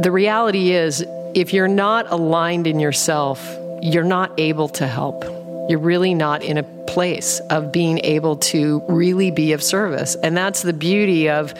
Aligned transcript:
the 0.00 0.10
reality 0.10 0.72
is, 0.72 1.04
if 1.34 1.52
you're 1.52 1.68
not 1.68 2.10
aligned 2.10 2.66
in 2.66 2.80
yourself, 2.80 3.56
you're 3.82 4.04
not 4.04 4.32
able 4.38 4.68
to 4.70 4.86
help. 4.86 5.24
You're 5.68 5.80
really 5.80 6.14
not 6.14 6.42
in 6.42 6.58
a 6.58 6.62
place 6.62 7.40
of 7.50 7.72
being 7.72 7.98
able 8.04 8.36
to 8.36 8.82
really 8.88 9.30
be 9.30 9.52
of 9.52 9.62
service. 9.62 10.14
And 10.22 10.36
that's 10.36 10.62
the 10.62 10.72
beauty 10.72 11.28
of, 11.28 11.52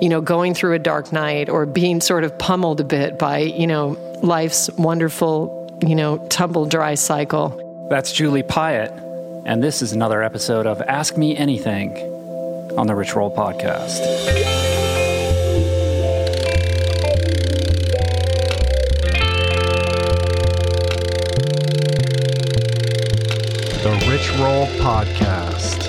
you 0.00 0.08
know, 0.08 0.20
going 0.20 0.54
through 0.54 0.74
a 0.74 0.78
dark 0.78 1.12
night 1.12 1.48
or 1.48 1.66
being 1.66 2.00
sort 2.00 2.24
of 2.24 2.38
pummeled 2.38 2.80
a 2.80 2.84
bit 2.84 3.18
by, 3.18 3.38
you 3.38 3.66
know, 3.66 3.98
life's 4.22 4.70
wonderful, 4.72 5.78
you 5.86 5.94
know, 5.94 6.18
tumble 6.28 6.66
dry 6.66 6.94
cycle. 6.94 7.86
That's 7.90 8.12
Julie 8.12 8.42
Piatt, 8.42 8.92
and 9.46 9.62
this 9.62 9.82
is 9.82 9.92
another 9.92 10.22
episode 10.22 10.66
of 10.66 10.80
Ask 10.82 11.16
Me 11.16 11.36
Anything 11.36 11.96
on 12.78 12.86
the 12.86 12.94
Roll 12.94 13.34
Podcast. 13.34 14.67
Rich 24.18 24.30
Roll 24.40 24.66
Podcast. 24.78 25.84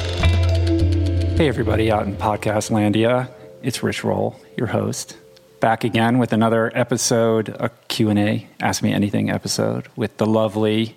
Hey, 1.35 1.47
everybody 1.47 1.91
out 1.91 2.05
in 2.05 2.15
Podcast 2.15 2.69
Landia. 2.69 3.27
It's 3.63 3.81
Rich 3.81 4.03
Roll, 4.03 4.39
your 4.55 4.67
host, 4.67 5.17
back 5.59 5.83
again 5.83 6.19
with 6.19 6.31
another 6.31 6.71
episode, 6.77 7.49
a 7.59 7.71
Q&A, 7.87 8.47
Ask 8.59 8.83
Me 8.83 8.93
Anything 8.93 9.31
episode 9.31 9.87
with 9.95 10.17
the 10.17 10.27
lovely, 10.27 10.95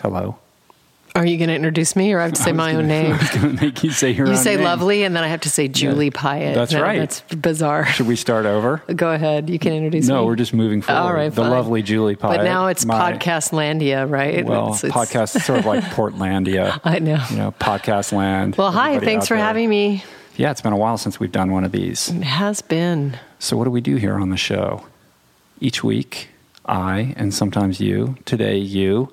hello. 0.00 0.38
Are 1.14 1.26
you 1.26 1.36
going 1.36 1.48
to 1.48 1.54
introduce 1.54 1.94
me 1.94 2.10
or 2.14 2.20
I 2.20 2.22
have 2.24 2.32
to 2.32 2.42
say 2.42 2.52
my 2.52 2.70
own 2.74 2.88
gonna- 2.88 2.88
name? 3.02 3.12
I 3.12 3.44
was 3.46 3.60
make 3.60 3.84
you 3.84 3.90
say 3.90 4.12
your 4.12 4.26
You 4.26 4.32
own 4.32 4.38
say 4.38 4.56
name. 4.56 4.64
lovely, 4.64 5.02
and 5.04 5.14
then 5.14 5.22
I 5.22 5.28
have 5.28 5.42
to 5.42 5.50
say 5.50 5.68
Julie 5.68 6.10
Piatt. 6.10 6.54
That's 6.54 6.72
No, 6.72 6.80
right. 6.82 7.00
That's 7.00 7.20
bizarre. 7.34 7.84
Should 7.84 8.06
we 8.06 8.16
start 8.16 8.46
over? 8.46 8.82
Go 8.96 9.10
ahead. 9.12 9.50
You 9.50 9.58
can 9.58 9.74
introduce 9.74 10.08
me. 10.08 10.14
No, 10.14 10.24
we're 10.24 10.36
just 10.36 10.54
moving 10.54 10.80
forward. 10.80 11.00
All 11.00 11.12
right, 11.12 11.28
the 11.28 11.42
fine. 11.42 11.50
lovely 11.50 11.82
Julie 11.82 12.16
Piatt. 12.16 12.36
But 12.36 12.44
now 12.44 12.68
it's 12.68 12.86
my- 12.86 13.12
Podcast 13.12 13.52
Landia, 13.52 14.08
right? 14.10 14.42
Well, 14.46 14.68
It's- 14.74 14.84
it's- 14.84 14.96
podcast 15.12 15.38
sort 15.42 15.58
of 15.58 15.66
like 15.66 15.84
Portlandia. 15.94 16.80
I 16.82 16.98
know. 16.98 17.22
You 17.30 17.36
know, 17.36 17.54
podcast 17.60 18.12
land. 18.14 18.56
Well, 18.56 18.72
hi. 18.72 18.98
Thanks 18.98 19.28
for 19.28 19.36
there. 19.36 19.44
having 19.44 19.68
me. 19.68 20.02
Yeah, 20.38 20.50
it's 20.50 20.62
been 20.62 20.72
a 20.72 20.78
while 20.78 20.96
since 20.96 21.20
we've 21.20 21.30
done 21.30 21.52
one 21.52 21.62
of 21.64 21.72
these. 21.72 22.08
It 22.08 22.22
has 22.22 22.62
been. 22.62 23.18
So, 23.38 23.58
what 23.58 23.64
do 23.64 23.70
we 23.70 23.82
do 23.82 23.96
here 23.96 24.14
on 24.14 24.30
the 24.30 24.38
show? 24.38 24.86
Each 25.60 25.84
week, 25.84 26.28
I 26.64 27.12
and 27.18 27.34
sometimes 27.34 27.80
you, 27.80 28.16
today 28.24 28.56
you, 28.56 29.12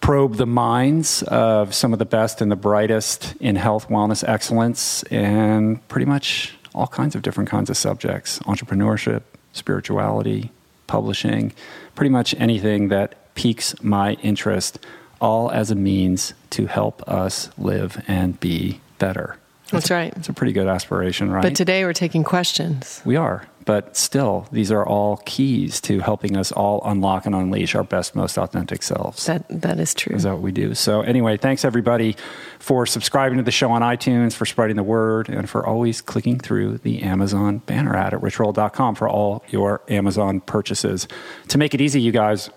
probe 0.00 0.36
the 0.36 0.46
minds 0.46 1.22
of 1.24 1.74
some 1.74 1.92
of 1.92 1.98
the 1.98 2.04
best 2.04 2.40
and 2.40 2.50
the 2.50 2.56
brightest 2.56 3.34
in 3.40 3.56
health, 3.56 3.88
wellness, 3.88 4.26
excellence, 4.28 5.02
and 5.04 5.86
pretty 5.88 6.06
much 6.06 6.54
all 6.74 6.86
kinds 6.86 7.14
of 7.14 7.22
different 7.22 7.48
kinds 7.48 7.70
of 7.70 7.76
subjects 7.76 8.38
entrepreneurship, 8.40 9.22
spirituality, 9.52 10.50
publishing, 10.86 11.52
pretty 11.94 12.10
much 12.10 12.34
anything 12.38 12.88
that 12.88 13.34
piques 13.34 13.80
my 13.82 14.14
interest, 14.14 14.78
all 15.20 15.50
as 15.50 15.70
a 15.70 15.74
means 15.74 16.34
to 16.50 16.66
help 16.66 17.02
us 17.08 17.50
live 17.56 18.02
and 18.06 18.38
be 18.40 18.80
better. 18.98 19.36
That's 19.70 19.90
right. 19.90 20.12
It's 20.16 20.28
a 20.28 20.32
pretty 20.32 20.52
good 20.52 20.68
aspiration, 20.68 21.30
right? 21.30 21.42
But 21.42 21.56
today 21.56 21.84
we're 21.84 21.94
taking 21.94 22.22
questions. 22.22 23.00
We 23.04 23.16
are. 23.16 23.46
But 23.64 23.96
still, 23.96 24.46
these 24.52 24.70
are 24.70 24.84
all 24.84 25.18
keys 25.24 25.80
to 25.82 26.00
helping 26.00 26.36
us 26.36 26.52
all 26.52 26.82
unlock 26.84 27.26
and 27.26 27.34
unleash 27.34 27.74
our 27.74 27.84
best, 27.84 28.14
most 28.14 28.36
authentic 28.36 28.82
selves. 28.82 29.24
That 29.26 29.44
that 29.48 29.80
is 29.80 29.94
true. 29.94 30.14
Is 30.14 30.24
that 30.24 30.34
what 30.34 30.42
we 30.42 30.52
do? 30.52 30.74
So, 30.74 31.00
anyway, 31.00 31.36
thanks 31.36 31.64
everybody 31.64 32.16
for 32.58 32.84
subscribing 32.86 33.38
to 33.38 33.44
the 33.44 33.50
show 33.50 33.70
on 33.70 33.82
iTunes, 33.82 34.34
for 34.34 34.44
spreading 34.44 34.76
the 34.76 34.82
word, 34.82 35.28
and 35.28 35.48
for 35.48 35.66
always 35.66 36.00
clicking 36.00 36.38
through 36.38 36.78
the 36.78 37.02
Amazon 37.02 37.58
banner 37.58 37.96
ad 37.96 38.14
at 38.14 38.20
richroll.com 38.20 38.94
for 38.94 39.08
all 39.08 39.44
your 39.48 39.82
Amazon 39.88 40.40
purchases. 40.40 41.08
To 41.48 41.58
make 41.58 41.74
it 41.74 41.80
easy, 41.80 42.00
you 42.00 42.12
guys, 42.12 42.50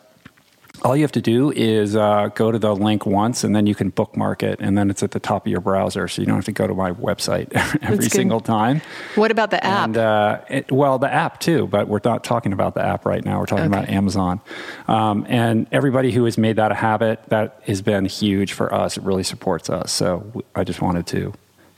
all 0.84 0.96
you 0.96 1.02
have 1.04 1.12
to 1.14 1.22
do 1.22 1.52
is 1.52 1.96
uh, 1.96 2.30
go 2.36 2.52
to 2.52 2.60
the 2.60 2.76
link 2.76 3.06
once 3.06 3.44
and 3.44 3.56
then 3.56 3.66
you 3.68 3.76
can 3.76 3.90
bookmark 3.90 4.44
it 4.44 4.60
and 4.60 4.78
then 4.78 4.90
it's 4.90 5.04
at 5.04 5.12
the 5.12 5.20
top 5.20 5.46
of 5.46 5.52
your 5.52 5.62
browser 5.62 6.08
so 6.08 6.22
you 6.22 6.26
don't 6.26 6.36
have 6.36 6.46
to 6.46 6.52
go 6.52 6.68
to 6.68 6.74
my 6.74 6.92
website 6.92 7.52
every 7.84 8.10
single 8.10 8.40
time 8.40 8.82
What 9.16 9.32
about 9.32 9.50
the 9.52 9.64
app? 9.64 9.86
and 9.86 9.98
uh, 9.98 10.42
it, 10.50 10.72
well, 10.72 11.00
the 11.00 11.12
app 11.12 11.40
too, 11.40 11.68
but 11.68 11.88
we're 11.88 12.00
not 12.04 12.24
talking 12.24 12.54
about 12.54 12.76
the 12.76 12.84
app 12.86 13.06
right 13.06 13.24
now. 13.24 13.40
We're 13.40 13.46
talking 13.48 13.66
Okay. 13.66 13.78
about 13.78 13.90
Amazon. 13.90 14.40
Um, 14.88 15.26
and 15.28 15.68
everybody 15.72 16.12
who 16.12 16.26
has 16.26 16.38
made 16.38 16.56
that 16.58 16.72
a 16.72 16.76
habit, 16.76 17.22
that 17.30 17.60
has 17.64 17.82
been 17.82 18.06
huge 18.06 18.54
for 18.54 18.74
us. 18.74 18.98
It 18.98 19.04
really 19.04 19.24
supports 19.24 19.70
us. 19.70 19.92
So 19.92 20.44
i 20.56 20.64
just 20.64 20.82
wanted 20.82 21.08
to 21.08 21.34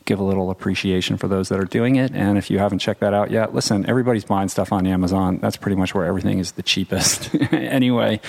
give 0.09 0.19
a 0.19 0.23
little 0.23 0.49
appreciation 0.49 1.15
for 1.17 1.27
those 1.27 1.49
that 1.49 1.59
are 1.59 1.65
doing 1.65 1.95
it. 1.95 2.11
And 2.15 2.37
if 2.37 2.49
you 2.49 2.57
haven't 2.57 2.79
checked 2.79 2.99
that 3.01 3.13
out 3.13 3.29
yet, 3.31 3.53
listen, 3.53 3.87
everybody's 3.87 4.25
buying 4.25 4.49
stuff 4.49 4.73
on 4.73 4.85
Amazon. 4.87 5.37
That's 5.37 5.55
pretty 5.55 5.75
much 5.77 5.93
where 5.93 6.03
everything 6.05 6.39
is 6.39 6.53
the 6.53 6.63
cheapest 6.63 7.33
anyway. 7.53 8.19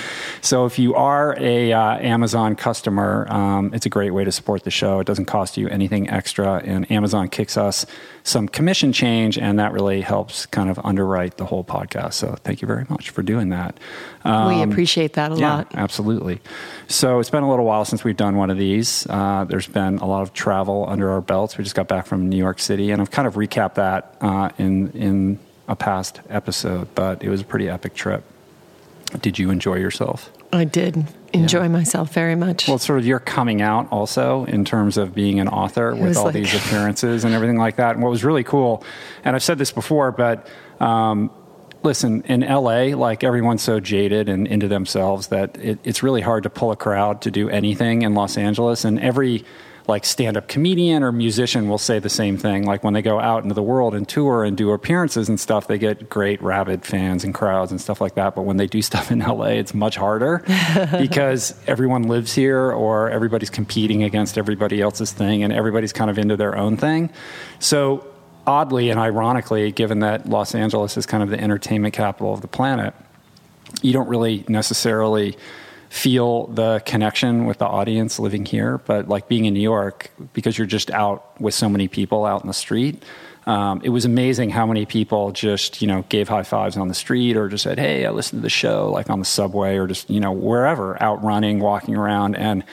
So 0.42 0.66
if 0.66 0.78
you 0.78 0.94
are 0.94 1.34
a 1.40 1.72
uh, 1.72 1.96
Amazon 1.98 2.54
customer, 2.54 3.26
um, 3.30 3.72
it's 3.72 3.86
a 3.86 3.88
great 3.88 4.10
way 4.10 4.24
to 4.24 4.30
support 4.30 4.64
the 4.64 4.70
show. 4.70 5.00
It 5.00 5.06
doesn't 5.06 5.24
cost 5.24 5.56
you 5.56 5.68
anything 5.68 6.08
extra, 6.10 6.60
and 6.64 6.88
Amazon 6.92 7.28
kicks 7.28 7.56
us 7.56 7.86
some 8.22 8.46
commission 8.46 8.92
change, 8.92 9.38
and 9.38 9.58
that 9.58 9.72
really 9.72 10.02
helps 10.02 10.44
kind 10.46 10.68
of 10.68 10.78
underwrite 10.84 11.38
the 11.38 11.46
whole 11.46 11.64
podcast. 11.64 12.12
So 12.12 12.36
thank 12.44 12.60
you 12.60 12.68
very 12.68 12.84
much 12.90 13.08
for 13.10 13.22
doing 13.22 13.48
that. 13.48 13.78
we 14.24 14.30
Um, 14.30 14.70
appreciate 14.70 15.14
that 15.14 15.32
a 15.32 15.36
yeah, 15.36 15.54
lot. 15.56 15.74
absolutely. 15.74 16.40
So 16.88 17.18
it's 17.20 17.30
been 17.30 17.42
a 17.42 17.48
little 17.48 17.64
while 17.64 17.86
since 17.86 18.04
we've 18.04 18.16
done 18.18 18.36
one 18.36 18.50
of 18.50 18.58
these. 18.58 19.06
Uh, 19.08 19.44
there's 19.48 19.66
been 19.66 19.96
a 19.98 20.06
lot 20.06 20.20
of 20.20 20.34
travel 20.34 20.84
under 20.86 21.10
our 21.10 21.22
belts. 21.22 21.56
We 21.56 21.64
just 21.70 21.76
got 21.76 21.86
back 21.86 22.04
from 22.04 22.28
New 22.28 22.36
York 22.36 22.58
City, 22.58 22.90
and 22.90 23.00
I've 23.00 23.12
kind 23.12 23.28
of 23.28 23.34
recapped 23.34 23.74
that 23.74 24.16
uh, 24.20 24.50
in 24.58 24.90
in 24.90 25.38
a 25.68 25.76
past 25.76 26.20
episode. 26.28 26.92
But 26.96 27.22
it 27.22 27.28
was 27.28 27.42
a 27.42 27.44
pretty 27.44 27.68
epic 27.68 27.94
trip. 27.94 28.24
Did 29.20 29.38
you 29.38 29.50
enjoy 29.50 29.76
yourself? 29.76 30.32
I 30.52 30.64
did 30.64 31.06
enjoy 31.32 31.68
myself 31.68 32.12
very 32.12 32.34
much. 32.34 32.66
Well, 32.66 32.78
sort 32.78 32.98
of 32.98 33.06
your 33.06 33.20
coming 33.20 33.62
out 33.62 33.86
also 33.92 34.46
in 34.46 34.64
terms 34.64 34.96
of 34.96 35.14
being 35.14 35.38
an 35.38 35.46
author 35.46 35.94
with 35.94 36.16
all 36.16 36.24
like- 36.24 36.34
these 36.34 36.52
appearances 36.60 37.22
and 37.22 37.34
everything 37.34 37.56
like 37.56 37.76
that. 37.76 37.94
And 37.94 38.02
what 38.02 38.10
was 38.10 38.24
really 38.24 38.42
cool, 38.42 38.82
and 39.24 39.36
I've 39.36 39.44
said 39.44 39.58
this 39.58 39.70
before, 39.70 40.10
but 40.10 40.48
um, 40.80 41.30
listen, 41.84 42.22
in 42.22 42.40
LA, 42.40 42.96
like 42.96 43.22
everyone's 43.22 43.62
so 43.62 43.78
jaded 43.78 44.28
and 44.28 44.48
into 44.48 44.66
themselves 44.66 45.28
that 45.28 45.56
it, 45.56 45.78
it's 45.84 46.02
really 46.02 46.20
hard 46.20 46.42
to 46.42 46.50
pull 46.50 46.72
a 46.72 46.76
crowd 46.76 47.22
to 47.22 47.30
do 47.30 47.48
anything 47.48 48.02
in 48.02 48.14
Los 48.14 48.36
Angeles. 48.36 48.84
And 48.84 48.98
every 48.98 49.44
like 49.86 50.04
stand-up 50.04 50.48
comedian 50.48 51.02
or 51.02 51.12
musician 51.12 51.68
will 51.68 51.78
say 51.78 51.98
the 51.98 52.08
same 52.08 52.36
thing. 52.36 52.64
Like 52.64 52.84
when 52.84 52.94
they 52.94 53.02
go 53.02 53.18
out 53.18 53.42
into 53.42 53.54
the 53.54 53.62
world 53.62 53.94
and 53.94 54.08
tour 54.08 54.44
and 54.44 54.56
do 54.56 54.70
appearances 54.70 55.28
and 55.28 55.38
stuff, 55.38 55.66
they 55.66 55.78
get 55.78 56.08
great 56.08 56.40
rabid 56.42 56.84
fans 56.84 57.24
and 57.24 57.34
crowds 57.34 57.70
and 57.70 57.80
stuff 57.80 58.00
like 58.00 58.14
that. 58.14 58.34
But 58.34 58.42
when 58.42 58.56
they 58.56 58.66
do 58.66 58.82
stuff 58.90 59.10
in 59.10 59.20
LA, 59.20 59.46
it's 59.46 59.74
much 59.74 59.96
harder 59.96 60.42
because 60.98 61.54
everyone 61.66 62.04
lives 62.04 62.34
here 62.34 62.72
or 62.72 63.10
everybody's 63.10 63.50
competing 63.50 64.02
against 64.02 64.38
everybody 64.38 64.80
else's 64.80 65.12
thing 65.12 65.42
and 65.42 65.52
everybody's 65.52 65.92
kind 65.92 66.10
of 66.10 66.18
into 66.18 66.36
their 66.36 66.56
own 66.56 66.76
thing. 66.76 67.10
So 67.58 68.06
oddly 68.46 68.90
and 68.90 68.98
ironically, 68.98 69.72
given 69.72 70.00
that 70.00 70.28
Los 70.28 70.54
Angeles 70.54 70.96
is 70.96 71.06
kind 71.06 71.22
of 71.22 71.30
the 71.30 71.40
entertainment 71.40 71.94
capital 71.94 72.32
of 72.32 72.40
the 72.40 72.48
planet, 72.48 72.94
you 73.82 73.92
don't 73.92 74.08
really 74.08 74.44
necessarily 74.48 75.36
feel 75.90 76.46
the 76.46 76.80
connection 76.86 77.46
with 77.46 77.58
the 77.58 77.66
audience 77.66 78.18
living 78.20 78.46
here, 78.46 78.78
but 78.78 79.08
like 79.08 79.28
being 79.28 79.44
in 79.44 79.52
New 79.52 79.60
York, 79.60 80.10
because 80.32 80.56
you're 80.56 80.66
just 80.66 80.90
out 80.92 81.38
with 81.40 81.52
so 81.52 81.68
many 81.68 81.88
people 81.88 82.24
out 82.24 82.42
in 82.42 82.46
the 82.46 82.54
street. 82.54 83.04
Um, 83.46 83.80
it 83.82 83.88
was 83.88 84.04
amazing 84.04 84.50
how 84.50 84.66
many 84.66 84.86
people 84.86 85.32
just 85.32 85.80
you 85.80 85.88
know 85.88 86.04
gave 86.08 86.28
high 86.28 86.42
fives 86.42 86.76
on 86.76 86.88
the 86.88 86.94
street 86.94 87.36
or 87.36 87.48
just 87.48 87.64
said, 87.64 87.78
"Hey, 87.78 88.04
I 88.06 88.10
listened 88.10 88.40
to 88.40 88.42
the 88.42 88.50
show," 88.50 88.90
like 88.92 89.08
on 89.10 89.18
the 89.18 89.24
subway 89.24 89.76
or 89.76 89.86
just 89.86 90.10
you 90.10 90.20
know 90.20 90.32
wherever, 90.32 91.00
out 91.02 91.22
running, 91.22 91.60
walking 91.60 91.96
around. 91.96 92.36
And 92.36 92.64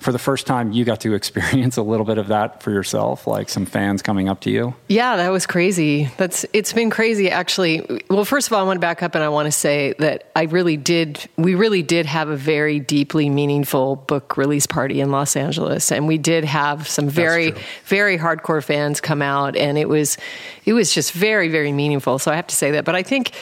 for 0.00 0.12
the 0.12 0.18
first 0.18 0.46
time, 0.46 0.72
you 0.72 0.84
got 0.84 1.00
to 1.00 1.14
experience 1.26 1.76
a 1.76 1.82
little 1.82 2.06
bit 2.06 2.18
of 2.18 2.28
that 2.28 2.62
for 2.62 2.70
yourself, 2.70 3.26
like 3.26 3.48
some 3.48 3.66
fans 3.66 4.02
coming 4.02 4.28
up 4.28 4.40
to 4.40 4.50
you. 4.50 4.74
Yeah, 4.88 5.16
that 5.16 5.30
was 5.30 5.46
crazy. 5.46 6.10
That's 6.16 6.44
it's 6.52 6.72
been 6.72 6.90
crazy 6.90 7.30
actually. 7.30 8.02
Well, 8.10 8.24
first 8.24 8.48
of 8.48 8.52
all, 8.52 8.60
I 8.60 8.62
want 8.64 8.76
to 8.76 8.80
back 8.80 9.02
up 9.02 9.14
and 9.14 9.22
I 9.22 9.28
want 9.28 9.46
to 9.46 9.52
say 9.52 9.94
that 9.98 10.30
I 10.34 10.44
really 10.44 10.76
did 10.76 11.28
we 11.36 11.54
really 11.54 11.82
did 11.82 12.06
have 12.06 12.28
a 12.28 12.36
very 12.36 12.80
deeply 12.80 13.30
meaningful 13.30 13.96
book 13.96 14.36
release 14.36 14.66
party 14.66 15.00
in 15.00 15.10
Los 15.10 15.36
Angeles 15.36 15.92
and 15.92 16.06
we 16.06 16.18
did 16.18 16.44
have 16.44 16.88
some 16.88 17.08
very 17.08 17.54
very 17.84 18.18
hardcore 18.18 18.62
fans 18.62 19.00
come 19.00 19.22
out 19.22 19.56
and 19.56 19.78
it 19.78 19.88
was 19.88 20.15
it 20.64 20.72
was 20.72 20.92
just 20.92 21.12
very 21.12 21.48
very 21.48 21.72
meaningful. 21.72 22.18
So 22.18 22.30
I 22.30 22.36
have 22.36 22.46
to 22.48 22.56
say 22.56 22.70
that. 22.72 22.84
But 22.84 22.94
I 22.94 23.02
think 23.02 23.32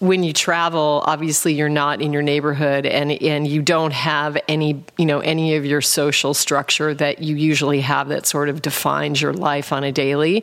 when 0.00 0.24
you 0.24 0.32
travel, 0.32 1.04
obviously 1.06 1.54
you're 1.54 1.68
not 1.68 2.02
in 2.02 2.12
your 2.12 2.22
neighborhood 2.22 2.84
and 2.84 3.12
and 3.12 3.46
you 3.46 3.62
don't 3.62 3.92
have 3.92 4.36
any 4.48 4.84
you 4.98 5.06
know 5.06 5.20
any 5.20 5.54
of 5.54 5.64
your 5.64 5.80
social 5.80 6.34
structure 6.34 6.92
that 6.94 7.22
you 7.22 7.36
usually 7.36 7.80
have 7.80 8.08
that 8.08 8.26
sort 8.26 8.48
of 8.48 8.60
defines 8.60 9.22
your 9.22 9.32
life 9.32 9.72
on 9.72 9.84
a 9.84 9.92
daily. 9.92 10.42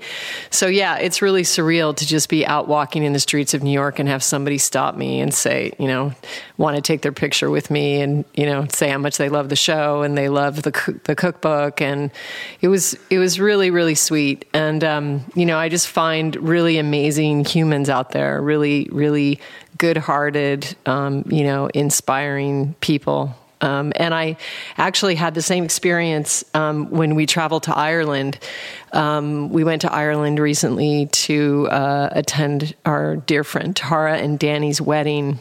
So 0.51 0.67
yeah, 0.67 0.97
it's 0.97 1.21
really 1.21 1.43
surreal 1.43 1.95
to 1.97 2.07
just 2.07 2.29
be 2.29 2.45
out 2.45 2.69
walking 2.69 3.03
in 3.03 3.11
the 3.11 3.19
streets 3.19 3.53
of 3.53 3.61
New 3.61 3.71
York 3.71 3.99
and 3.99 4.07
have 4.07 4.23
somebody 4.23 4.57
stop 4.57 4.95
me 4.95 5.19
and 5.19 5.33
say, 5.33 5.73
you 5.77 5.87
know, 5.87 6.13
want 6.57 6.77
to 6.77 6.81
take 6.81 7.01
their 7.01 7.11
picture 7.11 7.49
with 7.49 7.69
me 7.69 7.99
and 8.01 8.23
you 8.33 8.45
know 8.45 8.65
say 8.71 8.89
how 8.89 8.97
much 8.97 9.17
they 9.17 9.27
love 9.27 9.49
the 9.49 9.55
show 9.57 10.01
and 10.01 10.17
they 10.17 10.29
love 10.29 10.61
the 10.61 10.99
the 11.03 11.15
cookbook 11.15 11.81
and 11.81 12.09
it 12.61 12.69
was 12.69 12.95
it 13.09 13.19
was 13.19 13.39
really 13.39 13.69
really 13.69 13.95
sweet 13.95 14.45
and 14.53 14.83
um, 14.83 15.25
you 15.35 15.45
know 15.45 15.57
I 15.57 15.67
just 15.67 15.89
find 15.89 16.35
really 16.37 16.77
amazing 16.77 17.43
humans 17.43 17.89
out 17.89 18.11
there, 18.11 18.41
really 18.41 18.87
really 18.91 19.41
good-hearted, 19.81 20.75
um, 20.85 21.23
you 21.27 21.43
know, 21.43 21.65
inspiring 21.73 22.75
people. 22.81 23.35
Um, 23.61 23.91
and 23.95 24.13
I 24.13 24.37
actually 24.77 25.15
had 25.15 25.33
the 25.33 25.41
same 25.41 25.63
experience 25.63 26.45
um, 26.53 26.91
when 26.91 27.15
we 27.15 27.25
traveled 27.25 27.63
to 27.63 27.75
Ireland. 27.75 28.37
Um, 28.93 29.49
we 29.49 29.63
went 29.63 29.81
to 29.81 29.91
Ireland 29.91 30.37
recently 30.37 31.07
to 31.07 31.67
uh, 31.71 32.09
attend 32.11 32.75
our 32.85 33.15
dear 33.15 33.43
friend 33.43 33.75
Tara 33.75 34.19
and 34.19 34.37
Danny's 34.37 34.79
wedding 34.79 35.39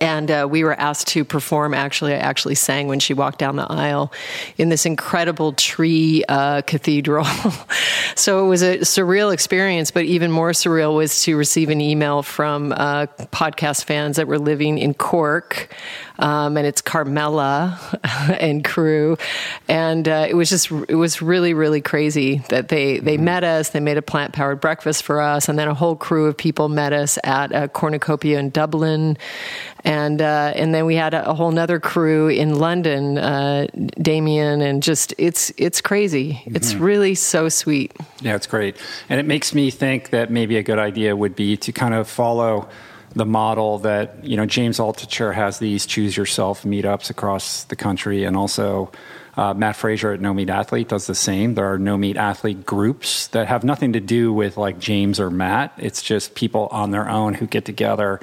and 0.00 0.30
uh, 0.30 0.46
we 0.48 0.64
were 0.64 0.78
asked 0.78 1.08
to 1.08 1.24
perform. 1.24 1.72
Actually, 1.72 2.14
I 2.14 2.18
actually 2.18 2.54
sang 2.54 2.88
when 2.88 3.00
she 3.00 3.14
walked 3.14 3.38
down 3.38 3.56
the 3.56 3.66
aisle 3.70 4.12
in 4.56 4.68
this 4.68 4.84
incredible 4.84 5.52
tree 5.54 6.24
uh, 6.28 6.62
cathedral. 6.62 7.24
so 8.14 8.44
it 8.44 8.48
was 8.48 8.62
a 8.62 8.78
surreal 8.78 9.32
experience. 9.32 9.90
But 9.90 10.04
even 10.04 10.30
more 10.30 10.50
surreal 10.50 10.94
was 10.94 11.22
to 11.22 11.36
receive 11.36 11.70
an 11.70 11.80
email 11.80 12.22
from 12.22 12.72
uh, 12.72 13.06
podcast 13.32 13.84
fans 13.84 14.16
that 14.16 14.28
were 14.28 14.38
living 14.38 14.78
in 14.78 14.94
Cork, 14.94 15.74
um, 16.18 16.56
and 16.56 16.66
it's 16.66 16.80
Carmela 16.80 17.78
and 18.40 18.64
crew, 18.64 19.16
and 19.68 20.08
uh, 20.08 20.26
it 20.28 20.34
was 20.34 20.50
just 20.50 20.70
it 20.88 20.94
was 20.94 21.22
really 21.22 21.54
really 21.54 21.80
crazy 21.80 22.42
that 22.48 22.68
they 22.68 22.98
they 22.98 23.16
mm-hmm. 23.16 23.24
met 23.24 23.44
us. 23.44 23.70
They 23.70 23.80
made 23.80 23.96
a 23.96 24.02
plant 24.02 24.32
powered 24.32 24.60
breakfast 24.60 25.02
for 25.02 25.20
us, 25.20 25.48
and 25.48 25.58
then 25.58 25.68
a 25.68 25.74
whole 25.74 25.96
crew 25.96 26.26
of 26.26 26.36
people 26.36 26.68
met 26.68 26.92
us 26.92 27.18
at 27.24 27.52
a 27.52 27.68
cornucopia 27.68 28.38
in 28.38 28.50
Dublin 28.50 29.16
and 29.84 30.20
uh, 30.20 30.52
and 30.54 30.74
then 30.74 30.86
we 30.86 30.94
had 30.94 31.14
a, 31.14 31.30
a 31.30 31.34
whole 31.34 31.50
nother 31.50 31.80
crew 31.80 32.28
in 32.28 32.58
London, 32.58 33.18
uh, 33.18 33.66
Damien, 34.00 34.60
and 34.60 34.82
just 34.82 35.14
it's 35.18 35.52
it's 35.56 35.80
crazy. 35.80 36.34
Mm-hmm. 36.34 36.56
It's 36.56 36.74
really 36.74 37.14
so 37.14 37.48
sweet. 37.48 37.92
Yeah, 38.20 38.34
it's 38.34 38.46
great, 38.46 38.76
and 39.08 39.20
it 39.20 39.26
makes 39.26 39.54
me 39.54 39.70
think 39.70 40.10
that 40.10 40.30
maybe 40.30 40.56
a 40.56 40.62
good 40.62 40.78
idea 40.78 41.14
would 41.16 41.36
be 41.36 41.56
to 41.58 41.72
kind 41.72 41.94
of 41.94 42.08
follow 42.08 42.68
the 43.14 43.26
model 43.26 43.78
that 43.78 44.24
you 44.24 44.36
know 44.36 44.46
James 44.46 44.78
Altucher 44.78 45.34
has 45.34 45.58
these 45.58 45.86
choose 45.86 46.16
yourself 46.16 46.62
meetups 46.62 47.10
across 47.10 47.64
the 47.64 47.76
country, 47.76 48.24
and 48.24 48.36
also. 48.36 48.90
Uh, 49.36 49.54
Matt 49.54 49.76
Frazier 49.76 50.10
at 50.10 50.20
No 50.20 50.34
Meat 50.34 50.50
Athlete 50.50 50.88
does 50.88 51.06
the 51.06 51.14
same. 51.14 51.54
There 51.54 51.72
are 51.72 51.78
No 51.78 51.96
Meat 51.96 52.16
Athlete 52.16 52.66
groups 52.66 53.28
that 53.28 53.46
have 53.46 53.62
nothing 53.62 53.92
to 53.92 54.00
do 54.00 54.32
with 54.32 54.56
like 54.56 54.80
James 54.80 55.20
or 55.20 55.30
Matt. 55.30 55.72
It's 55.76 56.02
just 56.02 56.34
people 56.34 56.66
on 56.72 56.90
their 56.90 57.08
own 57.08 57.34
who 57.34 57.46
get 57.46 57.64
together 57.64 58.18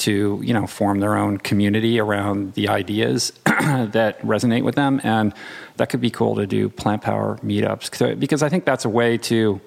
to 0.00 0.40
you 0.42 0.54
know 0.54 0.66
form 0.66 1.00
their 1.00 1.16
own 1.16 1.38
community 1.38 1.98
around 2.00 2.54
the 2.54 2.68
ideas 2.68 3.32
that 3.44 4.20
resonate 4.22 4.64
with 4.64 4.74
them, 4.74 5.00
and 5.04 5.32
that 5.76 5.90
could 5.90 6.00
be 6.00 6.10
cool 6.10 6.36
to 6.36 6.46
do 6.46 6.68
plant 6.68 7.02
power 7.02 7.38
meetups 7.44 8.18
because 8.18 8.42
I 8.42 8.48
think 8.48 8.64
that's 8.64 8.84
a 8.84 8.88
way 8.88 9.18
to 9.18 9.60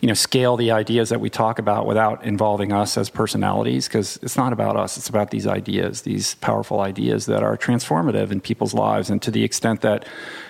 you 0.00 0.08
know 0.08 0.14
scale 0.14 0.56
the 0.56 0.70
ideas 0.70 1.08
that 1.08 1.20
we 1.20 1.28
talk 1.28 1.58
about 1.58 1.86
without 1.86 2.24
involving 2.24 2.72
us 2.72 2.96
as 2.96 3.10
personalities 3.10 3.88
because 3.88 4.18
it's 4.22 4.36
not 4.36 4.52
about 4.52 4.76
us 4.76 4.96
it's 4.96 5.08
about 5.08 5.30
these 5.30 5.46
ideas 5.46 6.02
these 6.02 6.36
powerful 6.36 6.80
ideas 6.80 7.26
that 7.26 7.42
are 7.42 7.56
transformative 7.56 8.30
in 8.30 8.40
people's 8.40 8.74
lives 8.74 9.10
and 9.10 9.20
to 9.22 9.30
the 9.30 9.42
extent 9.42 9.80
that 9.80 10.06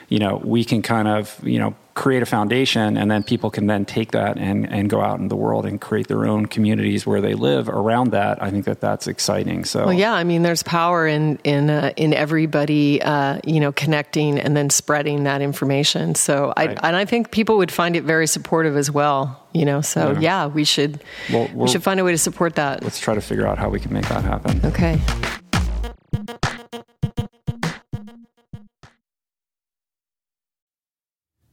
you 0.08 0.18
know 0.18 0.40
we 0.44 0.64
can 0.64 0.82
kind 0.82 1.08
of 1.08 1.40
you 1.42 1.58
know 1.58 1.74
create 1.98 2.22
a 2.22 2.26
foundation 2.26 2.96
and 2.96 3.10
then 3.10 3.24
people 3.24 3.50
can 3.50 3.66
then 3.66 3.84
take 3.84 4.12
that 4.12 4.38
and, 4.38 4.72
and 4.72 4.88
go 4.88 5.00
out 5.00 5.18
in 5.18 5.26
the 5.26 5.34
world 5.34 5.66
and 5.66 5.80
create 5.80 6.06
their 6.06 6.26
own 6.26 6.46
communities 6.46 7.04
where 7.04 7.20
they 7.20 7.34
live 7.34 7.68
around 7.68 8.12
that. 8.12 8.40
I 8.40 8.52
think 8.52 8.66
that 8.66 8.80
that's 8.80 9.08
exciting. 9.08 9.64
So 9.64 9.86
well 9.86 9.92
yeah 9.92 10.14
i 10.14 10.22
mean 10.22 10.42
there's 10.42 10.62
power 10.62 11.08
in 11.08 11.38
in 11.42 11.68
uh, 11.70 11.92
in 11.96 12.14
everybody 12.14 13.02
uh, 13.02 13.40
you 13.44 13.58
know 13.58 13.72
connecting 13.72 14.38
and 14.38 14.56
then 14.56 14.70
spreading 14.70 15.24
that 15.24 15.42
information. 15.42 16.14
So 16.14 16.52
i 16.56 16.66
right. 16.66 16.78
and 16.84 16.94
i 16.94 17.04
think 17.04 17.32
people 17.32 17.56
would 17.56 17.72
find 17.72 17.96
it 17.96 18.04
very 18.04 18.28
supportive 18.28 18.76
as 18.76 18.90
well 18.90 19.44
you 19.52 19.64
know? 19.64 19.80
So 19.80 20.12
yeah, 20.12 20.20
yeah 20.20 20.46
we 20.46 20.62
should 20.62 21.02
well, 21.32 21.48
we 21.52 21.66
should 21.68 21.82
find 21.82 21.98
a 21.98 22.04
way 22.04 22.12
to 22.12 22.18
support 22.18 22.54
that. 22.54 22.84
Let's 22.84 23.00
try 23.00 23.14
to 23.14 23.20
figure 23.20 23.46
out 23.46 23.58
how 23.58 23.70
we 23.70 23.80
can 23.80 23.92
make 23.92 24.06
that 24.08 24.22
happen. 24.22 24.60
Okay 24.64 25.00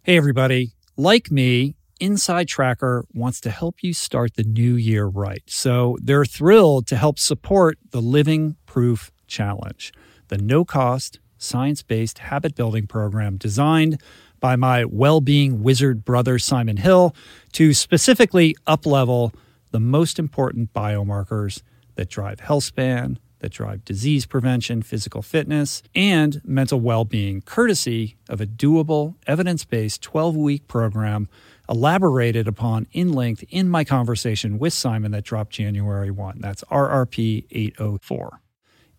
Hey, 0.06 0.18
everybody. 0.18 0.74
Like 0.98 1.32
me, 1.32 1.78
Inside 2.00 2.48
Tracker 2.48 3.06
wants 3.16 3.42
to 3.42 3.50
help 3.50 3.82
you 3.82 3.92
start 3.92 4.36
the 4.36 4.44
new 4.44 4.76
year 4.76 5.08
right. 5.08 5.42
So 5.48 5.98
they're 6.00 6.26
thrilled 6.26 6.86
to 6.90 6.96
help 6.96 7.18
support 7.18 7.80
the 7.90 8.04
Living 8.04 8.56
Proof 8.68 9.12
Challenge, 9.26 9.92
the 10.28 10.38
no 10.38 10.64
cost, 10.64 11.20
science 11.40 11.82
based 11.82 12.20
habit 12.20 12.54
building 12.54 12.86
program 12.86 13.38
designed 13.38 14.00
by 14.40 14.56
my 14.56 14.86
well 14.86 15.22
being 15.22 15.64
wizard 15.64 16.06
brother, 16.06 16.38
Simon 16.38 16.78
Hill, 16.78 17.16
to 17.54 17.74
specifically 17.74 18.56
uplevel 18.68 19.34
the 19.72 19.80
most 19.80 20.20
important 20.20 20.72
biomarkers 20.72 21.64
that 21.96 22.12
drive 22.12 22.42
health 22.42 22.66
span, 22.66 23.18
that 23.40 23.52
drive 23.52 23.86
disease 23.86 24.26
prevention, 24.26 24.82
physical 24.82 25.22
fitness, 25.22 25.84
and 25.94 26.42
mental 26.44 26.80
well 26.80 27.06
being, 27.06 27.42
courtesy 27.42 28.18
of 28.30 28.42
a 28.42 28.46
doable, 28.46 29.16
evidence 29.28 29.66
based 29.66 30.02
12 30.02 30.36
week 30.36 30.68
program 30.68 31.28
elaborated 31.70 32.48
upon 32.48 32.88
in 32.92 33.12
length 33.12 33.44
in 33.50 33.70
my 33.70 33.84
conversation 33.84 34.60
with 34.60 34.74
Simon 34.74 35.12
that 35.12 35.24
dropped 35.24 35.52
January 35.52 36.12
1. 36.12 36.38
That's 36.40 36.64
RRP 36.66 37.46
804. 37.52 38.42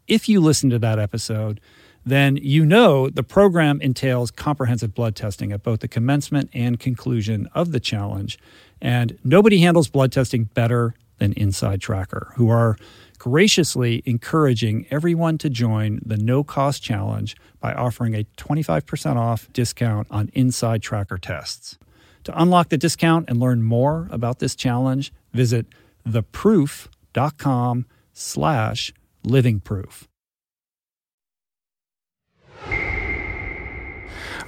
If 0.07 0.29
you 0.29 0.41
listen 0.41 0.71
to 0.71 0.79
that 0.79 0.99
episode, 0.99 1.61
then 2.05 2.37
you 2.37 2.65
know 2.65 3.11
the 3.11 3.25
program 3.25 3.81
entails 3.81 4.31
comprehensive 4.31 4.95
blood 4.95 5.17
testing 5.17 5.51
at 5.51 5.65
both 5.65 5.81
the 5.81 5.89
commencement 5.89 6.49
and 6.55 6.79
conclusion 6.79 7.49
of 7.53 7.73
the 7.73 7.81
challenge. 7.81 8.39
And 8.81 9.19
nobody 9.25 9.59
handles 9.59 9.89
blood 9.89 10.13
testing 10.13 10.45
better 10.45 10.95
than 11.19 11.33
Inside 11.33 11.81
Tracker, 11.81 12.33
who 12.37 12.49
are 12.49 12.77
graciously 13.19 14.03
encouraging 14.05 14.87
everyone 14.91 15.39
to 15.39 15.51
join 15.51 16.01
the 16.05 16.17
no 16.17 16.45
cost 16.45 16.83
challenge 16.83 17.37
by 17.61 17.73
offering 17.73 18.15
a 18.15 18.25
25% 18.37 19.17
off 19.17 19.53
discount 19.53 20.07
on 20.11 20.31
inside 20.35 20.83
tracker 20.83 21.19
tests. 21.19 21.79
To 22.25 22.41
unlock 22.41 22.69
the 22.69 22.79
discount 22.79 23.29
and 23.29 23.39
learn 23.39 23.63
more 23.63 24.09
about 24.11 24.41
this 24.41 24.55
challenge, 24.55 25.13
visit 25.33 25.67
theproof.com 26.07 27.87
slash 28.13 28.93
livingproof. 29.25 30.07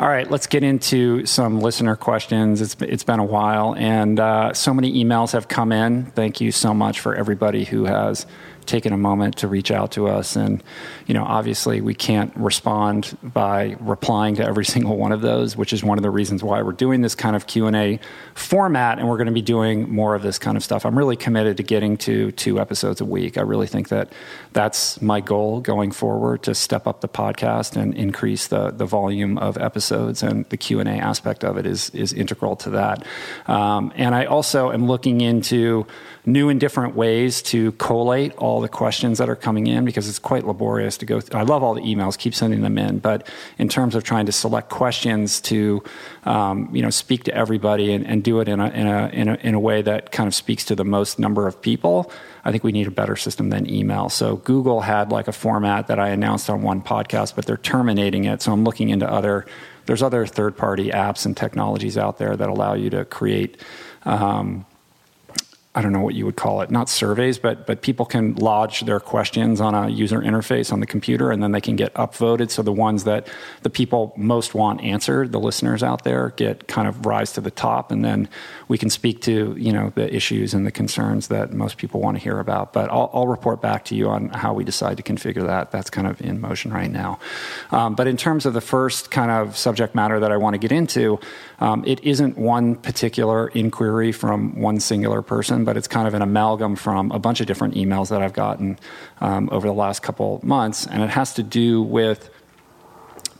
All 0.00 0.06
right, 0.06 0.30
let's 0.30 0.46
get 0.46 0.62
into 0.62 1.26
some 1.26 1.60
listener 1.60 1.96
questions. 1.96 2.60
It's, 2.60 2.76
it's 2.78 3.02
been 3.02 3.18
a 3.18 3.24
while, 3.24 3.74
and 3.74 4.20
uh, 4.20 4.54
so 4.54 4.72
many 4.72 5.02
emails 5.02 5.32
have 5.32 5.48
come 5.48 5.72
in. 5.72 6.06
Thank 6.12 6.40
you 6.40 6.52
so 6.52 6.72
much 6.72 7.00
for 7.00 7.16
everybody 7.16 7.64
who 7.64 7.84
has 7.84 8.24
taken 8.68 8.92
a 8.92 8.96
moment 8.96 9.38
to 9.38 9.48
reach 9.48 9.70
out 9.70 9.90
to 9.92 10.06
us. 10.06 10.36
And, 10.36 10.62
you 11.06 11.14
know, 11.14 11.24
obviously 11.24 11.80
we 11.80 11.94
can't 11.94 12.34
respond 12.36 13.16
by 13.22 13.76
replying 13.80 14.36
to 14.36 14.44
every 14.44 14.64
single 14.76 14.96
one 14.96 15.10
of 15.10 15.22
those, 15.22 15.56
which 15.56 15.72
is 15.72 15.82
one 15.82 15.98
of 15.98 16.02
the 16.02 16.10
reasons 16.10 16.44
why 16.44 16.62
we're 16.62 16.72
doing 16.72 17.00
this 17.00 17.14
kind 17.14 17.34
of 17.34 17.46
Q&A 17.46 17.98
format 18.34 18.98
and 18.98 19.08
we're 19.08 19.16
going 19.16 19.26
to 19.26 19.32
be 19.32 19.42
doing 19.42 19.90
more 19.90 20.14
of 20.14 20.22
this 20.22 20.38
kind 20.38 20.56
of 20.56 20.62
stuff. 20.62 20.86
I'm 20.86 20.96
really 20.96 21.16
committed 21.16 21.56
to 21.56 21.62
getting 21.62 21.96
to 21.98 22.30
two 22.32 22.60
episodes 22.60 23.00
a 23.00 23.04
week. 23.04 23.38
I 23.38 23.42
really 23.42 23.66
think 23.66 23.88
that 23.88 24.12
that's 24.52 25.00
my 25.02 25.20
goal 25.20 25.60
going 25.60 25.90
forward 25.90 26.42
to 26.44 26.54
step 26.54 26.86
up 26.86 27.00
the 27.00 27.08
podcast 27.08 27.76
and 27.76 27.94
increase 27.94 28.46
the, 28.46 28.70
the 28.70 28.86
volume 28.86 29.38
of 29.38 29.56
episodes 29.56 30.22
and 30.22 30.44
the 30.50 30.56
Q&A 30.56 30.84
aspect 30.84 31.42
of 31.44 31.56
it 31.56 31.66
is, 31.66 31.90
is 31.90 32.12
integral 32.12 32.56
to 32.56 32.70
that. 32.70 33.04
Um, 33.46 33.92
and 33.96 34.14
I 34.14 34.26
also 34.26 34.70
am 34.70 34.86
looking 34.86 35.20
into 35.20 35.86
new 36.28 36.48
and 36.50 36.60
different 36.60 36.94
ways 36.94 37.42
to 37.42 37.72
collate 37.72 38.36
all 38.36 38.57
the 38.60 38.68
questions 38.68 39.18
that 39.18 39.28
are 39.28 39.36
coming 39.36 39.66
in 39.66 39.84
because 39.84 40.08
it's 40.08 40.18
quite 40.18 40.46
laborious 40.46 40.96
to 40.98 41.06
go 41.06 41.20
through. 41.20 41.38
I 41.38 41.42
love 41.42 41.62
all 41.62 41.74
the 41.74 41.82
emails, 41.82 42.16
keep 42.18 42.34
sending 42.34 42.62
them 42.62 42.78
in, 42.78 42.98
but 42.98 43.28
in 43.58 43.68
terms 43.68 43.94
of 43.94 44.04
trying 44.04 44.26
to 44.26 44.32
select 44.32 44.68
questions 44.68 45.40
to, 45.42 45.82
um, 46.24 46.68
you 46.74 46.82
know, 46.82 46.90
speak 46.90 47.24
to 47.24 47.34
everybody 47.34 47.92
and, 47.92 48.06
and 48.06 48.22
do 48.22 48.40
it 48.40 48.48
in 48.48 48.60
a, 48.60 48.68
in, 48.68 48.86
a, 48.86 49.08
in, 49.08 49.28
a, 49.28 49.34
in 49.34 49.54
a 49.54 49.60
way 49.60 49.82
that 49.82 50.12
kind 50.12 50.26
of 50.26 50.34
speaks 50.34 50.64
to 50.64 50.74
the 50.74 50.84
most 50.84 51.18
number 51.18 51.46
of 51.46 51.60
people, 51.60 52.12
I 52.44 52.50
think 52.50 52.64
we 52.64 52.72
need 52.72 52.86
a 52.86 52.90
better 52.90 53.16
system 53.16 53.50
than 53.50 53.68
email. 53.68 54.08
So 54.08 54.36
Google 54.36 54.80
had 54.80 55.10
like 55.10 55.28
a 55.28 55.32
format 55.32 55.86
that 55.88 55.98
I 55.98 56.08
announced 56.08 56.48
on 56.48 56.62
one 56.62 56.82
podcast, 56.82 57.34
but 57.34 57.46
they're 57.46 57.56
terminating 57.56 58.24
it. 58.24 58.42
So 58.42 58.52
I'm 58.52 58.64
looking 58.64 58.88
into 58.88 59.10
other, 59.10 59.46
there's 59.86 60.02
other 60.02 60.26
third 60.26 60.56
party 60.56 60.90
apps 60.90 61.26
and 61.26 61.36
technologies 61.36 61.98
out 61.98 62.18
there 62.18 62.36
that 62.36 62.48
allow 62.48 62.74
you 62.74 62.90
to 62.90 63.04
create, 63.04 63.58
um, 64.04 64.64
I 65.74 65.82
don't 65.82 65.92
know 65.92 66.00
what 66.00 66.14
you 66.14 66.24
would 66.24 66.36
call 66.36 66.62
it, 66.62 66.70
not 66.70 66.88
surveys, 66.88 67.38
but 67.38 67.66
but 67.66 67.82
people 67.82 68.06
can 68.06 68.34
lodge 68.36 68.80
their 68.80 68.98
questions 68.98 69.60
on 69.60 69.74
a 69.74 69.88
user 69.88 70.18
interface 70.20 70.72
on 70.72 70.80
the 70.80 70.86
computer, 70.86 71.30
and 71.30 71.42
then 71.42 71.52
they 71.52 71.60
can 71.60 71.76
get 71.76 71.92
upvoted. 71.94 72.50
So 72.50 72.62
the 72.62 72.72
ones 72.72 73.04
that 73.04 73.28
the 73.62 73.70
people 73.70 74.14
most 74.16 74.54
want 74.54 74.82
answered, 74.82 75.30
the 75.30 75.38
listeners 75.38 75.82
out 75.82 76.04
there, 76.04 76.30
get 76.36 76.66
kind 76.68 76.88
of 76.88 77.06
rise 77.06 77.32
to 77.34 77.40
the 77.40 77.50
top, 77.50 77.92
and 77.92 78.04
then 78.04 78.28
we 78.68 78.78
can 78.78 78.90
speak 78.90 79.20
to 79.22 79.54
you 79.58 79.72
know 79.72 79.92
the 79.94 80.14
issues 80.14 80.54
and 80.54 80.66
the 80.66 80.70
concerns 80.70 81.28
that 81.28 81.52
most 81.52 81.78
people 81.78 82.00
want 82.00 82.16
to 82.16 82.22
hear 82.22 82.38
about. 82.38 82.72
But 82.72 82.90
I'll, 82.90 83.10
I'll 83.12 83.26
report 83.26 83.60
back 83.60 83.84
to 83.86 83.94
you 83.94 84.08
on 84.08 84.28
how 84.30 84.52
we 84.52 84.64
decide 84.64 84.96
to 84.98 85.02
configure 85.02 85.46
that. 85.46 85.70
That's 85.70 85.90
kind 85.90 86.06
of 86.06 86.20
in 86.20 86.40
motion 86.40 86.72
right 86.72 86.90
now. 86.90 87.18
Um, 87.70 87.94
but 87.94 88.06
in 88.06 88.16
terms 88.16 88.46
of 88.46 88.54
the 88.54 88.60
first 88.60 89.10
kind 89.10 89.30
of 89.30 89.56
subject 89.56 89.94
matter 89.94 90.20
that 90.20 90.32
I 90.32 90.36
want 90.36 90.54
to 90.54 90.58
get 90.58 90.72
into, 90.72 91.18
um, 91.60 91.84
it 91.86 92.02
isn't 92.04 92.38
one 92.38 92.76
particular 92.76 93.48
inquiry 93.48 94.12
from 94.12 94.60
one 94.60 94.80
singular 94.80 95.22
person 95.22 95.58
but 95.64 95.76
it's 95.76 95.88
kind 95.88 96.08
of 96.08 96.14
an 96.14 96.22
amalgam 96.22 96.76
from 96.76 97.10
a 97.10 97.18
bunch 97.18 97.40
of 97.40 97.46
different 97.46 97.74
emails 97.74 98.10
that 98.10 98.22
I've 98.22 98.32
gotten 98.32 98.78
um, 99.20 99.48
over 99.52 99.66
the 99.66 99.72
last 99.72 100.02
couple 100.02 100.40
months. 100.42 100.86
And 100.86 101.02
it 101.02 101.10
has 101.10 101.34
to 101.34 101.42
do 101.42 101.82
with 101.82 102.30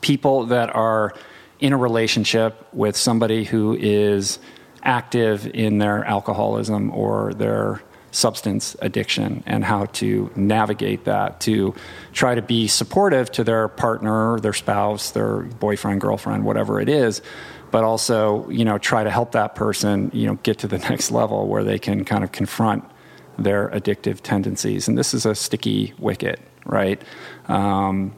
people 0.01 0.47
that 0.47 0.75
are 0.75 1.15
in 1.61 1.73
a 1.73 1.77
relationship 1.77 2.67
with 2.73 2.97
somebody 2.97 3.45
who 3.45 3.77
is 3.81 4.39
active 4.83 5.47
in 5.47 5.79
their 5.79 6.05
alcoholism 6.05 6.91
or 6.93 7.35
their 7.35 7.83
substance 8.11 8.75
addiction 8.81 9.43
and 9.47 9.65
how 9.65 9.85
to 9.87 10.31
navigate 10.35 11.05
that 11.05 11.41
to 11.41 11.75
try 12.13 12.35
to 12.35 12.43
be 12.43 12.67
supportive 12.67 13.31
to 13.31 13.45
their 13.45 13.69
partner, 13.69 14.41
their 14.41 14.53
spouse, 14.53 15.11
their 15.11 15.41
boyfriend, 15.41 16.01
girlfriend, 16.01 16.45
whatever 16.45 16.81
it 16.81 16.89
is, 16.89 17.21
but 17.71 17.85
also, 17.85 18.49
you 18.49 18.65
know, 18.65 18.79
try 18.79 19.05
to 19.05 19.11
help 19.11 19.33
that 19.33 19.55
person, 19.55 20.11
you 20.15 20.27
know, 20.27 20.35
get 20.43 20.59
to 20.59 20.69
the 20.69 20.79
next 20.91 21.11
level 21.11 21.49
where 21.49 21.65
they 21.65 21.79
can 21.79 22.05
kind 22.05 22.25
of 22.25 22.33
confront 22.33 22.85
their 23.39 23.69
addictive 23.69 24.21
tendencies. 24.21 24.89
And 24.89 24.97
this 24.97 25.15
is 25.15 25.27
a 25.27 25.35
sticky 25.35 25.95
wicket, 25.99 26.41
right? 26.65 27.01
Um, 27.47 28.15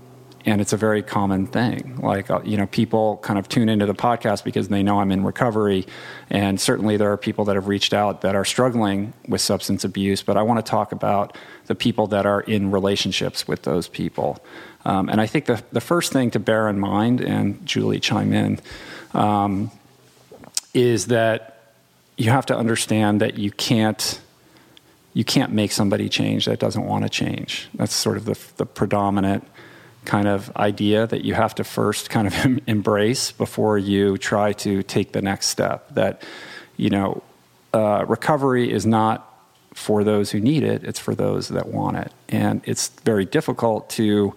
and 0.46 0.60
it's 0.60 0.72
a 0.72 0.76
very 0.76 1.02
common 1.02 1.46
thing. 1.46 1.98
Like 2.02 2.30
uh, 2.30 2.40
you 2.44 2.56
know, 2.56 2.66
people 2.66 3.18
kind 3.18 3.38
of 3.38 3.48
tune 3.48 3.68
into 3.68 3.86
the 3.86 3.94
podcast 3.94 4.44
because 4.44 4.68
they 4.68 4.82
know 4.82 5.00
I'm 5.00 5.12
in 5.12 5.24
recovery, 5.24 5.86
and 6.28 6.60
certainly 6.60 6.96
there 6.96 7.12
are 7.12 7.16
people 7.16 7.44
that 7.46 7.56
have 7.56 7.68
reached 7.68 7.92
out 7.92 8.22
that 8.22 8.34
are 8.34 8.44
struggling 8.44 9.12
with 9.28 9.40
substance 9.40 9.84
abuse. 9.84 10.22
But 10.22 10.36
I 10.36 10.42
want 10.42 10.64
to 10.64 10.68
talk 10.68 10.92
about 10.92 11.36
the 11.66 11.74
people 11.74 12.06
that 12.08 12.26
are 12.26 12.40
in 12.40 12.70
relationships 12.70 13.46
with 13.46 13.62
those 13.62 13.88
people. 13.88 14.42
Um, 14.84 15.08
and 15.08 15.20
I 15.20 15.26
think 15.26 15.46
the 15.46 15.62
the 15.72 15.80
first 15.80 16.12
thing 16.12 16.30
to 16.32 16.38
bear 16.38 16.68
in 16.68 16.78
mind, 16.78 17.20
and 17.20 17.64
Julie 17.66 18.00
chime 18.00 18.32
in, 18.32 18.60
um, 19.14 19.70
is 20.74 21.06
that 21.06 21.74
you 22.16 22.30
have 22.30 22.46
to 22.46 22.56
understand 22.56 23.20
that 23.20 23.38
you 23.38 23.50
can't 23.50 24.20
you 25.12 25.24
can't 25.24 25.52
make 25.52 25.72
somebody 25.72 26.08
change 26.08 26.44
that 26.46 26.58
doesn't 26.58 26.84
want 26.84 27.04
to 27.04 27.10
change. 27.10 27.68
That's 27.74 27.94
sort 27.94 28.16
of 28.16 28.24
the, 28.26 28.38
the 28.56 28.66
predominant 28.66 29.46
kind 30.10 30.26
of 30.26 30.50
idea 30.56 31.06
that 31.06 31.24
you 31.24 31.34
have 31.34 31.54
to 31.54 31.62
first 31.62 32.10
kind 32.10 32.26
of 32.26 32.34
embrace 32.66 33.30
before 33.30 33.78
you 33.78 34.18
try 34.18 34.52
to 34.52 34.82
take 34.82 35.12
the 35.12 35.22
next 35.22 35.46
step. 35.46 35.88
That, 35.94 36.24
you 36.76 36.90
know, 36.90 37.22
uh, 37.72 38.04
recovery 38.08 38.72
is 38.72 38.84
not 38.84 39.18
for 39.72 40.02
those 40.02 40.32
who 40.32 40.40
need 40.40 40.64
it, 40.64 40.82
it's 40.82 40.98
for 40.98 41.14
those 41.14 41.46
that 41.50 41.68
want 41.68 41.96
it. 41.96 42.12
And 42.28 42.60
it's 42.64 42.88
very 43.04 43.24
difficult 43.24 43.88
to 43.90 44.34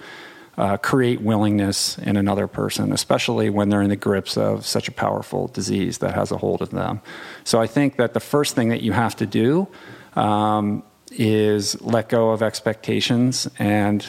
uh, 0.59 0.77
create 0.77 1.21
willingness 1.21 1.97
in 1.97 2.17
another 2.17 2.47
person, 2.47 2.93
especially 2.93 3.49
when 3.49 3.69
they're 3.69 3.81
in 3.81 3.89
the 3.89 3.95
grips 3.95 4.37
of 4.37 4.67
such 4.67 4.87
a 4.87 4.91
powerful 4.91 5.47
disease 5.47 5.97
that 5.97 6.13
has 6.13 6.31
a 6.31 6.37
hold 6.37 6.61
of 6.61 6.69
them. 6.69 7.01
So 7.43 7.59
I 7.59 7.65
think 7.65 7.95
that 7.97 8.13
the 8.13 8.19
first 8.19 8.53
thing 8.53 8.69
that 8.69 8.83
you 8.83 8.91
have 8.91 9.15
to 9.15 9.25
do 9.25 9.67
um, 10.15 10.83
is 11.13 11.81
let 11.81 12.09
go 12.09 12.29
of 12.29 12.43
expectations 12.43 13.49
and 13.57 14.05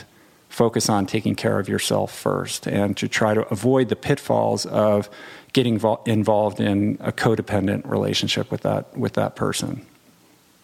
focus 0.54 0.88
on 0.88 1.04
taking 1.04 1.34
care 1.34 1.58
of 1.58 1.68
yourself 1.68 2.16
first 2.16 2.68
and 2.68 2.96
to 2.96 3.08
try 3.08 3.34
to 3.34 3.42
avoid 3.49 3.88
the 3.88 3.96
pitfalls 3.96 4.64
of 4.66 5.11
getting 5.52 5.76
vo- 5.78 6.00
involved 6.06 6.61
in 6.61 6.96
a 7.00 7.11
codependent 7.11 7.84
relationship 7.90 8.50
with 8.52 8.61
that 8.61 8.96
with 8.96 9.14
that 9.14 9.34
person. 9.34 9.84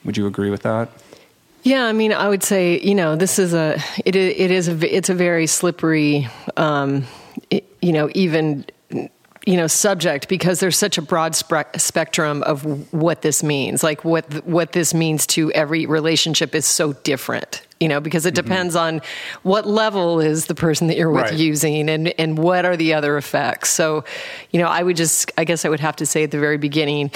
Would 0.05 0.17
you 0.17 0.29
agree 0.29 0.51
with 0.51 0.63
that? 0.63 0.89
Yeah, 1.65 1.85
I 1.85 1.93
mean, 1.93 2.13
I 2.13 2.29
would 2.29 2.45
say 2.45 2.81
you 2.81 2.95
know 2.95 3.17
this 3.17 3.39
is 3.41 3.53
a 3.53 3.83
it 4.05 4.15
it 4.15 4.53
is 4.53 4.69
a 4.69 4.97
it's 4.97 5.09
a 5.09 5.15
very 5.15 5.49
slippery, 5.49 6.29
um, 6.57 7.05
it, 7.51 7.65
you 7.83 7.93
know, 7.93 8.09
even 8.15 8.65
you 8.93 9.57
know 9.57 9.67
subject 9.67 10.29
because 10.29 10.61
there's 10.61 10.79
such 10.79 10.99
a 10.99 11.03
broad 11.03 11.35
spe- 11.35 11.77
spectrum 11.79 12.45
of 12.45 12.93
what 12.93 13.23
this 13.23 13.43
means. 13.43 13.83
Like 13.83 14.05
what 14.05 14.47
what 14.47 14.71
this 14.71 14.95
means 14.95 15.27
to 15.29 15.51
every 15.51 15.85
relationship 15.87 16.55
is 16.55 16.65
so 16.65 16.93
different 16.93 17.67
you 17.81 17.89
know, 17.89 17.99
because 17.99 18.27
it 18.27 18.35
mm-hmm. 18.35 18.47
depends 18.47 18.77
mm-hmm. 18.77 18.97
on 18.97 19.01
what 19.43 19.67
level 19.67 20.21
is 20.21 20.47
the 20.47 20.55
person 20.55 20.87
that 20.89 20.97
you're 20.97 21.11
with 21.11 21.31
right. 21.31 21.35
using 21.35 21.89
and, 21.89 22.09
and 22.21 22.39
what 22.39 22.65
are 22.65 22.77
the 22.77 22.95
other 22.95 23.17
effects. 23.17 23.71
So, 23.71 24.05
you 24.51 24.61
know, 24.61 24.69
I 24.69 24.83
would 24.83 24.97
just, 24.97 25.33
I 25.39 25.45
guess 25.45 25.65
I 25.65 25.71
would 25.71 25.81
have 25.81 25.97
to 25.97 26.07
say 26.07 26.23
at 26.23 26.31
the 26.31 26.39
very 26.39 26.59
beginning, 26.59 27.11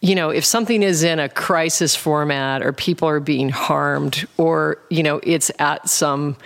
you 0.00 0.14
know, 0.14 0.30
if 0.30 0.44
something 0.44 0.82
is 0.82 1.02
in 1.04 1.18
a 1.18 1.28
crisis 1.28 1.94
format 1.94 2.62
or 2.62 2.72
people 2.72 3.08
are 3.08 3.20
being 3.20 3.48
harmed 3.48 4.26
or, 4.36 4.78
you 4.90 5.02
know, 5.02 5.20
it's 5.22 5.50
at 5.60 5.88
some, 5.88 6.36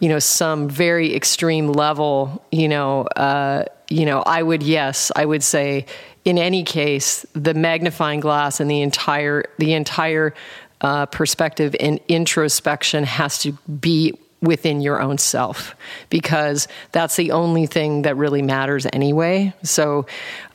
you 0.00 0.08
know, 0.08 0.18
some 0.18 0.68
very 0.68 1.14
extreme 1.14 1.68
level, 1.68 2.42
you 2.50 2.68
know, 2.68 3.02
uh, 3.02 3.64
you 3.90 4.06
know, 4.06 4.22
I 4.22 4.42
would, 4.42 4.62
yes, 4.62 5.12
I 5.14 5.26
would 5.26 5.42
say 5.42 5.86
in 6.24 6.38
any 6.38 6.62
case, 6.62 7.24
the 7.32 7.54
magnifying 7.54 8.20
glass 8.20 8.60
and 8.60 8.70
the 8.70 8.82
entire, 8.82 9.44
the 9.58 9.72
entire 9.72 10.34
uh, 10.80 11.06
perspective 11.06 11.76
and 11.78 12.00
introspection 12.08 13.04
has 13.04 13.38
to 13.38 13.52
be 13.80 14.14
within 14.42 14.80
your 14.80 15.00
own 15.00 15.18
self 15.18 15.74
because 16.08 16.66
that's 16.92 17.16
the 17.16 17.32
only 17.32 17.66
thing 17.66 18.02
that 18.02 18.16
really 18.16 18.42
matters 18.42 18.86
anyway. 18.92 19.52
So, 19.62 20.06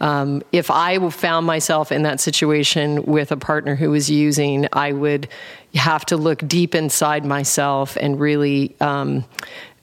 um, 0.01 0.41
if 0.51 0.71
I 0.71 1.09
found 1.09 1.45
myself 1.45 1.91
in 1.91 2.03
that 2.03 2.19
situation 2.19 3.03
with 3.03 3.31
a 3.31 3.37
partner 3.37 3.75
who 3.75 3.91
was 3.91 4.09
using, 4.09 4.67
I 4.73 4.91
would 4.91 5.27
have 5.75 6.05
to 6.07 6.17
look 6.17 6.47
deep 6.47 6.73
inside 6.73 7.25
myself 7.25 7.97
and 7.99 8.19
really, 8.19 8.75
um, 8.81 9.23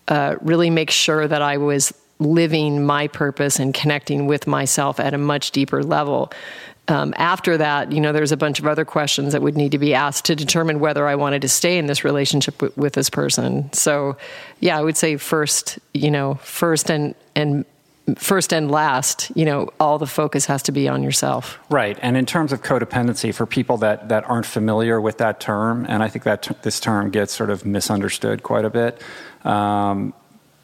uh, 0.09 0.37
really 0.41 0.71
make 0.71 0.91
sure 0.91 1.29
that 1.29 1.43
I 1.43 1.59
was 1.59 1.95
living 2.19 2.85
my 2.85 3.09
purpose 3.09 3.59
and 3.59 3.75
connecting 3.75 4.27
with 4.27 4.47
myself 4.47 5.01
at 5.01 5.15
a 5.15 5.19
much 5.19 5.51
deeper 5.51 5.83
level 5.83 6.33
um, 6.89 7.15
after 7.17 7.57
that, 7.59 7.93
you 7.93 8.01
know, 8.01 8.12
there's 8.12 8.33
a 8.33 8.37
bunch 8.37 8.59
of 8.59 8.67
other 8.67 8.85
questions 8.85 9.33
that 9.33 9.43
would 9.43 9.57
need 9.57 9.73
to 9.73 9.79
be 9.79 9.95
asked 9.95 10.25
to 10.27 10.35
determine 10.35 10.81
whether 10.81 11.07
I 11.07 11.15
wanted 11.15 11.43
to 11.43 11.49
stay 11.49 11.79
in 11.79 11.87
this 11.87 12.05
relationship 12.05 12.59
w- 12.59 12.73
with 12.77 12.95
this 12.95 13.09
person. 13.09 13.73
So, 13.73 14.17
yeah, 14.61 14.79
I 14.79 14.83
would 14.83 14.97
say 14.97 15.17
first, 15.17 15.79
you 15.95 16.11
know, 16.11 16.35
first 16.43 16.91
and 16.91 17.15
and 17.37 17.65
first 18.17 18.53
and 18.53 18.69
last, 18.69 19.31
you 19.37 19.45
know, 19.45 19.69
all 19.79 19.99
the 19.99 20.09
focus 20.09 20.47
has 20.47 20.62
to 20.65 20.73
be 20.73 20.89
on 20.89 21.05
yourself. 21.05 21.61
Right. 21.71 21.97
And 22.03 22.17
in 22.17 22.27
terms 22.27 22.53
of 22.53 22.62
codependency, 22.62 23.33
for 23.33 23.47
people 23.47 23.77
that, 23.79 24.09
that 24.09 24.29
aren't 24.29 24.45
familiar 24.45 25.01
with 25.01 25.19
that 25.19 25.39
term, 25.39 25.87
and 25.89 26.03
I 26.03 26.09
think 26.09 26.25
that 26.25 26.43
t- 26.43 26.55
this 26.62 26.81
term 26.81 27.11
gets 27.11 27.33
sort 27.33 27.49
of 27.49 27.65
misunderstood 27.65 28.43
quite 28.43 28.65
a 28.65 28.71
bit. 28.71 29.01
Um, 29.45 30.15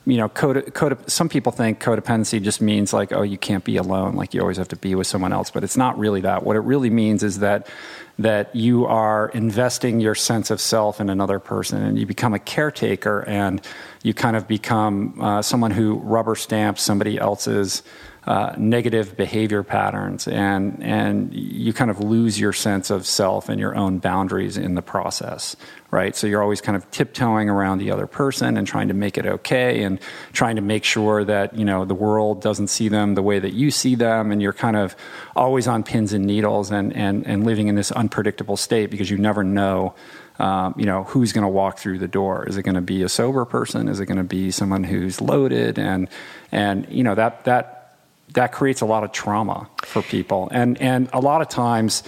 you 0.09 0.17
know, 0.17 0.31
code, 0.31 0.73
code, 0.73 0.99
some 1.11 1.29
people 1.29 1.53
think 1.53 1.83
codependency 1.83 2.43
just 2.43 2.63
means 2.63 2.95
like, 2.95 3.13
oh, 3.13 3.21
you 3.21 3.37
can't 3.37 3.63
be 3.63 3.77
alone, 3.77 4.15
like 4.15 4.33
you 4.33 4.41
always 4.41 4.57
have 4.57 4.69
to 4.69 4.77
be 4.77 4.95
with 4.95 5.07
someone 5.07 5.35
else. 5.35 5.51
But 5.51 5.65
it's 5.65 5.77
not 5.77 5.99
really 5.99 6.23
that. 6.23 6.45
What 6.45 6.57
it 6.57 6.61
really 6.61 6.89
means 6.89 7.23
is 7.23 7.41
that 7.41 7.69
that 8.19 8.57
you 8.57 8.87
are 8.87 9.29
investing 9.29 10.01
your 10.01 10.15
sense 10.15 10.51
of 10.51 10.63
self 10.63 10.99
in 10.99 11.11
another 11.11 11.39
person, 11.39 11.83
and 11.83 11.99
you 11.99 12.07
become 12.07 12.33
a 12.33 12.39
caretaker, 12.39 13.23
and 13.29 13.61
you 14.03 14.15
kind 14.15 14.35
of 14.35 14.49
become 14.49 15.21
uh, 15.21 15.43
someone 15.43 15.73
who 15.73 15.99
rubber 15.99 16.35
stamps 16.35 16.83
somebody 16.83 17.19
else's 17.19 17.83
uh, 18.27 18.55
negative 18.59 19.17
behavior 19.17 19.63
patterns, 19.63 20.29
and 20.29 20.83
and 20.83 21.33
you 21.33 21.73
kind 21.73 21.91
of 21.91 22.01
lose 22.01 22.39
your 22.39 22.53
sense 22.53 22.91
of 22.91 23.07
self 23.07 23.49
and 23.49 23.59
your 23.59 23.75
own 23.75 24.01
boundaries 24.01 24.59
in 24.59 24.75
the 24.75 24.83
process, 24.83 25.57
right? 25.91 26.15
So 26.15 26.27
you're 26.27 26.43
always 26.43 26.61
kind 26.61 26.77
of 26.77 26.91
tiptoeing 26.91 27.49
around 27.49 27.79
the 27.79 27.91
other 27.91 28.07
person 28.07 28.59
and 28.59 28.67
trying 28.67 28.89
to 28.89 28.95
make 28.95 29.17
it 29.17 29.25
okay, 29.25 29.83
and 29.83 29.99
trying 30.33 30.57
to 30.57 30.63
make 30.63 30.85
sure 30.85 31.25
that 31.25 31.57
you 31.57 31.65
know 31.65 31.87
the 31.87 31.95
world 31.95 32.43
doesn't 32.43 32.69
see 32.69 32.89
them 32.89 33.15
the 33.15 33.23
way 33.23 33.39
that 33.39 33.55
you 33.55 33.71
see 33.71 33.95
them, 33.95 34.31
and 34.31 34.43
you're 34.43 34.53
kind 34.53 34.77
of 34.77 34.95
always 35.35 35.67
on 35.67 35.83
pins 35.83 36.13
and 36.13 36.27
needles 36.27 36.71
and 36.71 36.95
and 36.95 37.27
and 37.27 37.47
living 37.47 37.69
in 37.69 37.77
this 37.77 37.91
unpredictable 37.93 38.59
state 38.59 38.91
because 38.91 39.11
you 39.11 39.17
never 39.17 39.43
know. 39.43 39.95
Um, 40.41 40.75
you 40.79 40.87
know 40.87 41.03
who's 41.03 41.33
going 41.33 41.43
to 41.43 41.49
walk 41.49 41.79
through 41.79 41.99
the 41.99 42.07
door 42.07 42.47
is 42.49 42.57
it 42.57 42.63
going 42.63 42.77
to 42.77 42.81
be 42.81 43.03
a 43.03 43.09
sober 43.09 43.45
person 43.45 43.89
is 43.89 43.99
it 43.99 44.07
going 44.07 44.19
to 44.19 44.23
be 44.23 44.53
someone 44.53 44.85
who's 44.85 45.21
loaded 45.21 45.81
and 45.81 46.09
and 46.53 46.87
you 46.89 47.03
know 47.03 47.17
that 47.17 47.43
that 47.43 47.78
that 48.35 48.53
creates 48.53 48.81
a 48.81 48.87
lot 48.87 49.05
of 49.05 49.13
trauma 49.13 49.69
for 49.85 50.03
people. 50.03 50.49
And, 50.53 50.81
and 50.81 51.09
a 51.13 51.21
lot 51.21 51.41
of 51.41 51.49
times, 51.49 52.03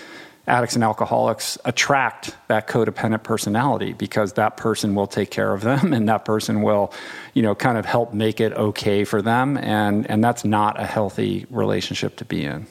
addicts 0.47 0.75
and 0.75 0.83
alcoholics 0.83 1.57
attract 1.65 2.37
that 2.49 2.67
codependent 2.67 3.23
personality 3.23 3.93
because 3.93 4.33
that 4.35 4.57
person 4.57 4.95
will 4.95 5.07
take 5.07 5.31
care 5.31 5.55
of 5.55 5.62
them 5.62 5.93
and 5.95 6.09
that 6.09 6.25
person 6.25 6.62
will, 6.62 6.93
you 7.35 7.43
know, 7.43 7.55
kind 7.55 7.79
of 7.79 7.87
help 7.87 8.12
make 8.12 8.41
it 8.41 8.53
okay 8.53 9.05
for 9.05 9.23
them. 9.23 9.57
And, 9.57 10.11
and 10.11 10.23
that's 10.23 10.45
not 10.45 10.81
a 10.81 10.85
healthy 10.85 11.47
relationship 11.50 12.17
to 12.17 12.25
be 12.25 12.45
in. 12.45 12.67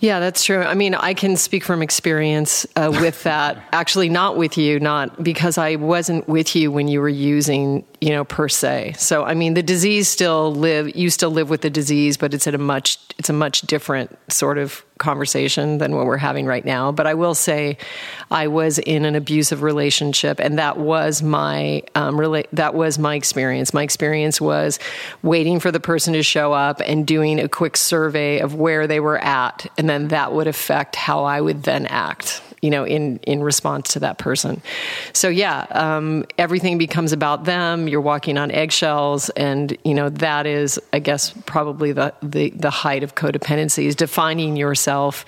Yeah, 0.00 0.20
that's 0.20 0.44
true. 0.44 0.62
I 0.62 0.74
mean, 0.74 0.94
I 0.94 1.14
can 1.14 1.36
speak 1.36 1.64
from 1.64 1.82
experience 1.82 2.66
uh, 2.76 2.90
with 3.00 3.22
that. 3.22 3.62
Actually, 3.72 4.08
not 4.08 4.36
with 4.36 4.58
you, 4.58 4.78
not 4.78 5.22
because 5.22 5.58
I 5.58 5.76
wasn't 5.76 6.28
with 6.28 6.54
you 6.54 6.70
when 6.70 6.88
you 6.88 7.00
were 7.00 7.08
using, 7.08 7.84
you 8.00 8.10
know, 8.10 8.24
per 8.24 8.48
se. 8.48 8.94
So, 8.98 9.24
I 9.24 9.34
mean, 9.34 9.54
the 9.54 9.62
disease 9.62 10.08
still 10.08 10.54
live. 10.54 10.94
You 10.94 11.10
still 11.10 11.30
live 11.30 11.50
with 11.50 11.62
the 11.62 11.70
disease, 11.70 12.16
but 12.16 12.34
it's 12.34 12.46
at 12.46 12.54
a 12.54 12.58
much. 12.58 12.98
It's 13.18 13.30
a 13.30 13.34
much 13.34 13.62
different 13.62 14.16
sort 14.30 14.58
of 14.58 14.84
conversation 14.98 15.78
than 15.78 15.94
what 15.94 16.06
we're 16.06 16.16
having 16.16 16.46
right 16.46 16.64
now. 16.64 16.92
But 16.92 17.06
I 17.06 17.14
will 17.14 17.34
say, 17.34 17.78
I 18.30 18.48
was 18.48 18.78
in 18.78 19.04
an 19.04 19.14
abusive 19.14 19.62
relationship, 19.62 20.40
and 20.40 20.58
that 20.58 20.78
was 20.78 21.22
my 21.22 21.82
um, 21.94 22.16
rela- 22.16 22.46
that 22.52 22.74
was 22.74 22.98
my 22.98 23.14
experience. 23.14 23.74
My 23.74 23.82
experience 23.82 24.40
was 24.40 24.78
waiting 25.22 25.60
for 25.60 25.70
the 25.70 25.80
person 25.80 26.14
to 26.14 26.22
show 26.22 26.52
up 26.52 26.80
and 26.84 27.06
doing 27.06 27.38
a 27.38 27.48
quick 27.48 27.76
survey 27.76 28.38
of 28.38 28.54
where 28.54 28.86
they 28.86 29.00
were 29.00 29.18
at, 29.18 29.66
and 29.76 29.88
then 29.88 30.08
that 30.08 30.32
would 30.32 30.46
affect 30.46 30.96
how 30.96 31.24
I 31.24 31.40
would 31.40 31.64
then 31.64 31.86
act. 31.86 32.42
You 32.62 32.70
know, 32.70 32.84
in 32.84 33.18
in 33.18 33.42
response 33.42 33.92
to 33.92 34.00
that 34.00 34.18
person. 34.18 34.62
So 35.12 35.28
yeah, 35.28 35.66
um, 35.70 36.24
everything 36.38 36.78
becomes 36.78 37.12
about 37.12 37.44
them. 37.44 37.88
You're 37.88 38.00
walking 38.00 38.38
on 38.38 38.50
eggshells, 38.50 39.28
and 39.30 39.76
you 39.84 39.94
know 39.94 40.08
that 40.08 40.46
is, 40.46 40.80
I 40.92 40.98
guess, 40.98 41.32
probably 41.46 41.92
the 41.92 42.14
the, 42.22 42.50
the 42.50 42.70
height 42.70 43.02
of 43.02 43.14
codependency 43.14 43.84
is 43.84 43.94
defining 43.94 44.56
yourself 44.56 45.24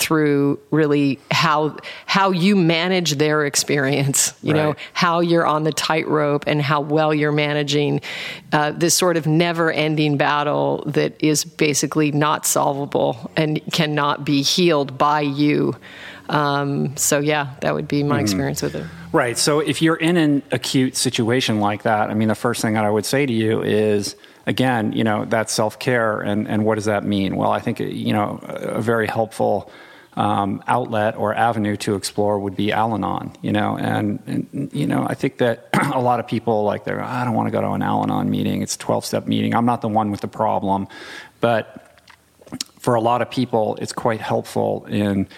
through 0.00 0.58
really 0.70 1.18
how 1.30 1.76
how 2.06 2.30
you 2.30 2.56
manage 2.56 3.16
their 3.16 3.44
experience 3.44 4.32
you 4.42 4.54
right. 4.54 4.58
know 4.58 4.74
how 4.94 5.20
you're 5.20 5.46
on 5.46 5.62
the 5.64 5.72
tightrope 5.72 6.44
and 6.46 6.62
how 6.62 6.80
well 6.80 7.12
you're 7.12 7.30
managing 7.30 8.00
uh, 8.52 8.70
this 8.72 8.94
sort 8.94 9.18
of 9.18 9.26
never 9.26 9.70
ending 9.70 10.16
battle 10.16 10.82
that 10.86 11.12
is 11.22 11.44
basically 11.44 12.10
not 12.12 12.46
solvable 12.46 13.30
and 13.36 13.60
cannot 13.72 14.24
be 14.24 14.40
healed 14.40 14.96
by 14.96 15.20
you 15.20 15.76
um, 16.30 16.96
so 16.96 17.18
yeah 17.18 17.54
that 17.60 17.74
would 17.74 17.86
be 17.86 18.02
my 18.02 18.16
mm-hmm. 18.16 18.24
experience 18.24 18.62
with 18.62 18.74
it 18.74 18.86
right 19.12 19.36
so 19.36 19.60
if 19.60 19.82
you're 19.82 19.96
in 19.96 20.16
an 20.16 20.42
acute 20.50 20.96
situation 20.96 21.60
like 21.60 21.82
that 21.82 22.10
i 22.10 22.14
mean 22.14 22.28
the 22.28 22.34
first 22.34 22.62
thing 22.62 22.74
that 22.74 22.84
i 22.84 22.90
would 22.90 23.06
say 23.06 23.26
to 23.26 23.32
you 23.32 23.62
is 23.62 24.16
again, 24.46 24.92
you 24.92 25.04
know, 25.04 25.24
that 25.26 25.50
self 25.50 25.78
care 25.78 26.20
and, 26.20 26.48
and 26.48 26.64
what 26.64 26.74
does 26.74 26.86
that 26.86 27.04
mean? 27.04 27.36
Well, 27.36 27.52
I 27.52 27.60
think, 27.60 27.80
you 27.80 28.12
know, 28.12 28.40
a 28.42 28.82
very 28.82 29.06
helpful 29.06 29.70
um, 30.14 30.62
outlet 30.66 31.16
or 31.16 31.34
avenue 31.34 31.76
to 31.78 31.94
explore 31.94 32.38
would 32.38 32.56
be 32.56 32.72
Al-Anon, 32.72 33.36
you 33.42 33.52
know, 33.52 33.78
and, 33.78 34.20
and 34.26 34.70
you 34.72 34.86
know, 34.86 35.06
I 35.08 35.14
think 35.14 35.38
that 35.38 35.68
a 35.94 36.00
lot 36.00 36.20
of 36.20 36.26
people 36.26 36.64
like 36.64 36.84
they're, 36.84 37.02
I 37.02 37.24
don't 37.24 37.34
want 37.34 37.46
to 37.46 37.52
go 37.52 37.60
to 37.60 37.70
an 37.70 37.82
Al-Anon 37.82 38.28
meeting. 38.28 38.60
It's 38.60 38.74
a 38.74 38.78
12 38.78 39.04
step 39.04 39.26
meeting. 39.26 39.54
I'm 39.54 39.66
not 39.66 39.82
the 39.82 39.88
one 39.88 40.10
with 40.10 40.20
the 40.20 40.28
problem, 40.28 40.88
but 41.40 41.86
for 42.80 42.94
a 42.94 43.00
lot 43.00 43.22
of 43.22 43.30
people, 43.30 43.76
it's 43.80 43.92
quite 43.92 44.20
helpful 44.20 44.84
in 44.86 45.28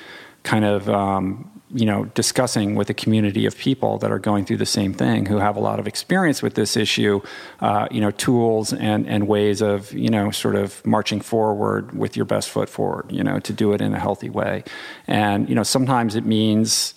kind 0.42 0.64
of, 0.64 0.88
um, 0.88 1.49
you 1.75 1.87
know, 1.87 2.04
discussing 2.14 2.75
with 2.75 2.90
a 2.90 2.94
community 2.94 3.46
of 3.46 3.56
people 3.56 3.96
that 3.99 4.11
are 4.12 4.18
going 4.18 4.44
through 4.44 4.58
the 4.58 4.66
same 4.66 4.92
thing, 4.92 5.25
who 5.25 5.38
have 5.38 5.56
a 5.56 5.61
lot 5.61 5.80
of 5.80 5.87
experience 5.87 6.42
with 6.42 6.54
this 6.54 6.76
issue, 6.76 7.20
uh, 7.61 7.88
you 7.90 8.00
know, 8.00 8.11
tools 8.11 8.75
and, 8.75 9.08
and 9.08 9.26
ways 9.26 9.62
of, 9.62 9.90
you 9.92 10.11
know, 10.11 10.30
sort 10.30 10.54
of 10.54 10.84
marching 10.84 11.20
forward 11.20 11.96
with 11.96 12.14
your 12.14 12.26
best 12.26 12.50
foot 12.50 12.68
forward, 12.68 13.11
you 13.11 13.25
know, 13.25 13.38
to 13.40 13.52
do 13.54 13.72
it 13.72 13.80
in 13.80 13.94
a 13.94 13.99
healthy 13.99 14.28
way. 14.28 14.64
And, 15.06 15.49
you 15.49 15.54
know, 15.54 15.62
sometimes 15.62 16.14
it 16.14 16.26
means, 16.26 16.92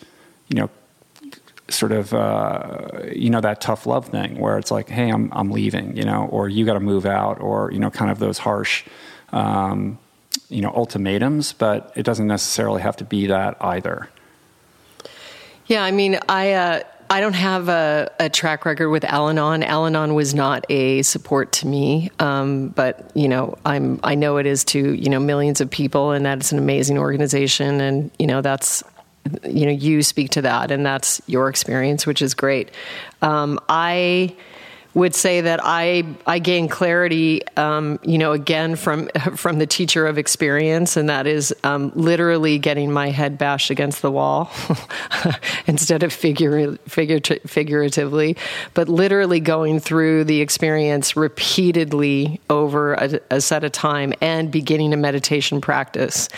you 0.49 0.59
know, 0.59 0.69
sort 1.69 1.93
of, 1.93 2.13
uh, 2.13 2.87
you 3.11 3.29
know, 3.29 3.41
that 3.41 3.61
tough 3.61 3.85
love 3.85 4.09
thing 4.09 4.39
where 4.39 4.57
it's 4.57 4.71
like, 4.71 4.89
hey, 4.89 5.09
I'm, 5.09 5.31
I'm 5.31 5.51
leaving, 5.51 5.95
you 5.95 6.03
know, 6.03 6.27
or 6.31 6.49
you 6.49 6.65
got 6.65 6.73
to 6.73 6.79
move 6.81 7.05
out, 7.05 7.39
or, 7.39 7.71
you 7.71 7.79
know, 7.79 7.89
kind 7.89 8.11
of 8.11 8.19
those 8.19 8.39
harsh, 8.39 8.83
um, 9.31 9.97
you 10.55 10.62
know, 10.62 10.71
ultimatums, 10.74 11.51
but 11.51 11.91
it 11.95 12.03
doesn't 12.03 12.27
necessarily 12.27 12.81
have 12.81 12.95
to 12.95 13.03
be 13.03 13.27
that 13.27 13.57
either. 13.59 14.09
Yeah, 15.67 15.83
I 15.83 15.91
mean, 15.91 16.17
I 16.29 16.53
uh, 16.53 16.79
I 17.09 17.19
don't 17.19 17.33
have 17.33 17.67
a, 17.67 18.09
a, 18.19 18.29
track 18.29 18.65
record 18.65 18.89
with 18.89 19.03
Al-Anon. 19.03 19.63
Al-Anon 19.63 20.13
was 20.13 20.33
not 20.33 20.65
a 20.69 21.01
support 21.01 21.51
to 21.53 21.67
me, 21.67 22.09
um, 22.19 22.69
but 22.69 23.12
you 23.15 23.27
know, 23.27 23.57
I'm 23.65 24.00
I 24.01 24.15
know 24.15 24.38
it 24.38 24.45
is 24.45 24.63
to 24.65 24.93
you 24.93 25.09
know 25.09 25.19
millions 25.19 25.59
of 25.59 25.69
people, 25.69 26.12
and 26.12 26.25
that 26.25 26.38
it's 26.38 26.53
an 26.53 26.57
amazing 26.57 27.00
organization, 27.00 27.81
and 27.81 28.09
you 28.17 28.25
know 28.25 28.41
that's 28.41 28.81
you 29.43 29.65
know 29.65 29.74
you 29.74 30.03
speak 30.03 30.29
to 30.31 30.41
that, 30.43 30.71
and 30.71 30.85
that's 30.85 31.21
your 31.27 31.50
experience, 31.50 32.07
which 32.07 32.21
is 32.21 32.33
great. 32.33 32.71
Um, 33.21 33.59
I 33.67 34.38
would 34.95 35.13
say 35.13 35.41
that 35.41 35.59
I 35.61 36.03
I 36.25 36.39
gain 36.39 36.69
clarity, 36.69 37.45
um, 37.57 37.99
you 38.01 38.17
know, 38.17 38.31
again 38.31 38.75
from 38.75 39.07
from 39.35 39.59
the 39.59 39.67
teacher 39.67 40.07
of 40.07 40.17
experience, 40.17 40.97
and 40.97 41.09
that 41.09 41.27
is 41.27 41.53
um, 41.63 41.91
literally 41.93 42.57
getting 42.57 42.91
my 42.91 43.09
head 43.09 43.37
bashed 43.37 43.69
against 43.69 44.01
the 44.01 44.09
wall 44.09 44.49
instead 45.67 46.01
of 46.01 46.11
figure, 46.11 46.77
figure, 46.87 47.19
figuratively, 47.45 48.37
but 48.73 48.89
literally 48.89 49.39
going 49.39 49.79
through 49.79 50.24
the 50.24 50.41
experience 50.41 51.15
repeatedly 51.17 52.39
over 52.50 52.93
a, 52.93 53.20
a 53.29 53.41
set 53.41 53.63
of 53.63 53.74
time 53.74 54.13
and 54.22 54.50
beginning 54.50 54.93
a 54.93 54.98
meditation 54.98 55.59
practice. 55.59 56.29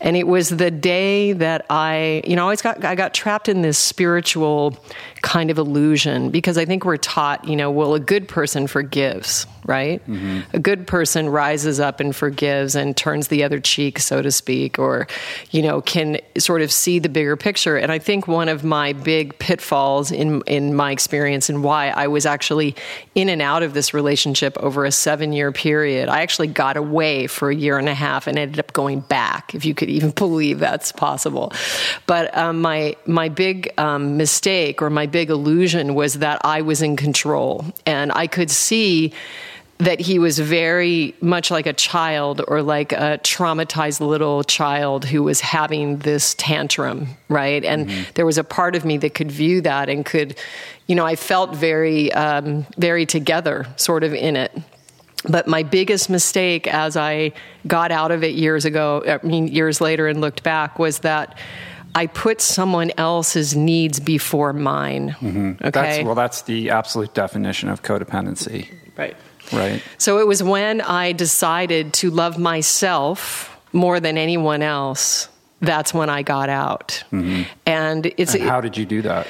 And 0.00 0.16
it 0.16 0.26
was 0.26 0.48
the 0.48 0.70
day 0.70 1.34
that 1.34 1.66
I, 1.68 2.22
you 2.26 2.34
know, 2.34 2.42
I 2.42 2.44
always 2.44 2.62
got 2.62 2.82
I 2.82 2.94
got 2.94 3.12
trapped 3.12 3.48
in 3.48 3.60
this 3.60 3.78
spiritual 3.78 4.82
kind 5.26 5.50
of 5.50 5.58
illusion 5.58 6.30
because 6.30 6.56
I 6.56 6.64
think 6.64 6.84
we're 6.84 6.96
taught, 6.96 7.48
you 7.48 7.56
know, 7.56 7.68
well, 7.68 7.94
a 7.94 8.00
good 8.00 8.28
person 8.28 8.68
forgives, 8.68 9.44
right? 9.64 10.00
Mm-hmm. 10.08 10.56
A 10.56 10.60
good 10.60 10.86
person 10.86 11.28
rises 11.28 11.80
up 11.80 11.98
and 11.98 12.14
forgives 12.14 12.76
and 12.76 12.96
turns 12.96 13.26
the 13.26 13.42
other 13.42 13.58
cheek, 13.58 13.98
so 13.98 14.22
to 14.22 14.30
speak, 14.30 14.78
or, 14.78 15.08
you 15.50 15.62
know, 15.62 15.80
can 15.80 16.18
sort 16.38 16.62
of 16.62 16.70
see 16.70 17.00
the 17.00 17.08
bigger 17.08 17.36
picture. 17.36 17.76
And 17.76 17.90
I 17.90 17.98
think 17.98 18.28
one 18.28 18.48
of 18.48 18.62
my 18.62 18.92
big 18.92 19.36
pitfalls 19.40 20.12
in, 20.12 20.42
in 20.42 20.76
my 20.76 20.92
experience 20.92 21.48
and 21.50 21.64
why 21.64 21.88
I 21.88 22.06
was 22.06 22.24
actually 22.24 22.76
in 23.16 23.28
and 23.28 23.42
out 23.42 23.64
of 23.64 23.74
this 23.74 23.92
relationship 23.92 24.56
over 24.58 24.84
a 24.84 24.92
seven 24.92 25.32
year 25.32 25.50
period, 25.50 26.08
I 26.08 26.22
actually 26.22 26.48
got 26.48 26.76
away 26.76 27.26
for 27.26 27.50
a 27.50 27.54
year 27.54 27.78
and 27.78 27.88
a 27.88 27.94
half 27.94 28.28
and 28.28 28.38
ended 28.38 28.60
up 28.60 28.72
going 28.72 29.00
back, 29.00 29.56
if 29.56 29.64
you 29.64 29.74
could 29.74 29.90
even 29.90 30.10
believe 30.12 30.60
that's 30.60 30.92
possible. 30.92 31.52
But 32.06 32.32
um, 32.38 32.62
my, 32.62 32.94
my 33.06 33.28
big 33.28 33.74
um, 33.76 34.16
mistake 34.16 34.80
or 34.80 34.88
my 34.88 35.06
big 35.16 35.30
illusion 35.30 35.94
was 35.94 36.18
that 36.18 36.38
I 36.44 36.60
was 36.60 36.82
in 36.82 36.94
control. 36.94 37.64
And 37.86 38.12
I 38.12 38.26
could 38.26 38.50
see 38.50 39.14
that 39.78 39.98
he 39.98 40.18
was 40.18 40.38
very 40.38 41.14
much 41.22 41.50
like 41.50 41.64
a 41.64 41.72
child 41.72 42.42
or 42.46 42.60
like 42.60 42.92
a 42.92 43.18
traumatized 43.22 44.00
little 44.06 44.44
child 44.44 45.06
who 45.06 45.22
was 45.22 45.40
having 45.40 45.96
this 46.00 46.34
tantrum, 46.34 47.08
right? 47.30 47.64
And 47.64 47.88
mm-hmm. 47.88 48.10
there 48.12 48.26
was 48.26 48.36
a 48.36 48.44
part 48.44 48.76
of 48.76 48.84
me 48.84 48.98
that 48.98 49.14
could 49.14 49.32
view 49.32 49.62
that 49.62 49.88
and 49.88 50.04
could, 50.04 50.36
you 50.86 50.94
know, 50.94 51.06
I 51.06 51.16
felt 51.16 51.56
very, 51.56 52.12
um, 52.12 52.66
very 52.76 53.06
together 53.06 53.64
sort 53.76 54.04
of 54.04 54.12
in 54.12 54.36
it. 54.36 54.52
But 55.26 55.48
my 55.48 55.62
biggest 55.62 56.10
mistake 56.10 56.66
as 56.66 56.94
I 56.94 57.32
got 57.66 57.90
out 57.90 58.10
of 58.10 58.22
it 58.22 58.34
years 58.34 58.66
ago, 58.66 59.02
I 59.06 59.26
mean, 59.26 59.48
years 59.48 59.80
later 59.80 60.08
and 60.08 60.20
looked 60.20 60.42
back, 60.42 60.78
was 60.78 60.98
that 60.98 61.38
I 61.96 62.06
put 62.08 62.42
someone 62.42 62.92
else's 62.98 63.56
needs 63.56 64.00
before 64.00 64.52
mine. 64.52 65.16
Mm-hmm. 65.18 65.52
Okay. 65.64 65.70
That's, 65.70 66.04
well, 66.04 66.14
that's 66.14 66.42
the 66.42 66.68
absolute 66.68 67.14
definition 67.14 67.70
of 67.70 67.82
codependency. 67.82 68.70
Right. 68.98 69.16
Right. 69.50 69.82
So 69.96 70.18
it 70.18 70.26
was 70.26 70.42
when 70.42 70.82
I 70.82 71.12
decided 71.12 71.94
to 71.94 72.10
love 72.10 72.36
myself 72.36 73.58
more 73.72 73.98
than 73.98 74.18
anyone 74.18 74.60
else. 74.60 75.30
That's 75.60 75.94
when 75.94 76.10
I 76.10 76.22
got 76.22 76.50
out. 76.50 77.02
Mm-hmm. 77.12 77.44
And 77.64 78.12
it's. 78.18 78.34
And 78.34 78.44
how 78.44 78.60
did 78.60 78.76
you 78.76 78.84
do 78.84 79.00
that? 79.02 79.26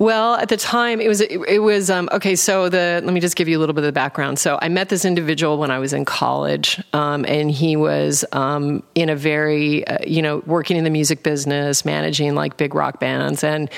Well, 0.00 0.36
at 0.36 0.48
the 0.48 0.56
time, 0.56 0.98
it 0.98 1.08
was 1.08 1.20
it, 1.20 1.58
was 1.58 1.90
um, 1.90 2.08
okay. 2.10 2.34
So 2.34 2.70
the 2.70 3.02
let 3.04 3.12
me 3.12 3.20
just 3.20 3.36
give 3.36 3.48
you 3.48 3.58
a 3.58 3.60
little 3.60 3.74
bit 3.74 3.84
of 3.84 3.88
the 3.88 3.92
background. 3.92 4.38
So 4.38 4.58
I 4.62 4.70
met 4.70 4.88
this 4.88 5.04
individual 5.04 5.58
when 5.58 5.70
I 5.70 5.78
was 5.78 5.92
in 5.92 6.06
college, 6.06 6.82
um, 6.94 7.26
and 7.28 7.50
he 7.50 7.76
was 7.76 8.24
um, 8.32 8.82
in 8.94 9.10
a 9.10 9.14
very 9.14 9.86
uh, 9.86 9.98
you 10.06 10.22
know 10.22 10.42
working 10.46 10.78
in 10.78 10.84
the 10.84 10.90
music 10.90 11.22
business, 11.22 11.84
managing 11.84 12.34
like 12.34 12.56
big 12.56 12.74
rock 12.74 12.98
bands, 12.98 13.44
and 13.44 13.68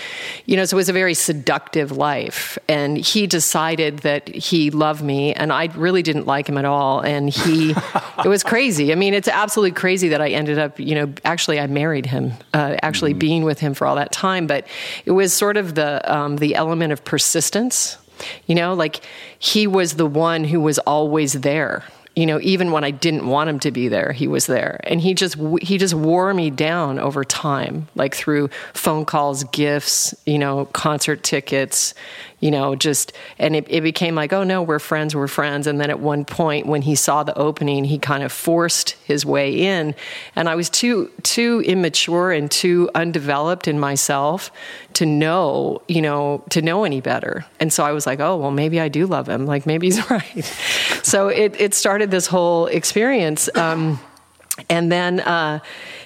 you 0.47 0.55
know 0.57 0.65
so 0.65 0.77
it 0.77 0.79
was 0.79 0.89
a 0.89 0.93
very 0.93 1.15
seductive 1.15 1.91
life. 1.91 2.57
And 2.69 2.97
he 2.97 3.27
decided 3.27 3.99
that 4.01 4.29
he 4.29 4.71
loved 4.71 5.03
me, 5.03 5.35
and 5.35 5.53
I 5.53 5.71
really 5.75 6.05
didn't 6.05 6.29
like 6.29 6.49
him 6.49 6.57
at 6.57 6.65
all. 6.65 7.01
And 7.01 7.31
he, 7.31 7.75
it 8.25 8.29
was 8.29 8.45
crazy. 8.45 8.93
I 8.93 8.95
mean, 8.95 9.13
it's 9.13 9.27
absolutely 9.27 9.73
crazy 9.73 10.07
that 10.11 10.21
I 10.21 10.29
ended 10.29 10.61
up 10.61 10.79
you 10.79 10.95
know 10.95 11.13
actually 11.25 11.59
I 11.59 11.67
married 11.67 12.07
him, 12.07 12.35
uh, 12.55 12.77
actually 12.81 13.11
mm-hmm. 13.11 13.19
being 13.19 13.45
with 13.45 13.59
him 13.59 13.75
for 13.75 13.89
all 13.89 13.97
that 13.97 14.13
time. 14.13 14.47
But 14.47 14.69
it 15.05 15.11
was 15.11 15.33
sort 15.33 15.57
of 15.57 15.75
the 15.75 16.12
um, 16.13 16.37
the 16.37 16.55
element 16.55 16.93
of 16.93 17.05
persistence. 17.05 17.99
You 18.47 18.55
know, 18.55 18.75
like 18.75 19.01
he 19.39 19.67
was 19.67 19.95
the 19.95 20.07
one 20.07 20.45
who 20.45 20.61
was 20.61 20.79
always 20.81 21.33
there 21.33 21.83
you 22.15 22.27
know 22.27 22.39
even 22.43 22.71
when 22.73 22.85
i 22.85 22.91
didn't 22.91 23.27
want 23.27 23.49
him 23.49 23.59
to 23.59 23.71
be 23.71 23.89
there 23.89 24.13
he 24.13 24.27
was 24.27 24.47
there 24.47 24.81
and 24.85 25.01
he 25.01 25.15
just 25.15 25.37
he 25.63 25.79
just 25.79 25.95
wore 25.95 26.35
me 26.35 26.51
down 26.51 26.99
over 26.99 27.25
time 27.25 27.89
like 27.95 28.15
through 28.15 28.51
phone 28.75 29.05
calls 29.05 29.45
gifts 29.45 30.15
you 30.27 30.39
know 30.39 30.67
concert 30.67 31.23
tickets 31.23 31.95
you 32.43 32.51
know 32.51 32.75
just 32.75 33.13
and 33.39 33.57
it, 33.57 33.67
it 33.71 33.81
became 33.81 34.15
like 34.15 34.33
oh 34.35 34.45
no 34.45 34.63
we're 34.63 34.79
friends 34.79 35.15
we're 35.15 35.29
friends. 35.29 35.67
And 35.67 35.81
then 35.81 35.89
at 35.89 36.01
one 36.01 36.27
point 36.27 36.67
when 36.67 36.83
he 36.83 36.95
saw 36.95 37.23
the 37.23 37.37
opening 37.39 37.85
he 37.85 37.99
kind 37.99 38.23
of 38.23 38.31
forced 38.31 38.91
his 39.05 39.25
way 39.25 39.55
in. 39.55 39.95
And 40.37 40.49
i 40.49 40.55
was 40.55 40.69
too 40.69 41.11
too 41.23 41.63
immature 41.65 42.33
and 42.33 42.51
too 42.51 42.91
undeveloped 42.95 43.67
in 43.67 43.79
myself 43.79 44.51
to 44.95 45.07
know 45.07 45.81
you 45.89 46.03
know 46.03 46.45
to 46.51 46.61
know 46.61 46.85
any 46.85 47.01
better. 47.01 47.47
And 47.61 47.73
so 47.73 47.85
i 47.85 47.93
was 47.93 48.07
like 48.07 48.21
oh 48.21 48.37
well 48.37 48.51
maybe 48.51 48.79
i 48.79 48.89
do 48.89 49.07
love 49.07 49.29
him. 49.29 49.47
Like 49.47 49.65
maybe 49.65 49.87
he's 49.87 50.11
right. 50.11 50.45
So 51.03 51.29
it, 51.29 51.59
it 51.61 51.75
started 51.75 52.11
this 52.11 52.27
whole 52.27 52.67
experience. 52.67 53.49
Um, 53.57 54.01
and 54.69 54.91
then 54.93 55.21
uh, 55.21 55.61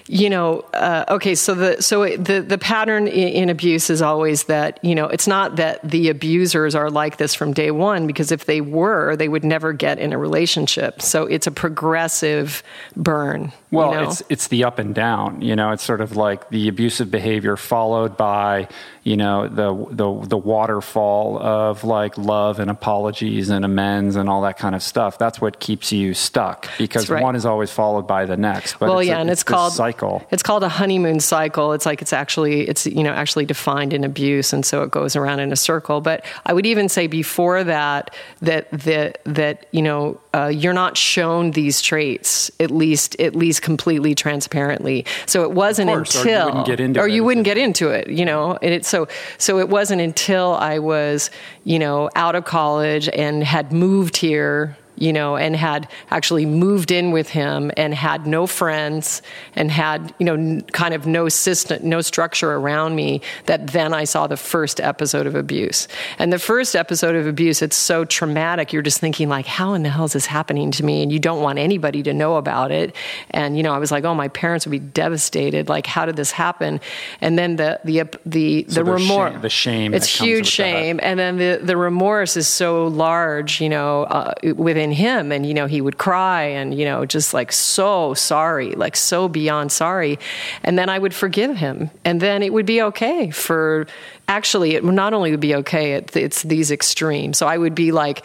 you 0.09 0.31
know, 0.31 0.61
uh, 0.73 1.05
okay, 1.09 1.35
so 1.35 1.55
the 1.55 1.83
so 1.83 2.05
the 2.17 2.41
the 2.41 2.59
pattern 2.59 3.09
in, 3.09 3.29
in, 3.29 3.49
abuse 3.51 3.91
is 3.91 4.03
always 4.03 4.45
that 4.45 4.79
you 4.85 4.95
know 4.95 5.07
it's 5.07 5.27
not 5.27 5.57
that 5.57 5.81
the 5.89 6.09
abusers 6.09 6.75
are 6.75 6.91
like 6.91 7.17
this 7.17 7.35
from 7.35 7.53
day 7.53 7.71
one 7.71 8.07
because 8.07 8.31
if 8.31 8.45
they 8.45 8.61
were, 8.61 9.17
they 9.17 9.29
would 9.29 9.45
never 9.45 9.73
get 9.73 9.99
in 9.99 10.13
a 10.13 10.19
relationship. 10.19 11.03
So 11.03 11.27
it's 11.27 11.47
a 11.47 11.51
progressive 11.51 12.63
burn. 12.97 13.53
Well, 13.71 13.91
you 13.91 13.97
know? 13.97 14.09
it's 14.09 14.23
it's 14.29 14.49
the 14.49 14.65
up 14.65 14.79
and 14.79 14.95
down. 14.95 15.43
You 15.43 15.57
know, 15.57 15.73
it's 15.73 15.83
sort 15.83 16.01
of 16.01 16.17
like 16.17 16.49
the 16.51 16.69
abusive 16.69 17.11
behavior 17.11 17.57
followed 17.57 18.17
by 18.17 18.69
you 19.03 19.17
know 19.17 19.49
the 19.49 19.75
the 19.91 20.27
the 20.29 20.37
waterfall 20.37 21.39
of 21.39 21.83
like 21.83 22.17
love 22.17 22.61
and 22.61 22.71
apologies 22.71 23.51
and 23.51 23.65
amends 23.65 24.15
and 24.15 24.29
all 24.29 24.43
that 24.43 24.57
kind 24.57 24.77
of 24.77 24.83
stuff. 24.83 25.19
That's 25.19 25.41
what 25.41 25.59
keeps 25.59 25.91
you 25.91 26.15
stuck 26.15 26.69
because 26.79 27.11
right. 27.11 27.23
one 27.23 27.35
is 27.35 27.45
always 27.45 27.73
followed 27.73 28.07
by 28.07 28.25
the 28.25 28.37
next. 28.37 28.79
But 28.79 28.89
well, 28.89 28.99
it's 29.01 29.09
yeah, 29.09 29.19
a, 29.19 29.21
and 29.21 29.31
it's, 29.31 29.43
this 29.43 29.45
called 29.45 29.73
cycle. 29.73 30.25
It's 30.31 30.45
called 30.45 30.63
a 30.63 30.69
honeymoon 30.69 31.19
cycle. 31.19 31.73
It's 31.73 31.87
like 31.87 32.01
it's 32.03 32.13
actually 32.13 32.69
it's 32.69 32.87
you 32.87 33.03
know 33.03 33.13
actually 33.13 33.47
defined 33.47 33.93
in 33.93 34.05
abuse, 34.05 34.53
and 34.53 34.65
so 34.65 34.83
it 34.83 34.93
goes 34.93 35.17
around 35.17 35.41
in 35.41 35.51
a 35.51 35.57
circle. 35.57 36.01
But 36.01 36.25
I 36.45 36.53
would 36.53 36.67
even 36.67 36.89
say 36.89 37.09
before 37.09 37.65
that 37.65 38.15
that 38.43 38.71
that 38.71 39.21
that 39.25 39.67
you 39.73 39.83
know 39.83 40.21
uh, 40.37 40.49
you're 40.49 40.75
not 40.75 40.99
shown 40.99 41.53
these 41.53 41.81
traits 41.81 42.51
at 42.61 42.71
least 42.71 43.19
at 43.19 43.35
least 43.35 43.63
completely 43.63 44.15
transparently. 44.15 45.07
So 45.25 45.43
it 45.45 45.53
wasn't 45.53 45.89
course, 45.89 46.15
or 46.15 46.29
you 46.29 46.35
until 46.35 46.45
wouldn't 46.45 46.67
get 46.67 46.81
into 46.81 47.01
or 47.01 47.07
it 47.07 47.13
you 47.13 47.25
wouldn't 47.25 47.45
get 47.47 47.57
into 47.57 47.89
it, 47.89 48.11
you 48.11 48.27
know. 48.27 48.59
And 48.61 48.75
it 48.75 48.85
so 48.85 49.09
so 49.39 49.59
it 49.59 49.71
wasn't 49.71 50.03
until 50.03 50.53
I 50.55 50.79
was 50.79 51.31
you 51.65 51.79
know 51.79 52.11
out 52.15 52.35
of 52.35 52.45
college 52.45 53.09
and 53.09 53.43
had 53.43 53.73
moved 53.73 54.19
here 54.19 54.77
you 54.97 55.13
know, 55.13 55.37
and 55.37 55.55
had 55.57 55.89
actually 56.11 56.47
moved 56.47 56.91
in 56.91 57.11
with 57.11 57.29
him 57.29 57.71
and 57.77 57.95
had 57.95 58.27
no 58.27 58.47
friends 58.47 59.23
and 59.55 59.71
had, 59.71 60.15
you 60.19 60.27
know, 60.27 60.35
n- 60.35 60.63
kind 60.73 60.95
of 60.95 61.07
no 61.07 61.29
system, 61.29 61.79
no 61.89 62.01
structure 62.01 62.53
around 62.53 62.97
me, 62.97 63.21
that 63.47 63.69
then 63.69 63.93
I 63.95 64.05
saw 64.05 64.27
the 64.27 64.37
first 64.37 64.81
episode 64.81 65.27
of 65.27 65.35
abuse. 65.35 65.89
And 66.19 66.33
the 66.33 66.39
first 66.39 66.75
episode 66.75 67.15
of 67.15 67.27
abuse, 67.27 67.63
it's 67.63 67.77
so 67.77 68.05
traumatic. 68.05 68.73
You're 68.73 68.83
just 68.83 68.99
thinking, 69.01 69.29
like, 69.29 69.47
how 69.47 69.75
in 69.75 69.83
the 69.83 69.89
hell 69.91 70.05
is 70.07 70.13
this 70.15 70.27
happening 70.27 70.71
to 70.73 70.85
me? 70.85 71.03
And 71.03 71.13
you 71.13 71.19
don't 71.19 71.43
want 71.43 71.59
anybody 71.59 72.03
to 72.05 72.13
know 72.15 72.37
about 72.37 72.71
it. 72.71 72.95
And, 73.31 73.57
you 73.57 73.63
know, 73.63 73.73
I 73.73 73.79
was 73.79 73.91
like, 73.91 74.05
oh, 74.05 74.15
my 74.15 74.29
parents 74.29 74.67
would 74.67 74.71
be 74.73 74.79
devastated. 74.79 75.69
Like, 75.69 75.87
how 75.87 76.07
did 76.07 76.17
this 76.17 76.31
happen? 76.31 76.81
And 77.21 77.39
then 77.39 77.57
the, 77.57 77.81
the, 77.85 78.05
the, 78.25 78.67
So 78.69 78.83
the 78.83 78.93
remorse. 78.93 79.33
shame- 79.33 79.41
the 79.43 79.49
shame 79.51 79.95
It's 79.95 80.07
huge 80.07 80.39
with 80.39 80.47
that. 80.47 80.51
shame 80.51 81.01
and 81.03 81.19
then 81.19 81.37
the, 81.37 81.61
the 81.63 81.77
remorse 81.77 82.37
is 82.37 82.49
so 82.49 82.87
large, 82.87 83.61
you 83.61 83.69
know, 83.69 84.05
uh, 84.05 84.33
within 84.55 84.86
him. 84.93 85.33
And, 85.33 85.47
you 85.47 85.55
know, 85.55 85.67
he 85.67 85.81
would 85.81 85.99
cry 85.99 86.43
and, 86.43 86.75
you 86.79 86.85
know, 86.85 87.05
just 87.07 87.35
like 87.35 87.53
so 87.53 88.15
sorry, 88.15 88.73
like 88.73 88.97
so 88.97 89.29
beyond 89.29 89.73
sorry. 89.73 90.19
And 90.63 90.79
then 90.79 90.89
I 90.89 90.99
would 90.99 91.15
forgive 91.15 91.57
him. 91.57 91.91
And 92.05 92.21
then 92.21 92.43
it 92.43 92.53
would 92.53 92.67
be 92.67 92.83
okay 92.83 93.31
for 93.31 93.87
actually, 94.29 94.75
it 94.75 94.85
not 94.85 95.15
only 95.15 95.31
would 95.31 95.41
be 95.41 95.55
okay, 95.57 95.95
it, 95.95 96.17
it's 96.17 96.43
these 96.43 96.71
extremes. 96.71 97.39
So 97.39 97.47
I 97.47 97.57
would 97.57 97.75
be 97.75 97.93
like, 97.93 98.25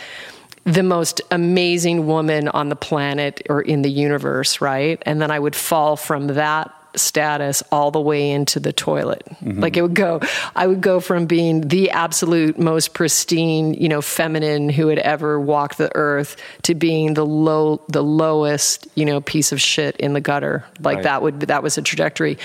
the 0.63 0.83
most 0.83 1.21
amazing 1.31 2.05
woman 2.05 2.47
on 2.47 2.69
the 2.69 2.75
planet 2.75 3.41
or 3.49 3.61
in 3.61 3.81
the 3.81 3.89
universe, 3.89 4.61
right? 4.61 5.01
And 5.07 5.19
then 5.19 5.31
I 5.31 5.39
would 5.39 5.55
fall 5.55 5.95
from 5.95 6.27
that 6.27 6.71
status 6.95 7.63
all 7.71 7.91
the 7.91 8.01
way 8.01 8.31
into 8.31 8.59
the 8.59 8.73
toilet. 8.73 9.23
Like 9.41 9.77
it 9.77 9.81
would 9.81 9.93
go, 9.93 10.19
I 10.55 10.67
would 10.67 10.81
go 10.81 10.99
from 10.99 11.25
being 11.25 11.61
the 11.67 11.91
absolute 11.91 12.59
most 12.59 12.93
pristine, 12.93 13.73
you 13.73 13.89
know, 13.89 14.01
feminine 14.01 14.69
who 14.69 14.87
had 14.87 14.99
ever 14.99 15.39
walked 15.39 15.77
the 15.77 15.89
earth 15.95 16.35
to 16.63 16.75
being 16.75 17.13
the 17.13 17.25
low, 17.25 17.81
the 17.87 18.03
lowest, 18.03 18.87
you 18.95 19.05
know, 19.05 19.21
piece 19.21 19.51
of 19.51 19.61
shit 19.61 19.95
in 19.97 20.13
the 20.13 20.21
gutter. 20.21 20.65
Like 20.79 20.97
Right. 20.97 21.03
that 21.03 21.21
would, 21.21 21.39
that 21.41 21.63
was 21.63 21.77
a 21.77 21.81
trajectory. 21.81 22.37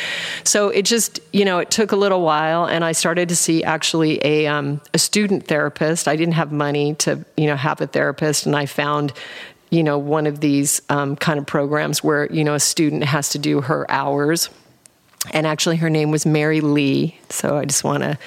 So 0.44 0.68
it 0.68 0.82
just, 0.85 1.20
you 1.32 1.44
know, 1.44 1.59
it 1.59 1.70
took 1.70 1.92
a 1.92 1.96
little 1.96 2.22
while 2.22 2.66
and 2.66 2.85
I 2.85 2.92
started 2.92 3.28
to 3.30 3.37
see 3.37 3.64
actually 3.64 4.24
a, 4.24 4.46
um, 4.46 4.80
a 4.94 4.98
student 4.98 5.46
therapist. 5.48 6.09
I 6.09 6.16
didn't 6.16 6.35
have 6.35 6.52
money 6.52 6.94
to, 6.96 7.24
you 7.37 7.46
know, 7.46 7.56
have 7.56 7.80
a 7.80 7.87
therapist 7.87 8.46
and 8.46 8.54
I 8.54 8.66
found 8.66 9.12
you 9.76 9.82
know, 9.82 9.98
one 9.98 10.26
of 10.26 10.40
these 10.40 10.80
um, 10.88 11.16
kind 11.16 11.38
of 11.38 11.44
programs 11.44 12.02
where, 12.02 12.32
you 12.32 12.42
know, 12.42 12.54
a 12.54 12.60
student 12.60 13.04
has 13.04 13.28
to 13.30 13.38
do 13.38 13.60
her 13.60 13.88
hours. 13.90 14.48
And 15.32 15.46
actually, 15.46 15.76
her 15.76 15.90
name 15.90 16.10
was 16.10 16.24
Mary 16.24 16.60
Lee. 16.62 17.18
So 17.28 17.58
I 17.58 17.66
just 17.66 17.84
want 17.84 18.02
to 18.02 18.18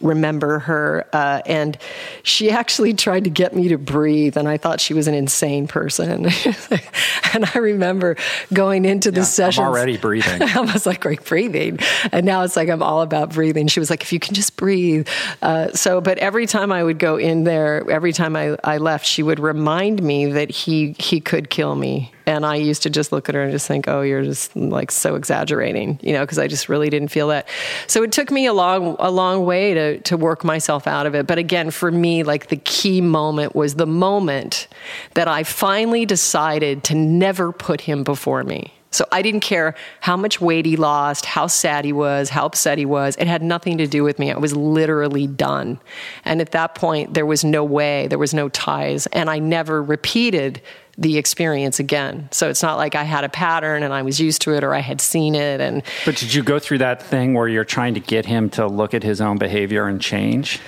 remember 0.00 0.60
her. 0.60 1.06
Uh, 1.12 1.42
and 1.46 1.78
she 2.22 2.50
actually 2.50 2.94
tried 2.94 3.24
to 3.24 3.30
get 3.30 3.54
me 3.54 3.68
to 3.68 3.78
breathe. 3.78 4.36
And 4.36 4.48
I 4.48 4.56
thought 4.56 4.80
she 4.80 4.94
was 4.94 5.08
an 5.08 5.14
insane 5.14 5.66
person. 5.66 6.26
and 7.32 7.50
I 7.54 7.58
remember 7.58 8.16
going 8.52 8.84
into 8.84 9.10
the 9.10 9.20
I'm 9.20 9.26
session. 9.26 9.64
already 9.64 9.96
breathing. 9.96 10.42
I 10.56 10.60
was 10.60 10.86
like, 10.86 11.00
great 11.00 11.24
breathing. 11.24 11.78
And 12.12 12.26
now 12.26 12.42
it's 12.42 12.56
like, 12.56 12.68
I'm 12.68 12.82
all 12.82 13.02
about 13.02 13.32
breathing. 13.32 13.68
She 13.68 13.80
was 13.80 13.90
like, 13.90 14.02
if 14.02 14.12
you 14.12 14.18
can 14.18 14.34
just 14.34 14.56
breathe. 14.56 15.08
Uh, 15.42 15.72
so, 15.72 16.00
but 16.00 16.18
every 16.18 16.46
time 16.46 16.72
I 16.72 16.82
would 16.82 16.98
go 16.98 17.16
in 17.16 17.44
there, 17.44 17.88
every 17.90 18.12
time 18.12 18.36
I, 18.36 18.56
I 18.64 18.78
left, 18.78 19.06
she 19.06 19.22
would 19.22 19.40
remind 19.40 20.02
me 20.02 20.26
that 20.32 20.50
he, 20.50 20.94
he 20.98 21.20
could 21.20 21.50
kill 21.50 21.74
me. 21.74 22.12
And 22.26 22.44
I 22.44 22.56
used 22.56 22.82
to 22.82 22.90
just 22.90 23.12
look 23.12 23.28
at 23.28 23.36
her 23.36 23.42
and 23.42 23.52
just 23.52 23.68
think, 23.68 23.86
oh, 23.86 24.02
you're 24.02 24.24
just 24.24 24.54
like 24.56 24.90
so 24.90 25.14
exaggerating, 25.14 26.00
you 26.02 26.12
know, 26.12 26.22
because 26.22 26.38
I 26.38 26.48
just 26.48 26.68
really 26.68 26.90
didn't 26.90 27.08
feel 27.08 27.28
that. 27.28 27.48
So 27.86 28.02
it 28.02 28.10
took 28.10 28.32
me 28.32 28.46
a 28.46 28.52
long, 28.52 28.96
a 28.98 29.10
long 29.12 29.46
way 29.46 29.74
to, 29.74 30.00
to 30.00 30.16
work 30.16 30.42
myself 30.42 30.88
out 30.88 31.06
of 31.06 31.14
it. 31.14 31.28
But 31.28 31.38
again, 31.38 31.70
for 31.70 31.90
me, 31.92 32.24
like 32.24 32.48
the 32.48 32.56
key 32.56 33.00
moment 33.00 33.54
was 33.54 33.76
the 33.76 33.86
moment 33.86 34.66
that 35.14 35.28
I 35.28 35.44
finally 35.44 36.04
decided 36.04 36.82
to 36.84 36.96
never 36.96 37.52
put 37.52 37.82
him 37.82 38.02
before 38.02 38.42
me. 38.42 38.72
So 38.90 39.04
I 39.12 39.20
didn't 39.20 39.40
care 39.40 39.74
how 40.00 40.16
much 40.16 40.40
weight 40.40 40.64
he 40.64 40.76
lost, 40.76 41.26
how 41.26 41.48
sad 41.48 41.84
he 41.84 41.92
was, 41.92 42.30
how 42.30 42.46
upset 42.46 42.78
he 42.78 42.86
was. 42.86 43.14
It 43.16 43.26
had 43.26 43.42
nothing 43.42 43.76
to 43.78 43.86
do 43.86 44.02
with 44.02 44.18
me. 44.18 44.32
I 44.32 44.38
was 44.38 44.56
literally 44.56 45.26
done. 45.26 45.78
And 46.24 46.40
at 46.40 46.52
that 46.52 46.74
point, 46.74 47.12
there 47.12 47.26
was 47.26 47.44
no 47.44 47.62
way, 47.62 48.06
there 48.06 48.18
was 48.18 48.32
no 48.32 48.48
ties. 48.48 49.06
And 49.08 49.28
I 49.28 49.38
never 49.38 49.82
repeated 49.82 50.62
the 50.98 51.18
experience 51.18 51.78
again. 51.78 52.28
So 52.32 52.48
it's 52.48 52.62
not 52.62 52.76
like 52.76 52.94
I 52.94 53.02
had 53.02 53.24
a 53.24 53.28
pattern 53.28 53.82
and 53.82 53.92
I 53.92 54.02
was 54.02 54.18
used 54.18 54.42
to 54.42 54.54
it 54.54 54.64
or 54.64 54.74
I 54.74 54.80
had 54.80 55.00
seen 55.00 55.34
it. 55.34 55.60
And 55.60 55.82
But 56.04 56.16
did 56.16 56.32
you 56.32 56.42
go 56.42 56.58
through 56.58 56.78
that 56.78 57.02
thing 57.02 57.34
where 57.34 57.48
you're 57.48 57.64
trying 57.64 57.94
to 57.94 58.00
get 58.00 58.24
him 58.24 58.48
to 58.50 58.66
look 58.66 58.94
at 58.94 59.02
his 59.02 59.20
own 59.20 59.36
behavior 59.38 59.86
and 59.86 60.00
change? 60.00 60.60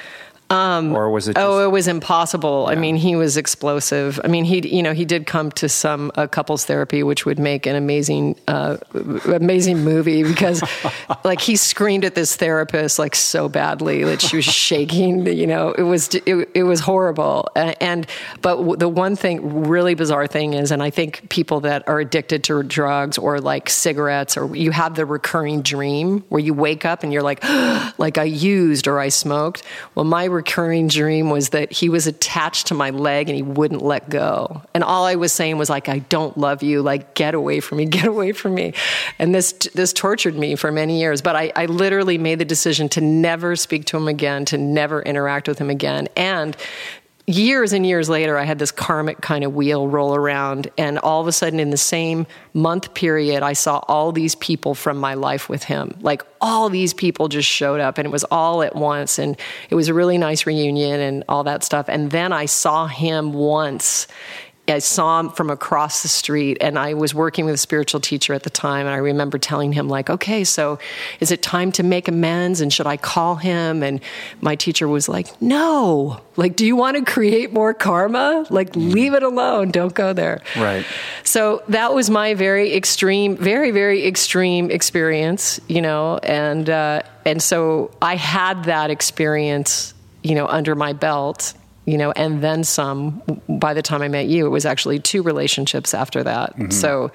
Um, 0.51 0.95
or 0.95 1.11
was 1.11 1.29
it 1.29 1.35
just, 1.35 1.47
Oh, 1.47 1.65
it 1.65 1.71
was 1.71 1.89
impossible. 1.89 2.67
I 2.69 2.75
mean, 2.75 2.97
he 2.97 3.17
was 3.17 3.37
explosive. 3.37 4.19
I 4.25 4.29
mean, 4.29 4.45
he, 4.45 4.67
you 4.67 4.83
know, 4.83 4.95
he 4.95 5.05
did 5.05 5.27
come 5.27 5.51
to 5.53 5.69
some 5.69 6.11
uh, 6.15 6.27
couples 6.27 6.65
therapy, 6.65 7.03
which 7.03 7.27
would 7.27 7.39
make 7.39 7.67
an 7.67 7.77
amazing, 7.77 8.37
uh, 8.49 8.79
amazing 9.27 9.85
movie 9.85 10.23
because, 10.23 10.63
like, 11.25 11.41
he 11.41 11.57
screamed 11.57 12.05
at 12.05 12.15
this 12.15 12.35
therapist 12.37 12.99
like 12.99 13.15
so 13.15 13.49
badly 13.49 14.05
that 14.05 14.23
she 14.23 14.37
was 14.37 14.45
shaking. 14.45 15.27
You 15.39 15.47
know, 15.47 15.73
it 15.73 15.83
was 15.83 16.15
it, 16.15 16.49
it 16.55 16.63
was 16.65 16.81
horrible. 16.81 17.49
And, 17.55 17.77
and 17.81 18.07
but 18.41 18.57
w- 18.57 18.77
the 18.77 18.89
one 18.89 19.15
thing, 19.15 19.65
really 19.69 19.95
bizarre 19.95 20.27
thing 20.27 20.55
is, 20.55 20.73
and 20.73 20.83
I 20.83 20.91
think 20.91 21.29
people 21.29 21.61
that 21.61 21.87
are 21.89 22.01
addicted 22.01 22.45
to 22.45 22.63
drugs 22.63 23.19
or 23.19 23.41
like 23.41 23.69
cigarettes, 23.69 24.37
or 24.37 24.55
you 24.57 24.71
have 24.71 24.95
the 24.95 25.05
recurring 25.07 25.63
dream 25.63 26.25
where 26.29 26.41
you 26.41 26.55
wake 26.55 26.85
up 26.85 27.03
and 27.03 27.13
you're 27.13 27.23
like, 27.23 27.45
like 27.99 28.17
I 28.19 28.25
used 28.25 28.89
or 28.89 28.99
I 28.99 29.11
smoked. 29.11 29.63
Well, 29.95 30.05
my 30.05 30.25
recurring 30.39 30.87
dream 30.87 31.31
was 31.31 31.49
that 31.49 31.73
he 31.73 31.89
was 31.89 32.07
attached 32.07 32.69
to 32.69 32.75
my 32.75 32.91
leg 32.91 33.29
and 33.29 33.35
he 33.35 33.43
wouldn't 33.43 33.83
let 33.83 34.09
go. 34.09 34.63
And 34.73 34.85
all 34.85 35.05
I 35.05 35.17
was 35.17 35.33
saying 35.33 35.59
was 35.59 35.69
like, 35.69 35.89
I 35.89 35.99
don't 35.99 36.39
love 36.39 36.63
you. 36.63 36.81
Like, 36.81 37.15
get 37.15 37.35
away 37.35 37.59
from 37.59 37.79
me, 37.79 37.85
get 37.99 38.07
away 38.07 38.31
from 38.31 38.55
me. 38.55 38.73
And 39.19 39.35
this, 39.35 39.53
this 39.75 39.93
tortured 39.93 40.37
me 40.37 40.55
for 40.55 40.71
many 40.71 41.01
years. 41.01 41.21
But 41.21 41.35
I, 41.35 41.53
I 41.57 41.67
literally 41.67 42.19
made 42.19 42.39
the 42.39 42.45
decision 42.45 42.89
to 42.91 43.01
never 43.01 43.57
speak 43.57 43.85
to 43.87 43.97
him 43.97 44.07
again, 44.07 44.45
to 44.47 44.59
never 44.59 45.03
interact 45.03 45.49
with 45.49 45.59
him 45.59 45.71
again. 45.71 46.09
And 46.17 46.57
years 47.29 47.73
and 47.73 47.85
years 47.87 48.09
later, 48.09 48.39
I 48.39 48.45
had 48.45 48.59
this 48.59 48.73
karmic 48.73 49.21
kind 49.21 49.45
of 49.45 49.55
wheel 49.55 49.87
roll 49.87 50.15
around, 50.15 50.69
and 50.79 50.99
all 50.99 51.21
of 51.21 51.27
a 51.27 51.33
sudden, 51.33 51.61
in 51.61 51.71
the 51.71 51.77
same 51.77 52.27
month 52.55 52.95
period, 52.95 53.43
I 53.43 53.53
saw 53.53 53.79
all 53.87 54.13
these 54.13 54.35
people 54.37 54.75
from 54.75 54.97
my 54.97 55.15
life 55.15 55.49
with 55.49 55.65
him. 55.65 55.97
Like 56.01 56.23
all 56.41 56.69
these 56.69 56.95
people 56.95 57.29
just 57.29 57.49
showed 57.49 57.81
up, 57.81 57.99
and 57.99 58.07
it 58.07 58.11
was 58.11 58.25
all 58.25 58.63
at 58.63 58.75
once, 58.75 59.19
and 59.19 59.39
it 59.69 59.75
was 59.75 59.89
a 59.89 59.95
really 59.95 60.19
nice 60.19 60.47
reunion 60.47 61.01
and 61.01 61.25
all 61.29 61.45
that 61.45 61.63
stuff. 61.63 61.89
And 61.89 62.11
then 62.11 62.33
I 62.33 62.47
saw 62.47 62.87
him 62.87 63.33
once. 63.33 64.07
I 64.71 64.79
saw 64.81 65.21
him 65.21 65.31
from 65.31 65.51
across 65.51 66.03
the 66.03 66.09
street, 66.09 66.59
and 66.61 66.79
I 66.79 66.95
was 66.95 67.15
working 67.15 67.45
with 67.45 67.55
a 67.55 67.59
spiritual 67.59 68.01
teacher 68.01 68.35
at 68.35 68.43
the 68.43 68.51
time. 68.51 68.87
And 68.87 68.95
I 68.95 68.99
remember 68.99 69.39
telling 69.39 69.73
him, 69.73 69.89
like, 69.89 70.11
okay, 70.11 70.45
so 70.45 70.79
is 71.21 71.31
it 71.31 71.43
time 71.43 71.73
to 71.73 71.83
make 71.83 72.09
amends? 72.09 72.61
And 72.61 72.73
should 72.73 72.87
I 72.87 72.97
call 72.97 73.37
him? 73.37 73.83
And 73.83 74.01
my 74.41 74.57
teacher 74.57 74.89
was 74.89 75.09
like, 75.09 75.41
no. 75.41 76.21
Like, 76.37 76.57
do 76.57 76.65
you 76.67 76.77
want 76.77 76.97
to 76.97 77.05
create 77.05 77.53
more 77.53 77.75
karma? 77.75 78.47
Like, 78.51 78.77
leave 78.77 79.15
it 79.15 79.23
alone. 79.23 79.71
Don't 79.71 79.95
go 79.95 80.13
there. 80.13 80.43
Right. 80.57 80.85
So 81.25 81.63
that 81.69 81.95
was 81.95 82.11
my 82.11 82.35
very 82.35 82.75
extreme, 82.75 83.37
very, 83.37 83.71
very 83.71 84.07
extreme 84.07 84.71
experience, 84.71 85.61
you 85.69 85.83
know, 85.83 86.19
and 86.19 86.69
uh, 86.71 87.03
and 87.25 87.43
so 87.43 87.91
I 88.01 88.17
had 88.17 88.65
that 88.65 88.91
experience, 88.91 89.95
you 90.23 90.35
know, 90.35 90.47
under 90.47 90.75
my 90.75 90.93
belt, 90.93 91.55
you 91.89 91.97
know, 91.97 92.11
and 92.13 92.43
then 92.43 92.65
some. 92.65 93.23
By 93.49 93.73
the 93.73 93.81
time 93.83 94.03
I 94.03 94.09
met 94.09 94.27
you, 94.27 94.45
it 94.45 94.51
was 94.51 94.67
actually 94.67 94.99
two 94.99 95.23
relationships 95.23 95.95
after 95.95 96.23
that. 96.23 96.55
So, 96.73 97.11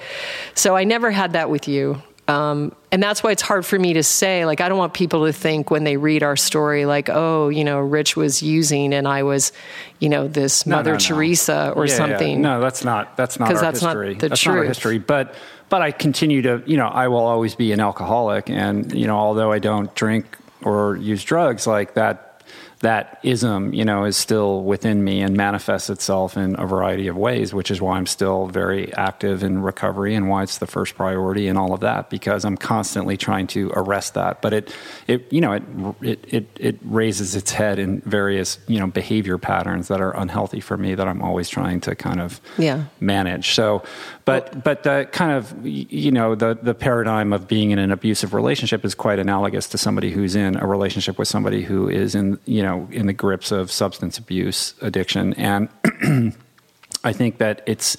so 0.55 0.75
I 0.75 0.83
never 0.83 1.11
had 1.11 1.33
that 1.33 1.49
with 1.51 1.67
you. 1.67 2.01
Um, 2.27 2.73
and 2.91 3.03
that's 3.03 3.21
why 3.21 3.31
it's 3.31 3.41
hard 3.41 3.65
for 3.65 3.77
me 3.77 3.93
to 3.93 4.01
say. 4.03 4.45
Like, 4.45 4.61
I 4.61 4.69
don't 4.69 4.77
want 4.77 4.93
people 4.93 5.25
to 5.27 5.33
think 5.33 5.69
when 5.69 5.83
they 5.83 5.97
read 5.97 6.23
our 6.23 6.35
story, 6.35 6.85
like, 6.85 7.09
oh, 7.09 7.49
you 7.49 7.63
know, 7.63 7.79
Rich 7.81 8.15
was 8.15 8.41
using 8.41 8.93
and 8.93 9.07
I 9.07 9.23
was, 9.23 9.51
you 9.99 10.09
know, 10.09 10.27
this 10.27 10.65
Mother 10.65 10.91
no, 10.91 10.97
no. 10.97 10.99
Teresa 10.99 11.73
or 11.75 11.85
Yeah, 11.85 11.91
yeah. 11.91 11.97
something. 11.97 12.41
No, 12.41 12.59
that's 12.61 12.83
not 12.83 13.15
that's 13.17 13.39
not 13.39 13.49
our 13.53 13.61
that's 13.61 13.81
not 13.81 13.89
history. 13.95 14.13
the 14.15 14.29
that's 14.29 14.45
not 14.45 14.51
our 14.53 14.57
truth. 14.59 14.67
history. 14.69 14.99
But 14.99 15.35
but 15.69 15.81
I 15.81 15.91
continue 15.91 16.41
to 16.43 16.63
you 16.65 16.77
know 16.77 16.87
I 16.87 17.09
will 17.09 17.25
always 17.25 17.55
be 17.55 17.73
an 17.73 17.79
alcoholic, 17.79 18.49
and 18.49 18.91
you 18.93 19.05
know 19.05 19.17
although 19.17 19.51
I 19.51 19.59
don't 19.59 19.93
drink 19.93 20.25
or 20.63 20.95
use 20.97 21.23
drugs 21.23 21.67
like 21.67 21.93
that. 21.95 22.32
That 22.83 23.19
ism, 23.23 23.73
you 23.73 23.85
know, 23.85 24.03
is 24.03 24.17
still 24.17 24.61
within 24.61 25.03
me 25.03 25.21
and 25.21 25.35
manifests 25.37 25.89
itself 25.89 26.35
in 26.37 26.59
a 26.59 26.67
variety 26.67 27.07
of 27.07 27.15
ways, 27.17 27.53
which 27.53 27.71
is 27.71 27.79
why 27.81 27.95
I'm 27.97 28.05
still 28.05 28.47
very 28.47 28.93
active 28.93 29.41
in 29.41 29.61
recovery 29.61 30.15
and 30.15 30.27
why 30.27 30.43
it's 30.43 30.57
the 30.57 30.67
first 30.67 30.95
priority 30.95 31.47
and 31.47 31.57
all 31.57 31.73
of 31.73 31.79
that 31.79 32.09
because 32.09 32.43
I'm 32.43 32.57
constantly 32.57 33.15
trying 33.15 33.47
to 33.47 33.71
arrest 33.73 34.15
that. 34.15 34.41
But 34.41 34.51
it, 34.53 34.75
it, 35.07 35.31
you 35.31 35.39
know, 35.39 35.53
it, 35.53 35.63
it, 36.01 36.25
it, 36.27 36.47
it 36.59 36.79
raises 36.83 37.35
its 37.35 37.51
head 37.51 37.79
in 37.79 38.01
various, 38.01 38.59
you 38.67 38.79
know, 38.79 38.87
behavior 38.87 39.37
patterns 39.37 39.87
that 39.87 40.01
are 40.01 40.11
unhealthy 40.17 40.59
for 40.59 40.75
me 40.77 40.93
that 40.95 41.07
I'm 41.07 41.21
always 41.21 41.47
trying 41.49 41.79
to 41.81 41.95
kind 41.95 42.19
of 42.19 42.41
Yeah. 42.57 42.83
manage. 42.99 43.55
So, 43.55 43.81
but 44.25 44.63
but 44.63 44.83
the 44.83 45.07
kind 45.11 45.31
of 45.31 45.65
you 45.65 46.11
know 46.11 46.35
the 46.35 46.57
the 46.61 46.73
paradigm 46.73 47.33
of 47.33 47.47
being 47.47 47.71
in 47.71 47.79
an 47.79 47.91
abusive 47.91 48.33
relationship 48.33 48.85
is 48.85 48.95
quite 48.95 49.19
analogous 49.19 49.67
to 49.69 49.77
somebody 49.77 50.11
who's 50.11 50.35
in 50.35 50.55
a 50.55 50.65
relationship 50.65 51.17
with 51.17 51.27
somebody 51.27 51.61
who 51.61 51.89
is 51.89 52.15
in 52.15 52.39
you 52.45 52.63
know 52.63 52.87
in 52.91 53.07
the 53.07 53.13
grips 53.13 53.51
of 53.51 53.69
substance 53.69 54.17
abuse 54.17 54.75
addiction. 54.81 55.33
And 55.33 55.69
I 57.03 57.11
think 57.11 57.39
that 57.39 57.63
it's 57.65 57.97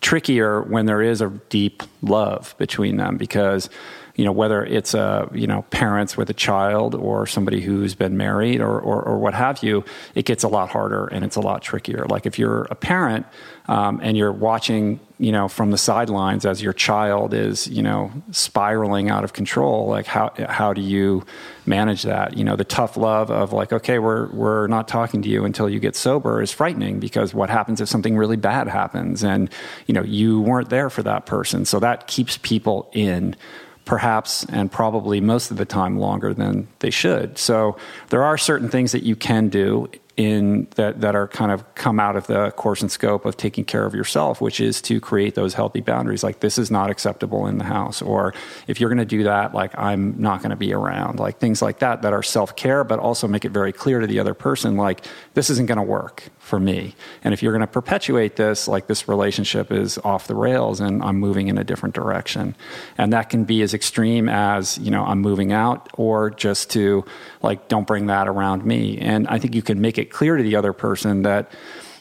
trickier 0.00 0.62
when 0.62 0.86
there 0.86 1.02
is 1.02 1.20
a 1.20 1.28
deep 1.50 1.82
love 2.00 2.54
between 2.56 2.96
them 2.96 3.18
because 3.18 3.68
you 4.16 4.24
know 4.24 4.32
whether 4.32 4.64
it's 4.64 4.94
a 4.94 5.28
you 5.32 5.46
know 5.46 5.62
parents 5.70 6.16
with 6.16 6.30
a 6.30 6.34
child 6.34 6.94
or 6.94 7.26
somebody 7.26 7.60
who's 7.60 7.94
been 7.94 8.16
married 8.16 8.60
or, 8.60 8.80
or, 8.80 9.02
or 9.02 9.18
what 9.18 9.34
have 9.34 9.62
you 9.62 9.84
it 10.14 10.24
gets 10.24 10.42
a 10.42 10.48
lot 10.48 10.70
harder 10.70 11.06
and 11.06 11.24
it's 11.24 11.36
a 11.36 11.40
lot 11.40 11.62
trickier. 11.62 12.06
Like 12.06 12.26
if 12.26 12.38
you're 12.38 12.62
a 12.70 12.74
parent 12.74 13.26
um, 13.70 14.00
and 14.02 14.16
you're 14.16 14.32
watching 14.32 14.98
you 15.18 15.30
know 15.30 15.46
from 15.46 15.70
the 15.70 15.78
sidelines 15.78 16.44
as 16.44 16.60
your 16.60 16.72
child 16.72 17.32
is 17.32 17.68
you 17.68 17.82
know 17.82 18.10
spiraling 18.32 19.08
out 19.08 19.22
of 19.22 19.32
control 19.32 19.86
like 19.86 20.06
how 20.06 20.32
how 20.48 20.72
do 20.72 20.80
you 20.80 21.24
manage 21.66 22.02
that? 22.02 22.36
You 22.36 22.42
know 22.42 22.56
the 22.56 22.64
tough 22.64 22.96
love 22.96 23.30
of 23.30 23.52
like 23.52 23.72
okay 23.72 24.00
we're 24.00 24.28
we're 24.32 24.66
not 24.66 24.88
talking 24.88 25.22
to 25.22 25.28
you 25.28 25.44
until 25.44 25.70
you 25.70 25.78
get 25.78 25.94
sober 25.94 26.42
is 26.42 26.50
frightening 26.50 26.98
because 26.98 27.32
what 27.32 27.48
happens 27.48 27.80
if 27.80 27.88
something 27.88 28.16
really 28.16 28.36
bad 28.36 28.66
happens? 28.66 29.22
And 29.22 29.48
you 29.86 29.94
know 29.94 30.02
you 30.02 30.40
weren't 30.40 30.68
there 30.68 30.90
for 30.90 31.04
that 31.04 31.24
person. 31.26 31.64
So 31.64 31.78
that 31.78 32.08
keeps 32.08 32.38
people 32.38 32.90
in 32.92 33.36
perhaps 33.84 34.44
and 34.50 34.70
probably 34.70 35.20
most 35.20 35.50
of 35.52 35.56
the 35.56 35.64
time 35.64 35.98
longer 35.98 36.34
than 36.34 36.66
they 36.80 36.90
should. 36.90 37.38
So 37.38 37.76
there 38.08 38.22
are 38.24 38.36
certain 38.36 38.68
things 38.68 38.92
that 38.92 39.04
you 39.04 39.16
can 39.16 39.48
do 39.48 39.88
in 40.20 40.68
that, 40.74 41.00
that 41.00 41.14
are 41.14 41.26
kind 41.26 41.50
of 41.50 41.74
come 41.74 41.98
out 41.98 42.14
of 42.14 42.26
the 42.26 42.50
course 42.50 42.82
and 42.82 42.92
scope 42.92 43.24
of 43.24 43.38
taking 43.38 43.64
care 43.64 43.86
of 43.86 43.94
yourself, 43.94 44.38
which 44.38 44.60
is 44.60 44.82
to 44.82 45.00
create 45.00 45.34
those 45.34 45.54
healthy 45.54 45.80
boundaries. 45.80 46.22
Like 46.22 46.40
this 46.40 46.58
is 46.58 46.70
not 46.70 46.90
acceptable 46.90 47.46
in 47.46 47.56
the 47.56 47.64
house, 47.64 48.02
or 48.02 48.34
if 48.66 48.80
you're 48.80 48.90
going 48.90 48.98
to 48.98 49.06
do 49.06 49.24
that, 49.24 49.54
like 49.54 49.72
I'm 49.78 50.20
not 50.20 50.40
going 50.40 50.50
to 50.50 50.56
be 50.56 50.74
around. 50.74 51.18
Like 51.18 51.38
things 51.38 51.62
like 51.62 51.78
that 51.78 52.02
that 52.02 52.12
are 52.12 52.22
self 52.22 52.54
care, 52.54 52.84
but 52.84 52.98
also 52.98 53.26
make 53.26 53.46
it 53.46 53.50
very 53.50 53.72
clear 53.72 54.00
to 54.00 54.06
the 54.06 54.18
other 54.18 54.34
person, 54.34 54.76
like 54.76 55.06
this 55.32 55.48
isn't 55.48 55.66
going 55.66 55.78
to 55.78 55.82
work 55.82 56.24
for 56.38 56.60
me. 56.60 56.94
And 57.24 57.32
if 57.32 57.42
you're 57.42 57.52
going 57.52 57.60
to 57.60 57.66
perpetuate 57.66 58.36
this, 58.36 58.68
like 58.68 58.88
this 58.88 59.08
relationship 59.08 59.72
is 59.72 59.96
off 59.98 60.26
the 60.26 60.34
rails, 60.34 60.80
and 60.80 61.02
I'm 61.02 61.16
moving 61.16 61.48
in 61.48 61.56
a 61.56 61.64
different 61.64 61.94
direction. 61.94 62.56
And 62.98 63.12
that 63.14 63.30
can 63.30 63.44
be 63.44 63.62
as 63.62 63.72
extreme 63.72 64.28
as 64.28 64.76
you 64.76 64.90
know 64.90 65.02
I'm 65.04 65.20
moving 65.20 65.50
out, 65.50 65.88
or 65.94 66.28
just 66.28 66.68
to 66.72 67.06
like 67.42 67.68
don't 67.68 67.86
bring 67.86 68.06
that 68.06 68.28
around 68.28 68.66
me. 68.66 68.98
And 68.98 69.26
I 69.28 69.38
think 69.38 69.54
you 69.54 69.62
can 69.62 69.80
make 69.80 69.96
it 69.96 70.09
clear 70.10 70.36
to 70.36 70.42
the 70.42 70.56
other 70.56 70.72
person 70.72 71.22
that 71.22 71.50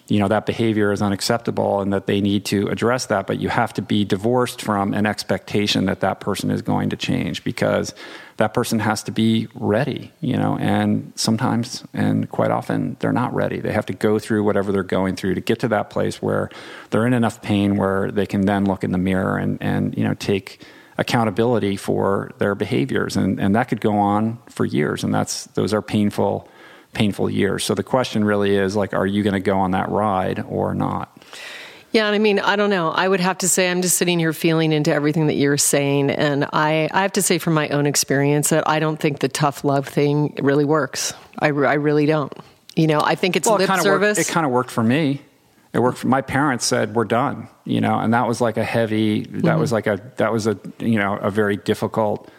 you 0.08 0.20
know 0.20 0.28
that 0.28 0.46
behavior 0.46 0.92
is 0.92 1.02
unacceptable 1.02 1.82
and 1.82 1.94
that 1.94 2.08
they 2.08 2.20
need 2.20 2.44
to 2.46 2.68
address 2.68 3.06
that 3.08 3.28
but 3.28 3.40
you 3.40 3.48
have 3.48 3.72
to 3.74 3.82
be 3.82 4.04
divorced 4.04 4.62
from 4.62 4.94
an 4.94 5.06
expectation 5.06 5.86
that 5.86 6.00
that 6.00 6.20
person 6.20 6.50
is 6.50 6.64
going 6.64 6.90
to 6.90 6.98
change 6.98 7.44
because 7.44 7.94
that 8.38 8.54
person 8.54 8.80
has 8.80 9.04
to 9.04 9.12
be 9.12 9.48
ready 9.54 10.12
you 10.20 10.36
know 10.36 10.58
and 10.58 11.14
sometimes 11.16 11.84
and 11.94 12.30
quite 12.32 12.52
often 12.52 12.96
they're 13.00 13.14
not 13.14 13.34
ready. 13.34 13.60
They 13.60 13.74
have 13.74 13.86
to 13.88 13.94
go 13.94 14.20
through 14.20 14.44
whatever 14.44 14.72
they're 14.72 14.84
going 14.84 15.16
through 15.16 15.36
to 15.36 15.42
get 15.42 15.60
to 15.60 15.68
that 15.70 15.90
place 15.90 16.22
where 16.22 16.50
they're 16.90 17.06
in 17.06 17.14
enough 17.14 17.42
pain 17.42 17.78
where 17.78 18.12
they 18.12 18.26
can 18.26 18.46
then 18.46 18.66
look 18.66 18.84
in 18.84 18.92
the 18.92 18.98
mirror 18.98 19.38
and 19.38 19.58
and 19.62 19.98
you 19.98 20.04
know 20.04 20.14
take 20.14 20.64
accountability 20.98 21.78
for 21.78 22.32
their 22.38 22.56
behaviors. 22.56 23.16
And 23.16 23.40
and 23.40 23.56
that 23.56 23.70
could 23.70 23.82
go 23.82 23.98
on 23.98 24.40
for 24.50 24.66
years 24.66 25.04
and 25.04 25.14
that's 25.14 25.46
those 25.56 25.74
are 25.74 25.82
painful 25.82 26.48
painful 26.94 27.30
years. 27.30 27.64
So 27.64 27.76
the 27.76 27.84
question 27.84 28.24
really 28.24 28.56
is 28.56 28.76
like, 28.76 28.94
are 28.94 29.06
you 29.06 29.24
going 29.24 29.34
to 29.34 29.40
go 29.40 29.58
on 29.60 29.72
that 29.72 29.90
ride 29.90 30.44
or 30.48 30.74
not? 30.74 31.16
Yeah, 31.92 32.06
and 32.06 32.14
I 32.16 32.20
mean, 32.20 32.40
I 32.40 32.56
don't 32.56 32.70
know. 32.70 32.90
I 32.92 33.08
would 33.08 33.20
have 33.20 33.40
to 33.40 33.50
say 33.50 33.70
I'm 33.72 33.82
just 33.82 33.98
sitting 33.98 34.20
here 34.20 34.32
feeling 34.34 34.72
into 34.72 34.94
everything 34.94 35.26
that 35.28 35.34
you're 35.34 35.58
saying, 35.58 36.12
and 36.12 36.46
I, 36.54 36.88
I 36.92 37.02
have 37.02 37.14
to 37.14 37.22
say 37.24 37.40
from 37.40 37.56
my 37.56 37.68
own 37.70 37.88
experience 37.88 38.50
that 38.50 38.68
I 38.70 38.80
don't 38.80 39.00
think 39.00 39.20
the 39.20 39.28
tough 39.28 39.64
love 39.64 39.88
thing 39.88 40.36
really 40.40 40.66
works. 40.66 41.16
I, 41.40 41.48
I 41.48 41.50
really 41.74 42.06
don't. 42.06 42.32
You 42.76 42.86
know, 42.86 43.02
I 43.04 43.16
think 43.16 43.36
it's 43.36 43.48
Well, 43.48 43.56
it 43.56 43.62
lip 43.62 43.68
kind 43.70 43.80
of 43.80 43.84
service. 43.84 44.18
worked, 44.20 44.30
it 44.30 44.32
kind 44.32 44.46
of 44.46 44.52
worked 44.52 44.70
for 44.70 44.84
me. 44.84 45.22
It 45.74 45.80
worked. 45.80 45.98
For, 46.00 46.08
my 46.08 46.22
parents 46.22 46.64
said 46.66 46.94
we're 46.94 47.06
done, 47.06 47.48
you 47.66 47.82
know, 47.82 47.98
and 48.00 48.14
that 48.14 48.28
was 48.28 48.40
like 48.40 48.58
a 48.58 48.64
heavy. 48.64 49.22
That 49.22 49.32
Mm-hmm. 49.44 49.60
was 49.60 49.72
like 49.72 49.88
a 49.88 50.00
that 50.18 50.32
was 50.32 50.46
a 50.46 50.60
you 50.80 50.98
know 51.00 51.16
a 51.18 51.32
very 51.32 51.58
difficult 51.58 52.30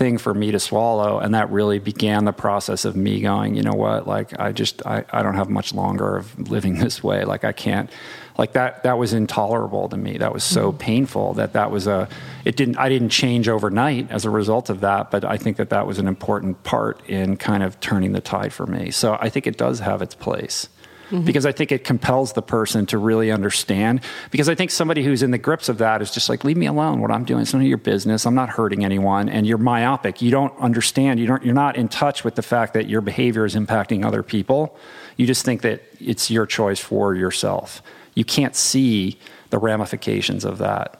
thing 0.00 0.16
for 0.16 0.32
me 0.32 0.50
to 0.50 0.58
swallow. 0.58 1.18
And 1.18 1.34
that 1.34 1.50
really 1.50 1.78
began 1.78 2.24
the 2.24 2.32
process 2.32 2.86
of 2.86 2.96
me 2.96 3.20
going 3.20 3.54
you 3.54 3.62
know 3.62 3.74
what? 3.74 4.06
Like 4.06 4.40
i 4.40 4.50
just 4.50 4.84
i, 4.86 5.04
I 5.12 5.22
don't 5.22 5.34
have 5.34 5.50
much 5.50 5.74
longer 5.74 6.16
of 6.16 6.50
living 6.50 6.78
this 6.84 7.04
way. 7.04 7.24
Like 7.24 7.44
i 7.44 7.52
can't 7.52 7.90
like 8.38 8.52
that 8.52 8.82
that 8.84 8.96
was 8.96 9.12
intolerable 9.12 9.90
to 9.90 9.98
me. 9.98 10.16
That 10.16 10.32
was 10.32 10.42
so 10.42 10.70
mm-hmm. 10.70 10.78
painful 10.78 11.34
that 11.34 11.52
that 11.52 11.70
was 11.70 11.86
a 11.86 12.08
it 12.46 12.56
didn't 12.56 12.78
i 12.78 12.88
didn't 12.88 13.10
change 13.10 13.46
overnight 13.46 14.10
as 14.10 14.24
a 14.24 14.30
result 14.30 14.70
of 14.70 14.80
that. 14.80 15.10
But 15.10 15.22
i 15.26 15.36
think 15.36 15.58
that 15.58 15.68
that 15.68 15.86
was 15.86 15.98
an 15.98 16.08
important 16.08 16.62
part 16.62 17.06
in 17.06 17.36
kind 17.36 17.62
of 17.62 17.78
turning 17.80 18.12
the 18.12 18.22
tide 18.22 18.54
for 18.54 18.66
me. 18.66 18.90
So 18.90 19.18
i 19.20 19.28
think 19.28 19.46
it 19.46 19.58
does 19.58 19.80
have 19.80 20.00
its 20.00 20.14
place 20.14 20.70
Mm-hmm. 21.10 21.24
because 21.24 21.44
I 21.44 21.50
think 21.50 21.72
it 21.72 21.82
compels 21.82 22.34
the 22.34 22.42
person 22.42 22.86
to 22.86 22.98
really 22.98 23.32
understand. 23.32 24.00
Because 24.30 24.48
I 24.48 24.54
think 24.54 24.70
somebody 24.70 25.02
who's 25.02 25.24
in 25.24 25.32
the 25.32 25.38
grips 25.38 25.68
of 25.68 25.78
that 25.78 26.02
is 26.02 26.12
just 26.12 26.28
like, 26.28 26.44
leave 26.44 26.56
me 26.56 26.66
alone. 26.66 27.00
What 27.00 27.10
I'm 27.10 27.24
doing 27.24 27.42
is 27.42 27.52
none 27.52 27.62
of 27.62 27.68
your 27.68 27.78
business. 27.78 28.26
I'm 28.26 28.34
not 28.36 28.50
hurting 28.50 28.84
anyone, 28.84 29.28
and 29.28 29.44
you're 29.44 29.58
myopic. 29.58 30.22
You 30.22 30.30
don't 30.30 30.56
understand. 30.60 31.18
You 31.18 31.26
don't. 31.26 31.44
You're 31.44 31.54
not 31.54 31.74
in 31.76 31.88
touch 31.88 32.22
with 32.22 32.36
the 32.36 32.42
fact 32.42 32.74
that 32.74 32.88
your 32.88 33.00
behavior 33.00 33.44
is 33.44 33.56
impacting 33.56 34.04
other 34.04 34.22
people. 34.22 34.76
You 35.16 35.26
just 35.26 35.44
think 35.44 35.62
that 35.62 35.82
it's 35.98 36.30
your 36.30 36.46
choice 36.46 36.78
for 36.78 37.14
yourself. 37.16 37.82
You 38.14 38.24
can't 38.24 38.54
see 38.54 39.18
the 39.50 39.58
ramifications 39.58 40.44
of 40.44 40.58
that 40.58 40.99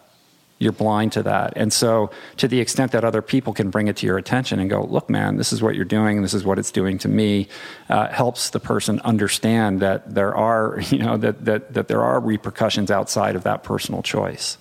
you're 0.61 0.73
blind 0.73 1.11
to 1.13 1.23
that. 1.25 1.55
And 1.57 1.73
so, 1.73 2.11
to 2.37 2.47
the 2.47 2.61
extent 2.61 2.93
that 2.93 3.03
other 3.03 3.23
people 3.23 3.53
can 3.53 3.71
bring 3.71 3.89
it 3.89 3.97
to 3.97 4.07
your 4.07 4.19
attention 4.19 4.61
and 4.61 4.71
go, 4.71 4.85
look, 4.85 5.11
man, 5.11 5.37
this 5.37 5.53
is 5.53 5.63
what 5.63 5.75
you're 5.75 5.87
doing, 5.87 6.23
this 6.23 6.35
is 6.35 6.45
what 6.45 6.59
it's 6.59 6.71
doing 6.71 6.99
to 6.99 7.09
me, 7.09 7.49
uh, 7.89 8.09
helps 8.09 8.51
the 8.51 8.61
person 8.61 9.01
understand 9.01 9.81
that 9.81 10.15
there 10.15 10.37
are, 10.37 10.79
you 10.91 10.99
know, 10.99 11.17
that, 11.17 11.45
that, 11.47 11.73
that 11.75 11.89
there 11.89 12.03
are 12.03 12.21
repercussions 12.21 12.91
outside 12.91 13.35
of 13.35 13.43
that 13.43 13.65
personal 13.65 14.03
choice. 14.03 14.59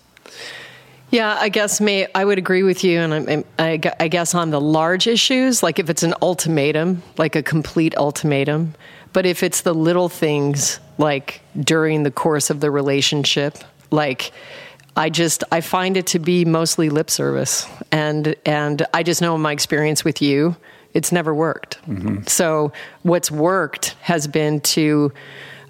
Yeah, 1.12 1.36
I 1.40 1.50
guess 1.50 1.82
may 1.82 2.08
I 2.14 2.24
would 2.24 2.38
agree 2.38 2.64
with 2.64 2.84
you, 2.84 3.00
and 3.00 3.46
I, 3.58 3.64
I, 3.64 3.82
I 4.00 4.08
guess 4.08 4.36
on 4.36 4.52
the 4.52 4.62
large 4.62 5.06
issues, 5.08 5.62
like 5.62 5.80
if 5.80 5.90
it's 5.90 6.04
an 6.04 6.14
ultimatum, 6.22 7.04
like 7.18 7.36
a 7.36 7.44
complete 7.44 7.98
ultimatum, 7.98 8.76
but 9.12 9.26
if 9.26 9.44
it's 9.44 9.62
the 9.62 9.74
little 9.74 10.08
things, 10.08 10.80
like 10.98 11.42
during 11.60 12.04
the 12.04 12.12
course 12.12 12.50
of 12.50 12.60
the 12.60 12.72
relationship, 12.72 13.58
like 13.92 14.32
I 14.96 15.10
just 15.10 15.44
I 15.52 15.62
find 15.62 15.98
it 15.98 16.08
to 16.08 16.20
be 16.20 16.46
mostly 16.46 16.90
lip 16.90 17.10
service, 17.10 17.68
and 17.92 18.36
and 18.46 18.86
I 18.94 19.04
just 19.04 19.22
know 19.22 19.36
in 19.36 19.42
my 19.42 19.52
experience 19.52 20.04
with 20.04 20.22
you, 20.22 20.56
it's 20.94 21.12
never 21.12 21.34
worked. 21.34 21.80
So 22.30 22.74
what's 23.04 23.32
worked 23.32 23.96
has 24.02 24.28
been 24.28 24.62
to 24.62 25.12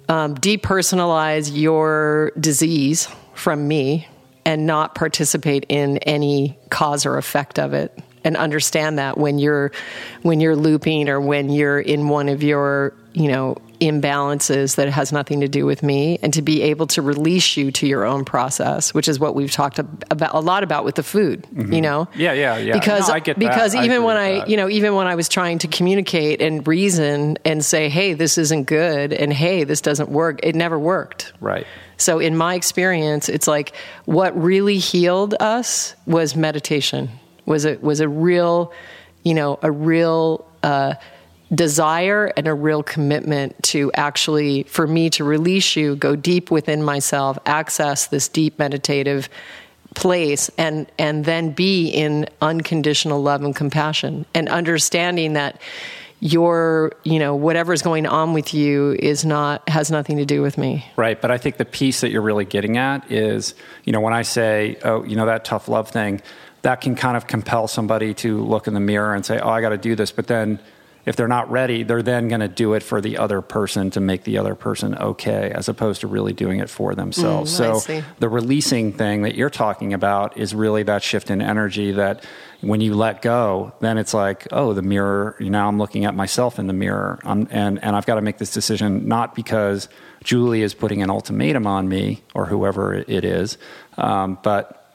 um, 0.08 0.34
depersonalize 0.34 1.50
your 1.54 2.32
disease 2.40 3.08
from 3.34 3.68
me 3.68 4.08
and 4.44 4.66
not 4.66 4.94
participate 4.94 5.64
in 5.68 5.98
any 5.98 6.58
cause 6.70 7.06
or 7.06 7.16
effect 7.18 7.58
of 7.58 7.72
it. 7.72 7.96
And 8.24 8.36
understand 8.36 8.98
that 8.98 9.16
when 9.16 9.38
you're 9.38 9.72
when 10.22 10.40
you're 10.40 10.56
looping 10.56 11.08
or 11.08 11.20
when 11.20 11.50
you're 11.50 11.80
in 11.80 12.08
one 12.08 12.28
of 12.28 12.42
your 12.42 12.94
you 13.12 13.28
know 13.28 13.56
imbalances 13.80 14.76
that 14.76 14.88
has 14.88 15.12
nothing 15.12 15.40
to 15.40 15.48
do 15.48 15.64
with 15.66 15.82
me 15.82 16.18
and 16.22 16.32
to 16.34 16.42
be 16.42 16.62
able 16.62 16.86
to 16.86 17.00
release 17.02 17.56
you 17.56 17.70
to 17.72 17.86
your 17.86 18.04
own 18.04 18.24
process 18.24 18.92
which 18.92 19.08
is 19.08 19.18
what 19.18 19.34
we've 19.34 19.50
talked 19.52 19.78
about 19.78 20.34
a 20.34 20.40
lot 20.40 20.62
about 20.62 20.84
with 20.84 20.94
the 20.96 21.02
food 21.02 21.46
you 21.56 21.80
know 21.80 22.06
Yeah, 22.14 22.32
yeah, 22.32 22.58
yeah. 22.58 22.72
because 22.74 23.08
No, 23.08 23.14
I 23.14 23.20
get 23.20 23.38
because 23.38 23.74
I 23.74 23.84
even 23.84 23.96
agree 23.98 24.06
when 24.06 24.16
i 24.16 24.32
that. 24.40 24.48
you 24.48 24.56
know 24.56 24.68
even 24.68 24.94
when 24.94 25.06
i 25.06 25.14
was 25.14 25.28
trying 25.28 25.58
to 25.60 25.68
communicate 25.68 26.42
and 26.42 26.66
reason 26.66 27.38
and 27.44 27.64
say 27.64 27.88
hey 27.88 28.12
this 28.14 28.36
isn't 28.38 28.64
good 28.64 29.12
and 29.12 29.32
hey 29.32 29.64
this 29.64 29.80
doesn't 29.80 30.10
work 30.10 30.40
it 30.42 30.54
never 30.54 30.78
worked 30.78 31.32
Right. 31.40 31.66
so 31.96 32.18
in 32.18 32.36
my 32.36 32.54
experience, 32.54 33.28
it's 33.28 33.46
like 33.48 33.74
what 34.04 34.36
really 34.40 34.78
healed 34.78 35.34
us 35.40 35.94
was 36.06 36.36
meditation. 36.36 37.08
was 37.46 37.64
it 37.64 37.82
was 37.82 38.00
a 38.00 38.08
real, 38.08 38.72
you 39.24 39.34
know, 39.34 39.58
a 39.62 39.70
real 39.72 40.44
uh, 40.62 40.94
desire 41.54 42.32
and 42.36 42.46
a 42.46 42.54
real 42.54 42.82
commitment 42.82 43.60
to 43.64 43.90
actually 43.94 44.62
for 44.64 44.86
me 44.86 45.10
to 45.10 45.24
release 45.24 45.76
you, 45.76 45.96
go 45.96 46.14
deep 46.14 46.50
within 46.50 46.82
myself, 46.82 47.38
access 47.46 48.06
this 48.06 48.28
deep 48.28 48.58
meditative 48.58 49.28
place 49.94 50.50
and 50.56 50.90
and 50.98 51.24
then 51.24 51.50
be 51.50 51.88
in 51.88 52.28
unconditional 52.40 53.22
love 53.22 53.42
and 53.42 53.56
compassion. 53.56 54.24
And 54.34 54.48
understanding 54.48 55.32
that 55.32 55.60
your 56.20 56.92
you 57.02 57.18
know 57.18 57.34
whatever's 57.34 57.82
going 57.82 58.06
on 58.06 58.34
with 58.34 58.52
you 58.54 58.94
is 58.98 59.24
not 59.24 59.66
has 59.68 59.90
nothing 59.90 60.18
to 60.18 60.24
do 60.24 60.42
with 60.42 60.58
me. 60.58 60.84
Right 60.96 61.20
but 61.20 61.30
i 61.30 61.38
think 61.38 61.56
the 61.56 61.64
piece 61.64 62.02
that 62.02 62.10
you're 62.10 62.20
really 62.20 62.44
getting 62.44 62.76
at 62.76 63.10
is 63.10 63.54
you 63.84 63.92
know 63.92 64.00
when 64.00 64.12
i 64.12 64.20
say 64.20 64.76
oh 64.84 65.02
you 65.02 65.16
know 65.16 65.24
that 65.24 65.46
tough 65.46 65.66
love 65.66 65.88
thing 65.88 66.20
that 66.60 66.82
can 66.82 66.94
kind 66.94 67.16
of 67.16 67.26
compel 67.26 67.66
somebody 67.68 68.12
to 68.12 68.44
look 68.44 68.66
in 68.66 68.74
the 68.74 68.80
mirror 68.80 69.14
and 69.14 69.24
say 69.24 69.38
oh 69.38 69.48
i 69.48 69.62
got 69.62 69.70
to 69.70 69.78
do 69.78 69.96
this 69.96 70.12
but 70.12 70.26
then 70.26 70.60
if 71.06 71.16
they're 71.16 71.28
not 71.28 71.50
ready 71.50 71.82
they're 71.82 72.02
then 72.02 72.28
going 72.28 72.40
to 72.40 72.48
do 72.48 72.74
it 72.74 72.82
for 72.82 73.00
the 73.00 73.16
other 73.18 73.40
person 73.40 73.90
to 73.90 74.00
make 74.00 74.24
the 74.24 74.38
other 74.38 74.54
person 74.54 74.96
okay 74.98 75.50
as 75.54 75.68
opposed 75.68 76.00
to 76.00 76.06
really 76.06 76.32
doing 76.32 76.58
it 76.58 76.68
for 76.70 76.94
themselves 76.94 77.30
Mm, 77.40 77.46
so 77.46 78.02
the 78.18 78.28
releasing 78.28 78.92
thing 78.92 79.22
that 79.22 79.34
you're 79.34 79.50
talking 79.50 79.92
about 79.94 80.36
is 80.36 80.54
really 80.54 80.82
that 80.84 81.02
shift 81.02 81.30
in 81.30 81.40
energy 81.40 81.92
that 81.92 82.24
when 82.60 82.80
you 82.80 82.94
let 82.94 83.22
go, 83.22 83.72
then 83.80 83.96
it's 83.96 84.12
like, 84.12 84.46
oh, 84.52 84.74
the 84.74 84.82
mirror, 84.82 85.36
now 85.40 85.68
I'm 85.68 85.78
looking 85.78 86.04
at 86.04 86.14
myself 86.14 86.58
in 86.58 86.66
the 86.66 86.72
mirror. 86.74 87.18
I'm, 87.24 87.48
and, 87.50 87.82
and 87.82 87.96
I've 87.96 88.04
got 88.06 88.16
to 88.16 88.22
make 88.22 88.38
this 88.38 88.52
decision 88.52 89.08
not 89.08 89.34
because 89.34 89.88
Julie 90.24 90.62
is 90.62 90.74
putting 90.74 91.02
an 91.02 91.08
ultimatum 91.10 91.66
on 91.66 91.88
me 91.88 92.22
or 92.34 92.46
whoever 92.46 92.92
it 92.94 93.24
is, 93.24 93.56
um, 93.96 94.38
but, 94.42 94.94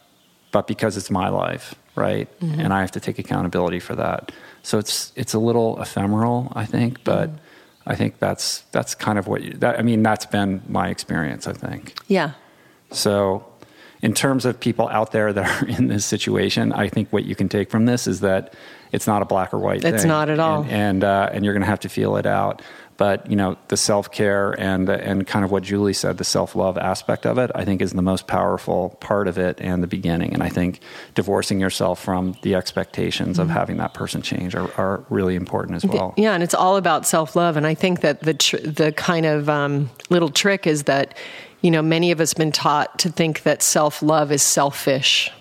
but 0.52 0.68
because 0.68 0.96
it's 0.98 1.10
my 1.10 1.30
life, 1.30 1.74
right? 1.96 2.28
And 2.62 2.72
I 2.74 2.82
have 2.82 2.92
to 2.92 3.00
take 3.00 3.18
accountability 3.18 3.80
for 3.80 3.96
that. 3.96 4.32
So 4.66 4.80
it's, 4.80 5.14
it's 5.16 5.34
a 5.34 5.40
little 5.40 5.80
ephemeral, 5.82 6.52
I 6.56 6.66
think, 6.66 7.04
but 7.04 7.30
I 7.86 7.96
think 7.96 8.18
that's, 8.20 8.62
that's 8.72 8.96
kind 8.96 9.20
of 9.20 9.28
what 9.28 9.44
you, 9.44 9.54
that, 9.54 9.78
I 9.78 9.84
mean, 9.84 10.02
that's 10.02 10.26
been 10.26 10.62
my 10.68 10.90
experience, 10.90 11.46
I 11.48 11.54
think. 11.54 11.94
yeah 12.08 12.32
So, 12.92 13.46
in 14.02 14.14
terms 14.14 14.46
of 14.46 14.60
people 14.60 14.88
out 14.90 15.12
there 15.12 15.32
that 15.34 15.46
are 15.64 15.68
in 15.78 15.88
this 15.88 16.06
situation, 16.06 16.72
I 16.74 16.90
think 16.90 17.10
what 17.14 17.26
you 17.26 17.36
can 17.36 17.48
take 17.50 17.70
from 17.72 17.86
this 17.86 18.08
is 18.08 18.20
that 18.22 18.54
it's 18.92 19.08
not 19.08 19.22
a 19.22 19.26
black 19.26 19.54
or 19.54 19.60
white 19.60 19.84
It's 19.84 20.02
thing. 20.04 20.08
not 20.10 20.30
at 20.30 20.40
all. 20.40 20.64
and 20.64 20.72
and, 20.72 21.04
uh, 21.04 21.30
and 21.32 21.44
you're 21.46 21.54
going 21.54 21.62
to 21.64 21.68
have 21.70 21.80
to 21.82 21.90
feel 21.90 22.16
it 22.18 22.26
out. 22.26 22.62
But 22.98 23.30
you 23.30 23.36
know, 23.36 23.58
the 23.68 23.78
self 23.78 24.12
care 24.12 24.52
and 24.60 24.88
and 24.88 25.28
kind 25.28 25.44
of 25.44 25.52
what 25.52 25.64
Julie 25.64 25.94
said, 25.94 26.18
the 26.18 26.24
self 26.24 26.56
love 26.56 26.78
aspect 26.78 27.26
of 27.26 27.38
it, 27.38 27.52
I 27.54 27.66
think 27.66 27.82
is 27.82 27.92
the 27.92 28.02
most 28.02 28.28
powerful 28.28 28.98
part 29.02 29.28
of 29.28 29.38
it 29.38 29.60
and 29.60 29.84
the 29.84 29.88
beginning. 29.88 30.34
And 30.34 30.42
I 30.42 30.50
think 30.50 30.80
divorcing 31.14 31.60
yourself 31.60 32.02
from 32.02 32.38
the 32.42 32.56
expectations 32.56 33.38
of 33.38 33.50
having 33.50 33.78
that 33.78 33.94
person 33.94 34.22
change 34.22 34.56
are, 34.56 34.72
are 34.80 35.04
really 35.10 35.36
important 35.36 35.76
as 35.76 35.86
well. 35.86 36.14
Yeah, 36.18 36.34
and 36.34 36.44
it's 36.44 36.54
all 36.54 36.78
about 36.78 37.06
self 37.06 37.36
love. 37.36 37.58
And 37.58 37.68
I 37.68 37.74
think 37.74 38.02
that 38.02 38.22
the 38.22 38.34
tr- 38.34 38.58
the 38.58 38.92
kind 38.94 39.26
of 39.26 39.50
um, 39.50 39.90
little 40.10 40.30
trick 40.30 40.66
is 40.66 40.84
that 40.84 41.18
you 41.62 41.72
know 41.72 41.82
many 41.82 42.12
of 42.12 42.22
us 42.22 42.34
been 42.34 42.52
taught 42.52 43.00
to 43.00 43.10
think 43.10 43.44
that 43.44 43.62
self 43.62 44.02
love 44.02 44.32
is 44.32 44.42
selfish, 44.42 45.32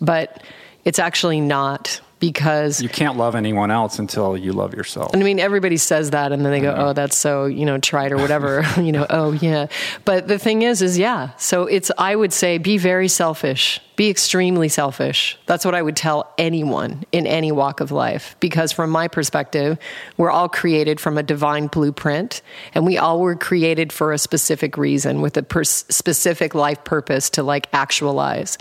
but 0.00 0.42
it's 0.84 0.98
actually 0.98 1.40
not 1.40 2.00
because 2.22 2.80
You 2.80 2.88
can't 2.88 3.16
love 3.16 3.34
anyone 3.34 3.72
else 3.72 3.98
until 3.98 4.36
you 4.36 4.52
love 4.52 4.74
yourself. 4.74 5.10
I 5.12 5.16
mean, 5.16 5.40
everybody 5.40 5.76
says 5.76 6.10
that, 6.10 6.30
and 6.30 6.44
then 6.44 6.52
they 6.52 6.60
go, 6.60 6.72
mm-hmm. 6.72 6.80
"Oh, 6.80 6.92
that's 6.92 7.16
so 7.16 7.46
you 7.46 7.66
know 7.66 7.78
trite 7.78 8.12
or 8.12 8.16
whatever." 8.16 8.64
you 8.80 8.92
know, 8.92 9.04
oh 9.10 9.32
yeah. 9.32 9.66
But 10.04 10.28
the 10.28 10.38
thing 10.38 10.62
is, 10.62 10.82
is 10.82 10.96
yeah. 10.96 11.30
So 11.36 11.66
it's 11.66 11.90
I 11.98 12.14
would 12.14 12.32
say 12.32 12.58
be 12.58 12.78
very 12.78 13.08
selfish, 13.08 13.80
be 13.94 14.08
extremely 14.08 14.68
selfish. 14.68 15.38
That's 15.46 15.64
what 15.64 15.74
I 15.74 15.82
would 15.82 15.96
tell 15.96 16.32
anyone 16.38 17.04
in 17.12 17.26
any 17.26 17.52
walk 17.52 17.80
of 17.80 17.92
life, 17.92 18.36
because 18.40 18.72
from 18.72 18.90
my 18.90 19.06
perspective, 19.06 19.78
we're 20.16 20.30
all 20.30 20.48
created 20.48 20.98
from 20.98 21.18
a 21.18 21.22
divine 21.22 21.66
blueprint, 21.66 22.42
and 22.74 22.86
we 22.86 22.96
all 22.96 23.20
were 23.20 23.36
created 23.36 23.92
for 23.92 24.12
a 24.12 24.18
specific 24.18 24.76
reason 24.76 25.20
with 25.20 25.36
a 25.36 25.64
specific 25.64 26.54
life 26.54 26.82
purpose 26.84 27.30
to 27.30 27.42
like 27.42 27.68
actualize. 27.72 28.56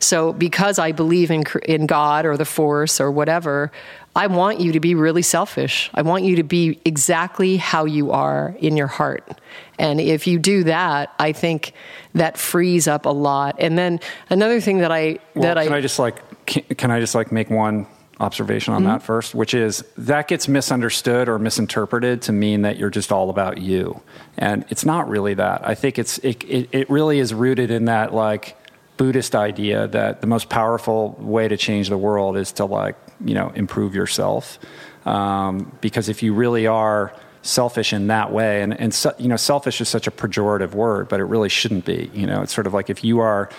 So 0.00 0.32
because 0.32 0.78
I 0.78 0.92
believe 0.92 1.30
in 1.30 1.44
in 1.64 1.86
God 1.86 2.26
or 2.26 2.36
the 2.36 2.44
Force 2.44 3.00
or 3.00 3.10
whatever. 3.10 3.72
I 4.16 4.28
want 4.28 4.60
you 4.60 4.72
to 4.72 4.80
be 4.80 4.94
really 4.94 5.22
selfish. 5.22 5.90
I 5.94 6.02
want 6.02 6.24
you 6.24 6.36
to 6.36 6.44
be 6.44 6.80
exactly 6.84 7.56
how 7.56 7.84
you 7.84 8.12
are 8.12 8.54
in 8.60 8.76
your 8.76 8.86
heart. 8.86 9.40
And 9.78 10.00
if 10.00 10.26
you 10.26 10.38
do 10.38 10.64
that, 10.64 11.12
I 11.18 11.32
think 11.32 11.72
that 12.14 12.38
frees 12.38 12.86
up 12.86 13.06
a 13.06 13.10
lot. 13.10 13.56
And 13.58 13.76
then 13.76 14.00
another 14.30 14.60
thing 14.60 14.78
that 14.78 14.92
I 14.92 15.18
Well, 15.34 15.42
that 15.54 15.62
can 15.64 15.72
I, 15.72 15.78
I 15.78 15.80
just 15.80 15.98
like 15.98 16.46
can, 16.46 16.62
can 16.76 16.90
I 16.90 17.00
just 17.00 17.14
like 17.14 17.32
make 17.32 17.50
one 17.50 17.86
observation 18.20 18.72
on 18.72 18.82
mm-hmm. 18.82 18.92
that 18.92 19.02
first, 19.02 19.34
which 19.34 19.54
is 19.54 19.84
that 19.96 20.28
gets 20.28 20.46
misunderstood 20.46 21.28
or 21.28 21.38
misinterpreted 21.38 22.22
to 22.22 22.32
mean 22.32 22.62
that 22.62 22.76
you're 22.76 22.90
just 22.90 23.10
all 23.10 23.30
about 23.30 23.58
you, 23.58 24.00
and 24.38 24.64
it's 24.68 24.84
not 24.84 25.08
really 25.08 25.34
that. 25.34 25.66
I 25.66 25.74
think 25.74 25.98
it's 25.98 26.18
it, 26.18 26.44
it, 26.44 26.68
it 26.70 26.90
really 26.90 27.18
is 27.18 27.34
rooted 27.34 27.72
in 27.72 27.86
that 27.86 28.14
like 28.14 28.56
Buddhist 28.96 29.34
idea 29.34 29.88
that 29.88 30.20
the 30.20 30.28
most 30.28 30.48
powerful 30.48 31.16
way 31.18 31.48
to 31.48 31.56
change 31.56 31.88
the 31.88 31.98
world 31.98 32.36
is 32.36 32.52
to 32.52 32.64
like 32.64 32.96
you 33.24 33.34
know 33.34 33.50
improve 33.54 33.94
yourself, 33.94 34.58
um, 35.06 35.76
because 35.80 36.08
if 36.08 36.22
you 36.22 36.34
really 36.34 36.66
are 36.66 37.14
selfish 37.42 37.92
in 37.92 38.06
that 38.06 38.32
way 38.32 38.62
and, 38.62 38.78
and 38.80 38.94
so, 38.94 39.12
you 39.18 39.28
know 39.28 39.36
selfish 39.36 39.78
is 39.80 39.86
such 39.86 40.06
a 40.06 40.10
pejorative 40.10 40.72
word 40.72 41.10
but 41.10 41.20
it 41.20 41.24
really 41.24 41.50
shouldn't 41.50 41.84
be 41.84 42.10
you 42.14 42.26
know. 42.26 42.42
It's 42.42 42.54
sort 42.54 42.66
of 42.66 42.72
like 42.72 42.88
if 42.88 43.04
you 43.04 43.18
are 43.18 43.50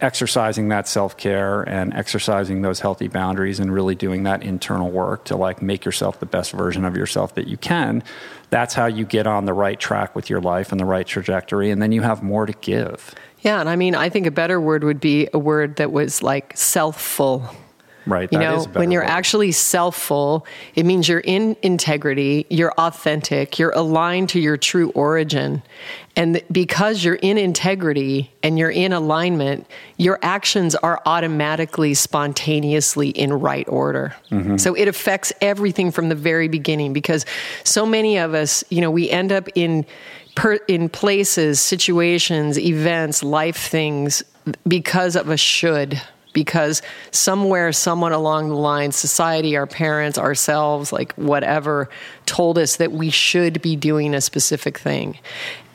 exercising 0.00 0.68
that 0.68 0.86
self-care 0.86 1.62
and 1.62 1.92
exercising 1.92 2.62
those 2.62 2.80
healthy 2.80 3.08
boundaries 3.08 3.58
and 3.58 3.72
really 3.72 3.94
doing 3.94 4.22
that 4.22 4.42
internal 4.42 4.90
work 4.90 5.24
to 5.24 5.36
like 5.36 5.60
make 5.60 5.84
yourself 5.84 6.20
the 6.20 6.26
best 6.26 6.52
version 6.52 6.84
of 6.84 6.96
yourself 6.96 7.34
that 7.34 7.48
you 7.48 7.56
can 7.56 8.02
that's 8.50 8.74
how 8.74 8.86
you 8.86 9.04
get 9.04 9.26
on 9.26 9.44
the 9.44 9.52
right 9.52 9.78
track 9.78 10.14
with 10.14 10.30
your 10.30 10.40
life 10.40 10.72
and 10.72 10.80
the 10.80 10.84
right 10.84 11.06
trajectory 11.06 11.70
and 11.70 11.82
then 11.82 11.92
you 11.92 12.02
have 12.02 12.22
more 12.22 12.46
to 12.46 12.52
give. 12.54 13.14
Yeah, 13.40 13.60
and 13.60 13.68
I 13.68 13.76
mean, 13.76 13.94
I 13.94 14.08
think 14.08 14.26
a 14.26 14.30
better 14.30 14.60
word 14.60 14.82
would 14.82 15.00
be 15.00 15.28
a 15.32 15.38
word 15.38 15.76
that 15.76 15.92
was 15.92 16.22
like 16.22 16.54
selfful. 16.56 17.54
Right 18.08 18.32
You 18.32 18.38
know, 18.38 18.64
when 18.72 18.90
you're 18.90 19.02
word. 19.02 19.10
actually 19.10 19.50
selfful, 19.50 20.44
it 20.74 20.84
means 20.84 21.08
you're 21.08 21.20
in 21.20 21.56
integrity, 21.62 22.46
you're 22.48 22.72
authentic, 22.72 23.58
you're 23.58 23.72
aligned 23.72 24.30
to 24.30 24.40
your 24.40 24.56
true 24.56 24.90
origin. 24.90 25.62
And 26.16 26.42
because 26.50 27.04
you're 27.04 27.16
in 27.16 27.38
integrity 27.38 28.32
and 28.42 28.58
you're 28.58 28.70
in 28.70 28.92
alignment, 28.92 29.66
your 29.98 30.18
actions 30.22 30.74
are 30.74 31.00
automatically, 31.06 31.94
spontaneously 31.94 33.10
in 33.10 33.32
right 33.32 33.68
order. 33.68 34.14
So 34.56 34.74
it 34.74 34.88
affects 34.88 35.32
everything 35.40 35.92
from 35.92 36.08
the 36.08 36.14
very 36.16 36.48
beginning 36.48 36.92
because 36.92 37.24
so 37.62 37.86
many 37.86 38.18
of 38.18 38.34
us, 38.34 38.64
you 38.70 38.80
know, 38.80 38.90
we 38.90 39.08
end 39.10 39.30
up 39.30 39.48
in 39.54 39.86
per, 40.34 40.54
in 40.66 40.88
places, 40.88 41.60
situations, 41.60 42.58
events, 42.58 43.22
life 43.22 43.56
things 43.56 44.22
because 44.66 45.14
of 45.14 45.28
a 45.28 45.36
should 45.36 46.00
because 46.32 46.82
somewhere, 47.10 47.72
someone 47.72 48.12
along 48.12 48.48
the 48.48 48.54
line, 48.54 48.92
society, 48.92 49.56
our 49.56 49.66
parents, 49.66 50.18
ourselves, 50.18 50.92
like 50.92 51.12
whatever, 51.14 51.88
told 52.26 52.58
us 52.58 52.76
that 52.76 52.92
we 52.92 53.10
should 53.10 53.60
be 53.62 53.76
doing 53.76 54.14
a 54.14 54.20
specific 54.20 54.78
thing. 54.78 55.18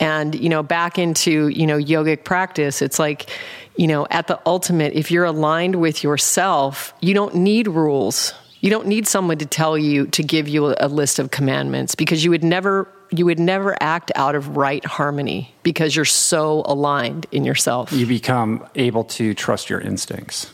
And, 0.00 0.34
you 0.34 0.48
know, 0.48 0.62
back 0.62 0.98
into, 0.98 1.48
you 1.48 1.66
know, 1.66 1.78
yogic 1.78 2.24
practice, 2.24 2.82
it's 2.82 2.98
like, 2.98 3.30
you 3.76 3.86
know, 3.86 4.06
at 4.10 4.26
the 4.26 4.40
ultimate, 4.46 4.92
if 4.94 5.10
you're 5.10 5.24
aligned 5.24 5.76
with 5.76 6.04
yourself, 6.04 6.94
you 7.00 7.14
don't 7.14 7.34
need 7.34 7.68
rules. 7.68 8.32
You 8.60 8.70
don't 8.70 8.86
need 8.86 9.06
someone 9.06 9.38
to 9.38 9.46
tell 9.46 9.76
you 9.76 10.06
to 10.06 10.22
give 10.22 10.48
you 10.48 10.74
a 10.78 10.88
list 10.88 11.18
of 11.18 11.30
commandments 11.30 11.94
because 11.94 12.24
you 12.24 12.30
would 12.30 12.44
never 12.44 12.88
you 13.16 13.24
would 13.26 13.38
never 13.38 13.76
act 13.80 14.10
out 14.16 14.34
of 14.34 14.56
right 14.56 14.84
harmony 14.84 15.54
because 15.62 15.94
you're 15.94 16.04
so 16.04 16.62
aligned 16.66 17.26
in 17.32 17.44
yourself. 17.44 17.92
you 17.92 18.06
become 18.06 18.66
able 18.74 19.04
to 19.04 19.34
trust 19.34 19.68
your 19.70 19.80
instincts 19.80 20.52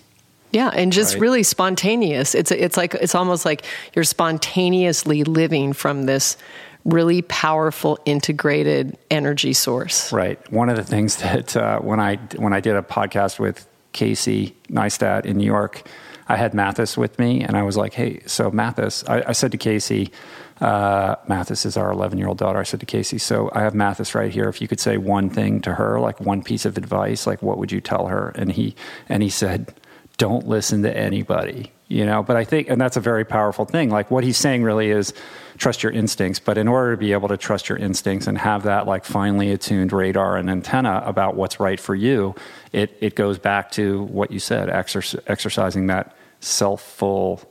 Yeah, 0.52 0.70
and 0.74 0.92
just 0.92 1.14
Right. 1.14 1.20
really 1.22 1.42
spontaneous. 1.44 2.34
It's 2.34 2.50
it's 2.50 2.76
like 2.76 2.94
it's 2.94 3.14
almost 3.14 3.44
like 3.44 3.62
you're 3.94 4.04
spontaneously 4.04 5.22
living 5.24 5.72
from 5.72 6.06
this 6.06 6.36
really 6.84 7.22
powerful 7.22 7.98
integrated 8.04 8.96
energy 9.10 9.52
source. 9.52 10.12
Right. 10.12 10.38
One 10.50 10.68
of 10.68 10.76
the 10.76 10.82
things 10.84 11.16
that 11.24 11.56
uh, 11.56 11.78
when 11.80 12.00
I 12.00 12.16
when 12.36 12.52
I 12.52 12.60
did 12.60 12.74
a 12.76 12.82
podcast 12.82 13.38
with 13.38 13.66
Casey 13.92 14.54
Neistat 14.68 15.24
in 15.24 15.36
New 15.36 15.46
York, 15.46 15.82
I 16.28 16.36
had 16.36 16.52
Mathis 16.54 16.96
with 16.96 17.18
me, 17.18 17.42
and 17.42 17.56
I 17.56 17.62
was 17.62 17.76
like, 17.76 17.92
"Hey, 17.94 18.20
so 18.26 18.50
Mathis," 18.50 19.04
I, 19.08 19.22
I 19.28 19.32
said 19.32 19.52
to 19.52 19.58
Casey, 19.58 20.10
uh, 20.60 21.16
"Mathis 21.28 21.64
is 21.66 21.76
our 21.76 21.90
11 21.90 22.18
year 22.18 22.28
old 22.28 22.38
daughter." 22.38 22.58
I 22.58 22.64
said 22.64 22.80
to 22.80 22.86
Casey, 22.86 23.18
"So 23.18 23.50
I 23.54 23.62
have 23.62 23.74
Mathis 23.74 24.14
right 24.14 24.32
here. 24.32 24.48
If 24.48 24.60
you 24.60 24.68
could 24.68 24.80
say 24.80 24.96
one 24.96 25.30
thing 25.30 25.60
to 25.62 25.74
her, 25.74 26.00
like 26.00 26.20
one 26.20 26.42
piece 26.42 26.64
of 26.64 26.76
advice, 26.76 27.26
like 27.26 27.42
what 27.42 27.58
would 27.58 27.72
you 27.72 27.80
tell 27.80 28.06
her?" 28.06 28.32
And 28.36 28.52
he 28.52 28.74
and 29.08 29.22
he 29.22 29.30
said, 29.30 29.74
"Don't 30.16 30.46
listen 30.46 30.82
to 30.82 30.96
anybody." 30.96 31.72
You 31.88 32.06
know, 32.06 32.22
but 32.22 32.36
I 32.36 32.44
think, 32.44 32.70
and 32.70 32.80
that's 32.80 32.96
a 32.96 33.00
very 33.00 33.24
powerful 33.24 33.64
thing. 33.64 33.90
Like 33.90 34.12
what 34.12 34.22
he's 34.22 34.36
saying 34.36 34.62
really 34.62 34.90
is 34.90 35.12
trust 35.60 35.82
your 35.82 35.92
instincts. 35.92 36.40
But 36.40 36.58
in 36.58 36.66
order 36.66 36.92
to 36.92 36.96
be 36.96 37.12
able 37.12 37.28
to 37.28 37.36
trust 37.36 37.68
your 37.68 37.78
instincts 37.78 38.26
and 38.26 38.36
have 38.38 38.64
that 38.64 38.86
like 38.86 39.04
finely 39.04 39.52
attuned 39.52 39.92
radar 39.92 40.36
and 40.36 40.50
antenna 40.50 41.02
about 41.04 41.36
what's 41.36 41.60
right 41.60 41.78
for 41.78 41.94
you, 41.94 42.34
it, 42.72 42.96
it 43.00 43.14
goes 43.14 43.38
back 43.38 43.70
to 43.72 44.04
what 44.04 44.30
you 44.30 44.38
said, 44.38 44.68
exerc- 44.68 45.20
exercising 45.26 45.86
that 45.88 46.16
self-full 46.40 47.42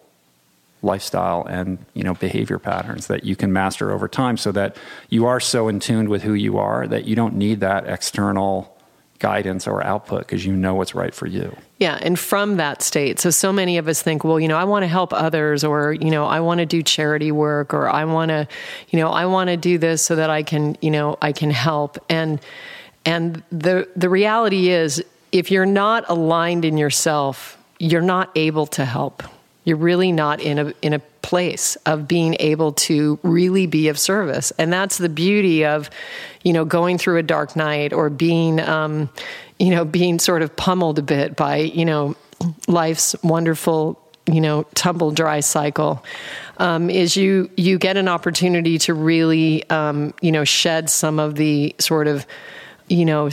lifestyle 0.82 1.46
and 1.50 1.78
you 1.94 2.04
know 2.04 2.14
behavior 2.14 2.58
patterns 2.58 3.08
that 3.08 3.26
you 3.26 3.36
can 3.36 3.52
master 3.52 3.92
over 3.92 4.08
time 4.08 4.38
so 4.38 4.52
that 4.52 4.78
you 5.10 5.26
are 5.26 5.40
so 5.40 5.68
in 5.68 5.80
tune 5.80 6.10
with 6.10 6.24
who 6.24 6.34
you 6.34 6.58
are 6.58 6.88
that 6.88 7.06
you 7.06 7.16
don't 7.16 7.36
need 7.36 7.60
that 7.60 7.86
external 7.88 8.76
guidance 9.20 9.68
or 9.68 9.84
output 9.84 10.22
because 10.22 10.46
you 10.46 10.56
know 10.56 10.74
what's 10.74 10.96
right 10.96 11.14
for 11.14 11.28
you. 11.28 11.56
Yeah, 11.78 12.00
and 12.02 12.18
from 12.18 12.58
that 12.58 12.82
state. 12.82 13.20
So 13.20 13.30
so 13.30 13.54
many 13.54 13.78
of 13.78 13.88
us 13.88 14.02
think, 14.02 14.24
well, 14.24 14.40
you 14.40 14.48
know, 14.48 14.58
I 14.58 14.64
want 14.64 14.84
to 14.84 14.88
help 14.88 15.14
others 15.14 15.64
or, 15.64 15.94
you 15.94 16.10
know, 16.10 16.26
I 16.26 16.40
want 16.40 16.60
to 16.60 16.66
do 16.66 16.82
charity 16.82 17.32
work 17.32 17.74
or 17.74 17.90
I 17.90 18.06
want 18.06 18.30
to, 18.30 18.48
you 18.90 19.00
know, 19.00 19.10
I 19.10 19.26
want 19.26 19.50
to 19.50 19.58
do 19.58 19.78
this 19.78 20.02
so 20.02 20.16
that 20.16 20.30
I 20.30 20.44
can, 20.44 20.78
you 20.82 20.92
know, 20.92 21.18
I 21.22 21.32
can 21.32 21.52
help. 21.52 21.98
And 22.10 22.40
and 23.06 23.44
the 23.52 23.88
the 23.96 24.10
reality 24.10 24.70
is 24.70 25.04
if 25.32 25.52
you're 25.52 25.66
not 25.66 26.06
aligned 26.10 26.66
in 26.66 26.78
yourself, 26.78 27.58
you're 27.78 28.02
not 28.02 28.32
able 28.36 28.66
to 28.68 28.86
help. 28.86 29.24
You're 29.70 29.78
really 29.78 30.12
not 30.12 30.42
in 30.42 30.58
a 30.58 30.74
in 30.82 30.94
a 30.94 31.00
place 31.22 31.76
of 31.86 32.08
being 32.08 32.36
able 32.40 32.72
to 32.72 33.20
really 33.22 33.68
be 33.68 33.90
of 33.90 34.00
service, 34.00 34.52
and 34.58 34.74
that's 34.74 34.98
the 34.98 35.10
beauty 35.10 35.64
of, 35.64 35.92
you 36.44 36.54
know, 36.54 36.66
going 36.66 36.98
through 36.98 37.18
a 37.18 37.24
dark 37.24 37.56
night 37.56 37.94
or 37.94 38.10
being, 38.10 38.60
um, 38.60 39.12
you 39.60 39.70
know, 39.70 39.86
being 39.86 40.18
sort 40.18 40.42
of 40.42 40.56
pummeled 40.56 40.98
a 40.98 41.04
bit 41.04 41.36
by, 41.36 41.58
you 41.58 41.86
know, 41.86 42.16
life's 42.68 43.16
wonderful, 43.24 44.02
you 44.26 44.42
know, 44.42 44.64
tumble 44.74 45.12
dry 45.12 45.40
cycle. 45.40 46.04
Um, 46.58 46.90
is 46.90 47.16
you 47.16 47.52
you 47.56 47.78
get 47.78 47.96
an 47.96 48.08
opportunity 48.08 48.80
to 48.80 48.96
really, 48.96 49.70
um, 49.70 50.16
you 50.20 50.32
know, 50.32 50.46
shed 50.46 50.90
some 50.90 51.20
of 51.20 51.36
the 51.36 51.76
sort 51.78 52.08
of 52.08 52.26
you 52.90 53.06
know 53.06 53.30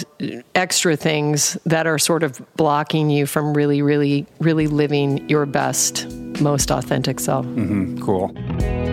extra 0.54 0.96
things 0.96 1.56
that 1.66 1.86
are 1.86 1.98
sort 1.98 2.22
of 2.22 2.40
blocking 2.56 3.10
you 3.10 3.26
from 3.26 3.54
really 3.54 3.82
really 3.82 4.26
really 4.38 4.66
living 4.66 5.28
your 5.28 5.46
best 5.46 6.06
most 6.40 6.70
authentic 6.70 7.18
self 7.18 7.46
mm-hmm. 7.46 7.98
cool 8.02 8.85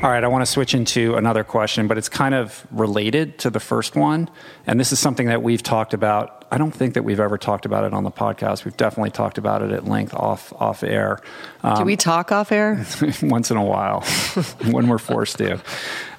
All 0.00 0.08
right, 0.10 0.22
I 0.22 0.28
want 0.28 0.42
to 0.42 0.46
switch 0.46 0.74
into 0.74 1.16
another 1.16 1.42
question, 1.42 1.88
but 1.88 1.98
it's 1.98 2.08
kind 2.08 2.32
of 2.32 2.64
related 2.70 3.36
to 3.40 3.50
the 3.50 3.58
first 3.58 3.96
one. 3.96 4.30
And 4.64 4.78
this 4.78 4.92
is 4.92 5.00
something 5.00 5.26
that 5.26 5.42
we've 5.42 5.62
talked 5.62 5.92
about. 5.92 6.46
I 6.52 6.58
don't 6.58 6.70
think 6.70 6.94
that 6.94 7.02
we've 7.02 7.18
ever 7.18 7.36
talked 7.36 7.66
about 7.66 7.82
it 7.82 7.92
on 7.92 8.04
the 8.04 8.10
podcast. 8.12 8.64
We've 8.64 8.76
definitely 8.76 9.10
talked 9.10 9.38
about 9.38 9.60
it 9.62 9.72
at 9.72 9.88
length 9.88 10.14
off 10.14 10.52
off 10.52 10.84
air. 10.84 11.18
Um, 11.64 11.78
Do 11.78 11.82
we 11.82 11.96
talk 11.96 12.30
off 12.30 12.52
air? 12.52 12.86
once 13.22 13.50
in 13.50 13.56
a 13.56 13.64
while, 13.64 14.02
when 14.70 14.86
we're 14.86 14.98
forced 14.98 15.38
to. 15.38 15.60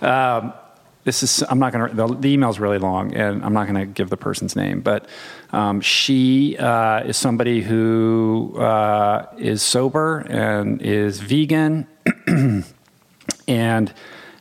Um, 0.01 0.51
this 1.05 1.23
is 1.23 1.41
I'm 1.49 1.59
not 1.59 1.71
going 1.71 1.89
to. 1.89 1.95
The, 1.95 2.07
the 2.15 2.33
email's 2.33 2.59
really 2.59 2.79
long, 2.79 3.13
and 3.13 3.45
I'm 3.45 3.53
not 3.53 3.65
going 3.65 3.79
to 3.79 3.85
give 3.85 4.09
the 4.09 4.17
person's 4.17 4.57
name, 4.57 4.81
but 4.81 5.07
um, 5.51 5.79
she 5.79 6.57
uh, 6.57 7.05
is 7.05 7.15
somebody 7.15 7.61
who 7.61 8.57
uh, 8.59 9.25
is 9.37 9.61
sober 9.61 10.19
and 10.29 10.81
is 10.81 11.21
vegan. 11.21 11.87
and 13.49 13.91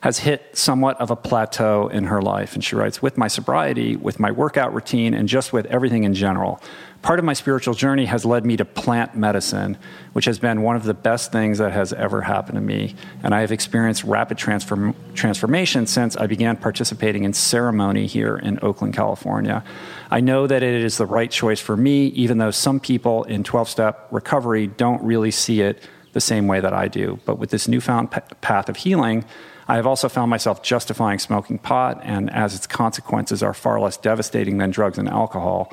has 0.01 0.19
hit 0.19 0.57
somewhat 0.57 0.99
of 1.01 1.11
a 1.11 1.15
plateau 1.15 1.89
in 1.89 2.05
her 2.05 2.21
life. 2.21 2.53
And 2.53 2.63
she 2.63 2.75
writes, 2.75 3.01
with 3.01 3.17
my 3.17 3.27
sobriety, 3.27 3.97
with 3.97 4.17
my 4.17 4.31
workout 4.31 4.73
routine, 4.73 5.13
and 5.13 5.27
just 5.27 5.51
with 5.51 5.65
everything 5.65 6.05
in 6.05 6.13
general, 6.13 6.61
part 7.01 7.19
of 7.19 7.25
my 7.25 7.33
spiritual 7.33 7.73
journey 7.73 8.05
has 8.05 8.23
led 8.23 8.45
me 8.45 8.55
to 8.55 8.63
plant 8.63 9.15
medicine, 9.15 9.77
which 10.13 10.23
has 10.23 10.39
been 10.39 10.61
one 10.61 10.77
of 10.77 10.83
the 10.83 10.93
best 10.93 11.33
things 11.33 11.57
that 11.57 11.73
has 11.73 11.91
ever 11.91 12.21
happened 12.21 12.55
to 12.55 12.61
me. 12.61 12.95
And 13.23 13.35
I 13.35 13.41
have 13.41 13.51
experienced 13.51 14.05
rapid 14.05 14.37
transform- 14.37 14.95
transformation 15.15 15.85
since 15.85 16.15
I 16.15 16.27
began 16.27 16.55
participating 16.55 17.25
in 17.25 17.33
ceremony 17.33 18.07
here 18.07 18.37
in 18.37 18.57
Oakland, 18.61 18.93
California. 18.93 19.65
I 20.09 20.21
know 20.21 20.47
that 20.47 20.63
it 20.63 20.81
is 20.81 20.97
the 20.97 21.05
right 21.05 21.29
choice 21.29 21.59
for 21.59 21.75
me, 21.75 22.07
even 22.07 22.37
though 22.37 22.51
some 22.51 22.79
people 22.79 23.25
in 23.25 23.43
12 23.43 23.67
step 23.67 24.07
recovery 24.11 24.67
don't 24.67 25.03
really 25.03 25.31
see 25.31 25.59
it 25.59 25.83
the 26.13 26.21
same 26.21 26.47
way 26.47 26.59
that 26.59 26.73
I 26.73 26.87
do. 26.87 27.19
But 27.25 27.39
with 27.39 27.49
this 27.49 27.67
newfound 27.67 28.11
p- 28.11 28.21
path 28.41 28.69
of 28.69 28.77
healing, 28.77 29.25
I 29.67 29.75
have 29.75 29.85
also 29.85 30.09
found 30.09 30.29
myself 30.29 30.63
justifying 30.63 31.19
smoking 31.19 31.59
pot, 31.59 32.01
and 32.03 32.29
as 32.31 32.55
its 32.55 32.65
consequences 32.65 33.43
are 33.43 33.53
far 33.53 33.79
less 33.79 33.97
devastating 33.97 34.57
than 34.57 34.71
drugs 34.71 34.97
and 34.97 35.07
alcohol. 35.07 35.71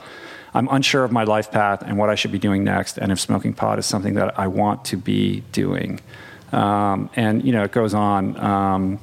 I'm 0.53 0.68
unsure 0.70 1.05
of 1.05 1.12
my 1.12 1.24
life 1.24 1.51
path 1.51 1.82
and 1.82 1.99
what 1.99 2.11
I 2.11 2.14
should 2.14 2.32
be 2.32 2.39
doing 2.39 2.64
next, 2.64 2.99
and 2.99 3.11
if 3.11 3.20
smoking 3.20 3.55
pot 3.55 3.78
is 3.78 3.87
something 3.87 4.14
that 4.14 4.39
I 4.39 4.47
want 4.49 4.84
to 4.87 4.97
be 4.97 5.43
doing. 5.53 6.01
Um, 6.53 7.11
and, 7.16 7.45
you 7.45 7.53
know, 7.53 7.64
it 7.64 7.72
goes 7.72 7.95
on. 7.95 8.37
Um, 8.39 9.01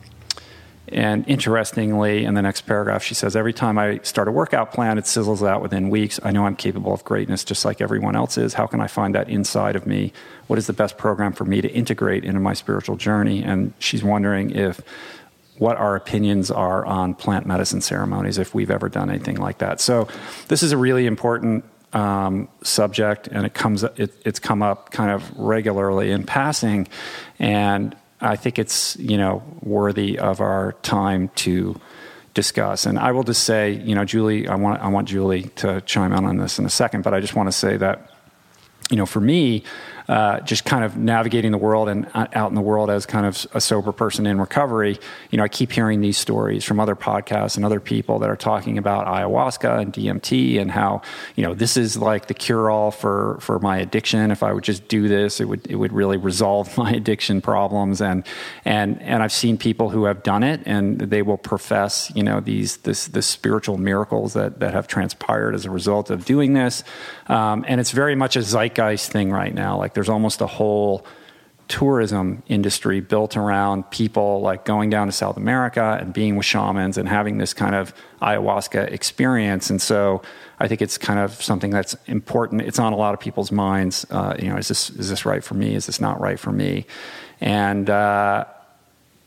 and 0.93 1.27
interestingly, 1.27 2.23
in 2.23 2.35
the 2.35 2.41
next 2.41 2.61
paragraph, 2.61 3.03
she 3.03 3.13
says, 3.13 3.35
Every 3.35 3.53
time 3.53 3.77
I 3.77 3.99
start 4.03 4.27
a 4.27 4.31
workout 4.31 4.71
plan, 4.71 4.97
it 4.97 5.05
sizzles 5.05 5.47
out 5.47 5.61
within 5.61 5.89
weeks. 5.89 6.19
I 6.23 6.31
know 6.31 6.45
I'm 6.45 6.55
capable 6.55 6.93
of 6.93 7.03
greatness 7.03 7.43
just 7.43 7.65
like 7.65 7.81
everyone 7.81 8.15
else 8.15 8.37
is. 8.37 8.53
How 8.53 8.67
can 8.67 8.79
I 8.79 8.87
find 8.87 9.15
that 9.15 9.29
inside 9.29 9.75
of 9.75 9.87
me? 9.87 10.13
What 10.47 10.59
is 10.59 10.67
the 10.67 10.73
best 10.73 10.97
program 10.97 11.33
for 11.33 11.45
me 11.45 11.61
to 11.61 11.69
integrate 11.69 12.23
into 12.23 12.39
my 12.39 12.53
spiritual 12.53 12.95
journey? 12.95 13.43
And 13.43 13.73
she's 13.79 14.03
wondering 14.03 14.51
if 14.51 14.81
what 15.57 15.77
our 15.77 15.95
opinions 15.95 16.51
are 16.51 16.85
on 16.85 17.15
plant 17.15 17.45
medicine 17.45 17.81
ceremonies, 17.81 18.37
if 18.37 18.53
we've 18.53 18.71
ever 18.71 18.89
done 18.89 19.09
anything 19.09 19.37
like 19.37 19.59
that. 19.59 19.81
So, 19.81 20.07
this 20.47 20.61
is 20.61 20.71
a 20.71 20.77
really 20.77 21.07
important 21.07 21.65
um, 21.93 22.49
subject, 22.63 23.27
and 23.27 23.45
it 23.45 23.53
comes 23.53 23.83
it, 23.83 24.13
it's 24.25 24.39
come 24.39 24.61
up 24.61 24.91
kind 24.91 25.11
of 25.11 25.31
regularly 25.37 26.11
in 26.11 26.23
passing, 26.23 26.87
and 27.39 27.95
I 28.25 28.35
think 28.35 28.59
it's 28.59 28.95
you 28.97 29.17
know 29.17 29.43
worthy 29.61 30.17
of 30.19 30.41
our 30.41 30.73
time 30.81 31.29
to 31.35 31.79
discuss. 32.33 32.85
And 32.85 32.97
I 32.97 33.11
will 33.11 33.23
just 33.23 33.43
say, 33.43 33.71
you 33.71 33.95
know, 33.95 34.05
Julie, 34.05 34.47
I 34.47 34.55
want 34.55 34.81
I 34.81 34.87
want 34.87 35.07
Julie 35.07 35.43
to 35.57 35.81
chime 35.81 36.13
in 36.13 36.25
on 36.25 36.37
this 36.37 36.59
in 36.59 36.65
a 36.65 36.69
second, 36.69 37.03
but 37.03 37.13
I 37.13 37.19
just 37.19 37.35
want 37.35 37.47
to 37.47 37.51
say 37.51 37.77
that, 37.77 38.09
you 38.89 38.97
know, 38.97 39.05
for 39.05 39.21
me, 39.21 39.63
uh, 40.07 40.39
just 40.41 40.65
kind 40.65 40.83
of 40.83 40.97
navigating 40.97 41.51
the 41.51 41.57
world 41.57 41.89
and 41.89 42.09
out 42.13 42.49
in 42.49 42.55
the 42.55 42.61
world 42.61 42.89
as 42.89 43.05
kind 43.05 43.25
of 43.25 43.47
a 43.53 43.61
sober 43.61 43.91
person 43.91 44.25
in 44.25 44.39
recovery, 44.39 44.99
you 45.31 45.37
know, 45.37 45.43
I 45.43 45.47
keep 45.47 45.71
hearing 45.71 46.01
these 46.01 46.17
stories 46.17 46.63
from 46.63 46.79
other 46.79 46.95
podcasts 46.95 47.55
and 47.55 47.65
other 47.65 47.79
people 47.79 48.19
that 48.19 48.29
are 48.29 48.35
talking 48.35 48.77
about 48.77 49.07
ayahuasca 49.07 49.81
and 49.81 49.93
DMT 49.93 50.59
and 50.59 50.71
how, 50.71 51.01
you 51.35 51.43
know, 51.43 51.53
this 51.53 51.77
is 51.77 51.97
like 51.97 52.27
the 52.27 52.33
cure 52.33 52.69
all 52.69 52.91
for, 52.91 53.37
for 53.39 53.59
my 53.59 53.77
addiction. 53.77 54.31
If 54.31 54.43
I 54.43 54.51
would 54.51 54.63
just 54.63 54.87
do 54.87 55.07
this, 55.07 55.39
it 55.39 55.45
would, 55.45 55.65
it 55.67 55.75
would 55.75 55.93
really 55.93 56.17
resolve 56.17 56.77
my 56.77 56.91
addiction 56.91 57.41
problems. 57.41 58.01
And, 58.01 58.25
and, 58.65 59.01
and 59.01 59.23
I've 59.23 59.31
seen 59.31 59.57
people 59.57 59.89
who 59.89 60.05
have 60.05 60.23
done 60.23 60.43
it 60.43 60.61
and 60.65 60.99
they 60.99 61.21
will 61.21 61.37
profess, 61.37 62.11
you 62.15 62.23
know, 62.23 62.39
these, 62.39 62.77
this, 62.77 63.07
this 63.07 63.27
spiritual 63.27 63.77
miracles 63.77 64.33
that, 64.33 64.59
that 64.59 64.73
have 64.73 64.87
transpired 64.87 65.55
as 65.55 65.65
a 65.65 65.71
result 65.71 66.09
of 66.09 66.25
doing 66.25 66.53
this. 66.53 66.83
Um, 67.27 67.63
and 67.67 67.79
it's 67.79 67.91
very 67.91 68.15
much 68.15 68.35
a 68.35 68.41
zeitgeist 68.41 69.11
thing 69.11 69.31
right 69.31 69.53
now. 69.53 69.77
Like 69.77 69.92
there's 69.93 70.09
almost 70.09 70.41
a 70.41 70.47
whole 70.47 71.05
tourism 71.67 72.43
industry 72.47 72.99
built 72.99 73.37
around 73.37 73.89
people 73.89 74.41
like 74.41 74.65
going 74.65 74.89
down 74.89 75.07
to 75.07 75.13
South 75.13 75.37
America 75.37 75.97
and 75.99 76.13
being 76.13 76.35
with 76.35 76.45
shamans 76.45 76.97
and 76.97 77.07
having 77.07 77.37
this 77.37 77.53
kind 77.53 77.73
of 77.73 77.93
ayahuasca 78.21 78.91
experience. 78.91 79.69
And 79.69 79.81
so 79.81 80.21
I 80.59 80.67
think 80.67 80.81
it's 80.81 80.97
kind 80.97 81.19
of 81.19 81.33
something 81.41 81.71
that's 81.71 81.95
important. 82.07 82.61
It's 82.61 82.79
on 82.79 82.93
a 82.93 82.95
lot 82.95 83.13
of 83.13 83.19
people's 83.19 83.51
minds. 83.51 84.05
Uh, 84.09 84.35
you 84.37 84.49
know, 84.49 84.57
is 84.57 84.67
this 84.67 84.89
is 84.91 85.09
this 85.09 85.25
right 85.25 85.43
for 85.43 85.55
me? 85.55 85.73
Is 85.73 85.85
this 85.85 85.99
not 85.99 86.19
right 86.19 86.39
for 86.39 86.51
me? 86.51 86.85
And 87.41 87.89
uh, 87.89 88.45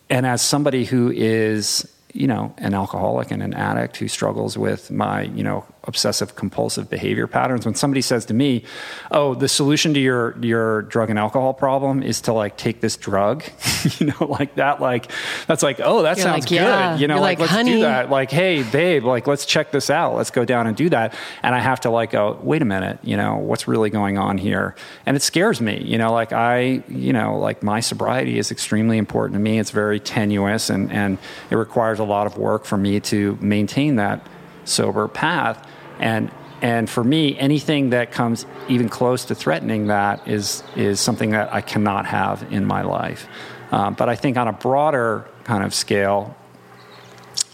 and 0.08 0.26
as 0.26 0.42
somebody 0.42 0.84
who 0.84 1.10
is 1.10 1.90
you 2.12 2.26
know 2.26 2.54
an 2.58 2.74
alcoholic 2.74 3.30
and 3.30 3.42
an 3.42 3.54
addict 3.54 3.96
who 3.96 4.08
struggles 4.08 4.56
with 4.56 4.90
my 4.90 5.22
you 5.22 5.42
know 5.42 5.64
obsessive 5.86 6.34
compulsive 6.34 6.90
behavior 6.90 7.26
patterns. 7.26 7.64
When 7.64 7.74
somebody 7.74 8.00
says 8.00 8.26
to 8.26 8.34
me 8.34 8.64
oh 9.10 9.34
the 9.34 9.48
solution 9.48 9.94
to 9.94 10.00
your 10.00 10.36
your 10.40 10.82
drug 10.82 11.10
and 11.10 11.18
alcohol 11.18 11.54
problem 11.54 12.02
is 12.02 12.20
to 12.22 12.32
like 12.32 12.56
take 12.56 12.80
this 12.80 12.96
drug 12.96 13.44
you 13.98 14.06
know 14.06 14.26
like 14.26 14.56
that 14.56 14.80
like 14.80 15.10
that's 15.46 15.62
like 15.62 15.80
oh 15.82 16.02
that 16.02 16.16
You're 16.16 16.24
sounds 16.24 16.44
like, 16.44 16.48
good. 16.48 16.56
Yeah. 16.56 16.96
you 16.96 17.06
know 17.06 17.14
You're 17.14 17.22
like, 17.22 17.38
like, 17.38 17.52
let's 17.52 17.68
do 17.68 17.80
that. 17.80 18.10
Like 18.10 18.30
hey 18.30 18.62
babe 18.62 19.04
like 19.04 19.26
let's 19.26 19.46
check 19.46 19.70
this 19.70 19.90
out. 19.90 20.14
Let's 20.14 20.30
go 20.30 20.44
down 20.44 20.66
and 20.66 20.76
do 20.76 20.88
that. 20.90 21.14
And 21.42 21.54
i 21.54 21.58
have 21.58 21.80
to 21.80 21.90
like 21.90 22.14
oh, 22.14 22.38
wait 22.42 22.62
a 22.62 22.66
minute 22.66 22.98
you 23.02 23.16
know 23.16 23.36
what's 23.36 23.68
really 23.68 23.90
going 23.90 24.18
on 24.18 24.38
here? 24.38 24.74
And 25.04 25.16
it 25.16 25.20
scares 25.20 25.60
me. 25.60 25.82
You 25.82 25.98
know 25.98 26.12
like 26.12 26.32
i 26.32 26.82
you 26.88 27.12
know 27.12 27.38
like 27.38 27.62
my 27.62 27.80
sobriety 27.80 28.38
is 28.38 28.50
extremely 28.50 28.98
important 28.98 29.34
to 29.34 29.40
me. 29.40 29.58
It's 29.58 29.70
very 29.70 30.00
tenuous 30.00 30.70
and 30.70 30.90
and 30.92 31.18
it 31.50 31.56
requires 31.56 31.98
a 31.98 32.04
lot 32.04 32.26
of 32.26 32.36
work 32.36 32.64
for 32.64 32.76
me 32.76 33.00
to 33.00 33.38
maintain 33.40 33.96
that 33.96 34.26
sober 34.66 35.08
path. 35.08 35.66
And 35.98 36.30
and 36.62 36.88
for 36.88 37.04
me 37.04 37.38
anything 37.38 37.90
that 37.90 38.12
comes 38.12 38.46
even 38.68 38.88
close 38.88 39.24
to 39.26 39.34
threatening 39.34 39.88
that 39.88 40.26
is 40.26 40.62
is 40.74 41.00
something 41.00 41.30
that 41.30 41.52
i 41.52 41.60
cannot 41.60 42.06
have 42.06 42.46
in 42.50 42.64
my 42.64 42.82
life. 42.82 43.26
Um, 43.72 43.94
but 43.94 44.08
i 44.08 44.16
think 44.16 44.36
on 44.36 44.48
a 44.48 44.52
broader 44.52 45.26
kind 45.44 45.64
of 45.64 45.74
scale 45.74 46.36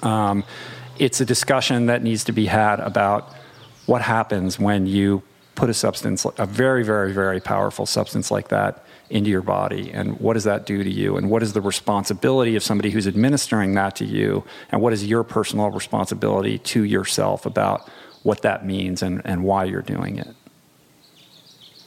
um, 0.03 0.45
it's 0.99 1.21
a 1.21 1.25
discussion 1.25 1.87
that 1.87 2.03
needs 2.03 2.25
to 2.25 2.33
be 2.33 2.47
had 2.47 2.81
about 2.81 3.33
what 3.87 4.03
happens 4.03 4.59
when 4.59 4.87
you 4.87 5.23
put 5.55 5.71
a 5.71 5.75
substance, 5.75 6.27
a 6.39 6.47
very, 6.47 6.83
very, 6.83 7.13
very 7.13 7.41
powerful 7.41 7.87
substance 7.87 8.31
like 8.31 8.49
that 8.49 8.85
into 9.13 9.31
your 9.31 9.43
body, 9.43 9.93
and 9.93 10.19
what 10.19 10.33
does 10.33 10.45
that 10.45 10.67
do 10.67 10.83
to 10.83 10.91
you, 10.91 11.17
and 11.17 11.31
what 11.31 11.43
is 11.43 11.53
the 11.53 11.61
responsibility 11.61 12.57
of 12.57 12.63
somebody 12.63 12.91
who's 12.91 13.07
administering 13.07 13.75
that 13.75 13.95
to 13.97 14.05
you, 14.05 14.43
and 14.71 14.81
what 14.81 14.93
is 14.93 15.07
your 15.07 15.23
personal 15.23 15.71
responsibility 15.71 16.59
to 16.59 16.83
yourself 16.83 17.47
about 17.47 17.89
what 18.23 18.43
that 18.43 18.65
means 18.65 19.03
and, 19.03 19.21
and 19.25 19.45
why 19.45 19.65
you're 19.65 19.83
doing 19.83 20.19
it. 20.19 20.35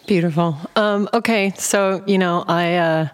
Beautiful. 0.06 0.56
Um, 0.76 1.10
okay, 1.14 1.54
so 1.58 2.04
you 2.06 2.20
know, 2.20 2.46
I 2.48 2.76
uh, 2.76 3.08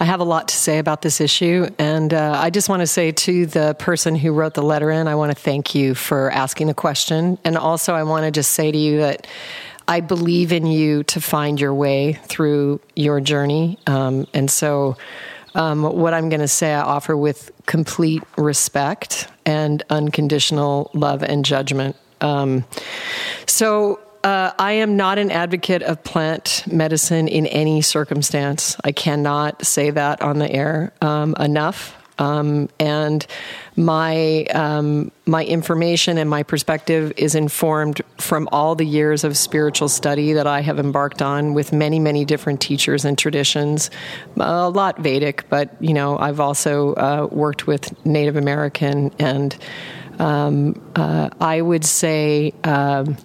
I 0.00 0.04
have 0.04 0.18
a 0.18 0.24
lot 0.24 0.48
to 0.48 0.56
say 0.56 0.78
about 0.78 1.00
this 1.02 1.20
issue, 1.20 1.68
and 1.78 2.12
uh, 2.12 2.34
I 2.36 2.50
just 2.50 2.68
want 2.68 2.80
to 2.80 2.86
say 2.86 3.12
to 3.12 3.46
the 3.46 3.76
person 3.78 4.16
who 4.16 4.32
wrote 4.32 4.54
the 4.54 4.62
letter 4.62 4.90
in, 4.90 5.06
I 5.06 5.14
want 5.14 5.30
to 5.30 5.40
thank 5.40 5.74
you 5.74 5.94
for 5.94 6.32
asking 6.32 6.66
the 6.66 6.74
question, 6.74 7.38
and 7.44 7.56
also 7.56 7.94
I 7.94 8.02
want 8.02 8.24
to 8.24 8.32
just 8.32 8.52
say 8.52 8.72
to 8.72 8.78
you 8.78 8.98
that. 8.98 9.26
I 9.88 10.00
believe 10.00 10.52
in 10.52 10.66
you 10.66 11.04
to 11.04 11.20
find 11.20 11.60
your 11.60 11.74
way 11.74 12.14
through 12.24 12.80
your 12.94 13.20
journey. 13.20 13.78
Um, 13.86 14.26
and 14.34 14.50
so, 14.50 14.96
um, 15.54 15.82
what 15.84 16.12
I'm 16.12 16.28
going 16.28 16.40
to 16.40 16.48
say, 16.48 16.74
I 16.74 16.82
offer 16.82 17.16
with 17.16 17.50
complete 17.66 18.22
respect 18.36 19.28
and 19.46 19.82
unconditional 19.88 20.90
love 20.92 21.22
and 21.22 21.44
judgment. 21.44 21.96
Um, 22.20 22.64
so, 23.46 24.00
uh, 24.24 24.50
I 24.58 24.72
am 24.72 24.96
not 24.96 25.18
an 25.18 25.30
advocate 25.30 25.82
of 25.82 26.02
plant 26.02 26.64
medicine 26.66 27.28
in 27.28 27.46
any 27.46 27.80
circumstance. 27.80 28.76
I 28.82 28.90
cannot 28.90 29.64
say 29.64 29.90
that 29.90 30.20
on 30.20 30.40
the 30.40 30.50
air 30.50 30.92
um, 31.00 31.36
enough. 31.38 31.94
Um, 32.18 32.68
and 32.80 33.26
my 33.76 34.44
um, 34.54 35.12
my 35.26 35.44
information 35.44 36.18
and 36.18 36.30
my 36.30 36.42
perspective 36.42 37.12
is 37.16 37.34
informed 37.34 38.00
from 38.18 38.48
all 38.52 38.74
the 38.74 38.86
years 38.86 39.22
of 39.24 39.36
spiritual 39.36 39.88
study 39.88 40.32
that 40.32 40.46
I 40.46 40.60
have 40.60 40.78
embarked 40.78 41.20
on 41.20 41.52
with 41.52 41.72
many 41.72 41.98
many 41.98 42.24
different 42.24 42.60
teachers 42.60 43.04
and 43.04 43.18
traditions, 43.18 43.90
a 44.36 44.70
lot 44.70 44.98
Vedic, 44.98 45.48
but 45.50 45.70
you 45.80 45.92
know 45.92 46.18
I've 46.18 46.40
also 46.40 46.94
uh, 46.94 47.28
worked 47.30 47.66
with 47.66 48.06
Native 48.06 48.36
American 48.36 49.12
and 49.18 49.56
um, 50.18 50.80
uh, 50.94 51.28
I 51.40 51.60
would 51.60 51.84
say 51.84 52.54
um, 52.64 53.16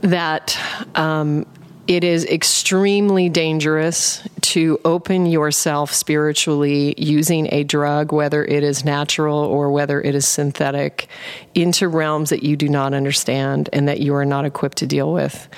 that 0.00 0.58
um, 0.94 1.46
it 1.88 2.04
is 2.04 2.26
extremely 2.26 3.30
dangerous 3.30 4.22
to 4.42 4.78
open 4.84 5.24
yourself 5.24 5.92
spiritually 5.92 6.94
using 6.98 7.48
a 7.50 7.64
drug, 7.64 8.12
whether 8.12 8.44
it 8.44 8.62
is 8.62 8.84
natural 8.84 9.38
or 9.38 9.72
whether 9.72 10.00
it 10.00 10.14
is 10.14 10.28
synthetic, 10.28 11.08
into 11.54 11.88
realms 11.88 12.28
that 12.28 12.42
you 12.42 12.56
do 12.56 12.68
not 12.68 12.92
understand 12.92 13.70
and 13.72 13.88
that 13.88 14.00
you 14.00 14.14
are 14.14 14.26
not 14.26 14.44
equipped 14.44 14.76
to 14.78 14.86
deal 14.86 15.14
with. 15.14 15.48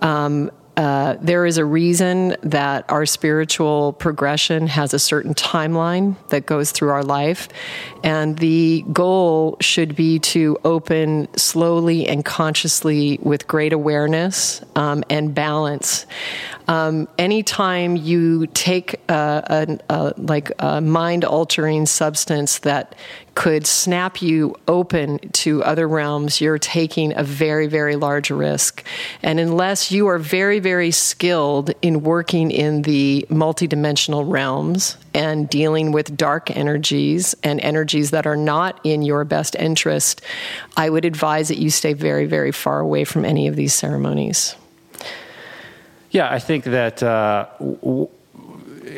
Um, 0.00 0.52
uh, 0.76 1.16
there 1.20 1.44
is 1.44 1.58
a 1.58 1.64
reason 1.64 2.34
that 2.42 2.84
our 2.88 3.04
spiritual 3.04 3.92
progression 3.92 4.66
has 4.66 4.94
a 4.94 4.98
certain 4.98 5.34
timeline 5.34 6.16
that 6.30 6.46
goes 6.46 6.72
through 6.72 6.88
our 6.88 7.04
life. 7.04 7.48
And 8.02 8.38
the 8.38 8.82
goal 8.90 9.58
should 9.60 9.94
be 9.94 10.18
to 10.20 10.58
open 10.64 11.28
slowly 11.36 12.08
and 12.08 12.24
consciously 12.24 13.18
with 13.22 13.46
great 13.46 13.74
awareness 13.74 14.62
um, 14.74 15.04
and 15.10 15.34
balance. 15.34 16.06
Um, 16.68 17.06
anytime 17.18 17.96
you 17.96 18.46
take 18.48 18.94
a, 19.10 19.78
a, 19.90 19.94
a 19.94 20.14
like 20.16 20.52
a 20.58 20.80
mind 20.80 21.24
altering 21.24 21.84
substance 21.84 22.60
that 22.60 22.94
could 23.34 23.66
snap 23.66 24.20
you 24.20 24.54
open 24.68 25.18
to 25.30 25.62
other 25.64 25.88
realms, 25.88 26.40
you're 26.40 26.58
taking 26.58 27.16
a 27.16 27.24
very, 27.24 27.66
very 27.66 27.96
large 27.96 28.30
risk. 28.30 28.84
And 29.22 29.40
unless 29.40 29.90
you 29.90 30.06
are 30.08 30.18
very, 30.18 30.58
very 30.58 30.90
skilled 30.90 31.72
in 31.80 32.02
working 32.02 32.50
in 32.50 32.82
the 32.82 33.26
multidimensional 33.30 34.30
realms 34.30 34.96
and 35.14 35.48
dealing 35.48 35.92
with 35.92 36.16
dark 36.16 36.54
energies 36.54 37.34
and 37.42 37.60
energies 37.60 38.10
that 38.10 38.26
are 38.26 38.36
not 38.36 38.78
in 38.84 39.02
your 39.02 39.24
best 39.24 39.54
interest, 39.56 40.20
I 40.76 40.90
would 40.90 41.04
advise 41.04 41.48
that 41.48 41.58
you 41.58 41.70
stay 41.70 41.94
very, 41.94 42.26
very 42.26 42.52
far 42.52 42.80
away 42.80 43.04
from 43.04 43.24
any 43.24 43.48
of 43.48 43.56
these 43.56 43.74
ceremonies. 43.74 44.56
Yeah, 46.10 46.30
I 46.30 46.38
think 46.38 46.64
that. 46.64 47.02
Uh, 47.02 47.46
w- 47.58 48.08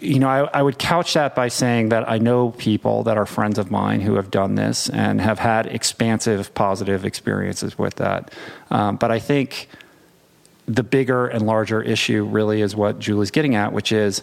you 0.02 0.18
know, 0.18 0.28
I, 0.28 0.58
I, 0.58 0.62
would 0.62 0.78
couch 0.78 1.14
that 1.14 1.34
by 1.34 1.48
saying 1.48 1.90
that 1.90 2.08
I 2.08 2.18
know 2.18 2.50
people 2.50 3.02
that 3.04 3.16
are 3.16 3.26
friends 3.26 3.58
of 3.58 3.70
mine 3.70 4.00
who 4.00 4.14
have 4.16 4.30
done 4.30 4.54
this 4.54 4.88
and 4.88 5.20
have 5.20 5.38
had 5.38 5.66
expansive, 5.66 6.54
positive 6.54 7.04
experiences 7.04 7.78
with 7.78 7.96
that. 7.96 8.32
Um, 8.70 8.96
but 8.96 9.10
I 9.10 9.18
think 9.18 9.68
the 10.66 10.82
bigger 10.82 11.26
and 11.26 11.46
larger 11.46 11.82
issue 11.82 12.24
really 12.24 12.62
is 12.62 12.74
what 12.74 12.98
Julie's 12.98 13.30
getting 13.30 13.54
at, 13.54 13.72
which 13.72 13.92
is 13.92 14.22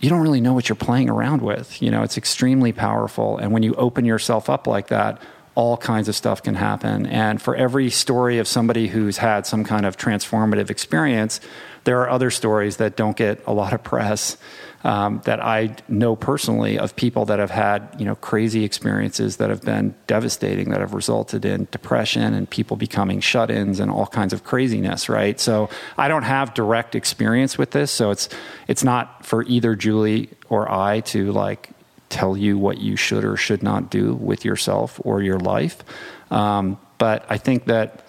you 0.00 0.10
don't 0.10 0.20
really 0.20 0.40
know 0.40 0.52
what 0.52 0.68
you're 0.68 0.76
playing 0.76 1.08
around 1.08 1.42
with. 1.42 1.80
You 1.80 1.90
know, 1.90 2.02
it's 2.02 2.18
extremely 2.18 2.72
powerful. 2.72 3.38
And 3.38 3.52
when 3.52 3.62
you 3.62 3.74
open 3.74 4.04
yourself 4.04 4.50
up 4.50 4.66
like 4.66 4.88
that, 4.88 5.20
all 5.54 5.76
kinds 5.76 6.08
of 6.08 6.16
stuff 6.16 6.42
can 6.42 6.54
happen. 6.54 7.06
And 7.06 7.40
for 7.40 7.54
every 7.54 7.90
story 7.90 8.38
of 8.38 8.48
somebody 8.48 8.88
who's 8.88 9.18
had 9.18 9.46
some 9.46 9.64
kind 9.64 9.86
of 9.86 9.96
transformative 9.96 10.68
experience, 10.68 11.40
there 11.84 12.00
are 12.00 12.10
other 12.10 12.30
stories 12.30 12.78
that 12.78 12.96
don't 12.96 13.16
get 13.16 13.42
a 13.46 13.52
lot 13.52 13.72
of 13.72 13.82
press 13.82 14.36
um, 14.84 15.22
that 15.24 15.42
I 15.42 15.74
know 15.88 16.14
personally 16.14 16.78
of 16.78 16.94
people 16.94 17.24
that 17.26 17.38
have 17.38 17.50
had 17.50 17.96
you 17.98 18.04
know 18.04 18.14
crazy 18.16 18.64
experiences 18.64 19.38
that 19.38 19.48
have 19.48 19.62
been 19.62 19.94
devastating 20.06 20.70
that 20.70 20.80
have 20.80 20.92
resulted 20.92 21.44
in 21.44 21.68
depression 21.70 22.34
and 22.34 22.48
people 22.48 22.76
becoming 22.76 23.20
shut-ins 23.20 23.80
and 23.80 23.90
all 23.90 24.06
kinds 24.06 24.32
of 24.32 24.44
craziness. 24.44 25.08
Right. 25.08 25.40
So 25.40 25.70
I 25.96 26.08
don't 26.08 26.22
have 26.22 26.52
direct 26.54 26.94
experience 26.94 27.56
with 27.56 27.70
this, 27.70 27.90
so 27.90 28.10
it's 28.10 28.28
it's 28.68 28.84
not 28.84 29.24
for 29.24 29.42
either 29.44 29.74
Julie 29.74 30.30
or 30.48 30.70
I 30.70 31.00
to 31.00 31.32
like 31.32 31.70
tell 32.10 32.36
you 32.36 32.58
what 32.58 32.78
you 32.78 32.96
should 32.96 33.24
or 33.24 33.36
should 33.36 33.62
not 33.62 33.90
do 33.90 34.14
with 34.14 34.44
yourself 34.44 35.00
or 35.02 35.22
your 35.22 35.38
life. 35.38 35.82
Um, 36.30 36.78
but 36.98 37.24
I 37.28 37.38
think 37.38 37.64
that 37.66 38.06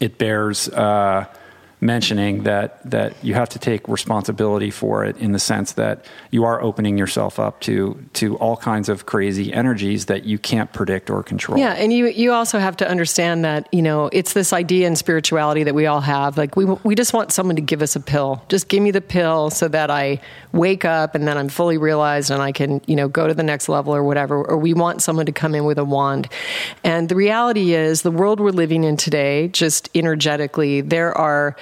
it 0.00 0.16
bears. 0.16 0.68
Uh, 0.68 1.26
mentioning 1.80 2.42
that 2.42 2.78
that 2.90 3.14
you 3.24 3.34
have 3.34 3.48
to 3.48 3.58
take 3.58 3.86
responsibility 3.88 4.70
for 4.70 5.04
it 5.04 5.16
in 5.16 5.32
the 5.32 5.38
sense 5.38 5.72
that 5.72 6.04
you 6.30 6.44
are 6.44 6.60
opening 6.60 6.98
yourself 6.98 7.38
up 7.38 7.58
to 7.60 7.98
to 8.12 8.36
all 8.36 8.56
kinds 8.56 8.88
of 8.88 9.06
crazy 9.06 9.52
energies 9.52 10.06
that 10.06 10.24
you 10.24 10.38
can't 10.38 10.72
predict 10.72 11.08
or 11.08 11.22
control. 11.22 11.58
Yeah, 11.58 11.72
and 11.72 11.92
you 11.92 12.06
you 12.08 12.32
also 12.32 12.58
have 12.58 12.76
to 12.78 12.88
understand 12.88 13.44
that 13.44 13.72
you 13.72 13.80
know 13.80 14.10
it's 14.12 14.34
this 14.34 14.52
idea 14.52 14.86
in 14.86 14.94
spirituality 14.94 15.64
that 15.64 15.74
we 15.74 15.86
all 15.86 16.02
have. 16.02 16.36
Like 16.36 16.54
we 16.54 16.66
we 16.66 16.94
just 16.94 17.14
want 17.14 17.32
someone 17.32 17.56
to 17.56 17.62
give 17.62 17.80
us 17.80 17.96
a 17.96 18.00
pill. 18.00 18.44
Just 18.48 18.68
give 18.68 18.82
me 18.82 18.90
the 18.90 19.00
pill 19.00 19.48
so 19.48 19.66
that 19.68 19.90
I 19.90 20.20
wake 20.52 20.84
up 20.84 21.14
and 21.14 21.26
then 21.26 21.38
I'm 21.38 21.48
fully 21.48 21.78
realized 21.78 22.30
and 22.30 22.42
I 22.42 22.52
can 22.52 22.82
you 22.86 22.96
know 22.96 23.08
go 23.08 23.26
to 23.26 23.34
the 23.34 23.42
next 23.42 23.68
level 23.68 23.94
or 23.94 24.04
whatever. 24.04 24.44
Or 24.44 24.58
we 24.58 24.74
want 24.74 25.00
someone 25.00 25.26
to 25.26 25.32
come 25.32 25.54
in 25.54 25.64
with 25.64 25.78
a 25.78 25.84
wand. 25.84 26.28
And 26.84 27.08
the 27.08 27.16
reality 27.16 27.72
is 27.72 28.02
the 28.02 28.10
world 28.10 28.38
we're 28.38 28.50
living 28.50 28.84
in 28.84 28.98
today, 28.98 29.48
just 29.48 29.88
energetically, 29.94 30.82
there 30.82 31.16
are 31.16 31.56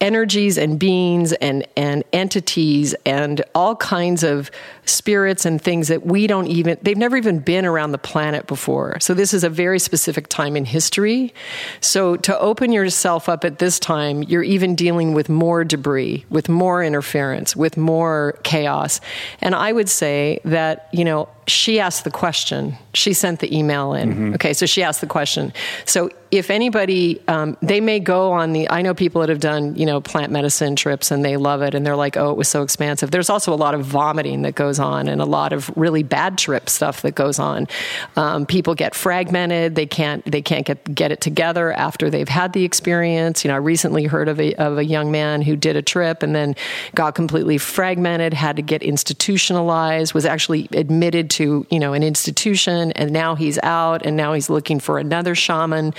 energies 0.00 0.56
and 0.56 0.78
beings 0.78 1.32
and, 1.34 1.66
and 1.76 2.04
entities 2.12 2.94
and 3.04 3.42
all 3.54 3.76
kinds 3.76 4.22
of 4.22 4.50
spirits 4.84 5.44
and 5.44 5.60
things 5.60 5.88
that 5.88 6.06
we 6.06 6.26
don't 6.26 6.46
even, 6.46 6.78
they've 6.82 6.96
never 6.96 7.16
even 7.16 7.38
been 7.38 7.66
around 7.66 7.92
the 7.92 7.98
planet 7.98 8.46
before. 8.46 8.98
So 9.00 9.14
this 9.14 9.34
is 9.34 9.44
a 9.44 9.50
very 9.50 9.78
specific 9.78 10.28
time 10.28 10.56
in 10.56 10.64
history. 10.64 11.34
So 11.80 12.16
to 12.16 12.38
open 12.38 12.72
yourself 12.72 13.28
up 13.28 13.44
at 13.44 13.58
this 13.58 13.78
time, 13.78 14.22
you're 14.22 14.42
even 14.42 14.74
dealing 14.74 15.12
with 15.12 15.28
more 15.28 15.64
debris, 15.64 16.24
with 16.30 16.48
more 16.48 16.82
interference, 16.82 17.54
with 17.54 17.76
more 17.76 18.38
chaos. 18.42 19.00
And 19.40 19.54
I 19.54 19.72
would 19.72 19.88
say 19.88 20.40
that, 20.44 20.88
you 20.92 21.04
know, 21.04 21.28
she 21.46 21.80
asked 21.80 22.04
the 22.04 22.10
question. 22.10 22.76
She 22.94 23.12
sent 23.12 23.40
the 23.40 23.56
email 23.56 23.92
in. 23.94 24.10
Mm-hmm. 24.10 24.34
Okay, 24.34 24.52
so 24.52 24.66
she 24.66 24.82
asked 24.82 25.00
the 25.00 25.06
question. 25.08 25.52
So 25.84 26.10
if 26.30 26.48
anybody, 26.48 27.20
um, 27.26 27.56
they 27.60 27.80
may 27.80 27.98
go 27.98 28.30
on 28.30 28.52
the. 28.52 28.70
I 28.70 28.82
know 28.82 28.94
people 28.94 29.20
that 29.20 29.30
have 29.30 29.40
done 29.40 29.74
you 29.74 29.84
know 29.84 29.89
plant 29.98 30.30
medicine 30.30 30.76
trips 30.76 31.10
and 31.10 31.24
they 31.24 31.36
love 31.36 31.62
it 31.62 31.74
and 31.74 31.84
they're 31.84 31.96
like, 31.96 32.16
oh, 32.16 32.30
it 32.30 32.36
was 32.36 32.48
so 32.48 32.62
expansive. 32.62 33.10
There's 33.10 33.28
also 33.28 33.52
a 33.52 33.56
lot 33.56 33.74
of 33.74 33.84
vomiting 33.84 34.42
that 34.42 34.54
goes 34.54 34.78
on 34.78 35.08
and 35.08 35.20
a 35.20 35.24
lot 35.24 35.52
of 35.52 35.70
really 35.76 36.04
bad 36.04 36.38
trip 36.38 36.70
stuff 36.70 37.02
that 37.02 37.16
goes 37.16 37.40
on. 37.40 37.66
Um, 38.14 38.46
people 38.46 38.76
get 38.76 38.94
fragmented. 38.94 39.74
They 39.74 39.86
can't 39.86 40.24
they 40.30 40.42
can't 40.42 40.64
get 40.64 40.94
get 40.94 41.10
it 41.10 41.20
together 41.20 41.72
after 41.72 42.08
they've 42.08 42.28
had 42.28 42.52
the 42.52 42.64
experience. 42.64 43.44
You 43.44 43.48
know, 43.48 43.54
I 43.54 43.58
recently 43.58 44.04
heard 44.04 44.28
of 44.28 44.38
a 44.38 44.54
of 44.54 44.78
a 44.78 44.84
young 44.84 45.10
man 45.10 45.42
who 45.42 45.56
did 45.56 45.74
a 45.74 45.82
trip 45.82 46.22
and 46.22 46.32
then 46.32 46.54
got 46.94 47.16
completely 47.16 47.58
fragmented, 47.58 48.34
had 48.34 48.54
to 48.54 48.62
get 48.62 48.84
institutionalized, 48.84 50.14
was 50.14 50.24
actually 50.24 50.68
admitted 50.72 51.28
to 51.30 51.40
to 51.40 51.66
you 51.70 51.80
know 51.80 51.94
an 51.94 52.02
institution 52.02 52.92
and 52.92 53.10
now 53.12 53.34
he's 53.34 53.58
out 53.62 54.04
and 54.04 54.14
now 54.14 54.34
he's 54.34 54.50
looking 54.50 54.78
for 54.78 54.98
another 54.98 55.34
shaman 55.34 55.94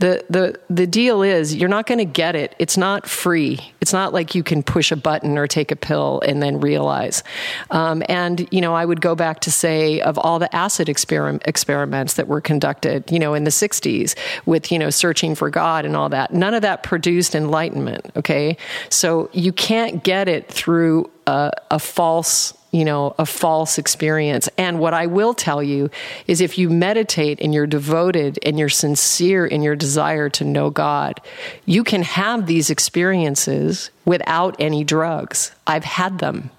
the 0.00 0.22
the 0.28 0.58
the 0.68 0.86
deal 0.86 1.22
is 1.22 1.54
you're 1.54 1.68
not 1.68 1.86
going 1.86 1.96
to 1.96 2.04
get 2.04 2.36
it 2.36 2.54
it's 2.58 2.76
not 2.76 3.08
free 3.08 3.31
it's 3.80 3.92
not 3.92 4.12
like 4.12 4.34
you 4.34 4.42
can 4.42 4.62
push 4.62 4.92
a 4.92 4.96
button 4.96 5.38
or 5.38 5.46
take 5.46 5.70
a 5.70 5.76
pill 5.76 6.22
and 6.26 6.42
then 6.42 6.60
realize. 6.60 7.22
Um, 7.70 8.02
and 8.08 8.46
you 8.50 8.60
know 8.60 8.74
i 8.74 8.84
would 8.84 9.00
go 9.00 9.14
back 9.14 9.40
to 9.40 9.50
say 9.50 10.00
of 10.00 10.18
all 10.18 10.38
the 10.38 10.54
acid 10.54 10.88
experiment, 10.88 11.42
experiments 11.46 12.14
that 12.14 12.28
were 12.28 12.40
conducted 12.40 13.10
you 13.10 13.18
know 13.18 13.34
in 13.34 13.44
the 13.44 13.50
60s 13.50 14.14
with 14.46 14.70
you 14.70 14.78
know 14.78 14.90
searching 14.90 15.34
for 15.34 15.50
god 15.50 15.84
and 15.84 15.96
all 15.96 16.08
that 16.08 16.32
none 16.32 16.54
of 16.54 16.62
that 16.62 16.82
produced 16.82 17.34
enlightenment 17.34 18.10
okay? 18.16 18.56
So 18.88 19.30
you 19.32 19.52
can't 19.52 20.02
get 20.04 20.28
it 20.28 20.48
through 20.48 21.10
a, 21.26 21.52
a 21.70 21.78
false 21.78 22.54
you 22.72 22.86
know, 22.86 23.14
a 23.18 23.26
false 23.26 23.78
experience. 23.78 24.48
And 24.56 24.80
what 24.80 24.94
I 24.94 25.06
will 25.06 25.34
tell 25.34 25.62
you 25.62 25.90
is 26.26 26.40
if 26.40 26.56
you 26.56 26.70
meditate 26.70 27.38
and 27.40 27.52
you're 27.52 27.66
devoted 27.66 28.38
and 28.42 28.58
you're 28.58 28.70
sincere 28.70 29.46
in 29.46 29.62
your 29.62 29.76
desire 29.76 30.30
to 30.30 30.44
know 30.44 30.70
God, 30.70 31.20
you 31.66 31.84
can 31.84 32.02
have 32.02 32.46
these 32.46 32.70
experiences 32.70 33.90
without 34.06 34.56
any 34.58 34.84
drugs. 34.84 35.52
I've 35.66 35.84
had 35.84 36.18
them. 36.18 36.50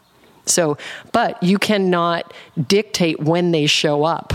So, 0.45 0.77
but 1.11 1.41
you 1.41 1.57
cannot 1.57 2.33
dictate 2.67 3.19
when 3.21 3.51
they 3.51 3.65
show 3.65 4.03
up. 4.03 4.33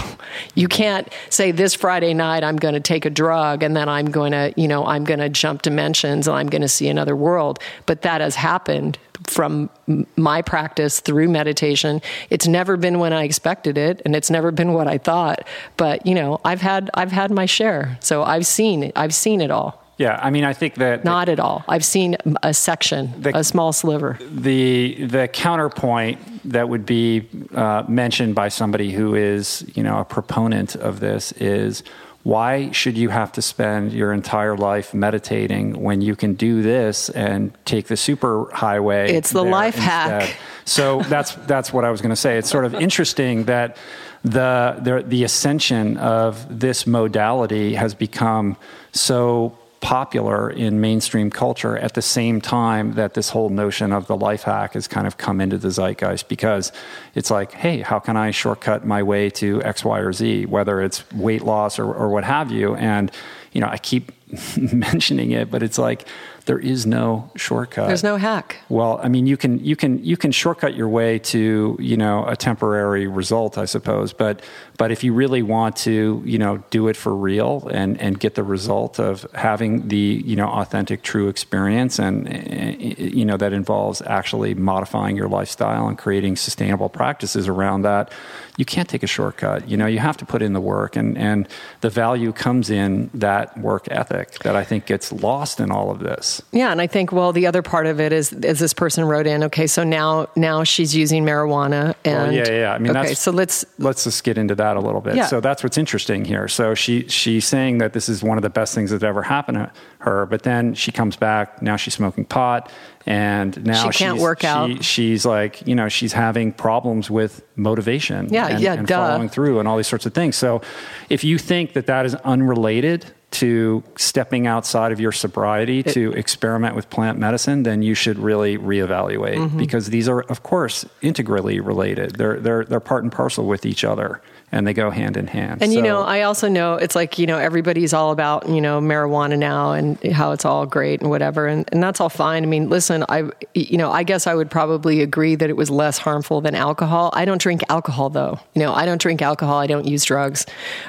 You 0.54 0.66
can't 0.66 1.12
say 1.28 1.52
this 1.52 1.74
Friday 1.74 2.14
night 2.14 2.42
I'm 2.42 2.56
going 2.56 2.74
to 2.74 2.80
take 2.80 3.04
a 3.04 3.10
drug 3.10 3.62
and 3.62 3.76
then 3.76 3.88
I'm 3.88 4.06
going 4.06 4.32
to, 4.32 4.52
you 4.56 4.68
know, 4.68 4.86
I'm 4.86 5.04
going 5.04 5.20
to 5.20 5.28
jump 5.28 5.62
dimensions 5.62 6.26
and 6.26 6.36
I'm 6.36 6.48
going 6.48 6.62
to 6.62 6.68
see 6.68 6.88
another 6.88 7.14
world. 7.14 7.58
But 7.86 8.02
that 8.02 8.20
has 8.20 8.36
happened 8.36 8.98
from 9.26 9.68
my 10.16 10.40
practice 10.42 11.00
through 11.00 11.28
meditation. 11.28 12.00
It's 12.30 12.46
never 12.46 12.76
been 12.76 12.98
when 12.98 13.12
I 13.12 13.24
expected 13.24 13.76
it 13.76 14.00
and 14.04 14.16
it's 14.16 14.30
never 14.30 14.50
been 14.50 14.72
what 14.72 14.86
I 14.86 14.98
thought, 14.98 15.46
but 15.76 16.06
you 16.06 16.14
know, 16.14 16.40
I've 16.44 16.60
had 16.60 16.90
I've 16.94 17.12
had 17.12 17.30
my 17.30 17.46
share. 17.46 17.98
So 18.00 18.22
I've 18.22 18.46
seen 18.46 18.92
I've 18.96 19.14
seen 19.14 19.40
it 19.40 19.50
all. 19.50 19.84
Yeah, 19.98 20.18
I 20.22 20.30
mean, 20.30 20.44
I 20.44 20.52
think 20.52 20.76
that 20.76 21.04
not 21.04 21.28
at 21.28 21.40
all. 21.40 21.64
I've 21.68 21.84
seen 21.84 22.16
a 22.44 22.54
section, 22.54 23.12
the, 23.20 23.36
a 23.36 23.42
small 23.42 23.72
sliver. 23.72 24.16
The 24.20 25.04
the 25.04 25.26
counterpoint 25.26 26.20
that 26.52 26.68
would 26.68 26.86
be 26.86 27.28
uh, 27.52 27.82
mentioned 27.88 28.36
by 28.36 28.48
somebody 28.48 28.92
who 28.92 29.16
is, 29.16 29.68
you 29.74 29.82
know, 29.82 29.98
a 29.98 30.04
proponent 30.04 30.76
of 30.76 31.00
this 31.00 31.32
is 31.32 31.82
why 32.22 32.70
should 32.70 32.96
you 32.96 33.08
have 33.08 33.32
to 33.32 33.42
spend 33.42 33.92
your 33.92 34.12
entire 34.12 34.56
life 34.56 34.94
meditating 34.94 35.80
when 35.82 36.00
you 36.00 36.14
can 36.14 36.34
do 36.34 36.62
this 36.62 37.08
and 37.10 37.52
take 37.64 37.88
the 37.88 37.96
super 37.96 38.48
highway? 38.52 39.12
It's 39.12 39.32
the 39.32 39.44
life 39.44 39.74
instead? 39.76 40.22
hack. 40.22 40.36
So 40.64 41.02
that's 41.02 41.34
that's 41.46 41.72
what 41.72 41.84
I 41.84 41.90
was 41.90 42.00
going 42.00 42.10
to 42.10 42.16
say. 42.16 42.38
It's 42.38 42.50
sort 42.50 42.64
of 42.64 42.74
interesting 42.74 43.44
that 43.44 43.76
the, 44.22 44.76
the 44.80 45.04
the 45.06 45.24
ascension 45.24 45.96
of 45.96 46.60
this 46.60 46.86
modality 46.86 47.74
has 47.74 47.94
become 47.94 48.56
so 48.92 49.58
popular 49.80 50.50
in 50.50 50.80
mainstream 50.80 51.30
culture 51.30 51.76
at 51.78 51.94
the 51.94 52.02
same 52.02 52.40
time 52.40 52.94
that 52.94 53.14
this 53.14 53.30
whole 53.30 53.48
notion 53.48 53.92
of 53.92 54.06
the 54.06 54.16
life 54.16 54.42
hack 54.42 54.74
has 54.74 54.88
kind 54.88 55.06
of 55.06 55.18
come 55.18 55.40
into 55.40 55.56
the 55.56 55.70
zeitgeist 55.70 56.28
because 56.28 56.72
it's 57.14 57.30
like, 57.30 57.52
hey, 57.52 57.80
how 57.80 57.98
can 57.98 58.16
I 58.16 58.30
shortcut 58.30 58.84
my 58.84 59.02
way 59.02 59.30
to 59.30 59.62
X, 59.62 59.84
Y, 59.84 59.98
or 59.98 60.12
Z, 60.12 60.46
whether 60.46 60.80
it's 60.80 61.10
weight 61.12 61.42
loss 61.42 61.78
or, 61.78 61.92
or 61.92 62.08
what 62.08 62.24
have 62.24 62.50
you? 62.50 62.74
And, 62.74 63.12
you 63.52 63.60
know, 63.60 63.68
I 63.68 63.78
keep 63.78 64.12
mentioning 64.56 65.30
it, 65.30 65.50
but 65.50 65.62
it's 65.62 65.78
like, 65.78 66.06
there 66.48 66.58
is 66.58 66.86
no 66.86 67.30
shortcut. 67.36 67.88
There's 67.88 68.02
no 68.02 68.16
hack. 68.16 68.56
Well, 68.70 68.98
I 69.02 69.08
mean, 69.08 69.26
you 69.26 69.36
can 69.36 69.62
you 69.62 69.76
can 69.76 70.02
you 70.02 70.16
can 70.16 70.32
shortcut 70.32 70.74
your 70.74 70.88
way 70.88 71.18
to 71.18 71.76
you 71.78 71.96
know 71.98 72.26
a 72.26 72.36
temporary 72.36 73.06
result, 73.06 73.58
I 73.58 73.66
suppose. 73.66 74.14
But 74.14 74.40
but 74.78 74.90
if 74.90 75.04
you 75.04 75.12
really 75.12 75.42
want 75.42 75.76
to 75.76 76.22
you 76.24 76.38
know 76.38 76.62
do 76.70 76.88
it 76.88 76.96
for 76.96 77.14
real 77.14 77.68
and 77.70 78.00
and 78.00 78.18
get 78.18 78.34
the 78.36 78.42
result 78.42 78.98
of 78.98 79.26
having 79.34 79.88
the 79.88 80.22
you 80.24 80.36
know 80.36 80.48
authentic, 80.48 81.02
true 81.02 81.28
experience, 81.28 81.98
and 81.98 82.28
eh, 82.28 82.76
you 82.96 83.24
know 83.24 83.36
that 83.36 83.52
involves 83.52 84.00
actually 84.06 84.54
modifying 84.54 85.16
your 85.16 85.28
lifestyle 85.28 85.86
and 85.88 85.98
creating 85.98 86.36
sustainable 86.36 86.88
practices 86.88 87.46
around 87.46 87.82
that 87.82 88.10
you 88.58 88.64
can't 88.64 88.88
take 88.88 89.04
a 89.04 89.06
shortcut. 89.06 89.68
You 89.68 89.76
know, 89.76 89.86
you 89.86 90.00
have 90.00 90.16
to 90.16 90.26
put 90.26 90.42
in 90.42 90.52
the 90.52 90.60
work, 90.60 90.96
and 90.96 91.16
and 91.16 91.48
the 91.80 91.88
value 91.88 92.32
comes 92.32 92.70
in 92.70 93.08
that 93.14 93.56
work 93.56 93.86
ethic 93.88 94.40
that 94.40 94.56
I 94.56 94.64
think 94.64 94.84
gets 94.84 95.12
lost 95.12 95.60
in 95.60 95.70
all 95.70 95.92
of 95.92 96.00
this. 96.00 96.42
Yeah, 96.50 96.72
and 96.72 96.80
I 96.80 96.88
think 96.88 97.12
well, 97.12 97.32
the 97.32 97.46
other 97.46 97.62
part 97.62 97.86
of 97.86 98.00
it 98.00 98.12
is 98.12 98.32
as 98.32 98.58
this 98.58 98.74
person 98.74 99.04
wrote 99.04 99.28
in. 99.28 99.44
Okay, 99.44 99.68
so 99.68 99.84
now 99.84 100.28
now 100.34 100.64
she's 100.64 100.94
using 100.94 101.24
marijuana, 101.24 101.94
and 102.04 102.32
well, 102.32 102.32
yeah, 102.32 102.50
yeah. 102.50 102.72
I 102.72 102.78
mean, 102.78 102.96
okay, 102.96 103.14
so 103.14 103.30
let's 103.30 103.64
let's 103.78 104.02
just 104.02 104.24
get 104.24 104.36
into 104.36 104.56
that 104.56 104.67
a 104.76 104.80
little 104.80 105.00
bit. 105.00 105.16
Yeah. 105.16 105.26
So 105.26 105.40
that's 105.40 105.62
what's 105.62 105.78
interesting 105.78 106.24
here. 106.24 106.48
So 106.48 106.74
she 106.74 107.08
she's 107.08 107.46
saying 107.46 107.78
that 107.78 107.92
this 107.92 108.08
is 108.08 108.22
one 108.22 108.36
of 108.38 108.42
the 108.42 108.50
best 108.50 108.74
things 108.74 108.90
that 108.90 109.02
ever 109.02 109.22
happened 109.22 109.56
to 109.58 109.72
her, 110.00 110.26
but 110.26 110.42
then 110.42 110.74
she 110.74 110.92
comes 110.92 111.16
back. 111.16 111.62
Now 111.62 111.76
she's 111.76 111.94
smoking 111.94 112.24
pot 112.24 112.70
and 113.06 113.64
now 113.64 113.90
she 113.90 113.98
can't 114.04 114.16
she's, 114.16 114.22
work 114.22 114.44
out. 114.44 114.68
She, 114.70 114.82
she's 114.82 115.24
like, 115.26 115.66
you 115.66 115.74
know, 115.74 115.88
she's 115.88 116.12
having 116.12 116.52
problems 116.52 117.10
with 117.10 117.42
motivation. 117.56 118.28
Yeah, 118.32 118.48
and, 118.48 118.60
yeah, 118.60 118.74
and 118.74 118.86
duh. 118.86 118.96
following 119.08 119.28
through 119.28 119.58
and 119.60 119.66
all 119.68 119.76
these 119.76 119.86
sorts 119.88 120.04
of 120.06 120.12
things. 120.14 120.36
So, 120.36 120.60
if 121.08 121.24
you 121.24 121.38
think 121.38 121.72
that 121.72 121.86
that 121.86 122.04
is 122.06 122.14
unrelated 122.16 123.06
to 123.30 123.82
stepping 123.96 124.46
outside 124.46 124.90
of 124.90 125.00
your 125.00 125.12
sobriety 125.12 125.80
It- 125.80 125.92
to 125.92 126.12
experiment 126.12 126.74
with 126.74 126.88
plant 126.90 127.18
medicine, 127.18 127.62
then 127.62 127.82
you 127.82 127.94
should 127.94 128.18
really 128.18 128.56
reevaluate 128.56 129.36
Mm-hmm. 129.36 129.58
because 129.58 129.88
these 129.90 130.08
are, 130.08 130.22
of 130.22 130.42
course, 130.42 130.84
integrally 131.02 131.60
related. 131.60 132.16
They're 132.16 132.40
they're 132.40 132.64
they're 132.64 132.80
part 132.80 133.02
and 133.04 133.12
parcel 133.12 133.44
with 133.46 133.64
each 133.66 133.84
other, 133.84 134.20
and 134.50 134.66
they 134.66 134.72
go 134.72 134.90
hand 134.90 135.16
in 135.16 135.26
hand. 135.26 135.62
And 135.62 135.72
you 135.72 135.82
know, 135.82 136.00
I 136.02 136.22
also 136.22 136.48
know 136.48 136.74
it's 136.74 136.96
like, 136.96 137.18
you 137.18 137.26
know, 137.26 137.38
everybody's 137.38 137.92
all 137.92 138.12
about, 138.12 138.48
you 138.48 138.60
know, 138.60 138.80
marijuana 138.80 139.38
now 139.38 139.72
and 139.72 140.02
how 140.04 140.32
it's 140.32 140.44
all 140.44 140.64
great 140.64 141.00
and 141.00 141.10
whatever. 141.10 141.46
And, 141.46 141.68
and 141.70 141.82
that's 141.82 142.00
all 142.00 142.08
fine. 142.08 142.42
I 142.44 142.46
mean, 142.46 142.70
listen, 142.70 143.04
I, 143.08 143.24
you 143.54 143.76
know, 143.76 143.90
I 143.90 144.04
guess 144.04 144.26
I 144.26 144.34
would 144.34 144.50
probably 144.50 145.02
agree 145.02 145.34
that 145.34 145.50
it 145.50 145.56
was 145.56 145.70
less 145.70 145.98
harmful 145.98 146.40
than 146.40 146.54
alcohol. 146.54 147.10
I 147.12 147.26
don't 147.26 147.40
drink 147.40 147.62
alcohol 147.68 148.08
though. 148.08 148.38
You 148.54 148.62
know, 148.62 148.72
I 148.72 148.86
don't 148.86 149.00
drink 149.00 149.20
alcohol. 149.20 149.58
I 149.58 149.66
don't 149.66 149.86
use 149.86 150.04
drugs. 150.04 150.46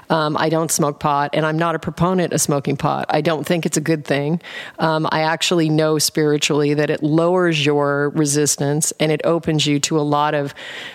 Um, 0.09 0.37
I 0.37 0.47
don't 0.47 0.71
smoke 0.71 0.99
pot 0.99 1.31
and 1.33 1.45
I'm 1.45 1.59
not 1.59 1.75
a 1.75 1.79
proponent 1.79 2.31
of 2.31 2.39
smoking 2.39 2.77
pot. 2.77 3.07
I 3.09 3.19
don't 3.19 3.45
think 3.45 3.65
it's 3.65 3.77
a 3.77 3.81
good 3.81 4.05
thing. 4.05 4.41
Um, 4.79 5.07
I 5.11 5.21
actually 5.21 5.69
know 5.69 5.99
spiritually 5.99 6.73
that 6.75 6.89
it 6.89 7.03
lowers 7.03 7.65
your 7.65 8.09
resistance 8.09 8.93
and 9.01 9.11
it 9.11 9.21
opens 9.25 9.67
you 9.67 9.79
to 9.81 9.99
a 9.99 10.01
lot 10.01 10.33
of 10.33 10.53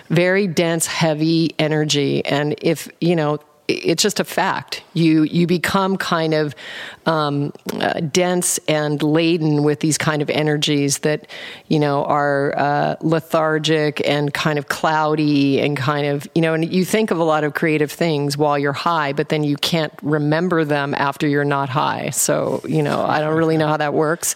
very 0.09 0.47
dense, 0.47 0.87
heavy 0.87 1.53
energy. 1.59 2.25
And 2.25 2.54
if, 2.61 2.89
you 3.01 3.15
know, 3.15 3.39
it's 3.67 4.03
just 4.03 4.19
a 4.19 4.23
fact. 4.23 4.83
You 4.93 5.23
you 5.23 5.47
become 5.47 5.97
kind 5.97 6.33
of 6.33 6.55
um, 7.05 7.51
uh, 7.73 7.99
dense 7.99 8.59
and 8.67 9.01
laden 9.01 9.63
with 9.63 9.79
these 9.79 9.97
kind 9.97 10.21
of 10.21 10.29
energies 10.29 10.99
that 10.99 11.27
you 11.67 11.79
know 11.79 12.05
are 12.05 12.53
uh, 12.57 12.95
lethargic 13.01 14.07
and 14.07 14.33
kind 14.33 14.59
of 14.59 14.67
cloudy 14.67 15.59
and 15.59 15.75
kind 15.75 16.05
of 16.05 16.27
you 16.35 16.41
know. 16.41 16.53
And 16.53 16.71
you 16.71 16.85
think 16.85 17.11
of 17.11 17.17
a 17.17 17.23
lot 17.23 17.43
of 17.43 17.53
creative 17.53 17.91
things 17.91 18.37
while 18.37 18.57
you're 18.59 18.73
high, 18.73 19.13
but 19.13 19.29
then 19.29 19.43
you 19.43 19.57
can't 19.57 19.93
remember 20.03 20.63
them 20.63 20.93
after 20.93 21.27
you're 21.27 21.43
not 21.43 21.69
high. 21.69 22.11
So 22.11 22.61
you 22.67 22.83
know, 22.83 23.03
I 23.03 23.19
don't 23.19 23.35
really 23.35 23.57
know 23.57 23.67
how 23.67 23.77
that 23.77 23.93
works. 23.93 24.35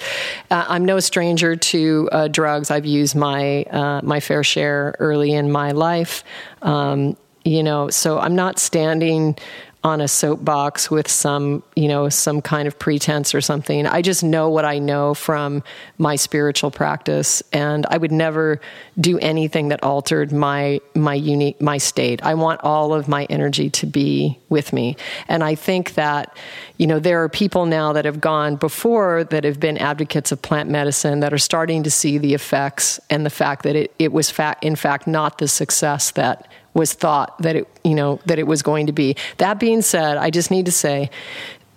Uh, 0.50 0.66
I'm 0.68 0.86
no 0.86 1.00
stranger 1.00 1.56
to 1.56 2.10
uh, 2.12 2.28
drugs. 2.30 2.72
I've 2.72 2.86
used 2.86 3.16
my 3.16 3.64
uh, 3.64 4.02
my 4.04 4.20
fair 4.20 4.44
share 4.44 4.96
early 5.00 5.34
in 5.34 5.52
my 5.52 5.72
life. 5.72 6.24
Um, 6.64 7.16
you 7.46 7.64
know 7.64 7.90
so 7.90 8.20
i'm 8.20 8.36
not 8.36 8.60
standing 8.60 9.36
on 9.84 10.02
a 10.02 10.08
soapbox 10.08 10.92
with 10.92 11.08
some 11.08 11.64
you 11.76 11.88
know 11.88 12.10
some 12.10 12.42
kind 12.42 12.68
of 12.68 12.78
pretense 12.78 13.34
or 13.34 13.40
something. 13.40 13.86
I 13.86 14.02
just 14.02 14.24
know 14.24 14.50
what 14.50 14.66
i 14.66 14.78
know 14.78 15.14
from 15.14 15.64
my 15.98 16.18
spiritual 16.18 16.70
practice 16.70 17.42
and 17.54 17.86
i 17.86 17.98
would 17.98 18.12
never 18.12 18.60
do 19.00 19.18
anything 19.20 19.70
that 19.70 19.82
altered 19.82 20.34
my 20.34 20.82
my 20.96 21.14
unique 21.14 21.62
my 21.62 21.78
state. 21.78 22.22
I 22.24 22.34
want 22.34 22.60
all 22.62 22.94
of 22.94 23.08
my 23.08 23.24
energy 23.26 23.70
to 23.70 23.86
be 23.86 24.38
with 24.50 24.74
me. 24.74 24.98
And 25.30 25.46
i 25.46 25.56
think 25.56 25.94
that 25.94 26.36
you 26.78 26.86
know 26.86 27.00
there 27.00 27.24
are 27.24 27.30
people 27.30 27.66
now 27.66 27.94
that 27.94 28.04
have 28.04 28.20
gone 28.20 28.58
before 28.58 29.24
that 29.26 29.46
have 29.46 29.62
been 29.62 29.78
advocates 29.78 30.34
of 30.34 30.42
plant 30.42 30.70
medicine 30.70 31.22
that 31.22 31.34
are 31.34 31.38
starting 31.38 31.84
to 31.84 31.92
see 31.92 32.18
the 32.18 32.34
effects 32.34 33.00
and 33.10 33.26
the 33.26 33.30
fact 33.30 33.64
that 33.64 33.78
it, 33.78 33.94
it 33.98 34.12
was 34.12 34.30
fa- 34.30 34.58
in 34.62 34.76
fact 34.76 35.08
not 35.08 35.38
the 35.38 35.48
success 35.48 36.12
that 36.12 36.50
was 36.74 36.94
thought 36.94 37.38
that 37.42 37.56
it 37.56 37.68
you 37.84 37.96
know 37.96 38.20
that 38.26 38.40
it 38.40 38.48
was 38.48 38.62
going 38.62 38.88
to 38.88 38.94
be. 38.94 39.16
That 39.38 39.60
being 39.60 39.82
said 39.82 40.18
i 40.18 40.30
just 40.30 40.52
need 40.52 40.66
to 40.66 40.72
say 40.72 41.10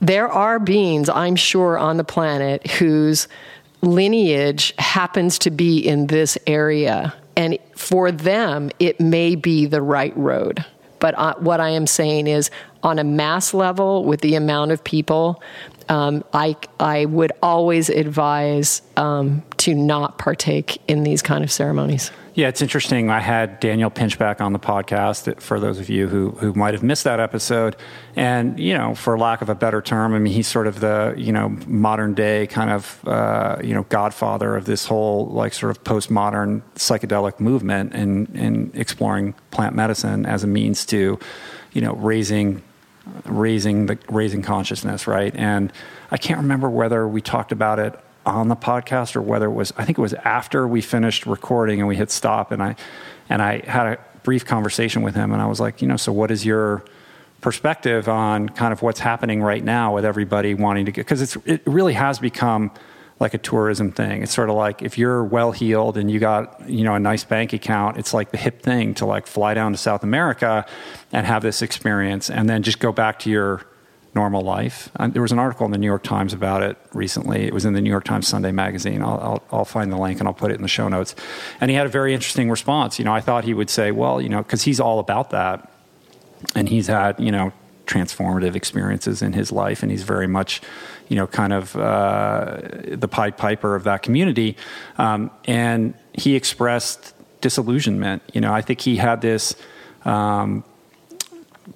there 0.00 0.28
are 0.28 0.58
beings 0.58 1.08
i'm 1.08 1.36
sure 1.36 1.78
on 1.78 1.96
the 1.96 2.04
planet 2.04 2.66
whose 2.72 3.28
lineage 3.82 4.74
happens 4.78 5.38
to 5.40 5.50
be 5.50 5.78
in 5.78 6.06
this 6.06 6.38
area. 6.46 7.14
And 7.36 7.58
for 7.76 8.12
them 8.12 8.70
it 8.78 9.00
may 9.00 9.34
be 9.34 9.66
the 9.66 9.82
right 9.82 10.16
road. 10.16 10.64
But 10.98 11.18
uh, 11.18 11.34
what 11.38 11.60
i 11.60 11.70
am 11.70 11.86
saying 11.86 12.26
is 12.26 12.50
on 12.82 12.98
a 12.98 13.04
mass 13.04 13.54
level 13.54 14.04
with 14.04 14.20
the 14.20 14.34
amount 14.34 14.72
of 14.72 14.82
people 14.82 15.42
um, 15.88 16.24
I, 16.32 16.56
I 16.80 17.04
would 17.04 17.32
always 17.42 17.88
advise 17.88 18.82
um, 18.96 19.42
to 19.58 19.74
not 19.74 20.18
partake 20.18 20.80
in 20.88 21.02
these 21.02 21.22
kind 21.22 21.44
of 21.44 21.50
ceremonies. 21.50 22.10
Yeah, 22.34 22.48
it's 22.48 22.62
interesting. 22.62 23.10
I 23.10 23.20
had 23.20 23.60
Daniel 23.60 23.90
Pinchbeck 23.90 24.40
on 24.40 24.54
the 24.54 24.58
podcast 24.58 25.38
for 25.42 25.60
those 25.60 25.78
of 25.78 25.90
you 25.90 26.08
who, 26.08 26.30
who 26.30 26.54
might 26.54 26.72
have 26.72 26.82
missed 26.82 27.04
that 27.04 27.20
episode. 27.20 27.76
And, 28.16 28.58
you 28.58 28.72
know, 28.72 28.94
for 28.94 29.18
lack 29.18 29.42
of 29.42 29.50
a 29.50 29.54
better 29.54 29.82
term, 29.82 30.14
I 30.14 30.18
mean, 30.18 30.32
he's 30.32 30.48
sort 30.48 30.66
of 30.66 30.80
the, 30.80 31.12
you 31.18 31.30
know, 31.30 31.50
modern 31.66 32.14
day 32.14 32.46
kind 32.46 32.70
of, 32.70 33.06
uh, 33.06 33.58
you 33.62 33.74
know, 33.74 33.82
godfather 33.82 34.56
of 34.56 34.64
this 34.64 34.86
whole, 34.86 35.26
like, 35.26 35.52
sort 35.52 35.70
of 35.70 35.84
postmodern 35.84 36.62
psychedelic 36.76 37.38
movement 37.38 37.92
and, 37.92 38.30
and 38.30 38.74
exploring 38.74 39.34
plant 39.50 39.76
medicine 39.76 40.24
as 40.24 40.42
a 40.42 40.46
means 40.46 40.86
to, 40.86 41.18
you 41.72 41.82
know, 41.82 41.92
raising 41.96 42.62
raising 43.24 43.86
the 43.86 43.98
raising 44.08 44.42
consciousness, 44.42 45.06
right? 45.06 45.34
And 45.34 45.72
I 46.10 46.16
can't 46.16 46.38
remember 46.40 46.70
whether 46.70 47.06
we 47.06 47.20
talked 47.20 47.52
about 47.52 47.78
it 47.78 47.98
on 48.24 48.48
the 48.48 48.56
podcast 48.56 49.16
or 49.16 49.22
whether 49.22 49.46
it 49.46 49.52
was 49.52 49.72
I 49.76 49.84
think 49.84 49.98
it 49.98 50.02
was 50.02 50.14
after 50.14 50.66
we 50.68 50.80
finished 50.80 51.26
recording 51.26 51.80
and 51.80 51.88
we 51.88 51.96
hit 51.96 52.10
stop 52.10 52.52
and 52.52 52.62
I 52.62 52.76
and 53.28 53.42
I 53.42 53.58
had 53.68 53.86
a 53.86 53.98
brief 54.22 54.44
conversation 54.44 55.02
with 55.02 55.14
him 55.14 55.32
and 55.32 55.42
I 55.42 55.46
was 55.46 55.58
like, 55.58 55.82
you 55.82 55.88
know, 55.88 55.96
so 55.96 56.12
what 56.12 56.30
is 56.30 56.46
your 56.46 56.84
perspective 57.40 58.08
on 58.08 58.48
kind 58.48 58.72
of 58.72 58.82
what's 58.82 59.00
happening 59.00 59.42
right 59.42 59.64
now 59.64 59.94
with 59.94 60.04
everybody 60.04 60.54
wanting 60.54 60.86
to 60.86 60.92
get 60.92 61.00
because 61.04 61.20
it's 61.20 61.36
it 61.44 61.60
really 61.66 61.94
has 61.94 62.20
become 62.20 62.70
like 63.22 63.32
a 63.32 63.38
tourism 63.38 63.92
thing. 63.92 64.22
It's 64.22 64.34
sort 64.34 64.50
of 64.50 64.56
like 64.56 64.82
if 64.82 64.98
you're 64.98 65.24
well 65.24 65.52
heeled 65.52 65.96
and 65.96 66.10
you 66.10 66.18
got 66.18 66.68
you 66.68 66.84
know 66.84 66.94
a 66.94 67.00
nice 67.00 67.24
bank 67.24 67.54
account, 67.54 67.96
it's 67.96 68.12
like 68.12 68.32
the 68.32 68.36
hip 68.36 68.60
thing 68.60 68.94
to 68.94 69.06
like 69.06 69.26
fly 69.26 69.54
down 69.54 69.72
to 69.72 69.78
South 69.78 70.02
America 70.02 70.66
and 71.12 71.26
have 71.26 71.40
this 71.42 71.62
experience, 71.62 72.28
and 72.28 72.50
then 72.50 72.62
just 72.62 72.80
go 72.80 72.92
back 72.92 73.20
to 73.20 73.30
your 73.30 73.62
normal 74.14 74.42
life. 74.42 74.90
And 74.96 75.14
there 75.14 75.22
was 75.22 75.32
an 75.32 75.38
article 75.38 75.64
in 75.64 75.72
the 75.72 75.78
New 75.78 75.86
York 75.86 76.02
Times 76.02 76.34
about 76.34 76.62
it 76.62 76.76
recently. 76.92 77.44
It 77.46 77.54
was 77.54 77.64
in 77.64 77.72
the 77.72 77.80
New 77.80 77.88
York 77.88 78.04
Times 78.04 78.28
Sunday 78.28 78.52
magazine. 78.52 79.02
I'll, 79.02 79.18
I'll, 79.20 79.42
I'll, 79.50 79.64
find 79.64 79.90
the 79.90 79.96
link 79.96 80.18
and 80.18 80.28
I'll 80.28 80.34
put 80.34 80.50
it 80.50 80.56
in 80.56 80.62
the 80.62 80.68
show 80.68 80.88
notes. 80.88 81.14
And 81.62 81.70
he 81.70 81.76
had 81.76 81.86
a 81.86 81.88
very 81.88 82.12
interesting 82.12 82.50
response. 82.50 82.98
You 82.98 83.06
know, 83.06 83.14
I 83.14 83.22
thought 83.22 83.44
he 83.44 83.54
would 83.54 83.70
say, 83.70 83.90
well, 83.90 84.20
you 84.20 84.28
know, 84.28 84.42
because 84.42 84.62
he's 84.62 84.80
all 84.80 84.98
about 84.98 85.30
that. 85.30 85.72
And 86.54 86.68
he's 86.68 86.88
had, 86.88 87.18
you 87.18 87.32
know, 87.32 87.54
transformative 87.86 88.54
experiences 88.54 89.22
in 89.22 89.32
his 89.32 89.52
life. 89.52 89.82
And 89.82 89.90
he's 89.90 90.02
very 90.02 90.26
much, 90.26 90.60
you 91.08 91.16
know, 91.16 91.26
kind 91.26 91.52
of 91.52 91.76
uh, 91.76 92.58
the 92.84 93.08
Pied 93.08 93.36
Piper 93.36 93.74
of 93.74 93.84
that 93.84 94.02
community. 94.02 94.56
Um, 94.98 95.30
and 95.44 95.94
he 96.12 96.36
expressed 96.36 97.14
disillusionment. 97.40 98.22
You 98.32 98.40
know, 98.40 98.52
I 98.52 98.62
think 98.62 98.80
he 98.80 98.96
had 98.96 99.20
this. 99.20 99.54
Um, 100.04 100.64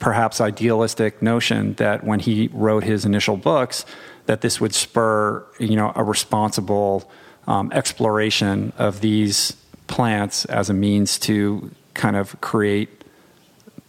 perhaps 0.01 0.41
idealistic 0.41 1.23
notion 1.23 1.75
that 1.75 2.03
when 2.03 2.19
he 2.19 2.51
wrote 2.53 2.83
his 2.83 3.05
initial 3.05 3.37
books, 3.37 3.87
that 4.27 4.41
this 4.41 4.61
would 4.61 4.75
spur 4.75 5.45
you 5.59 5.77
know 5.77 5.93
a 5.95 6.05
responsible 6.05 7.09
um, 7.47 7.71
exploration 7.73 8.73
of 8.77 9.01
these 9.01 9.57
plants 9.87 10.45
as 10.47 10.69
a 10.69 10.75
means 10.75 11.19
to 11.19 11.71
kind 11.95 12.17
of 12.17 12.39
create 12.41 13.05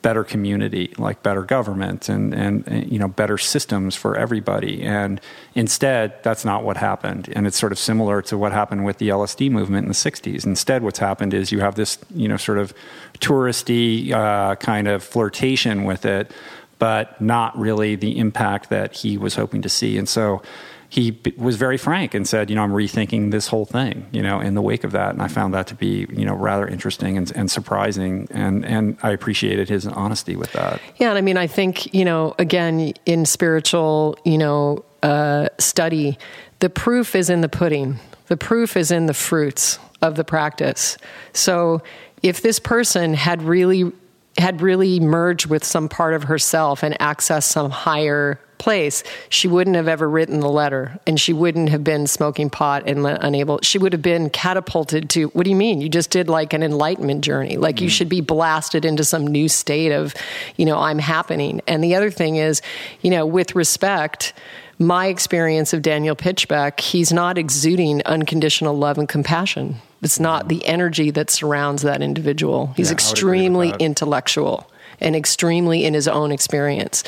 better 0.07 0.23
community, 0.23 0.93
like 0.97 1.21
better 1.21 1.43
government 1.43 2.07
and, 2.07 2.33
and, 2.33 2.65
and, 2.65 2.89
you 2.89 2.97
know 2.97 3.09
better 3.09 3.37
systems 3.37 3.93
for 3.93 4.15
everybody. 4.15 4.81
And 4.81 5.19
instead, 5.53 6.23
that's 6.23 6.45
not 6.45 6.63
what 6.63 6.77
happened. 6.77 7.27
And 7.35 7.45
it's 7.45 7.59
sort 7.59 7.73
of 7.73 7.77
similar 7.77 8.21
to 8.21 8.37
what 8.37 8.53
happened 8.53 8.85
with 8.85 8.99
the 8.99 9.09
LSD 9.09 9.51
movement 9.51 9.83
in 9.83 9.89
the 9.89 10.01
'60s. 10.09 10.45
Instead, 10.45 10.81
what's 10.81 10.99
happened 10.99 11.33
is 11.33 11.51
you 11.51 11.59
have 11.59 11.75
this 11.75 11.97
you 12.15 12.29
know 12.29 12.37
sort 12.37 12.57
of 12.57 12.73
touristy 13.19 14.13
uh, 14.13 14.55
kind 14.55 14.87
of 14.87 15.03
flirtation 15.03 15.83
with 15.83 16.05
it, 16.05 16.31
but 16.79 17.19
not 17.19 17.57
really 17.59 17.97
the 17.97 18.17
impact 18.17 18.69
that 18.69 18.95
he 18.95 19.17
was 19.17 19.35
hoping 19.35 19.61
to 19.61 19.69
see. 19.69 19.97
And 19.97 20.07
so 20.07 20.41
he 20.89 21.19
was 21.35 21.57
very 21.57 21.77
frank 21.77 22.13
and 22.13 22.27
said, 22.27 22.49
you 22.49 22.55
know, 22.55 22.63
I'm 22.63 22.71
rethinking 22.71 23.31
this 23.31 23.47
whole 23.47 23.65
thing, 23.65 24.07
you 24.11 24.21
know, 24.21 24.39
in 24.39 24.53
the 24.53 24.61
wake 24.61 24.85
of 24.85 24.91
that. 24.93 25.11
And 25.11 25.21
I 25.21 25.27
found 25.27 25.53
that 25.53 25.67
to 25.67 25.75
be, 25.75 26.07
you 26.09 26.25
know, 26.25 26.33
rather 26.33 26.65
interesting 26.65 27.17
and, 27.17 27.29
and 27.35 27.51
surprising. 27.51 28.27
And, 28.31 28.65
and 28.65 28.97
I 29.03 29.11
appreciated 29.11 29.67
his 29.67 29.85
honesty 29.85 30.35
with 30.37 30.53
that. 30.53 30.79
Yeah. 30.95 31.09
And 31.09 31.17
I 31.17 31.21
mean, 31.21 31.37
I 31.37 31.47
think, 31.47 31.93
you 31.93 32.05
know, 32.05 32.35
again, 32.39 32.93
in 33.05 33.25
spiritual, 33.25 34.17
you 34.23 34.37
know, 34.37 34.85
uh, 35.03 35.49
study, 35.59 36.17
the 36.59 36.69
proof 36.69 37.15
is 37.15 37.29
in 37.29 37.41
the 37.41 37.49
pudding, 37.49 37.99
the 38.27 38.37
proof 38.37 38.77
is 38.77 38.89
in 38.89 39.07
the 39.07 39.13
fruits 39.13 39.79
of 40.01 40.15
the 40.15 40.23
practice. 40.23 40.97
So 41.33 41.81
if 42.23 42.41
this 42.41 42.59
person 42.59 43.13
had 43.13 43.41
really 43.41 43.91
had 44.37 44.61
really 44.61 44.99
merged 44.99 45.47
with 45.47 45.63
some 45.63 45.89
part 45.89 46.13
of 46.13 46.23
herself 46.23 46.83
and 46.83 46.97
accessed 46.99 47.43
some 47.43 47.69
higher 47.69 48.39
place, 48.57 49.03
she 49.29 49.47
wouldn't 49.47 49.75
have 49.75 49.87
ever 49.87 50.09
written 50.09 50.39
the 50.39 50.49
letter 50.49 50.99
and 51.05 51.19
she 51.19 51.33
wouldn't 51.33 51.69
have 51.69 51.83
been 51.83 52.07
smoking 52.07 52.49
pot 52.49 52.83
and 52.87 53.05
unable. 53.05 53.59
She 53.61 53.77
would 53.77 53.93
have 53.93 54.01
been 54.01 54.29
catapulted 54.29 55.09
to, 55.11 55.25
what 55.29 55.43
do 55.43 55.49
you 55.49 55.55
mean? 55.55 55.81
You 55.81 55.89
just 55.89 56.09
did 56.09 56.27
like 56.27 56.53
an 56.53 56.63
enlightenment 56.63 57.23
journey. 57.23 57.57
Like 57.57 57.77
mm 57.77 57.87
you 57.87 57.89
should 57.89 58.09
be 58.09 58.21
blasted 58.21 58.83
into 58.85 59.03
some 59.03 59.25
new 59.25 59.47
state 59.47 59.91
of, 59.91 60.13
you 60.57 60.65
know, 60.65 60.77
I'm 60.77 60.99
happening. 60.99 61.61
And 61.67 61.83
the 61.83 61.95
other 61.95 62.09
thing 62.09 62.37
is, 62.37 62.61
you 63.01 63.11
know, 63.11 63.25
with 63.25 63.55
respect, 63.55 64.33
my 64.79 65.07
experience 65.07 65.73
of 65.73 65.83
Daniel 65.83 66.15
Pinchbeck, 66.15 66.79
he's 66.79 67.13
not 67.13 67.37
exuding 67.37 68.01
unconditional 68.03 68.75
love 68.75 68.97
and 68.97 69.07
compassion. 69.07 69.77
It's 70.01 70.19
not 70.19 70.47
the 70.47 70.65
energy 70.65 71.11
that 71.11 71.29
surrounds 71.29 71.81
that 71.83 72.01
individual. 72.01 72.73
He's 72.75 72.89
yeah, 72.89 72.93
extremely 72.93 73.73
intellectual 73.79 74.69
and 74.99 75.15
extremely 75.15 75.85
in 75.85 75.93
his 75.93 76.07
own 76.07 76.31
experience. 76.31 77.03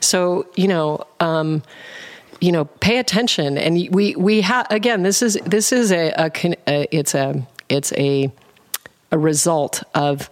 So, 0.00 0.46
you 0.56 0.68
know, 0.68 1.06
um, 1.20 1.62
you 2.40 2.52
know, 2.52 2.64
pay 2.66 2.98
attention. 2.98 3.56
And 3.56 3.88
we 3.90 4.14
we 4.16 4.42
have 4.42 4.66
again. 4.70 5.02
This 5.02 5.22
is 5.22 5.38
this 5.46 5.72
is 5.72 5.92
a, 5.92 6.10
a, 6.16 6.30
a 6.68 6.96
it's 6.96 7.14
a 7.14 7.46
it's 7.68 7.92
a 7.94 8.30
a 9.10 9.18
result 9.18 9.82
of 9.94 10.28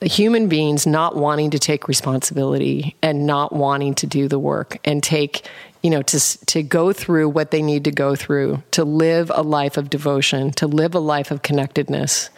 human 0.00 0.48
beings 0.48 0.86
not 0.86 1.16
wanting 1.16 1.50
to 1.50 1.58
take 1.58 1.88
responsibility 1.88 2.94
and 3.02 3.26
not 3.26 3.52
wanting 3.52 3.94
to 3.94 4.06
do 4.06 4.28
the 4.28 4.38
work 4.38 4.78
and 4.84 5.02
take 5.02 5.48
you 5.84 5.90
know 5.90 6.02
to 6.02 6.18
to 6.46 6.64
go 6.64 6.92
through 6.92 7.28
what 7.28 7.52
they 7.52 7.62
need 7.62 7.84
to 7.84 7.92
go 7.92 8.16
through 8.16 8.60
to 8.72 8.84
live 8.84 9.30
a 9.32 9.42
life 9.42 9.76
of 9.76 9.88
devotion 9.88 10.50
to 10.50 10.66
live 10.66 10.96
a 10.96 10.98
life 10.98 11.30
of 11.30 11.42
connectedness 11.42 12.30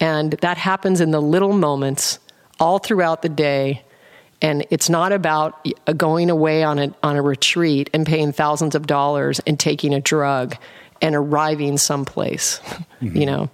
and 0.00 0.32
that 0.42 0.58
happens 0.58 1.00
in 1.00 1.12
the 1.12 1.20
little 1.20 1.52
moments 1.52 2.18
all 2.60 2.78
throughout 2.78 3.22
the 3.22 3.28
day. 3.28 3.82
And 4.42 4.66
it's 4.70 4.90
not 4.90 5.12
about 5.12 5.66
uh, 5.86 5.92
going 5.94 6.28
away 6.28 6.62
on 6.62 6.78
a, 6.78 6.94
on 7.02 7.16
a 7.16 7.22
retreat 7.22 7.88
and 7.94 8.06
paying 8.06 8.32
thousands 8.32 8.74
of 8.74 8.86
dollars 8.86 9.40
and 9.46 9.58
taking 9.58 9.94
a 9.94 10.00
drug 10.00 10.56
and 11.00 11.14
arriving 11.14 11.78
someplace, 11.78 12.58
mm-hmm. 13.00 13.16
you 13.16 13.26
know. 13.26 13.50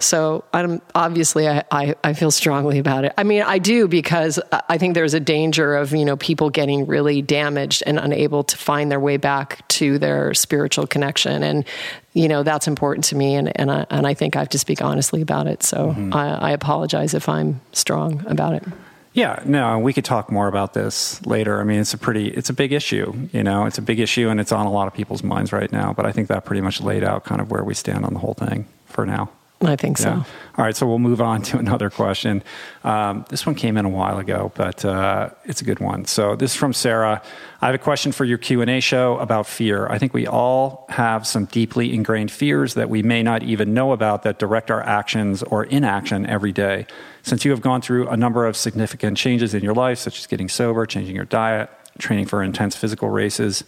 So 0.00 0.44
I'm 0.52 0.82
obviously 0.94 1.48
I, 1.48 1.64
I, 1.70 1.94
I, 2.04 2.12
feel 2.12 2.30
strongly 2.30 2.78
about 2.78 3.04
it. 3.04 3.14
I 3.16 3.22
mean, 3.22 3.42
I 3.42 3.58
do 3.58 3.88
because 3.88 4.38
I 4.68 4.78
think 4.78 4.94
there's 4.94 5.14
a 5.14 5.20
danger 5.20 5.76
of 5.76 5.92
you 5.92 6.04
know 6.04 6.16
people 6.16 6.50
getting 6.50 6.86
really 6.86 7.22
damaged 7.22 7.82
and 7.86 7.98
unable 7.98 8.44
to 8.44 8.56
find 8.56 8.90
their 8.90 9.00
way 9.00 9.16
back 9.16 9.66
to 9.68 9.98
their 9.98 10.34
spiritual 10.34 10.86
connection, 10.86 11.42
and 11.42 11.64
you 12.12 12.28
know 12.28 12.42
that's 12.42 12.68
important 12.68 13.04
to 13.06 13.16
me, 13.16 13.34
and 13.34 13.58
and 13.58 13.70
I, 13.70 13.86
and 13.90 14.06
I 14.06 14.14
think 14.14 14.36
I 14.36 14.40
have 14.40 14.50
to 14.50 14.58
speak 14.58 14.82
honestly 14.82 15.22
about 15.22 15.46
it. 15.46 15.62
So 15.62 15.88
mm-hmm. 15.88 16.14
I, 16.14 16.48
I 16.48 16.50
apologize 16.50 17.14
if 17.14 17.28
I'm 17.28 17.60
strong 17.72 18.24
about 18.26 18.54
it. 18.54 18.64
Yeah, 19.14 19.40
no, 19.46 19.78
we 19.78 19.92
could 19.92 20.04
talk 20.04 20.32
more 20.32 20.48
about 20.48 20.74
this 20.74 21.24
later. 21.24 21.60
I 21.60 21.64
mean, 21.64 21.78
it's 21.78 21.94
a 21.94 21.98
pretty, 21.98 22.28
it's 22.28 22.50
a 22.50 22.52
big 22.52 22.72
issue. 22.72 23.28
You 23.32 23.44
know, 23.44 23.64
it's 23.64 23.78
a 23.78 23.82
big 23.82 24.00
issue, 24.00 24.28
and 24.28 24.40
it's 24.40 24.50
on 24.50 24.66
a 24.66 24.72
lot 24.72 24.88
of 24.88 24.92
people's 24.92 25.22
minds 25.22 25.52
right 25.52 25.70
now. 25.70 25.92
But 25.92 26.04
I 26.04 26.10
think 26.10 26.26
that 26.28 26.44
pretty 26.44 26.60
much 26.60 26.80
laid 26.80 27.04
out 27.04 27.24
kind 27.24 27.40
of 27.40 27.48
where 27.48 27.62
we 27.62 27.74
stand 27.74 28.04
on 28.04 28.12
the 28.12 28.18
whole 28.18 28.34
thing 28.34 28.66
for 28.86 29.06
now. 29.06 29.30
I 29.66 29.76
think 29.76 29.98
so. 29.98 30.08
Yeah. 30.10 30.24
All 30.56 30.64
right, 30.64 30.76
so 30.76 30.86
we'll 30.86 30.98
move 30.98 31.20
on 31.20 31.42
to 31.42 31.58
another 31.64 31.90
question. 31.90 32.42
Um, 32.84 33.24
this 33.28 33.44
one 33.46 33.54
came 33.54 33.76
in 33.76 33.84
a 33.84 33.88
while 33.88 34.18
ago, 34.18 34.52
but 34.54 34.84
uh, 34.84 35.30
it's 35.44 35.60
a 35.60 35.64
good 35.64 35.80
one. 35.80 36.04
So 36.04 36.36
this 36.36 36.52
is 36.52 36.56
from 36.56 36.72
Sarah. 36.72 37.22
I 37.60 37.66
have 37.66 37.74
a 37.74 37.78
question 37.78 38.12
for 38.12 38.24
your 38.24 38.38
Q 38.38 38.60
and 38.60 38.70
A 38.70 38.80
show 38.80 39.18
about 39.18 39.46
fear. 39.46 39.86
I 39.88 39.98
think 39.98 40.14
we 40.14 40.26
all 40.26 40.86
have 40.90 41.26
some 41.26 41.46
deeply 41.46 41.92
ingrained 41.92 42.30
fears 42.30 42.74
that 42.74 42.90
we 42.90 43.02
may 43.02 43.22
not 43.22 43.42
even 43.42 43.74
know 43.74 43.92
about 43.92 44.22
that 44.22 44.38
direct 44.38 44.70
our 44.70 44.82
actions 44.82 45.42
or 45.42 45.64
inaction 45.64 46.26
every 46.26 46.52
day. 46.52 46.86
Since 47.22 47.44
you 47.44 47.50
have 47.50 47.60
gone 47.60 47.80
through 47.80 48.08
a 48.08 48.16
number 48.16 48.46
of 48.46 48.56
significant 48.56 49.16
changes 49.16 49.54
in 49.54 49.64
your 49.64 49.74
life, 49.74 49.98
such 49.98 50.18
as 50.18 50.26
getting 50.26 50.48
sober, 50.48 50.84
changing 50.86 51.16
your 51.16 51.24
diet, 51.24 51.70
training 51.98 52.26
for 52.26 52.42
intense 52.42 52.76
physical 52.76 53.08
races 53.08 53.64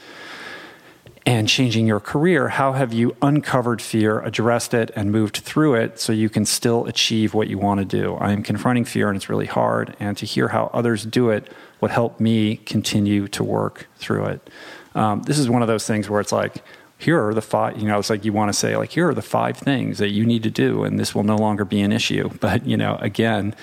and 1.27 1.49
changing 1.49 1.89
your 1.89 1.99
career, 1.99 2.49
how 2.51 2.73
have 2.73 2.93
you 2.93 3.17
uncovered 3.21 3.83
fear, 3.83 4.21
addressed 4.21 4.73
it, 4.73 4.93
and 4.95 5.11
moved 5.11 5.39
through 5.39 5.75
it 5.75 5.99
so 5.99 6.13
you 6.13 6.29
can 6.29 6.47
still 6.47 6.87
achieve 6.87 7.35
what 7.35 7.49
you 7.49 7.59
want 7.59 7.81
to 7.81 7.85
do? 7.85 8.15
I 8.15 8.31
am 8.31 8.45
confronting 8.45 8.85
fear 8.85 9.09
and 9.09 9.17
it's 9.17 9.29
really 9.29 9.47
hard, 9.47 9.97
and 9.99 10.17
to 10.19 10.25
hear 10.25 10.49
how 10.49 10.71
others 10.73 11.05
do 11.05 11.31
it 11.31 11.53
would 11.81 11.91
help 11.91 12.21
me 12.21 12.57
continue 12.59 13.27
to 13.29 13.43
work 13.43 13.89
through 13.97 14.27
it. 14.27 14.51
Um, 14.95 15.23
this 15.23 15.39
is 15.39 15.51
one 15.51 15.63
of 15.63 15.69
those 15.69 15.85
things 15.85 16.09
where 16.09 16.21
it's 16.21 16.33
like, 16.33 16.63
here 16.99 17.27
are 17.27 17.35
the 17.35 17.43
five, 17.43 17.77
you 17.77 17.89
know, 17.89 17.99
it's 17.99 18.09
like 18.09 18.25
you 18.25 18.33
want 18.33 18.51
to 18.51 18.59
say, 18.59 18.77
like, 18.77 18.91
here 18.93 19.09
are 19.09 19.15
the 19.15 19.21
five 19.21 19.57
things 19.57 19.99
that 19.99 20.11
you 20.11 20.25
need 20.25 20.45
to 20.45 20.51
do, 20.51 20.85
and 20.85 20.99
this 20.99 21.15
will 21.15 21.25
no 21.25 21.37
longer 21.37 21.65
be 21.65 21.81
an 21.81 21.93
issue. 21.93 22.31
But, 22.41 22.65
you 22.65 22.77
know, 22.77 22.97
again, 23.01 23.55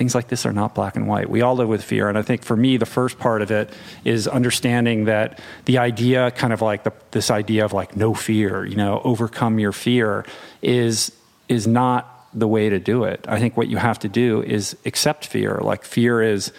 things 0.00 0.14
like 0.14 0.28
this 0.28 0.46
are 0.46 0.52
not 0.54 0.74
black 0.74 0.96
and 0.96 1.06
white. 1.06 1.28
We 1.28 1.42
all 1.42 1.54
live 1.54 1.68
with 1.68 1.84
fear. 1.84 2.08
And 2.08 2.16
I 2.16 2.22
think 2.22 2.42
for 2.42 2.56
me, 2.56 2.78
the 2.78 2.86
first 2.86 3.18
part 3.18 3.42
of 3.42 3.50
it 3.50 3.70
is 4.02 4.26
understanding 4.26 5.04
that 5.04 5.38
the 5.66 5.76
idea, 5.76 6.30
kind 6.30 6.54
of 6.54 6.62
like 6.62 6.84
the, 6.84 6.92
this 7.10 7.30
idea 7.30 7.66
of 7.66 7.74
like 7.74 7.96
no 7.96 8.14
fear, 8.14 8.64
you 8.64 8.76
know, 8.76 9.02
overcome 9.04 9.58
your 9.58 9.72
fear, 9.72 10.24
is, 10.62 11.12
is 11.50 11.66
not 11.66 12.26
the 12.32 12.48
way 12.48 12.70
to 12.70 12.78
do 12.78 13.04
it. 13.04 13.26
I 13.28 13.38
think 13.38 13.58
what 13.58 13.68
you 13.68 13.76
have 13.76 13.98
to 13.98 14.08
do 14.08 14.42
is 14.42 14.74
accept 14.86 15.26
fear. 15.26 15.60
Like, 15.62 15.84
fear 15.84 16.22
is, 16.22 16.50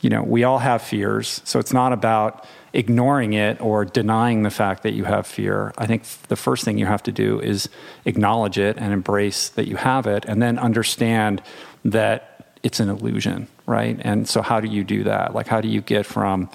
you 0.00 0.10
know, 0.10 0.24
we 0.24 0.42
all 0.42 0.58
have 0.58 0.82
fears. 0.82 1.42
So 1.44 1.60
it's 1.60 1.72
not 1.72 1.92
about, 1.92 2.44
ignoring 2.72 3.32
it 3.32 3.60
or 3.60 3.84
denying 3.84 4.44
the 4.44 4.50
fact 4.50 4.84
that 4.84 4.92
you 4.92 5.02
have 5.02 5.26
fear. 5.26 5.72
I 5.76 5.86
think 5.86 6.04
the 6.28 6.36
first 6.36 6.64
thing 6.64 6.78
you 6.78 6.86
have 6.86 7.02
to 7.02 7.12
do 7.12 7.40
is 7.40 7.68
acknowledge 8.04 8.58
it 8.58 8.76
and 8.78 8.92
embrace 8.92 9.48
that 9.50 9.66
you 9.66 9.74
have 9.74 10.06
it, 10.06 10.24
and 10.26 10.40
then 10.40 10.56
understand 10.56 11.42
that 11.84 12.29
it's 12.62 12.80
an 12.80 12.88
illusion, 12.88 13.48
right? 13.66 13.98
And 14.00 14.28
so, 14.28 14.42
how 14.42 14.60
do 14.60 14.68
you 14.68 14.84
do 14.84 15.04
that? 15.04 15.34
Like, 15.34 15.46
how 15.46 15.60
do 15.60 15.68
you 15.68 15.80
get 15.80 16.06
from 16.06 16.50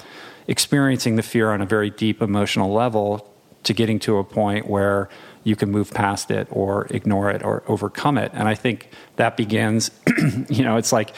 experiencing 0.48 1.16
the 1.16 1.24
fear 1.24 1.52
on 1.52 1.62
a 1.62 1.66
very 1.66 1.90
deep 1.90 2.22
emotional 2.22 2.72
level 2.72 3.32
to 3.64 3.74
getting 3.74 4.00
to 4.00 4.18
a 4.18 4.24
point 4.24 4.68
where 4.68 5.10
you 5.44 5.56
can 5.56 5.72
move 5.72 5.92
past 5.92 6.32
it 6.32 6.48
or 6.52 6.88
ignore 6.90 7.30
it 7.30 7.44
or 7.44 7.64
overcome 7.68 8.18
it. 8.18 8.32
And 8.34 8.48
I 8.48 8.56
think 8.56 8.90
that 9.16 9.38
begins, 9.38 9.92
you 10.50 10.64
know, 10.64 10.78
it's 10.78 10.92
like 10.92 11.16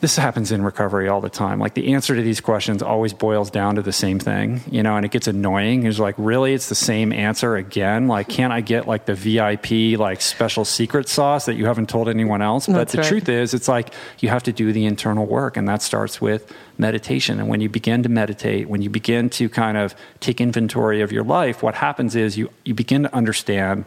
this 0.00 0.16
happens 0.16 0.50
in 0.50 0.62
recovery 0.62 1.08
all 1.08 1.20
the 1.20 1.28
time. 1.28 1.58
Like 1.58 1.74
the 1.74 1.92
answer 1.92 2.16
to 2.16 2.22
these 2.22 2.40
questions 2.40 2.82
always 2.82 3.12
boils 3.12 3.50
down 3.50 3.74
to 3.74 3.82
the 3.82 3.92
same 3.92 4.18
thing, 4.18 4.62
you 4.70 4.82
know, 4.82 4.96
and 4.96 5.04
it 5.04 5.10
gets 5.10 5.28
annoying. 5.28 5.84
It's 5.84 5.98
like, 5.98 6.14
really, 6.16 6.54
it's 6.54 6.70
the 6.70 6.74
same 6.74 7.12
answer 7.12 7.56
again. 7.56 8.08
Like, 8.08 8.28
can't 8.28 8.52
I 8.52 8.62
get 8.62 8.88
like 8.88 9.04
the 9.04 9.14
VIP, 9.14 9.98
like 9.98 10.22
special 10.22 10.64
secret 10.64 11.06
sauce 11.08 11.44
that 11.44 11.54
you 11.54 11.66
haven't 11.66 11.90
told 11.90 12.08
anyone 12.08 12.40
else? 12.40 12.66
But 12.66 12.74
That's 12.74 12.92
the 12.92 12.98
right. 12.98 13.08
truth 13.08 13.28
is, 13.28 13.52
it's 13.52 13.68
like 13.68 13.92
you 14.20 14.30
have 14.30 14.42
to 14.44 14.52
do 14.52 14.72
the 14.72 14.86
internal 14.86 15.26
work, 15.26 15.58
and 15.58 15.68
that 15.68 15.82
starts 15.82 16.18
with 16.18 16.50
meditation. 16.78 17.38
And 17.38 17.48
when 17.48 17.60
you 17.60 17.68
begin 17.68 18.02
to 18.02 18.08
meditate, 18.08 18.70
when 18.70 18.80
you 18.80 18.88
begin 18.88 19.28
to 19.30 19.50
kind 19.50 19.76
of 19.76 19.94
take 20.20 20.40
inventory 20.40 21.02
of 21.02 21.12
your 21.12 21.24
life, 21.24 21.62
what 21.62 21.74
happens 21.74 22.16
is 22.16 22.38
you, 22.38 22.50
you 22.64 22.72
begin 22.72 23.02
to 23.02 23.14
understand 23.14 23.84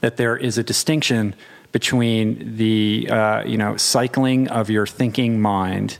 that 0.00 0.16
there 0.16 0.36
is 0.36 0.58
a 0.58 0.64
distinction 0.64 1.34
between 1.72 2.56
the 2.56 3.08
uh, 3.10 3.44
you 3.44 3.56
know 3.56 3.76
cycling 3.76 4.48
of 4.48 4.70
your 4.70 4.86
thinking 4.86 5.40
mind 5.40 5.98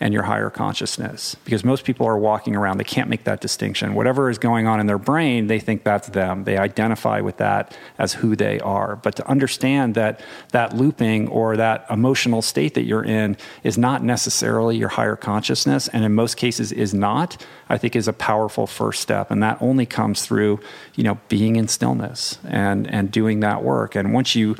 and 0.00 0.14
your 0.14 0.22
higher 0.22 0.48
consciousness. 0.48 1.34
Because 1.44 1.64
most 1.64 1.84
people 1.84 2.06
are 2.06 2.16
walking 2.16 2.54
around 2.54 2.78
they 2.78 2.84
can't 2.84 3.08
make 3.08 3.24
that 3.24 3.40
distinction. 3.40 3.94
Whatever 3.94 4.30
is 4.30 4.38
going 4.38 4.66
on 4.66 4.78
in 4.80 4.86
their 4.86 4.98
brain 4.98 5.48
they 5.48 5.58
think 5.58 5.82
that's 5.82 6.08
them. 6.08 6.44
They 6.44 6.56
identify 6.56 7.20
with 7.20 7.38
that 7.38 7.76
as 7.98 8.14
who 8.14 8.36
they 8.36 8.60
are. 8.60 8.96
But 8.96 9.16
to 9.16 9.28
understand 9.28 9.94
that 9.96 10.20
that 10.52 10.76
looping 10.76 11.28
or 11.28 11.56
that 11.56 11.84
emotional 11.90 12.42
state 12.42 12.74
that 12.74 12.84
you're 12.84 13.04
in 13.04 13.36
is 13.64 13.76
not 13.76 14.04
necessarily 14.04 14.76
your 14.76 14.90
higher 14.90 15.16
consciousness 15.16 15.88
and 15.88 16.04
in 16.04 16.14
most 16.14 16.36
cases 16.36 16.70
is 16.70 16.94
not 16.94 17.44
i 17.68 17.76
think 17.76 17.96
is 17.96 18.08
a 18.08 18.12
powerful 18.12 18.66
first 18.66 19.00
step. 19.00 19.30
And 19.30 19.42
that 19.42 19.58
only 19.60 19.86
comes 19.86 20.24
through 20.24 20.60
you 20.94 21.02
know 21.02 21.18
being 21.28 21.56
in 21.56 21.66
stillness 21.66 22.38
and 22.44 22.86
and 22.88 23.10
doing 23.10 23.40
that 23.40 23.64
work. 23.64 23.96
And 23.96 24.14
once 24.14 24.36
you 24.36 24.56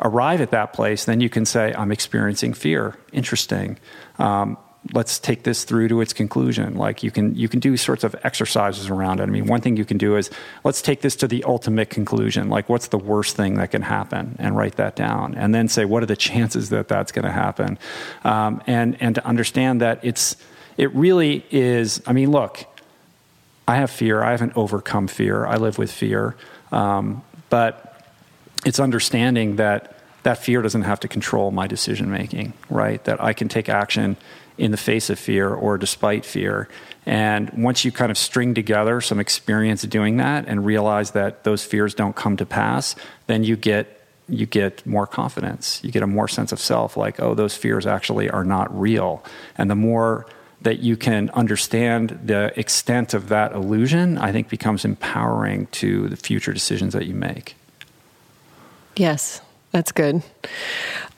arrive 0.00 0.40
at 0.40 0.50
that 0.50 0.72
place, 0.72 1.04
then 1.04 1.20
you 1.20 1.28
can 1.28 1.44
say, 1.44 1.74
I'm 1.76 1.92
experiencing 1.92 2.54
fear. 2.54 2.96
Interesting. 3.12 3.78
Um, 4.18 4.56
let's 4.94 5.18
take 5.18 5.42
this 5.42 5.64
through 5.64 5.88
to 5.88 6.00
its 6.00 6.12
conclusion. 6.12 6.74
Like 6.74 7.02
you 7.02 7.10
can 7.10 7.34
you 7.34 7.48
can 7.48 7.60
do 7.60 7.76
sorts 7.76 8.04
of 8.04 8.16
exercises 8.22 8.88
around 8.88 9.20
it. 9.20 9.24
I 9.24 9.26
mean, 9.26 9.46
one 9.46 9.60
thing 9.60 9.76
you 9.76 9.84
can 9.84 9.98
do 9.98 10.16
is 10.16 10.30
let's 10.64 10.82
take 10.82 11.02
this 11.02 11.16
to 11.16 11.28
the 11.28 11.44
ultimate 11.44 11.90
conclusion. 11.90 12.48
Like 12.48 12.68
what's 12.68 12.88
the 12.88 12.98
worst 12.98 13.36
thing 13.36 13.54
that 13.54 13.70
can 13.70 13.82
happen, 13.82 14.36
and 14.38 14.56
write 14.56 14.76
that 14.76 14.96
down, 14.96 15.34
and 15.34 15.54
then 15.54 15.68
say 15.68 15.84
what 15.84 16.02
are 16.02 16.06
the 16.06 16.16
chances 16.16 16.70
that 16.70 16.88
that's 16.88 17.12
going 17.12 17.24
to 17.24 17.32
happen, 17.32 17.78
um, 18.24 18.62
and 18.66 18.96
and 19.00 19.14
to 19.14 19.26
understand 19.26 19.80
that 19.80 20.00
it's 20.02 20.36
it 20.76 20.94
really 20.94 21.44
is. 21.50 22.02
I 22.06 22.12
mean, 22.12 22.30
look, 22.30 22.64
I 23.68 23.76
have 23.76 23.90
fear. 23.90 24.22
I 24.22 24.30
haven't 24.30 24.56
overcome 24.56 25.08
fear. 25.08 25.46
I 25.46 25.56
live 25.56 25.78
with 25.78 25.92
fear, 25.92 26.36
um, 26.72 27.22
but 27.50 27.89
it's 28.64 28.80
understanding 28.80 29.56
that 29.56 29.96
that 30.22 30.38
fear 30.38 30.62
doesn't 30.62 30.82
have 30.82 31.00
to 31.00 31.08
control 31.08 31.50
my 31.50 31.66
decision 31.66 32.10
making, 32.10 32.52
right? 32.68 33.02
That 33.04 33.22
I 33.22 33.32
can 33.32 33.48
take 33.48 33.68
action 33.68 34.16
in 34.58 34.70
the 34.70 34.76
face 34.76 35.08
of 35.08 35.18
fear 35.18 35.48
or 35.48 35.78
despite 35.78 36.24
fear. 36.24 36.68
And 37.06 37.50
once 37.50 37.84
you 37.84 37.92
kind 37.92 38.10
of 38.10 38.18
string 38.18 38.54
together 38.54 39.00
some 39.00 39.18
experience 39.18 39.82
doing 39.82 40.18
that 40.18 40.46
and 40.46 40.66
realize 40.66 41.12
that 41.12 41.44
those 41.44 41.64
fears 41.64 41.94
don't 41.94 42.14
come 42.14 42.36
to 42.36 42.46
pass, 42.46 42.94
then 43.26 43.44
you 43.44 43.56
get 43.56 43.96
you 44.28 44.46
get 44.46 44.86
more 44.86 45.08
confidence. 45.08 45.80
You 45.82 45.90
get 45.90 46.04
a 46.04 46.06
more 46.06 46.28
sense 46.28 46.52
of 46.52 46.60
self 46.60 46.96
like, 46.96 47.18
oh, 47.18 47.34
those 47.34 47.56
fears 47.56 47.84
actually 47.84 48.30
are 48.30 48.44
not 48.44 48.78
real. 48.78 49.24
And 49.58 49.68
the 49.68 49.74
more 49.74 50.26
that 50.62 50.80
you 50.80 50.96
can 50.96 51.30
understand 51.30 52.20
the 52.24 52.52
extent 52.58 53.12
of 53.12 53.28
that 53.28 53.52
illusion, 53.52 54.18
I 54.18 54.30
think 54.30 54.48
becomes 54.48 54.84
empowering 54.84 55.66
to 55.72 56.08
the 56.08 56.16
future 56.16 56.52
decisions 56.52 56.92
that 56.92 57.06
you 57.06 57.14
make. 57.14 57.56
Yes, 59.00 59.40
that's 59.70 59.92
good. 59.92 60.22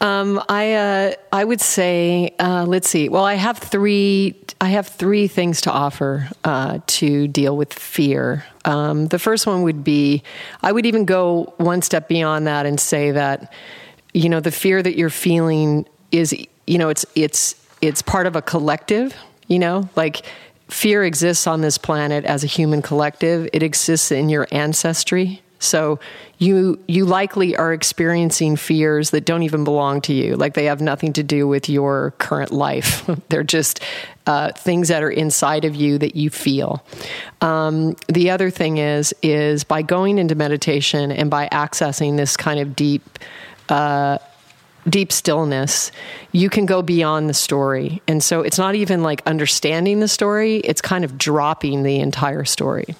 Um, 0.01 0.41
I 0.49 0.75
uh, 0.75 1.15
I 1.33 1.43
would 1.43 1.61
say 1.61 2.33
uh, 2.39 2.65
let's 2.65 2.89
see. 2.89 3.09
Well, 3.09 3.25
I 3.25 3.35
have 3.35 3.59
three. 3.59 4.37
I 4.61 4.69
have 4.69 4.87
three 4.87 5.27
things 5.27 5.63
to 5.63 5.73
offer 5.73 6.29
uh, 6.45 6.79
to 6.87 7.27
deal 7.27 7.57
with 7.57 7.73
fear. 7.73 8.45
Um, 8.65 9.09
the 9.09 9.19
first 9.19 9.49
one 9.49 9.63
would 9.63 9.83
be 9.83 10.23
I 10.63 10.71
would 10.71 10.87
even 10.87 11.07
go 11.07 11.55
one 11.57 11.83
step 11.83 12.07
beyond 12.07 12.47
that 12.47 12.67
and 12.67 12.79
say 12.79 13.11
that 13.11 13.53
you 14.15 14.29
know 14.29 14.39
the 14.39 14.53
fear 14.53 14.81
that 14.81 14.97
you're 14.97 15.11
feeling 15.11 15.85
is 16.13 16.33
you 16.69 16.79
know 16.79 16.89
it's 16.89 17.05
it's 17.17 17.57
it's 17.81 18.01
part 18.01 18.29
of 18.29 18.37
a 18.37 18.43
collective. 18.43 19.13
You 19.49 19.59
know, 19.59 19.89
like 19.97 20.25
fear 20.69 21.03
exists 21.03 21.49
on 21.49 21.63
this 21.63 21.79
planet 21.79 22.25
as 22.27 22.45
a 22.45 22.47
human 22.47 22.81
collective. 22.81 23.49
It 23.53 23.65
exists 23.65 24.13
in 24.13 24.29
your 24.29 24.47
ancestry. 24.53 25.43
So 25.63 26.01
you 26.39 26.79
you 26.89 27.05
likely 27.05 27.57
are 27.57 27.73
experiencing 27.73 28.57
fears 28.57 29.11
that 29.11 29.25
don't 29.25 29.45
even 29.45 29.65
belong 29.65 30.01
to 30.03 30.13
you. 30.13 30.37
Like 30.37 30.55
they 30.55 30.65
have 30.65 30.81
nothing 30.81 31.13
to 31.15 31.23
do 31.23 31.47
with 31.47 31.69
your 31.69 32.13
current 32.19 32.51
life. 32.51 33.09
They're 33.29 33.45
just 33.45 33.81
uh, 34.27 34.53
things 34.53 34.89
that 34.89 35.03
are 35.03 35.11
inside 35.11 35.65
of 35.65 35.75
you 35.75 35.99
that 35.99 36.17
you 36.17 36.31
feel. 36.31 36.85
Um, 37.41 37.97
the 38.09 38.31
other 38.31 38.51
thing 38.51 38.79
is 38.79 39.15
is 39.23 39.65
by 39.65 39.83
going 39.83 40.19
into 40.19 40.35
meditation 40.35 41.13
and 41.13 41.31
by 41.31 41.49
accessing 41.51 42.17
this 42.17 42.37
kind 42.37 42.61
of 42.61 42.75
deep. 42.77 43.19
Uh, 43.69 44.19
deep 44.89 45.13
stillness, 45.13 45.93
you 46.33 46.49
can 46.49 46.65
go 46.65 46.81
beyond 46.83 47.29
the 47.29 47.35
story. 47.35 48.03
And 48.09 48.23
so 48.23 48.41
it's 48.41 48.59
not 48.59 48.75
even 48.75 49.03
like 49.03 49.23
understanding 49.27 50.01
the 50.01 50.09
story, 50.09 50.57
it's 50.59 50.81
kind 50.81 51.05
of 51.05 51.19
dropping 51.19 51.83
the 51.83 52.01
entire 52.01 52.45
story. 52.45 52.97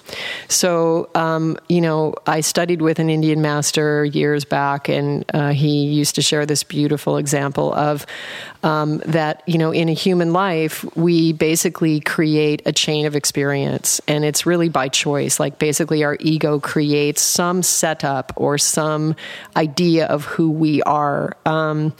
So, 0.47 1.09
um, 1.15 1.57
you 1.67 1.81
know, 1.81 2.13
I 2.27 2.41
studied 2.41 2.81
with 2.81 2.99
an 2.99 3.09
Indian 3.09 3.41
master 3.41 4.05
years 4.05 4.45
back, 4.45 4.87
and 4.87 5.25
uh, 5.33 5.49
he 5.49 5.85
used 5.85 6.15
to 6.15 6.21
share 6.21 6.45
this 6.45 6.63
beautiful 6.63 7.17
example 7.17 7.73
of 7.73 8.05
um, 8.61 8.99
that, 8.99 9.43
you 9.45 9.57
know, 9.57 9.71
in 9.71 9.89
a 9.89 9.93
human 9.93 10.31
life, 10.31 10.85
we 10.95 11.33
basically 11.33 11.99
create 11.99 12.61
a 12.65 12.71
chain 12.71 13.05
of 13.05 13.15
experience, 13.15 13.99
and 14.07 14.23
it's 14.23 14.45
really 14.45 14.69
by 14.69 14.87
choice. 14.87 15.39
Like, 15.39 15.59
basically, 15.59 16.03
our 16.03 16.17
ego 16.19 16.59
creates 16.59 17.21
some 17.21 17.63
setup 17.63 18.31
or 18.35 18.57
some 18.57 19.15
idea 19.55 20.05
of 20.05 20.23
who 20.25 20.49
we 20.49 20.81
are. 20.83 21.35
Um, 21.45 21.93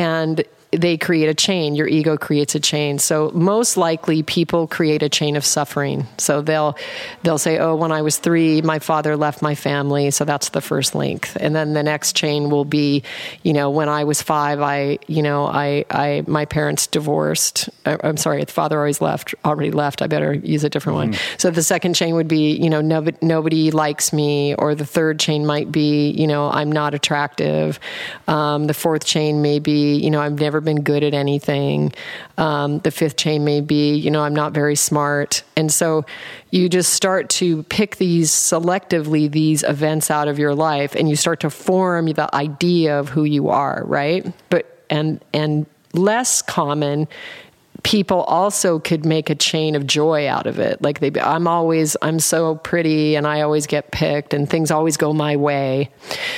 and 0.00 0.42
they 0.72 0.96
create 0.96 1.28
a 1.28 1.34
chain. 1.34 1.74
Your 1.74 1.88
ego 1.88 2.16
creates 2.16 2.54
a 2.54 2.60
chain. 2.60 2.98
So 2.98 3.30
most 3.34 3.76
likely 3.76 4.22
people 4.22 4.68
create 4.68 5.02
a 5.02 5.08
chain 5.08 5.34
of 5.36 5.44
suffering. 5.44 6.06
So 6.18 6.42
they'll 6.42 6.76
they'll 7.22 7.38
say 7.38 7.58
oh 7.58 7.74
when 7.74 7.90
i 7.90 8.02
was 8.02 8.18
3 8.18 8.62
my 8.62 8.78
father 8.78 9.16
left 9.16 9.42
my 9.42 9.54
family. 9.54 10.10
So 10.10 10.24
that's 10.24 10.50
the 10.50 10.60
first 10.60 10.94
link 10.94 11.28
and 11.36 11.54
then 11.54 11.72
the 11.72 11.82
next 11.82 12.14
chain 12.14 12.50
will 12.50 12.64
be 12.64 13.02
you 13.42 13.52
know 13.52 13.70
when 13.70 13.88
i 13.88 14.04
was 14.04 14.22
5 14.22 14.60
i 14.60 14.98
you 15.08 15.22
know 15.22 15.46
i 15.46 15.84
i 15.90 16.22
my 16.26 16.44
parents 16.44 16.86
divorced. 16.86 17.68
Uh, 17.84 17.96
i'm 18.04 18.16
sorry 18.16 18.44
the 18.44 18.52
father 18.52 18.78
always 18.78 19.00
left 19.00 19.34
already 19.44 19.72
left. 19.72 20.02
I 20.02 20.06
better 20.06 20.34
use 20.34 20.62
a 20.62 20.70
different 20.70 20.96
one. 20.96 21.14
So 21.38 21.50
the 21.50 21.62
second 21.62 21.94
chain 21.94 22.14
would 22.14 22.28
be 22.28 22.52
you 22.52 22.70
know 22.70 22.80
nobody, 22.80 23.18
nobody 23.22 23.70
likes 23.72 24.12
me 24.12 24.54
or 24.54 24.76
the 24.76 24.86
third 24.86 25.18
chain 25.18 25.46
might 25.46 25.72
be 25.72 26.10
you 26.10 26.28
know 26.28 26.48
i'm 26.48 26.70
not 26.70 26.94
attractive. 26.94 27.80
Um, 28.28 28.66
the 28.66 28.74
fourth 28.74 29.04
chain 29.04 29.42
may 29.42 29.58
be 29.58 29.89
you 29.92 30.10
know 30.10 30.20
i've 30.20 30.38
never 30.38 30.60
been 30.60 30.82
good 30.82 31.02
at 31.02 31.14
anything. 31.14 31.92
Um, 32.38 32.78
the 32.80 32.90
fifth 32.90 33.16
chain 33.16 33.44
may 33.44 33.60
be, 33.60 33.94
you 33.94 34.10
know, 34.10 34.22
I'm 34.22 34.34
not 34.34 34.52
very 34.52 34.76
smart. 34.76 35.42
And 35.56 35.72
so 35.72 36.04
you 36.50 36.68
just 36.68 36.94
start 36.94 37.28
to 37.30 37.62
pick 37.64 37.96
these 37.96 38.30
selectively, 38.30 39.30
these 39.30 39.62
events 39.62 40.10
out 40.10 40.28
of 40.28 40.38
your 40.38 40.54
life, 40.54 40.94
and 40.94 41.08
you 41.08 41.16
start 41.16 41.40
to 41.40 41.50
form 41.50 42.06
the 42.06 42.34
idea 42.34 42.98
of 42.98 43.08
who 43.08 43.24
you 43.24 43.48
are, 43.48 43.82
right? 43.86 44.32
But, 44.48 44.84
and, 44.90 45.22
and 45.32 45.66
less 45.92 46.42
common 46.42 47.08
people 47.82 48.22
also 48.22 48.78
could 48.78 49.04
make 49.04 49.30
a 49.30 49.34
chain 49.34 49.74
of 49.74 49.86
joy 49.86 50.28
out 50.28 50.46
of 50.46 50.58
it. 50.58 50.80
Like 50.82 51.00
they 51.00 51.20
i'm 51.20 51.46
always 51.46 51.96
i'm 52.02 52.20
so 52.20 52.56
pretty 52.56 53.16
and 53.16 53.26
i 53.26 53.40
always 53.40 53.66
get 53.66 53.90
picked 53.90 54.34
and 54.34 54.48
things 54.48 54.70
always 54.70 54.96
go 54.96 55.12
my 55.12 55.36
way. 55.36 55.90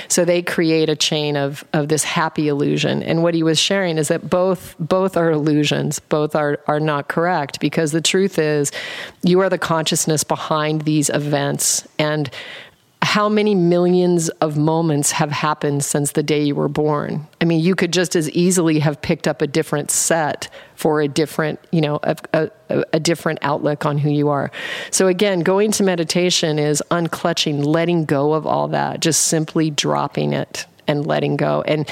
So 0.09 0.25
they 0.25 0.43
create 0.43 0.89
a 0.89 0.97
chain 0.97 1.37
of 1.37 1.65
of 1.73 1.89
this 1.89 2.05
happy 2.05 2.49
illusion. 2.49 3.03
And 3.03 3.23
what 3.23 3.35
he 3.35 3.43
was 3.43 3.59
sharing 3.59 3.99
is 3.99 4.09
that 4.09 4.29
both 4.29 4.75
both 4.79 5.17
are 5.17 5.31
illusions. 5.31 5.99
Both 5.99 6.37
are 6.37 6.61
are 6.67 6.81
not 6.81 7.09
correct 7.09 7.61
because 7.61 7.93
the 7.93 8.03
truth 8.03 8.39
is 8.39 8.71
you 9.23 9.41
are 9.41 9.49
the 9.49 9.59
consciousness 9.59 10.25
behind 10.25 10.83
these 10.83 11.11
events. 11.11 11.87
And 11.99 12.31
how 13.03 13.29
many 13.29 13.55
millions 13.55 14.29
of 14.41 14.57
moments 14.57 15.11
have 15.11 15.33
happened 15.33 15.85
since 15.85 16.13
the 16.13 16.23
day 16.23 16.43
you 16.43 16.55
were 16.55 16.69
born? 16.69 17.27
I 17.41 17.45
mean, 17.45 17.59
you 17.59 17.75
could 17.75 17.93
just 17.93 18.15
as 18.15 18.31
easily 18.31 18.79
have 18.79 19.03
picked 19.03 19.27
up 19.27 19.43
a 19.43 19.47
different 19.47 19.91
set 19.91 20.49
for 20.77 21.01
a 21.01 21.09
different, 21.09 21.59
you 21.73 21.81
know, 21.81 21.99
a, 22.05 22.17
a, 22.33 22.51
a, 22.93 23.01
different 23.01 23.41
outlook 23.43 23.85
on 23.85 23.99
who 23.99 24.09
you 24.09 24.29
are. 24.29 24.53
So 24.93 25.09
again, 25.09 25.41
going 25.41 25.73
to 25.73 25.83
meditation 25.83 26.61
is 26.61 26.83
unclutching, 26.93 27.65
letting 27.65 28.05
go 28.05 28.35
of 28.35 28.47
all 28.47 28.69
that, 28.69 29.01
just 29.01 29.23
simply 29.23 29.71
dropping 29.71 30.33
it 30.33 30.67
and 30.87 31.05
letting 31.05 31.37
go. 31.37 31.63
And 31.63 31.89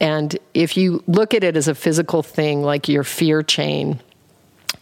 and 0.00 0.36
if 0.54 0.76
you 0.76 1.02
look 1.06 1.34
at 1.34 1.44
it 1.44 1.56
as 1.56 1.68
a 1.68 1.74
physical 1.74 2.22
thing, 2.22 2.62
like 2.62 2.88
your 2.88 3.04
fear 3.04 3.42
chain, 3.42 4.00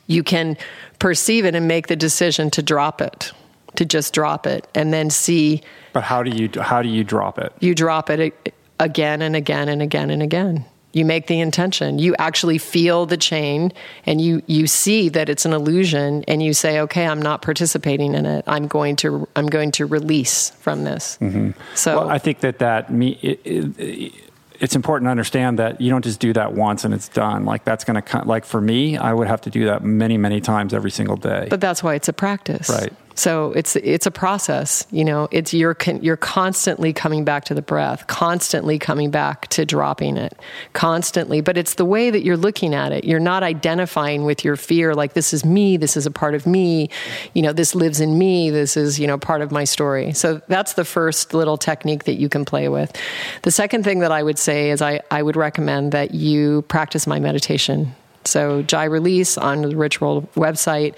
you 0.07 0.23
can 0.23 0.57
perceive 0.99 1.45
it 1.45 1.55
and 1.55 1.69
make 1.69 1.87
the 1.87 1.97
decision 1.97 2.51
to 2.51 2.63
drop 2.63 3.01
it 3.01 3.33
to 3.77 3.85
just 3.85 4.13
drop 4.15 4.47
it 4.47 4.67
and 4.75 4.93
then 4.93 5.11
see 5.11 5.63
But 5.93 6.05
how 6.05 6.23
do 6.23 6.31
you 6.31 6.51
how 6.61 6.83
do 6.83 6.89
you 6.89 7.05
drop 7.05 7.39
it? 7.39 7.53
you 7.61 7.75
drop 7.75 8.11
it 8.11 8.55
again 8.79 9.23
and 9.23 9.37
again 9.37 9.69
and 9.69 9.83
again 9.83 10.11
and 10.11 10.23
again. 10.23 10.65
You 10.93 11.05
make 11.05 11.27
the 11.27 11.41
intention. 11.41 11.99
You 11.99 12.15
actually 12.19 12.57
feel 12.57 13.05
the 13.05 13.19
chain 13.19 13.71
and 14.07 14.19
you 14.19 14.43
you 14.47 14.67
see 14.67 15.11
that 15.11 15.29
it's 15.29 15.45
an 15.45 15.53
illusion 15.53 16.25
and 16.27 16.43
you 16.43 16.55
say, 16.55 16.81
"Okay, 16.81 17.07
I'm 17.07 17.21
not 17.21 17.43
participating 17.43 18.15
in 18.15 18.25
it. 18.25 18.45
I'm 18.47 18.67
going 18.67 18.97
to 18.97 19.29
I'm 19.37 19.47
going 19.47 19.73
to 19.73 19.85
release 19.85 20.51
from 20.61 20.85
this." 20.85 21.19
Mm-hmm. 21.21 21.51
So 21.75 21.99
Well, 21.99 22.09
I 22.09 22.19
think 22.19 22.41
that 22.41 22.61
that 22.61 22.91
me. 22.91 23.19
It, 23.23 23.41
it, 23.45 24.13
it's 24.59 24.75
important 24.75 25.07
to 25.07 25.11
understand 25.11 25.59
that 25.59 25.83
you 25.83 25.91
don't 25.91 26.03
just 26.03 26.19
do 26.19 26.33
that 26.33 26.55
once 26.55 26.85
and 26.87 26.95
it's 26.95 27.09
done. 27.09 27.45
Like 27.45 27.65
that's 27.65 27.85
going 27.85 28.01
to 28.01 28.23
like 28.25 28.47
for 28.47 28.63
me, 28.63 28.97
I 28.97 29.13
would 29.13 29.27
have 29.29 29.43
to 29.43 29.51
do 29.51 29.67
that 29.67 29.85
many, 29.85 30.17
many 30.17 30.41
times 30.41 30.73
every 30.73 30.91
single 30.91 31.17
day. 31.17 31.47
but 31.51 31.61
that's 31.61 31.83
why 31.83 31.95
it's 31.95 32.09
a 32.09 32.15
practice. 32.15 32.71
Right. 32.71 32.91
So 33.17 33.53
it's 33.53 33.77
it's 33.77 34.05
a 34.05 34.11
process, 34.11 34.87
you 34.91 35.03
know. 35.03 35.27
It's 35.31 35.55
you're 35.55 35.75
you're 36.03 36.19
constantly 36.19 36.93
coming 36.93 37.25
back 37.25 37.47
to 37.47 37.55
the 37.55 37.63
breath, 37.63 38.07
constantly 38.07 38.79
coming 38.79 39.11
back 39.11 39.49
to 39.49 39.65
dropping 39.65 40.19
it, 40.19 40.39
constantly. 40.75 41.41
But 41.41 41.57
it's 41.57 41.75
the 41.75 41.87
way 41.87 42.11
that 42.11 42.25
you're 42.25 42.37
looking 42.37 42.75
at 42.75 42.93
it. 42.93 43.05
You're 43.05 43.19
not 43.19 43.43
identifying 43.43 44.25
with 44.25 44.45
your 44.45 44.55
fear 44.55 44.95
like 44.95 45.15
this 45.15 45.33
is 45.33 45.47
me, 45.47 45.79
this 45.79 45.97
is 45.97 46.05
a 46.05 46.11
part 46.11 46.35
of 46.35 46.47
me, 46.47 46.91
you 47.33 47.41
know, 47.41 47.55
this 47.55 47.75
lives 47.75 48.01
in 48.01 48.19
me, 48.19 48.51
this 48.51 48.77
is 48.77 49.01
you 49.01 49.07
know 49.07 49.17
part 49.17 49.41
of 49.41 49.51
my 49.51 49.65
story. 49.65 50.13
So 50.13 50.43
that's 50.49 50.75
the 50.75 50.85
first 50.85 51.33
little 51.33 51.57
technique 51.57 52.05
that 52.05 52.17
you 52.17 52.29
can 52.29 52.45
play 52.45 52.69
with. 52.69 52.95
The 53.43 53.51
second 53.51 53.83
thing 53.83 54.01
that 54.01 54.13
I 54.13 54.23
would 54.23 54.39
say 54.39 54.71
is 54.71 54.83
I 54.83 55.01
I 55.11 55.23
would 55.23 55.37
recommend 55.37 55.93
that 55.93 56.15
you 56.15 56.63
practice 56.69 57.07
my 57.07 57.19
meditation. 57.19 57.95
So 58.27 58.63
Jai 58.63 58.85
Release 58.85 59.39
on 59.39 59.63
the 59.63 59.77
Roll 59.77 60.23
website, 60.35 60.97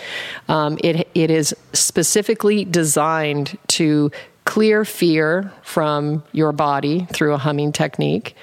um, 0.49 0.79
it 0.83 1.09
it 1.15 1.31
is 1.31 1.55
specifically 1.73 2.65
designed 2.65 3.59
to 3.69 4.11
clear 4.45 4.85
fear 4.85 5.53
from 5.63 6.25
your 6.33 6.53
body 6.53 7.07
through 7.13 7.35
a 7.35 7.39
humming 7.39 7.71
technique, 7.71 8.35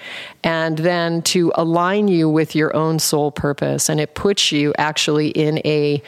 and 0.44 0.78
then 0.78 1.22
to 1.24 1.52
align 1.56 2.08
you 2.08 2.30
with 2.30 2.56
your 2.56 2.76
own 2.76 3.00
soul 3.00 3.32
purpose, 3.32 3.90
and 3.90 4.00
it 4.00 4.14
puts 4.14 4.52
you 4.52 4.74
actually 4.78 5.30
in 5.30 5.60
a 5.66 6.02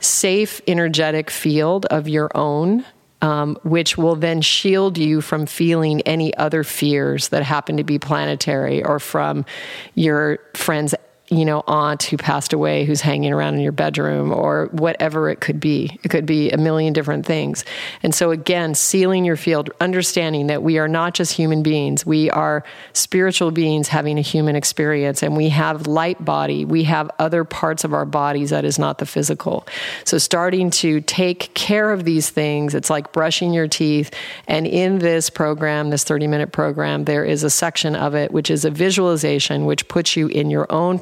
safe 0.00 0.60
energetic 0.66 1.30
field 1.30 1.86
of 1.86 2.08
your 2.08 2.30
own 2.34 2.84
um, 3.22 3.56
which 3.62 3.96
will 3.96 4.16
then 4.16 4.40
shield 4.40 4.98
you 4.98 5.20
from 5.20 5.46
feeling 5.46 6.02
any 6.02 6.36
other 6.36 6.64
fears 6.64 7.28
that 7.28 7.44
happen 7.44 7.76
to 7.76 7.84
be 7.84 7.98
planetary 7.98 8.84
or 8.84 8.98
from 8.98 9.46
your 9.94 10.40
friend's 10.54 10.94
you 11.32 11.46
know 11.46 11.62
aunt 11.66 12.02
who 12.02 12.16
passed 12.16 12.52
away 12.52 12.84
who's 12.84 13.00
hanging 13.00 13.32
around 13.32 13.54
in 13.54 13.60
your 13.60 13.72
bedroom 13.72 14.32
or 14.32 14.68
whatever 14.72 15.30
it 15.30 15.40
could 15.40 15.58
be. 15.58 15.98
It 16.02 16.10
could 16.10 16.26
be 16.26 16.50
a 16.50 16.58
million 16.58 16.92
different 16.92 17.24
things. 17.24 17.64
And 18.02 18.14
so 18.14 18.30
again 18.30 18.74
sealing 18.74 19.24
your 19.24 19.36
field 19.36 19.70
understanding 19.80 20.48
that 20.48 20.62
we 20.62 20.78
are 20.78 20.88
not 20.88 21.14
just 21.14 21.32
human 21.32 21.62
beings. 21.62 22.04
We 22.04 22.28
are 22.30 22.64
spiritual 22.92 23.50
beings 23.50 23.88
having 23.88 24.18
a 24.18 24.22
human 24.22 24.56
experience 24.56 25.22
and 25.22 25.36
we 25.36 25.48
have 25.48 25.86
light 25.86 26.22
body. 26.22 26.66
We 26.66 26.84
have 26.84 27.10
other 27.18 27.44
parts 27.44 27.84
of 27.84 27.94
our 27.94 28.04
bodies 28.04 28.50
that 28.50 28.64
is 28.64 28.78
not 28.78 28.98
the 28.98 29.06
physical. 29.06 29.66
So 30.04 30.18
starting 30.18 30.70
to 30.70 31.00
take 31.00 31.54
care 31.54 31.92
of 31.92 32.04
these 32.04 32.28
things 32.28 32.74
it's 32.74 32.90
like 32.90 33.12
brushing 33.12 33.54
your 33.54 33.68
teeth. 33.68 34.14
And 34.46 34.66
in 34.66 34.98
this 34.98 35.30
program 35.30 35.88
this 35.88 36.04
30 36.04 36.26
minute 36.26 36.52
program 36.52 37.04
there 37.04 37.24
is 37.24 37.42
a 37.42 37.50
section 37.50 37.96
of 37.96 38.14
it 38.14 38.32
which 38.32 38.50
is 38.50 38.66
a 38.66 38.70
visualization 38.70 39.64
which 39.64 39.88
puts 39.88 40.14
you 40.14 40.26
in 40.28 40.50
your 40.50 40.70
own 40.70 40.98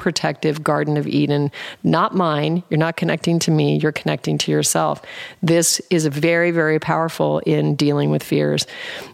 Garden 0.62 0.96
of 0.96 1.06
Eden, 1.06 1.50
not 1.82 2.14
mine. 2.14 2.62
You're 2.70 2.78
not 2.78 2.96
connecting 2.96 3.38
to 3.40 3.50
me, 3.50 3.78
you're 3.78 3.92
connecting 3.92 4.38
to 4.38 4.52
yourself. 4.52 5.02
This 5.42 5.80
is 5.90 6.06
very, 6.06 6.50
very 6.50 6.78
powerful 6.78 7.40
in 7.40 7.74
dealing 7.74 8.10
with 8.10 8.22
fears. 8.22 8.66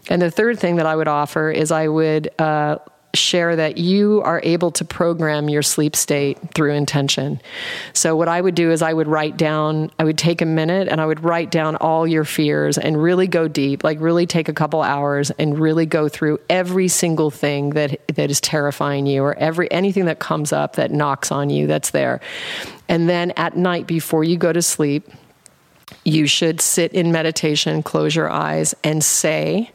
And 0.09 0.21
the 0.21 0.31
third 0.31 0.59
thing 0.59 0.75
that 0.77 0.85
I 0.85 0.95
would 0.95 1.07
offer 1.07 1.51
is 1.51 1.71
I 1.71 1.87
would. 1.87 2.29
Uh, 2.39 2.77
share 3.17 3.55
that 3.55 3.77
you 3.77 4.21
are 4.23 4.39
able 4.43 4.71
to 4.71 4.85
program 4.85 5.49
your 5.49 5.61
sleep 5.61 5.95
state 5.95 6.37
through 6.53 6.73
intention. 6.73 7.41
So, 7.93 8.15
what 8.15 8.27
I 8.27 8.39
would 8.39 8.55
do 8.55 8.71
is 8.71 8.81
I 8.81 8.93
would 8.93 9.07
write 9.07 9.37
down, 9.37 9.91
I 9.99 10.03
would 10.03 10.17
take 10.17 10.41
a 10.41 10.45
minute 10.45 10.87
and 10.87 11.01
I 11.01 11.05
would 11.05 11.23
write 11.23 11.51
down 11.51 11.75
all 11.77 12.07
your 12.07 12.23
fears 12.23 12.77
and 12.77 13.01
really 13.01 13.27
go 13.27 13.47
deep, 13.47 13.83
like 13.83 13.99
really 13.99 14.25
take 14.25 14.47
a 14.47 14.53
couple 14.53 14.81
hours 14.81 15.31
and 15.31 15.59
really 15.59 15.85
go 15.85 16.07
through 16.07 16.39
every 16.49 16.87
single 16.87 17.31
thing 17.31 17.71
that, 17.71 17.99
that 18.15 18.29
is 18.29 18.39
terrifying 18.39 19.05
you 19.05 19.23
or 19.23 19.35
every 19.35 19.71
anything 19.71 20.05
that 20.05 20.19
comes 20.19 20.53
up 20.53 20.75
that 20.75 20.91
knocks 20.91 21.31
on 21.31 21.49
you 21.49 21.67
that's 21.67 21.91
there. 21.91 22.21
And 22.87 23.09
then 23.09 23.31
at 23.31 23.57
night 23.57 23.87
before 23.87 24.23
you 24.23 24.37
go 24.37 24.53
to 24.53 24.61
sleep, 24.61 25.09
you 26.03 26.27
should 26.27 26.61
sit 26.61 26.93
in 26.93 27.11
meditation, 27.11 27.83
close 27.83 28.15
your 28.15 28.29
eyes, 28.29 28.75
and 28.83 29.03
say, 29.03 29.71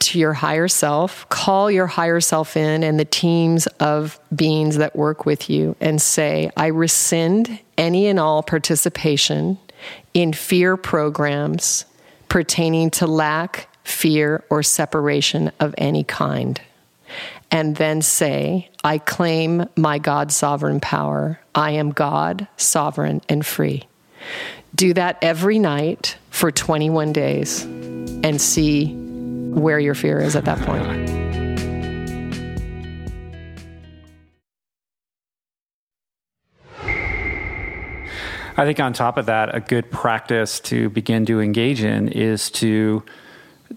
to 0.00 0.18
your 0.18 0.32
higher 0.32 0.68
self, 0.68 1.28
call 1.28 1.70
your 1.70 1.86
higher 1.86 2.20
self 2.20 2.56
in 2.56 2.82
and 2.82 2.98
the 2.98 3.04
teams 3.04 3.66
of 3.80 4.18
beings 4.34 4.76
that 4.76 4.96
work 4.96 5.26
with 5.26 5.48
you 5.48 5.76
and 5.80 6.00
say, 6.00 6.50
I 6.56 6.66
rescind 6.66 7.60
any 7.76 8.06
and 8.06 8.18
all 8.18 8.42
participation 8.42 9.58
in 10.12 10.32
fear 10.32 10.76
programs 10.76 11.84
pertaining 12.28 12.90
to 12.90 13.06
lack, 13.06 13.68
fear, 13.84 14.44
or 14.50 14.62
separation 14.62 15.52
of 15.60 15.74
any 15.78 16.04
kind. 16.04 16.60
And 17.50 17.76
then 17.76 18.02
say, 18.02 18.70
I 18.82 18.98
claim 18.98 19.68
my 19.76 19.98
God 19.98 20.32
sovereign 20.32 20.80
power. 20.80 21.38
I 21.54 21.72
am 21.72 21.90
God, 21.90 22.48
sovereign, 22.56 23.22
and 23.28 23.46
free. 23.46 23.84
Do 24.74 24.94
that 24.94 25.18
every 25.22 25.58
night 25.58 26.16
for 26.30 26.50
21 26.50 27.12
days 27.12 27.62
and 27.62 28.40
see 28.40 29.03
where 29.54 29.78
your 29.78 29.94
fear 29.94 30.20
is 30.20 30.36
at 30.36 30.44
that 30.44 30.58
point. 30.60 30.84
I 38.56 38.64
think 38.64 38.78
on 38.78 38.92
top 38.92 39.16
of 39.16 39.26
that, 39.26 39.54
a 39.54 39.60
good 39.60 39.90
practice 39.90 40.60
to 40.60 40.88
begin 40.88 41.26
to 41.26 41.40
engage 41.40 41.82
in 41.82 42.08
is 42.08 42.50
to 42.52 43.02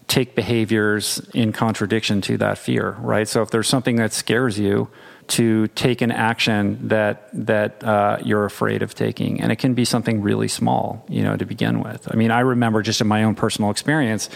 take 0.07 0.35
behaviors 0.35 1.19
in 1.33 1.51
contradiction 1.51 2.21
to 2.21 2.37
that 2.37 2.59
fear, 2.59 2.91
right? 2.99 3.27
So 3.27 3.41
if 3.41 3.49
there's 3.49 3.67
something 3.67 3.95
that 3.95 4.13
scares 4.13 4.59
you, 4.59 4.89
to 5.27 5.67
take 5.69 6.01
an 6.01 6.11
action 6.11 6.87
that 6.87 7.29
that 7.33 7.83
uh, 7.83 8.17
you're 8.23 8.45
afraid 8.45 8.81
of 8.81 8.95
taking, 8.95 9.41
and 9.41 9.51
it 9.51 9.57
can 9.57 9.73
be 9.73 9.85
something 9.85 10.21
really 10.21 10.47
small, 10.47 11.05
you 11.09 11.21
know, 11.21 11.35
to 11.35 11.45
begin 11.45 11.81
with. 11.81 12.07
I 12.11 12.15
mean, 12.15 12.31
I 12.31 12.39
remember 12.39 12.81
just 12.81 13.01
in 13.01 13.07
my 13.07 13.23
own 13.23 13.35
personal 13.35 13.69
experience, 13.69 14.29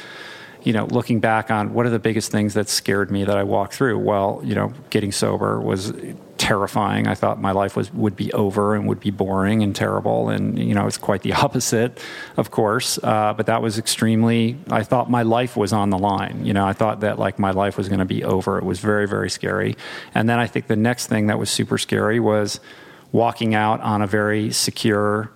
you 0.63 0.73
know, 0.73 0.85
looking 0.85 1.19
back 1.19 1.49
on 1.49 1.73
what 1.73 1.85
are 1.85 1.89
the 1.89 1.99
biggest 1.99 2.31
things 2.31 2.53
that 2.53 2.69
scared 2.69 3.09
me 3.11 3.23
that 3.23 3.37
I 3.37 3.43
walked 3.43 3.73
through. 3.73 3.97
Well, 3.99 4.41
you 4.43 4.53
know, 4.53 4.73
getting 4.89 5.11
sober 5.11 5.59
was 5.59 5.93
terrifying. 6.37 7.07
I 7.07 7.15
thought 7.15 7.39
my 7.39 7.51
life 7.51 7.75
was 7.75 7.93
would 7.93 8.15
be 8.15 8.31
over 8.33 8.75
and 8.75 8.87
would 8.87 8.99
be 8.99 9.11
boring 9.11 9.63
and 9.63 9.75
terrible, 9.75 10.29
and 10.29 10.57
you 10.59 10.73
know, 10.73 10.87
it's 10.87 10.97
quite 10.97 11.21
the 11.21 11.33
opposite, 11.45 11.99
of 12.37 12.51
course. 12.51 12.99
Uh, 13.01 13.33
but 13.33 13.45
that 13.47 13.61
was 13.61 13.79
extremely. 13.79 14.57
I 14.69 14.83
thought 14.83 15.09
my 15.09 15.23
life 15.23 15.57
was 15.57 15.73
on 15.73 15.89
the 15.89 15.97
line. 15.97 16.45
You 16.45 16.53
know, 16.53 16.65
I 16.65 16.73
thought 16.73 17.01
that 17.01 17.17
like 17.17 17.39
my 17.39 17.51
life 17.51 17.77
was 17.77 17.89
going 17.89 17.99
to 17.99 18.05
be 18.05 18.23
over. 18.23 18.57
It 18.57 18.63
was 18.63 18.79
very 18.79 19.07
very 19.07 19.29
scary. 19.29 19.75
And 20.13 20.29
then 20.29 20.39
I 20.39 20.47
think 20.47 20.67
the 20.67 20.75
next 20.75 21.07
thing 21.07 21.27
that 21.27 21.39
was 21.39 21.49
super 21.49 21.77
scary 21.77 22.19
was 22.19 22.59
walking 23.11 23.55
out 23.55 23.81
on 23.81 24.01
a 24.01 24.07
very 24.07 24.51
secure 24.51 25.31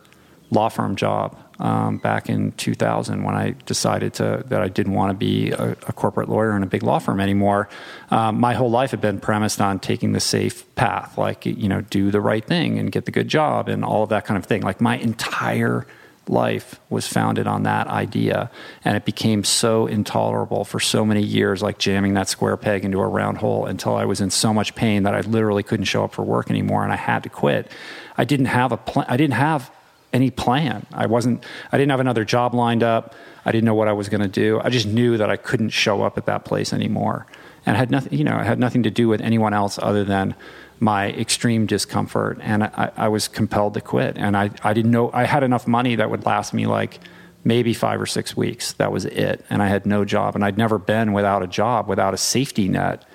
law 0.51 0.69
firm 0.69 0.95
job 0.95 1.38
um, 1.60 1.97
back 1.97 2.30
in 2.30 2.51
2000 2.53 3.24
when 3.24 3.36
I 3.36 3.51
decided 3.66 4.14
to, 4.16 4.43
that 4.47 4.62
I 4.62 4.68
didn't 4.68 4.93
want 4.93 5.12
to 5.12 5.18
be 5.18 5.51
a, 5.51 5.72
a, 5.72 5.93
corporate 5.93 6.28
lawyer 6.28 6.56
in 6.56 6.64
a 6.64 6.66
big 6.66 6.84
law 6.84 6.99
firm 6.99 7.20
anymore. 7.20 7.70
Um, 8.12 8.39
my 8.39 8.53
whole 8.53 8.70
life 8.70 8.91
had 8.91 9.01
been 9.01 9.20
premised 9.20 9.62
on 9.62 9.80
taking 9.80 10.12
the 10.12 10.20
safe 10.20 10.76
path, 10.76 11.18
like, 11.18 11.45
you 11.45 11.70
know, 11.70 11.82
do 11.82 12.12
the 12.12 12.20
right 12.20 12.45
thing 12.45 12.78
and 12.78 12.91
get 12.91 13.06
the 13.06 13.12
good 13.12 13.30
job 13.30 13.70
and 13.70 13.86
all 13.86 14.03
of 14.03 14.10
that 14.10 14.26
kind 14.26 14.38
of 14.38 14.45
thing. 14.45 14.64
Like 14.64 14.82
my 14.82 14.97
entire 14.97 15.88
life 16.28 16.80
was 16.89 17.08
founded 17.08 17.47
on 17.47 17.64
that 17.64 17.88
idea 17.88 18.49
and 18.84 18.97
it 18.97 19.06
became 19.06 19.43
so 19.43 19.86
intolerable 19.86 20.66
for 20.66 20.80
so 20.80 21.06
many 21.06 21.22
years 21.22 21.62
like 21.62 21.78
jamming 21.78 22.16
that 22.16 22.28
square 22.28 22.58
peg 22.58 22.84
into 22.84 22.99
a 22.99 23.08
round 23.08 23.38
hole 23.38 23.66
until 23.66 23.95
i 23.95 24.06
was 24.06 24.22
in 24.22 24.32
so 24.32 24.53
much 24.53 24.74
pain 24.74 25.03
that 25.03 25.14
i 25.14 25.22
literally 25.22 25.62
couldn't 25.62 25.86
show 25.86 26.03
up 26.03 26.12
for 26.12 26.24
work 26.24 26.49
anymore 26.49 26.84
and 26.84 26.91
i 26.91 26.95
had 26.95 27.22
to 27.22 27.30
quit 27.30 27.70
i 28.18 28.24
didn't 28.24 28.47
have 28.47 28.72
a 28.72 28.78
plan 28.78 29.06
i 29.08 29.16
didn't 29.16 29.36
have 29.36 29.70
any 30.14 30.32
plan. 30.32 30.86
I 30.93 31.06
wasn't 31.08 31.43
I 31.72 31.78
didn't 31.78 31.91
have 31.91 31.99
another 31.99 32.26
job 32.26 32.53
lined 32.53 32.84
up. 32.84 33.16
I 33.45 33.51
didn't 33.51 33.66
know 33.66 33.76
what 33.76 33.88
I 33.88 33.93
was 33.93 34.10
going 34.10 34.22
to 34.22 34.28
do. 34.28 34.60
I 34.64 34.70
just 34.70 34.88
knew 34.88 35.18
that 35.18 35.30
I 35.30 35.38
couldn't 35.38 35.70
show 35.70 36.01
up 36.01 36.18
at 36.18 36.26
that 36.26 36.45
place 36.45 36.74
anymore. 36.74 37.28
And 37.66 37.76
had 37.76 37.91
nothing, 37.91 38.18
you 38.18 38.24
know, 38.24 38.38
it 38.39 38.45
had 38.45 38.60
nothing 38.60 38.84
to 38.84 38.91
do 38.91 39.08
with 39.08 39.22
anyone 39.22 39.53
else 39.53 39.80
other 39.82 40.03
than 40.03 40.36
my 40.80 41.12
extreme 41.12 41.66
discomfort. 41.66 42.38
And 42.41 42.64
I, 42.64 42.91
I 42.95 43.08
was 43.08 43.28
compelled 43.28 43.74
to 43.76 43.82
quit. 43.82 44.18
And 44.18 44.38
I, 44.38 44.51
I 44.64 44.74
didn't 44.74 44.91
know 44.91 45.10
I 45.14 45.24
had 45.24 45.43
enough 45.43 45.68
money 45.68 45.95
that 45.95 46.10
would 46.10 46.26
last 46.26 46.53
me 46.53 46.68
like 46.68 46.99
maybe 47.43 47.74
five 47.74 48.01
or 48.01 48.06
six 48.06 48.36
weeks. 48.36 48.74
That 48.74 48.91
was 48.91 49.06
it. 49.06 49.45
And 49.49 49.64
I 49.64 49.68
had 49.68 49.86
no 49.86 50.06
job. 50.06 50.36
And 50.36 50.43
I'd 50.43 50.58
never 50.58 50.78
been 50.78 51.14
without 51.14 51.43
a 51.43 51.47
job, 51.47 51.88
without 51.88 52.14
a 52.14 52.18
safety 52.18 52.68
net 52.68 53.06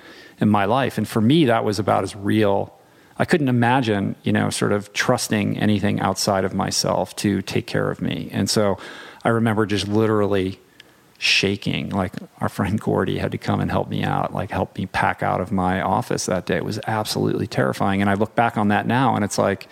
in 0.41 0.49
my 0.49 0.65
life. 0.65 0.99
And 0.99 1.07
for 1.07 1.21
me, 1.21 1.45
that 1.47 1.65
was 1.65 1.79
about 1.79 2.03
as 2.03 2.17
real 2.17 2.75
I 3.21 3.27
couldn't 3.27 3.49
imagine, 3.49 4.17
you 4.23 4.33
know, 4.33 4.49
sort 4.49 4.73
of 4.73 4.95
trusting 4.95 5.59
anything 5.59 6.01
outside 6.01 6.43
of 6.47 6.55
myself 6.55 7.15
to 7.17 7.43
take 7.43 7.67
care 7.67 7.91
of 7.91 8.01
me. 8.01 8.31
And 8.33 8.49
so 8.49 8.79
I 9.23 9.29
remember 9.29 9.67
just 9.67 9.87
literally 9.87 10.59
shaking. 11.19 11.91
Like 11.91 12.15
our 12.39 12.49
friend 12.49 12.81
Gordy 12.81 13.19
had 13.19 13.31
to 13.33 13.39
come 13.39 13.61
and 13.61 13.71
help 13.71 13.91
me 13.91 14.03
out, 14.03 14.33
like 14.33 14.51
help 14.51 14.79
me 14.79 14.87
pack 14.87 15.23
out 15.23 15.43
of 15.43 15.53
my 15.53 15.83
office 15.83 16.25
that 16.27 16.47
day. 16.47 16.57
It 16.57 16.65
was 16.65 16.81
absolutely 16.87 17.47
terrifying. 17.47 18.01
And 18.01 18.09
I 18.09 18.15
look 18.15 18.35
back 18.35 18.57
on 18.57 18.69
that 18.69 18.87
now 18.87 19.15
and 19.15 19.23
it's 19.23 19.37
like, 19.37 19.69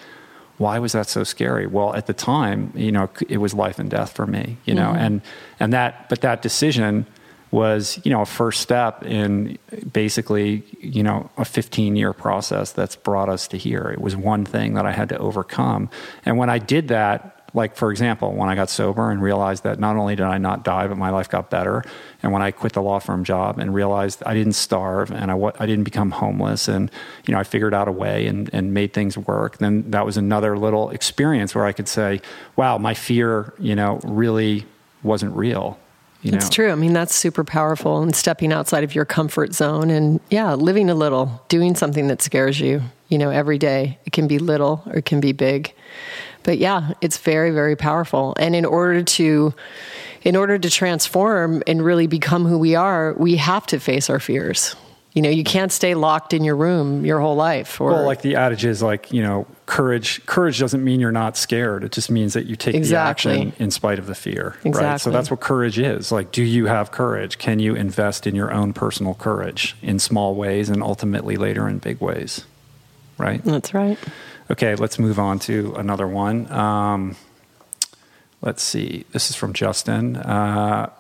why 0.59 0.79
was 0.79 0.93
that 0.93 1.09
so 1.09 1.25
scary? 1.25 1.67
Well, 1.67 1.95
at 1.95 2.07
the 2.07 2.13
time, 2.13 2.71
you 2.77 2.93
know, 2.93 3.09
it 3.31 3.39
was 3.39 3.55
life 3.55 3.79
and 3.79 3.89
death 3.89 4.13
for 4.13 4.27
me, 4.27 4.59
you 4.67 4.75
know, 4.75 4.89
mm-hmm. 4.89 4.99
and, 4.99 5.23
and 5.59 5.73
that, 5.73 6.11
but 6.11 6.21
that 6.21 6.43
decision 6.43 7.07
was, 7.51 8.01
you 8.05 8.11
know, 8.11 8.23
a 8.23 8.27
first 8.27 8.61
step 8.61 9.05
in 9.05 9.59
basically, 9.93 10.65
you 10.81 11.03
know, 11.03 11.31
a 11.37 11.45
15 11.45 11.97
year 11.97 12.13
process 12.13 12.73
that's 12.73 12.97
brought 12.97 13.29
us 13.29 13.49
to 13.49 13.59
here. 13.59 13.91
It 13.93 14.01
was 14.01 14.17
one 14.17 14.45
thing 14.45 14.75
that 14.75 14.87
I 14.87 14.93
had 14.93 15.09
to 15.11 15.19
overcome. 15.19 15.91
And 16.25 16.37
when 16.37 16.51
I 16.51 16.59
did 16.59 16.89
that, 16.89 17.39
like 17.55 17.75
for 17.77 17.91
example 17.91 18.35
when 18.35 18.49
i 18.49 18.55
got 18.55 18.69
sober 18.69 19.11
and 19.11 19.23
realized 19.23 19.65
that 19.65 19.79
not 19.79 19.97
only 19.97 20.15
did 20.15 20.27
i 20.27 20.39
not 20.39 20.65
die 20.65 20.87
but 20.87 20.97
my 20.97 21.11
life 21.11 21.29
got 21.29 21.49
better 21.51 21.83
and 22.23 22.33
when 22.33 22.43
i 22.43 22.51
quit 22.51 22.73
the 22.75 22.83
law 22.83 22.99
firm 22.99 23.25
job 23.25 23.59
and 23.59 23.75
realized 23.75 24.23
i 24.27 24.35
didn't 24.35 24.53
starve 24.53 25.11
and 25.11 25.31
i, 25.31 25.53
I 25.59 25.67
didn't 25.67 25.85
become 25.85 26.11
homeless 26.11 26.69
and 26.69 26.91
you 27.27 27.33
know 27.33 27.41
i 27.41 27.45
figured 27.45 27.75
out 27.75 27.89
a 27.89 27.93
way 27.93 28.27
and, 28.27 28.51
and 28.53 28.75
made 28.75 28.93
things 28.93 29.17
work 29.17 29.59
then 29.59 29.91
that 29.91 30.05
was 30.05 30.17
another 30.17 30.59
little 30.59 30.91
experience 30.91 31.55
where 31.55 31.65
i 31.65 31.73
could 31.73 31.89
say 31.89 32.21
wow 32.57 32.77
my 32.79 32.95
fear 32.95 33.55
you 33.59 33.75
know 33.75 34.01
really 34.05 34.67
wasn't 35.03 35.35
real 35.35 35.79
you 36.23 36.33
it's 36.33 36.51
true. 36.51 36.71
I 36.71 36.75
mean, 36.75 36.93
that's 36.93 37.15
super 37.15 37.45
powerful 37.45 38.03
and 38.03 38.15
stepping 38.15 38.53
outside 38.53 38.85
of 38.85 38.95
your 38.95 39.05
comfort 39.05 39.55
zone 39.55 39.91
and, 39.91 40.21
yeah, 40.31 40.55
living 40.55 40.91
a 40.91 40.95
little, 40.95 41.43
doing 41.49 41.75
something 41.75 42.09
that 42.09 42.23
scares 42.23 42.59
you, 42.59 42.83
you 43.09 43.19
know, 43.19 43.31
every 43.31 43.59
day. 43.59 43.99
It 44.05 44.13
can 44.13 44.27
be 44.27 44.39
little 44.39 44.83
or 44.87 44.97
it 44.97 45.05
can 45.05 45.21
be 45.21 45.33
big 45.33 45.75
but 46.49 46.57
yeah, 46.57 46.93
it's 47.03 47.19
very, 47.19 47.51
very 47.51 47.77
powerful. 47.77 48.35
And 48.39 48.57
in 48.57 48.65
order 48.65 49.03
to, 49.03 49.53
in 50.23 50.35
order 50.35 50.59
to 50.59 50.71
transform 50.71 51.63
and 51.67 51.85
really 51.85 52.07
become 52.07 52.47
who 52.47 52.59
we 52.59 52.75
are, 52.75 53.13
we 53.19 53.37
have 53.37 53.67
to 53.67 53.79
face 53.79 54.09
our 54.09 54.19
fears. 54.19 54.75
You 55.19 55.23
know, 55.23 55.31
you 55.31 55.43
can't 55.43 55.73
stay 55.73 55.97
locked 55.97 56.33
in 56.33 56.45
your 56.45 56.55
room 56.55 57.05
your 57.05 57.19
whole 57.19 57.35
life. 57.35 57.81
Or, 57.81 57.91
well, 57.91 58.07
like 58.07 58.23
the 58.23 58.37
adage 58.37 58.65
is 58.65 58.85
like, 58.85 59.13
you 59.13 59.21
know, 59.21 59.49
courage, 59.67 60.25
courage 60.27 60.61
doesn't 60.61 60.85
mean 60.85 61.01
you're 61.01 61.11
not 61.11 61.37
scared. 61.37 61.83
It 61.83 61.91
just 61.91 62.09
means 62.09 62.35
that 62.35 62.47
you 62.47 62.55
take 62.55 62.77
exactly. 62.77 63.33
the 63.33 63.39
action 63.41 63.53
in 63.59 63.73
spite 63.73 63.99
of 63.99 64.07
the 64.07 64.15
fear. 64.15 64.55
Exactly. 64.63 64.81
Right. 64.81 65.01
So 65.01 65.11
that's 65.11 65.29
what 65.29 65.41
courage 65.41 65.77
is. 65.77 66.13
Like, 66.13 66.31
do 66.31 66.45
you 66.45 66.67
have 66.67 66.93
courage? 66.93 67.39
Can 67.39 67.59
you 67.59 67.75
invest 67.75 68.29
in 68.29 68.37
your 68.37 68.53
own 68.53 68.73
personal 68.73 69.15
courage 69.15 69.75
in 69.83 69.99
small 69.99 70.37
ways 70.37 70.69
and 70.69 70.85
ultimately 70.85 71.37
later 71.37 71.69
in 71.69 71.79
big 71.79 72.01
ways? 72.01 72.45
Right. 73.19 73.43
That's 73.43 73.75
right. 73.75 73.99
Okay, 74.53 74.77
let's 74.77 75.01
move 75.01 75.19
on 75.19 75.41
to 75.41 75.75
another 75.75 76.07
one. 76.07 76.49
Um, 76.53 77.17
let's 78.41 78.63
see. 78.63 79.05
This 79.11 79.31
is 79.31 79.35
from 79.35 79.53
Justin. 79.53 80.15
Uh, 80.15 80.91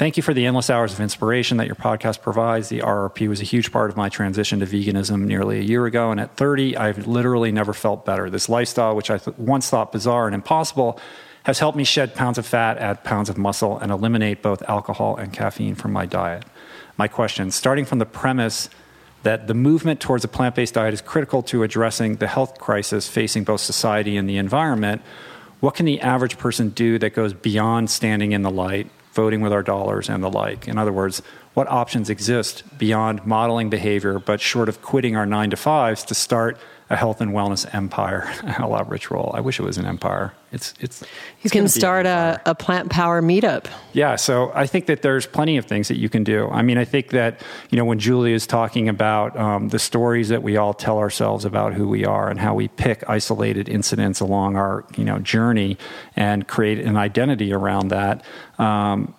Thank 0.00 0.16
you 0.16 0.22
for 0.22 0.32
the 0.32 0.46
endless 0.46 0.70
hours 0.70 0.94
of 0.94 1.00
inspiration 1.00 1.58
that 1.58 1.66
your 1.66 1.76
podcast 1.76 2.22
provides. 2.22 2.70
The 2.70 2.78
RRP 2.78 3.28
was 3.28 3.42
a 3.42 3.44
huge 3.44 3.70
part 3.70 3.90
of 3.90 3.98
my 3.98 4.08
transition 4.08 4.60
to 4.60 4.64
veganism 4.64 5.26
nearly 5.26 5.58
a 5.58 5.62
year 5.62 5.84
ago. 5.84 6.10
And 6.10 6.18
at 6.18 6.38
30, 6.38 6.74
I've 6.74 7.06
literally 7.06 7.52
never 7.52 7.74
felt 7.74 8.06
better. 8.06 8.30
This 8.30 8.48
lifestyle, 8.48 8.96
which 8.96 9.10
I 9.10 9.18
th- 9.18 9.36
once 9.36 9.68
thought 9.68 9.92
bizarre 9.92 10.24
and 10.24 10.34
impossible, 10.34 10.98
has 11.42 11.58
helped 11.58 11.76
me 11.76 11.84
shed 11.84 12.14
pounds 12.14 12.38
of 12.38 12.46
fat, 12.46 12.78
add 12.78 13.04
pounds 13.04 13.28
of 13.28 13.36
muscle, 13.36 13.76
and 13.76 13.92
eliminate 13.92 14.40
both 14.40 14.62
alcohol 14.70 15.16
and 15.16 15.34
caffeine 15.34 15.74
from 15.74 15.92
my 15.92 16.06
diet. 16.06 16.46
My 16.96 17.06
question 17.06 17.50
starting 17.50 17.84
from 17.84 17.98
the 17.98 18.06
premise 18.06 18.70
that 19.22 19.48
the 19.48 19.54
movement 19.54 20.00
towards 20.00 20.24
a 20.24 20.28
plant 20.28 20.54
based 20.54 20.72
diet 20.72 20.94
is 20.94 21.02
critical 21.02 21.42
to 21.42 21.62
addressing 21.62 22.16
the 22.16 22.26
health 22.26 22.58
crisis 22.58 23.06
facing 23.06 23.44
both 23.44 23.60
society 23.60 24.16
and 24.16 24.26
the 24.26 24.38
environment. 24.38 25.02
What 25.60 25.74
can 25.74 25.84
the 25.84 26.00
average 26.00 26.38
person 26.38 26.70
do 26.70 26.98
that 27.00 27.12
goes 27.12 27.34
beyond 27.34 27.90
standing 27.90 28.32
in 28.32 28.40
the 28.40 28.50
light, 28.50 28.90
voting 29.12 29.40
with 29.40 29.52
our 29.52 29.62
dollars, 29.62 30.08
and 30.08 30.22
the 30.22 30.30
like? 30.30 30.68
In 30.68 30.78
other 30.78 30.92
words, 30.92 31.22
what 31.54 31.68
options 31.68 32.10
exist 32.10 32.62
beyond 32.78 33.26
modeling 33.26 33.70
behavior, 33.70 34.18
but 34.18 34.40
short 34.40 34.68
of 34.68 34.82
quitting 34.82 35.16
our 35.16 35.26
nine 35.26 35.50
to 35.50 35.56
fives 35.56 36.04
to 36.04 36.14
start 36.14 36.56
a 36.90 36.96
health 36.96 37.20
and 37.20 37.30
wellness 37.30 37.72
empire 37.72 38.30
a 38.58 38.66
la 38.66 38.84
Rich 38.86 39.10
Roll. 39.10 39.30
I 39.32 39.40
wish 39.40 39.58
it 39.60 39.62
was 39.62 39.78
an 39.78 39.86
empire. 39.86 40.34
It's 40.52 40.74
it's. 40.80 41.04
You 41.42 41.50
can 41.50 41.68
start 41.68 42.06
a, 42.06 42.40
a 42.44 42.54
plant 42.56 42.90
power 42.90 43.22
meetup. 43.22 43.66
Yeah, 43.92 44.16
so 44.16 44.50
I 44.52 44.66
think 44.66 44.86
that 44.86 45.02
there's 45.02 45.24
plenty 45.24 45.56
of 45.56 45.64
things 45.64 45.86
that 45.88 45.96
you 45.96 46.08
can 46.08 46.24
do. 46.24 46.48
I 46.48 46.62
mean, 46.62 46.76
I 46.76 46.84
think 46.84 47.10
that 47.10 47.40
you 47.70 47.76
know 47.78 47.84
when 47.84 48.00
Julie 48.00 48.32
is 48.32 48.46
talking 48.46 48.88
about 48.88 49.38
um, 49.38 49.68
the 49.68 49.78
stories 49.78 50.28
that 50.28 50.42
we 50.42 50.56
all 50.56 50.74
tell 50.74 50.98
ourselves 50.98 51.44
about 51.44 51.72
who 51.74 51.88
we 51.88 52.04
are 52.04 52.28
and 52.28 52.40
how 52.40 52.54
we 52.54 52.66
pick 52.66 53.08
isolated 53.08 53.68
incidents 53.68 54.18
along 54.18 54.56
our 54.56 54.84
you 54.96 55.04
know 55.04 55.20
journey 55.20 55.78
and 56.16 56.48
create 56.48 56.80
an 56.80 56.96
identity 56.96 57.52
around 57.52 57.88
that. 57.88 58.24
Um, 58.58 59.14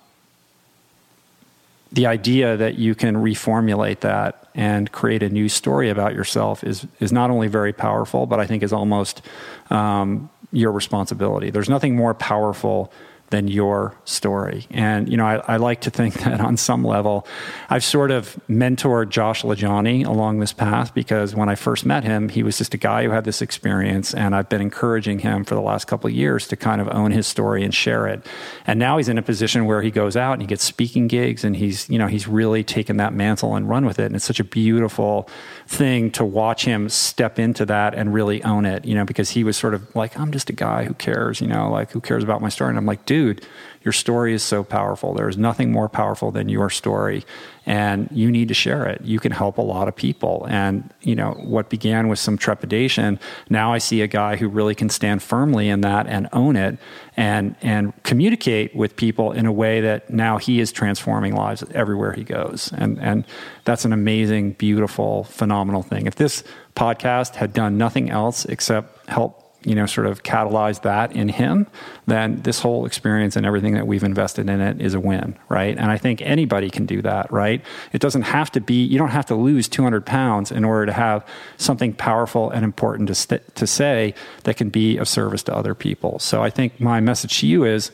the 1.92 2.06
idea 2.08 2.58
that 2.58 2.76
you 2.76 2.96
can 2.96 3.16
reformulate 3.16 4.00
that 4.00 4.48
and 4.56 4.92
create 4.92 5.24
a 5.24 5.30
new 5.30 5.50
story 5.50 5.90
about 5.90 6.14
yourself 6.14 6.64
is 6.64 6.88
is 7.00 7.12
not 7.12 7.30
only 7.30 7.48
very 7.48 7.74
powerful, 7.74 8.26
but 8.26 8.40
I 8.40 8.46
think 8.46 8.64
is 8.64 8.74
almost 8.74 9.22
um, 9.70 10.30
your 10.52 10.72
responsibility. 10.72 11.50
There's 11.50 11.70
nothing 11.70 11.96
more 11.96 12.14
powerful 12.14 12.92
than 13.32 13.48
your 13.48 13.96
story. 14.06 14.68
And, 14.70 15.10
you 15.10 15.18
know, 15.18 15.26
I, 15.26 15.38
I, 15.48 15.58
like 15.58 15.82
to 15.82 15.90
think 15.90 16.14
that 16.24 16.40
on 16.40 16.58
some 16.58 16.84
level, 16.84 17.26
I've 17.70 17.84
sort 17.84 18.12
of 18.12 18.40
mentored 18.50 19.10
Josh 19.10 19.42
LaJaunie 19.42 20.06
along 20.06 20.40
this 20.40 20.54
path 20.54 20.94
because 20.94 21.34
when 21.34 21.50
I 21.50 21.56
first 21.56 21.86
met 21.86 22.04
him, 22.04 22.30
he 22.30 22.44
was 22.44 22.58
just 22.58 22.74
a 22.74 22.78
guy 22.78 23.04
who 23.04 23.10
had 23.10 23.24
this 23.24 23.42
experience. 23.42 24.14
And 24.14 24.36
I've 24.36 24.50
been 24.50 24.62
encouraging 24.62 25.20
him 25.20 25.44
for 25.46 25.56
the 25.56 25.62
last 25.62 25.88
couple 25.88 26.10
of 26.10 26.14
years 26.14 26.48
to 26.50 26.56
kind 26.56 26.82
of 26.82 26.90
own 26.90 27.12
his 27.12 27.26
story 27.26 27.64
and 27.64 27.74
share 27.74 28.06
it. 28.06 28.26
And 28.68 28.80
now 28.80 28.98
he's 28.98 29.10
in 29.10 29.18
a 29.18 29.24
position 29.24 29.66
where 29.66 29.82
he 29.82 29.92
goes 29.92 30.16
out 30.16 30.34
and 30.34 30.42
he 30.42 30.48
gets 30.48 30.64
speaking 30.64 31.08
gigs 31.08 31.44
and 31.44 31.56
he's, 31.56 31.90
you 31.90 31.98
know, 31.98 32.08
he's 32.08 32.28
really 32.28 32.64
taken 32.64 32.98
that 32.98 33.14
mantle 33.14 33.56
and 33.56 33.68
run 33.68 33.86
with 33.86 33.98
it. 33.98 34.06
And 34.06 34.16
it's 34.16 34.26
such 34.26 34.40
a 34.42 34.44
beautiful 34.44 35.30
thing 35.72 36.12
to 36.12 36.26
watch 36.26 36.66
him 36.66 36.90
step 36.90 37.40
into 37.40 37.66
that 37.66 37.96
and 37.96 38.14
really 38.14 38.44
own 38.44 38.66
it, 38.66 38.84
you 38.84 38.94
know, 38.94 39.06
because 39.06 39.30
he 39.30 39.46
was 39.46 39.56
sort 39.56 39.74
of 39.74 39.96
like, 39.96 40.20
I'm 40.20 40.32
just 40.32 40.50
a 40.50 40.54
guy 40.54 40.84
who 40.84 40.94
cares, 40.94 41.40
you 41.40 41.48
know, 41.48 41.72
like 41.72 41.92
who 41.92 42.02
cares 42.02 42.24
about 42.24 42.42
my 42.42 42.50
story? 42.50 42.70
And 42.70 42.78
I'm 42.78 42.86
like, 42.86 43.06
dude, 43.06 43.46
your 43.84 43.92
story 43.92 44.34
is 44.34 44.44
so 44.44 44.64
powerful. 44.64 45.14
There 45.14 45.28
is 45.28 45.38
nothing 45.38 45.72
more 45.72 45.90
powerful 45.90 46.32
than 46.32 46.50
your 46.50 46.70
story, 46.70 47.26
and 47.66 48.08
you 48.12 48.30
need 48.30 48.48
to 48.50 48.54
share 48.54 48.86
it. 48.86 49.02
You 49.02 49.20
can 49.20 49.32
help 49.32 49.58
a 49.58 49.62
lot 49.62 49.88
of 49.88 49.96
people. 49.96 50.46
And, 50.50 50.94
you 51.02 51.16
know, 51.16 51.32
what 51.32 51.70
began 51.70 52.08
with 52.08 52.20
some 52.20 52.38
trepidation, 52.38 53.20
now 53.50 53.74
I 53.74 53.80
see 53.80 54.02
a 54.02 54.08
guy 54.08 54.36
who 54.36 54.48
really 54.48 54.76
can 54.76 54.90
stand 54.90 55.24
firmly 55.24 55.68
in 55.68 55.82
that 55.82 56.06
and 56.08 56.30
own 56.32 56.56
it 56.56 56.78
and, 57.18 57.56
and 57.62 57.94
communicate 58.04 58.76
with 58.76 58.96
people 58.96 59.32
in 59.32 59.46
a 59.48 59.52
way 59.52 59.82
that 59.82 60.10
now 60.10 60.38
he 60.38 60.60
is 60.60 60.72
transforming 60.72 61.36
lives 61.36 61.64
everywhere 61.74 62.14
he 62.14 62.24
goes. 62.24 62.72
And, 62.78 63.00
and 63.00 63.26
that's 63.66 63.84
an 63.84 63.94
amazing, 63.94 64.54
beautiful, 64.54 65.24
phenomenal 65.24 65.82
thing. 65.82 66.06
If 66.06 66.16
this 66.16 66.44
podcast 66.76 67.36
had 67.36 67.54
done 67.54 67.78
nothing 67.78 68.10
else 68.12 68.46
except 68.46 69.10
help 69.10 69.41
you 69.64 69.76
know, 69.76 69.86
sort 69.86 70.08
of 70.08 70.24
catalyze 70.24 70.82
that 70.82 71.12
in 71.12 71.30
him, 71.30 71.68
then 72.08 72.42
this 72.42 72.60
whole 72.60 72.86
experience 72.86 73.36
and 73.36 73.46
everything 73.46 73.74
that 73.74 73.86
we've 73.86 74.04
invested 74.04 74.50
in 74.50 74.60
it 74.60 74.82
is 74.82 74.94
a 74.94 75.00
win, 75.00 75.38
right? 75.50 75.78
And 75.78 75.92
I 75.92 75.98
think 75.98 76.22
anybody 76.22 76.70
can 76.70 76.86
do 76.86 77.02
that, 77.04 77.32
right? 77.32 77.64
It 77.94 78.02
doesn't 78.02 78.24
have 78.24 78.52
to 78.54 78.62
be, 78.62 78.84
you 78.84 78.98
don't 78.98 79.10
have 79.10 79.28
to 79.28 79.36
lose 79.36 79.68
200 79.68 80.06
pounds 80.06 80.52
in 80.52 80.66
order 80.66 80.88
to 80.88 80.94
have 80.94 81.26
something 81.58 81.94
powerful 81.94 82.50
and 82.50 82.66
important 82.66 83.08
to, 83.10 83.16
st- 83.16 83.56
to 83.56 83.68
say 83.68 84.16
that 84.44 84.58
can 84.58 84.70
be 84.70 84.98
of 84.98 85.08
service 85.08 85.44
to 85.44 85.56
other 85.56 85.76
people. 85.76 86.18
So 86.20 86.42
I 86.42 86.50
think 86.50 86.80
my 86.80 87.00
message 87.00 87.40
to 87.42 87.48
you 87.48 87.64
is 87.64 87.92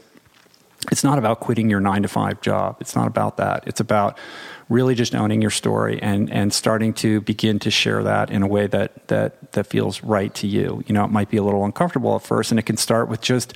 it's 0.91 1.03
not 1.03 1.17
about 1.17 1.39
quitting 1.39 1.69
your 1.69 1.79
nine 1.79 2.03
to 2.03 2.07
five 2.07 2.39
job. 2.41 2.77
It's 2.79 2.95
not 2.95 3.07
about 3.07 3.37
that. 3.37 3.63
It's 3.67 3.79
about 3.79 4.17
really 4.69 4.95
just 4.95 5.15
owning 5.15 5.41
your 5.41 5.51
story 5.51 6.01
and 6.01 6.31
and 6.31 6.53
starting 6.53 6.93
to 6.93 7.21
begin 7.21 7.59
to 7.59 7.71
share 7.71 8.03
that 8.03 8.29
in 8.29 8.43
a 8.43 8.47
way 8.47 8.67
that 8.67 9.07
that 9.07 9.51
that 9.53 9.65
feels 9.67 10.03
right 10.03 10.33
to 10.35 10.47
you. 10.47 10.83
You 10.87 10.93
know, 10.93 11.05
it 11.05 11.11
might 11.11 11.29
be 11.29 11.37
a 11.37 11.43
little 11.43 11.65
uncomfortable 11.65 12.15
at 12.15 12.23
first, 12.23 12.51
and 12.51 12.59
it 12.59 12.65
can 12.65 12.77
start 12.77 13.07
with 13.07 13.21
just 13.21 13.53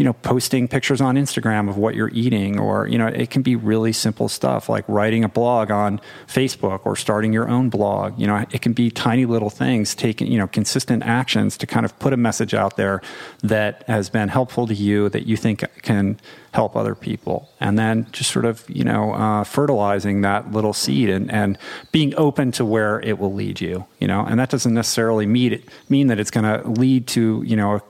you 0.00 0.04
know 0.04 0.14
posting 0.14 0.66
pictures 0.66 1.02
on 1.02 1.16
Instagram 1.16 1.68
of 1.68 1.76
what 1.76 1.94
you're 1.94 2.08
eating, 2.14 2.58
or 2.58 2.88
you 2.88 2.96
know, 2.96 3.08
it 3.08 3.28
can 3.28 3.42
be 3.42 3.54
really 3.54 3.92
simple 3.92 4.30
stuff 4.30 4.66
like 4.70 4.82
writing 4.88 5.24
a 5.24 5.28
blog 5.28 5.70
on 5.70 6.00
Facebook 6.26 6.86
or 6.86 6.96
starting 6.96 7.34
your 7.34 7.50
own 7.50 7.68
blog. 7.68 8.18
You 8.18 8.26
know, 8.26 8.46
it 8.50 8.62
can 8.62 8.72
be 8.72 8.90
tiny 8.90 9.26
little 9.26 9.50
things, 9.50 9.94
taking 9.94 10.32
you 10.32 10.38
know 10.38 10.46
consistent 10.46 11.02
actions 11.02 11.58
to 11.58 11.66
kind 11.66 11.84
of 11.84 11.98
put 11.98 12.14
a 12.14 12.16
message 12.16 12.54
out 12.54 12.78
there 12.78 13.02
that 13.42 13.84
has 13.88 14.08
been 14.08 14.28
helpful 14.28 14.66
to 14.68 14.72
you 14.74 15.10
that 15.10 15.26
you 15.26 15.36
think 15.36 15.66
can 15.82 16.18
help 16.52 16.76
other 16.76 16.94
people. 16.94 17.48
And 17.60 17.78
then 17.78 18.06
just 18.10 18.30
sort 18.30 18.44
of, 18.44 18.64
you 18.68 18.82
know, 18.82 19.12
uh, 19.12 19.44
fertilizing 19.44 20.22
that 20.22 20.50
little 20.50 20.72
seed 20.72 21.08
and, 21.08 21.30
and 21.30 21.56
being 21.92 22.12
open 22.16 22.50
to 22.52 22.64
where 22.64 23.00
it 23.00 23.18
will 23.18 23.32
lead 23.32 23.60
you, 23.60 23.86
you 24.00 24.08
know, 24.08 24.24
and 24.26 24.40
that 24.40 24.50
doesn't 24.50 24.74
necessarily 24.74 25.26
mean, 25.26 25.52
it, 25.54 25.68
mean 25.88 26.08
that 26.08 26.18
it's 26.18 26.30
going 26.30 26.44
to 26.44 26.68
lead 26.68 27.06
to, 27.08 27.42
you 27.46 27.54
know, 27.54 27.76
a, 27.76 27.82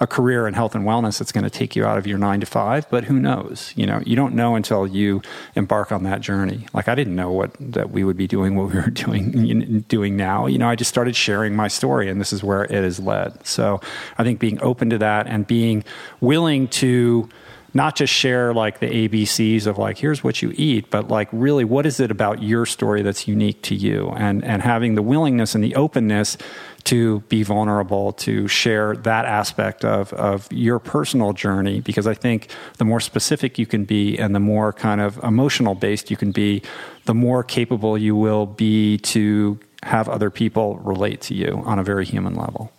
a 0.00 0.06
career 0.06 0.48
in 0.48 0.54
health 0.54 0.74
and 0.74 0.84
wellness 0.84 1.18
that's 1.18 1.32
going 1.32 1.44
to 1.44 1.50
take 1.50 1.76
you 1.76 1.84
out 1.84 1.98
of 1.98 2.06
your 2.06 2.18
nine 2.18 2.40
to 2.40 2.46
five, 2.46 2.88
but 2.90 3.04
who 3.04 3.18
knows? 3.20 3.72
You 3.76 3.86
know, 3.86 4.02
you 4.04 4.16
don't 4.16 4.34
know 4.34 4.56
until 4.56 4.86
you 4.86 5.22
embark 5.54 5.92
on 5.92 6.02
that 6.04 6.20
journey. 6.20 6.66
Like 6.74 6.88
I 6.88 6.94
didn't 6.94 7.14
know 7.14 7.30
what 7.30 7.54
that 7.60 7.90
we 7.90 8.02
would 8.02 8.16
be 8.16 8.26
doing 8.26 8.56
what 8.56 8.72
we 8.72 8.80
were 8.80 8.90
doing 8.90 9.80
doing 9.88 10.16
now. 10.16 10.46
You 10.46 10.58
know, 10.58 10.68
I 10.68 10.74
just 10.74 10.88
started 10.88 11.14
sharing 11.14 11.54
my 11.54 11.68
story, 11.68 12.08
and 12.08 12.20
this 12.20 12.32
is 12.32 12.42
where 12.42 12.64
it 12.64 12.70
has 12.72 12.98
led. 12.98 13.46
So 13.46 13.80
I 14.18 14.24
think 14.24 14.40
being 14.40 14.60
open 14.62 14.90
to 14.90 14.98
that 14.98 15.26
and 15.26 15.46
being 15.46 15.84
willing 16.20 16.68
to 16.68 17.28
not 17.74 17.96
just 17.96 18.12
share 18.12 18.52
like 18.52 18.80
the 18.80 19.08
ABCs 19.08 19.66
of 19.66 19.78
like 19.78 19.98
here's 19.98 20.22
what 20.22 20.42
you 20.42 20.52
eat, 20.56 20.90
but 20.90 21.08
like 21.08 21.28
really 21.32 21.64
what 21.64 21.86
is 21.86 22.00
it 22.00 22.10
about 22.10 22.42
your 22.42 22.66
story 22.66 23.02
that's 23.02 23.26
unique 23.26 23.62
to 23.62 23.74
you, 23.74 24.10
and 24.16 24.44
and 24.44 24.62
having 24.62 24.94
the 24.94 25.02
willingness 25.02 25.54
and 25.54 25.64
the 25.64 25.74
openness 25.74 26.36
to 26.84 27.20
be 27.28 27.42
vulnerable, 27.42 28.12
to 28.12 28.48
share 28.48 28.96
that 28.96 29.24
aspect 29.24 29.84
of, 29.84 30.12
of 30.14 30.50
your 30.50 30.78
personal 30.78 31.32
journey. 31.32 31.80
Because 31.80 32.06
I 32.06 32.14
think 32.14 32.48
the 32.78 32.84
more 32.84 33.00
specific 33.00 33.58
you 33.58 33.66
can 33.66 33.84
be 33.84 34.18
and 34.18 34.34
the 34.34 34.40
more 34.40 34.72
kind 34.72 35.00
of 35.00 35.22
emotional 35.22 35.74
based 35.74 36.10
you 36.10 36.16
can 36.16 36.32
be, 36.32 36.62
the 37.04 37.14
more 37.14 37.44
capable 37.44 37.96
you 37.96 38.16
will 38.16 38.46
be 38.46 38.98
to 38.98 39.58
have 39.82 40.08
other 40.08 40.30
people 40.30 40.76
relate 40.78 41.20
to 41.22 41.34
you 41.34 41.62
on 41.64 41.78
a 41.78 41.84
very 41.84 42.04
human 42.04 42.34
level. 42.34 42.72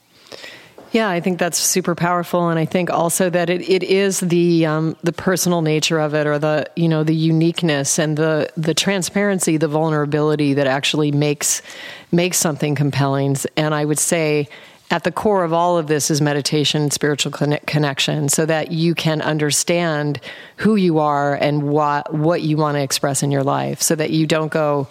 Yeah, 0.93 1.09
I 1.09 1.21
think 1.21 1.39
that's 1.39 1.57
super 1.57 1.95
powerful, 1.95 2.49
and 2.49 2.59
I 2.59 2.65
think 2.65 2.91
also 2.91 3.27
that 3.31 3.49
it, 3.49 3.67
it 3.67 3.81
is 3.81 4.19
the 4.19 4.67
um, 4.67 4.95
the 5.01 5.11
personal 5.11 5.63
nature 5.63 5.97
of 5.97 6.13
it, 6.13 6.27
or 6.27 6.37
the 6.37 6.69
you 6.75 6.87
know 6.87 7.03
the 7.03 7.15
uniqueness 7.15 7.97
and 7.97 8.15
the 8.15 8.47
the 8.55 8.75
transparency, 8.75 9.57
the 9.57 9.67
vulnerability 9.67 10.53
that 10.53 10.67
actually 10.67 11.11
makes 11.11 11.63
makes 12.11 12.37
something 12.37 12.75
compelling. 12.75 13.35
And 13.57 13.73
I 13.73 13.85
would 13.85 13.97
say 13.97 14.47
at 14.91 15.03
the 15.03 15.11
core 15.11 15.43
of 15.43 15.51
all 15.51 15.79
of 15.79 15.87
this 15.87 16.11
is 16.11 16.21
meditation 16.21 16.91
spiritual 16.91 17.31
connection 17.31 18.29
so 18.29 18.45
that 18.45 18.71
you 18.71 18.93
can 18.93 19.19
understand 19.23 20.21
who 20.57 20.75
you 20.75 20.99
are 20.99 21.33
and 21.33 21.63
what 21.63 22.13
what 22.13 22.43
you 22.43 22.55
want 22.55 22.75
to 22.77 22.83
express 22.83 23.23
in 23.23 23.31
your 23.31 23.43
life 23.43 23.81
so 23.81 23.95
that 23.95 24.11
you 24.11 24.27
don't 24.27 24.51
go 24.51 24.87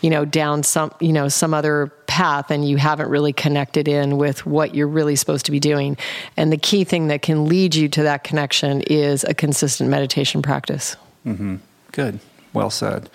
you 0.00 0.10
know 0.10 0.24
down 0.24 0.62
some 0.62 0.92
you 1.00 1.12
know 1.12 1.28
some 1.28 1.54
other 1.54 1.92
path 2.06 2.50
and 2.50 2.68
you 2.68 2.76
haven't 2.76 3.08
really 3.08 3.32
connected 3.32 3.88
in 3.88 4.16
with 4.16 4.46
what 4.46 4.74
you're 4.74 4.88
really 4.88 5.16
supposed 5.16 5.46
to 5.46 5.52
be 5.52 5.60
doing. 5.60 5.96
And 6.36 6.52
the 6.52 6.56
key 6.56 6.84
thing 6.84 7.08
that 7.08 7.22
can 7.22 7.46
lead 7.46 7.74
you 7.74 7.88
to 7.90 8.02
that 8.04 8.24
connection 8.24 8.82
is 8.82 9.24
a 9.24 9.34
consistent 9.34 9.90
meditation 9.90 10.42
practice. 10.42 10.96
Mm-hmm. 11.26 11.56
good 11.92 12.20
well 12.56 12.70
said 12.70 13.08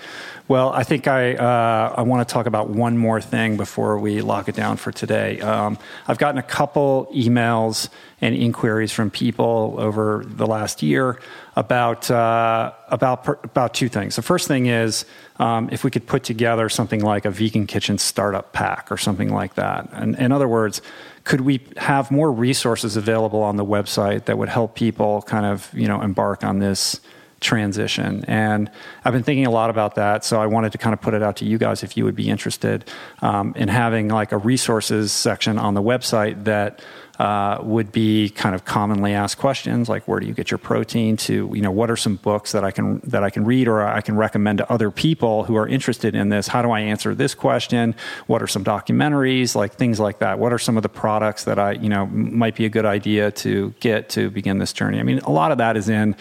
well, 0.51 0.73
I 0.73 0.84
think 0.84 1.07
I 1.07 1.35
uh, 1.35 1.95
I 1.97 2.01
want 2.01 2.27
to 2.27 2.34
talk 2.34 2.45
about 2.45 2.68
one 2.68 2.97
more 2.97 3.22
thing 3.22 3.55
before 3.55 3.97
we 3.97 4.19
lock 4.19 4.49
it 4.49 4.55
down 4.55 4.76
for 4.76 4.91
today. 4.91 5.39
Um, 5.39 5.77
I've 6.09 6.18
gotten 6.18 6.38
a 6.38 6.43
couple 6.43 7.07
emails 7.15 7.88
and 8.19 8.35
inquiries 8.35 8.91
from 8.91 9.11
people 9.11 9.76
over 9.77 10.26
the 10.27 10.45
last 10.45 10.84
year 10.84 11.22
about 11.55 12.11
uh, 12.11 12.73
about 12.89 13.45
about 13.45 13.73
two 13.73 13.88
things. 13.88 14.18
The 14.18 14.23
first 14.23 14.49
thing 14.49 14.65
is 14.65 15.05
um, 15.38 15.69
if 15.72 15.85
we 15.85 15.89
could 15.89 16.05
put 16.05 16.23
together 16.23 16.68
something 16.68 16.99
like 17.01 17.23
a 17.23 17.31
vegan 17.31 17.65
kitchen 17.65 17.97
startup 17.97 18.51
pack 18.51 18.91
or 18.91 18.97
something 18.97 19.34
like 19.34 19.53
that. 19.53 19.88
And 19.93 20.18
in 20.18 20.34
other 20.34 20.49
words, 20.49 20.81
could 21.23 21.39
we 21.39 21.61
have 21.77 22.11
more 22.11 22.30
resources 22.30 22.97
available 22.97 23.41
on 23.41 23.55
the 23.55 23.65
website 23.65 24.26
that 24.26 24.38
would 24.38 24.49
help 24.49 24.76
people 24.76 25.22
kind 25.22 25.45
of 25.45 25.73
you 25.73 25.88
know 25.88 26.01
embark 26.01 26.43
on 26.43 26.59
this 26.59 26.99
transition. 27.41 28.23
And 28.27 28.72
I've 29.03 29.13
been 29.13 29.23
thinking 29.23 29.47
a 29.47 29.51
lot 29.51 29.69
about 29.69 29.95
that. 29.95 30.23
So 30.23 30.39
I 30.39 30.45
wanted 30.45 30.72
to 30.72 30.77
kind 30.77 30.93
of 30.93 31.01
put 31.01 31.13
it 31.13 31.22
out 31.22 31.35
to 31.38 31.45
you 31.45 31.57
guys 31.57 31.84
if 31.84 31.97
you 31.97 32.05
would 32.05 32.15
be 32.15 32.30
interested 32.30 32.89
um, 33.22 33.53
in 33.57 33.68
having 33.68 34.07
like 34.07 34.31
a 34.31 34.38
resources 34.38 35.11
section 35.11 35.57
on 35.57 35.73
the 35.73 35.81
website 35.81 36.45
that. 36.45 36.81
Uh, 37.19 37.59
would 37.61 37.91
be 37.91 38.30
kind 38.30 38.55
of 38.55 38.65
commonly 38.65 39.13
asked 39.13 39.38
questions 39.38 39.88
like 39.88 40.07
where 40.07 40.19
do 40.19 40.26
you 40.26 40.34
get 40.34 40.49
your 40.49 40.57
protein 40.57 41.15
to 41.15 41.51
you 41.53 41.61
know 41.61 41.69
what 41.69 41.91
are 41.91 41.95
some 41.95 42.15
books 42.15 42.53
that 42.53 42.63
I 42.63 42.72
can 42.72 42.99
that 43.03 43.23
I 43.23 43.30
can 43.30 43.45
read 43.45 43.68
or 43.68 43.85
I 43.85 44.01
can 44.01 44.18
recommend 44.18 44.57
to 44.57 44.72
other 44.72 44.89
people 44.89 45.43
who 45.43 45.55
are 45.55 45.68
interested 45.68 46.15
in 46.15 46.30
this 46.30 46.47
how 46.47 46.63
do 46.63 46.72
I 46.72 46.80
answer 46.80 47.13
this 47.13 47.35
question 47.35 47.93
what 48.26 48.41
are 48.41 48.47
some 48.47 48.63
documentaries 48.63 49.53
like 49.53 49.73
things 49.73 49.99
like 49.99 50.18
that 50.19 50.39
what 50.39 50.51
are 50.51 50.57
some 50.57 50.77
of 50.77 50.84
the 50.84 50.89
products 50.89 51.43
that 51.43 51.59
I 51.59 51.73
you 51.73 51.89
know 51.89 52.07
might 52.07 52.55
be 52.55 52.65
a 52.65 52.69
good 52.69 52.85
idea 52.85 53.30
to 53.31 53.76
get 53.81 54.09
to 54.11 54.31
begin 54.31 54.57
this 54.57 54.73
journey 54.73 54.99
I 54.99 55.03
mean 55.03 55.19
a 55.19 55.31
lot 55.31 55.51
of 55.51 55.59
that 55.59 55.77
is 55.77 55.89
in 55.89 56.15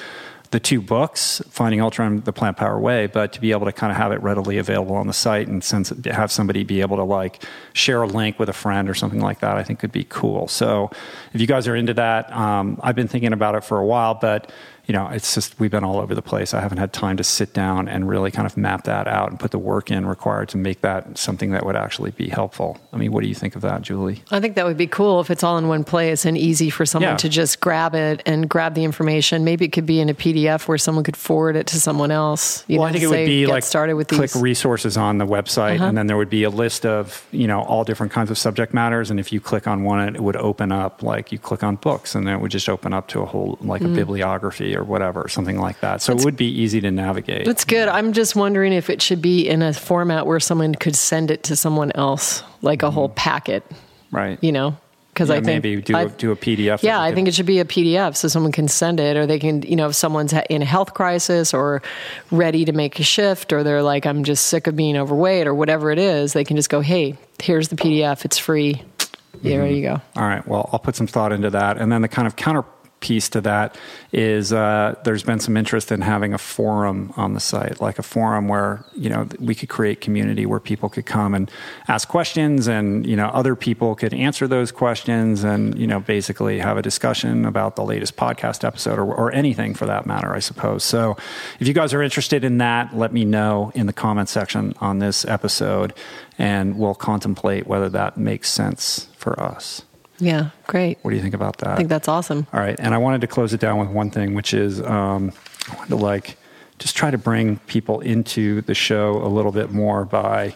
the 0.50 0.58
two 0.58 0.80
books, 0.80 1.40
Finding 1.48 1.80
Ultra 1.80 2.06
and 2.06 2.24
The 2.24 2.32
Plant 2.32 2.56
Power 2.56 2.78
Way, 2.78 3.06
but 3.06 3.32
to 3.34 3.40
be 3.40 3.52
able 3.52 3.66
to 3.66 3.72
kind 3.72 3.92
of 3.92 3.96
have 3.96 4.10
it 4.10 4.20
readily 4.20 4.58
available 4.58 4.96
on 4.96 5.06
the 5.06 5.12
site 5.12 5.46
and 5.46 5.62
have 6.06 6.32
somebody 6.32 6.64
be 6.64 6.80
able 6.80 6.96
to 6.96 7.04
like 7.04 7.44
share 7.72 8.02
a 8.02 8.06
link 8.06 8.38
with 8.38 8.48
a 8.48 8.52
friend 8.52 8.90
or 8.90 8.94
something 8.94 9.20
like 9.20 9.40
that, 9.40 9.56
I 9.56 9.62
think 9.62 9.78
could 9.78 9.92
be 9.92 10.04
cool. 10.08 10.48
So 10.48 10.90
if 11.32 11.40
you 11.40 11.46
guys 11.46 11.68
are 11.68 11.76
into 11.76 11.94
that, 11.94 12.32
um, 12.32 12.80
I've 12.82 12.96
been 12.96 13.06
thinking 13.06 13.32
about 13.32 13.54
it 13.54 13.62
for 13.62 13.78
a 13.78 13.86
while, 13.86 14.14
but 14.14 14.50
you 14.90 14.94
know, 14.96 15.06
it's 15.06 15.36
just 15.36 15.60
we've 15.60 15.70
been 15.70 15.84
all 15.84 16.00
over 16.00 16.16
the 16.16 16.20
place. 16.20 16.52
I 16.52 16.60
haven't 16.60 16.78
had 16.78 16.92
time 16.92 17.16
to 17.18 17.22
sit 17.22 17.54
down 17.54 17.86
and 17.86 18.08
really 18.08 18.32
kind 18.32 18.44
of 18.44 18.56
map 18.56 18.82
that 18.86 19.06
out 19.06 19.30
and 19.30 19.38
put 19.38 19.52
the 19.52 19.58
work 19.58 19.88
in 19.88 20.04
required 20.04 20.48
to 20.48 20.56
make 20.56 20.80
that 20.80 21.16
something 21.16 21.52
that 21.52 21.64
would 21.64 21.76
actually 21.76 22.10
be 22.10 22.28
helpful. 22.28 22.76
I 22.92 22.96
mean, 22.96 23.12
what 23.12 23.22
do 23.22 23.28
you 23.28 23.36
think 23.36 23.54
of 23.54 23.62
that, 23.62 23.82
Julie? 23.82 24.24
I 24.32 24.40
think 24.40 24.56
that 24.56 24.66
would 24.66 24.76
be 24.76 24.88
cool 24.88 25.20
if 25.20 25.30
it's 25.30 25.44
all 25.44 25.58
in 25.58 25.68
one 25.68 25.84
place 25.84 26.24
and 26.24 26.36
easy 26.36 26.70
for 26.70 26.84
someone 26.84 27.12
yeah. 27.12 27.16
to 27.18 27.28
just 27.28 27.60
grab 27.60 27.94
it 27.94 28.20
and 28.26 28.48
grab 28.48 28.74
the 28.74 28.82
information. 28.82 29.44
Maybe 29.44 29.64
it 29.64 29.68
could 29.68 29.86
be 29.86 30.00
in 30.00 30.08
a 30.08 30.14
PDF 30.14 30.66
where 30.66 30.76
someone 30.76 31.04
could 31.04 31.16
forward 31.16 31.54
it 31.54 31.68
to 31.68 31.80
someone 31.80 32.10
else. 32.10 32.64
well, 32.68 32.78
know, 32.78 32.84
I 32.86 32.90
think 32.90 33.04
it 33.04 33.10
would 33.10 33.26
be 33.26 33.46
like 33.46 33.62
started 33.62 33.94
with 33.94 34.08
click 34.08 34.32
these. 34.32 34.42
resources 34.42 34.96
on 34.96 35.18
the 35.18 35.26
website, 35.26 35.76
uh-huh. 35.76 35.84
and 35.84 35.96
then 35.96 36.08
there 36.08 36.16
would 36.16 36.30
be 36.30 36.42
a 36.42 36.50
list 36.50 36.84
of 36.84 37.24
you 37.30 37.46
know 37.46 37.62
all 37.62 37.84
different 37.84 38.10
kinds 38.10 38.32
of 38.32 38.38
subject 38.38 38.74
matters. 38.74 39.08
And 39.08 39.20
if 39.20 39.32
you 39.32 39.40
click 39.40 39.68
on 39.68 39.84
one, 39.84 40.16
it 40.16 40.20
would 40.20 40.34
open 40.34 40.72
up 40.72 41.04
like 41.04 41.30
you 41.30 41.38
click 41.38 41.62
on 41.62 41.76
books, 41.76 42.16
and 42.16 42.26
then 42.26 42.34
it 42.34 42.40
would 42.40 42.50
just 42.50 42.68
open 42.68 42.92
up 42.92 43.06
to 43.06 43.20
a 43.20 43.24
whole 43.24 43.56
like 43.60 43.82
mm. 43.82 43.92
a 43.92 43.94
bibliography 43.94 44.74
or 44.80 44.84
whatever, 44.84 45.28
something 45.28 45.60
like 45.60 45.80
that. 45.80 46.02
So 46.02 46.12
that's, 46.12 46.22
it 46.22 46.24
would 46.24 46.36
be 46.36 46.46
easy 46.46 46.80
to 46.80 46.90
navigate. 46.90 47.44
That's 47.44 47.64
good. 47.64 47.88
I'm 47.88 48.12
just 48.12 48.34
wondering 48.34 48.72
if 48.72 48.90
it 48.90 49.02
should 49.02 49.22
be 49.22 49.48
in 49.48 49.62
a 49.62 49.72
format 49.72 50.26
where 50.26 50.40
someone 50.40 50.74
could 50.74 50.96
send 50.96 51.30
it 51.30 51.44
to 51.44 51.56
someone 51.56 51.92
else, 51.94 52.42
like 52.62 52.82
a 52.82 52.86
mm-hmm. 52.86 52.94
whole 52.94 53.08
packet. 53.10 53.64
Right. 54.10 54.42
You 54.42 54.52
know, 54.52 54.76
because 55.12 55.28
yeah, 55.28 55.34
I 55.36 55.40
think 55.40 55.62
maybe 55.62 55.82
do 55.82 55.96
a, 55.96 56.08
do 56.08 56.32
a 56.32 56.36
PDF. 56.36 56.82
Yeah, 56.82 57.00
I 57.00 57.14
think 57.14 57.28
it 57.28 57.34
should 57.34 57.46
be 57.46 57.58
a 57.58 57.64
PDF 57.64 58.16
so 58.16 58.28
someone 58.28 58.52
can 58.52 58.68
send 58.68 59.00
it, 59.00 59.16
or 59.16 59.26
they 59.26 59.38
can, 59.38 59.62
you 59.62 59.76
know, 59.76 59.88
if 59.88 59.94
someone's 59.94 60.32
in 60.32 60.62
a 60.62 60.64
health 60.64 60.94
crisis 60.94 61.52
or 61.52 61.82
ready 62.30 62.64
to 62.64 62.72
make 62.72 62.98
a 62.98 63.02
shift, 63.02 63.52
or 63.52 63.62
they're 63.62 63.82
like, 63.82 64.06
I'm 64.06 64.24
just 64.24 64.46
sick 64.46 64.66
of 64.66 64.76
being 64.76 64.96
overweight, 64.96 65.46
or 65.46 65.54
whatever 65.54 65.90
it 65.90 65.98
is, 65.98 66.32
they 66.32 66.44
can 66.44 66.56
just 66.56 66.70
go, 66.70 66.80
Hey, 66.80 67.16
here's 67.42 67.68
the 67.68 67.76
PDF. 67.76 68.24
It's 68.24 68.38
free. 68.38 68.70
Yeah, 68.74 68.78
mm-hmm. 68.78 69.48
there 69.48 69.66
you 69.66 69.82
go. 69.82 70.00
All 70.16 70.26
right. 70.26 70.46
Well, 70.46 70.68
I'll 70.72 70.78
put 70.78 70.96
some 70.96 71.06
thought 71.06 71.32
into 71.32 71.50
that, 71.50 71.76
and 71.76 71.92
then 71.92 72.02
the 72.02 72.08
kind 72.08 72.26
of 72.26 72.36
counter 72.36 72.64
piece 73.00 73.28
to 73.30 73.40
that 73.40 73.76
is 74.12 74.52
uh, 74.52 74.94
there's 75.04 75.22
been 75.22 75.40
some 75.40 75.56
interest 75.56 75.90
in 75.90 76.02
having 76.02 76.32
a 76.34 76.38
forum 76.38 77.12
on 77.16 77.34
the 77.34 77.40
site, 77.40 77.80
like 77.80 77.98
a 77.98 78.02
forum 78.02 78.48
where 78.48 78.84
you 78.94 79.08
know 79.08 79.26
we 79.38 79.54
could 79.54 79.68
create 79.68 80.00
community 80.00 80.46
where 80.46 80.60
people 80.60 80.88
could 80.88 81.06
come 81.06 81.34
and 81.34 81.50
ask 81.88 82.08
questions, 82.08 82.68
and 82.68 83.06
you 83.06 83.16
know 83.16 83.26
other 83.28 83.56
people 83.56 83.94
could 83.94 84.14
answer 84.14 84.46
those 84.46 84.70
questions, 84.70 85.42
and 85.42 85.78
you 85.78 85.86
know 85.86 86.00
basically 86.00 86.58
have 86.58 86.76
a 86.76 86.82
discussion 86.82 87.44
about 87.44 87.76
the 87.76 87.84
latest 87.84 88.16
podcast 88.16 88.64
episode 88.64 88.98
or, 88.98 89.12
or 89.14 89.32
anything 89.32 89.74
for 89.74 89.86
that 89.86 90.06
matter, 90.06 90.32
I 90.32 90.40
suppose. 90.40 90.84
So 90.84 91.16
if 91.58 91.66
you 91.66 91.74
guys 91.74 91.94
are 91.94 92.02
interested 92.02 92.44
in 92.44 92.58
that, 92.58 92.96
let 92.96 93.12
me 93.12 93.24
know 93.24 93.72
in 93.74 93.86
the 93.86 93.92
comment 93.92 94.28
section 94.28 94.74
on 94.80 94.98
this 94.98 95.24
episode, 95.24 95.94
and 96.38 96.78
we'll 96.78 96.94
contemplate 96.94 97.66
whether 97.66 97.88
that 97.88 98.16
makes 98.16 98.50
sense 98.50 99.08
for 99.16 99.40
us. 99.40 99.82
Yeah, 100.20 100.50
great. 100.66 100.98
What 101.02 101.10
do 101.10 101.16
you 101.16 101.22
think 101.22 101.34
about 101.34 101.58
that? 101.58 101.70
I 101.70 101.76
think 101.76 101.88
that's 101.88 102.08
awesome. 102.08 102.46
All 102.52 102.60
right, 102.60 102.76
and 102.78 102.94
I 102.94 102.98
wanted 102.98 103.22
to 103.22 103.26
close 103.26 103.52
it 103.52 103.60
down 103.60 103.78
with 103.78 103.88
one 103.88 104.10
thing, 104.10 104.34
which 104.34 104.54
is 104.54 104.80
um, 104.82 105.32
I 105.70 105.74
wanted 105.76 105.88
to 105.90 105.96
like 105.96 106.36
just 106.78 106.96
try 106.96 107.10
to 107.10 107.18
bring 107.18 107.58
people 107.60 108.00
into 108.00 108.60
the 108.62 108.74
show 108.74 109.16
a 109.22 109.28
little 109.28 109.52
bit 109.52 109.70
more 109.70 110.04
by 110.04 110.54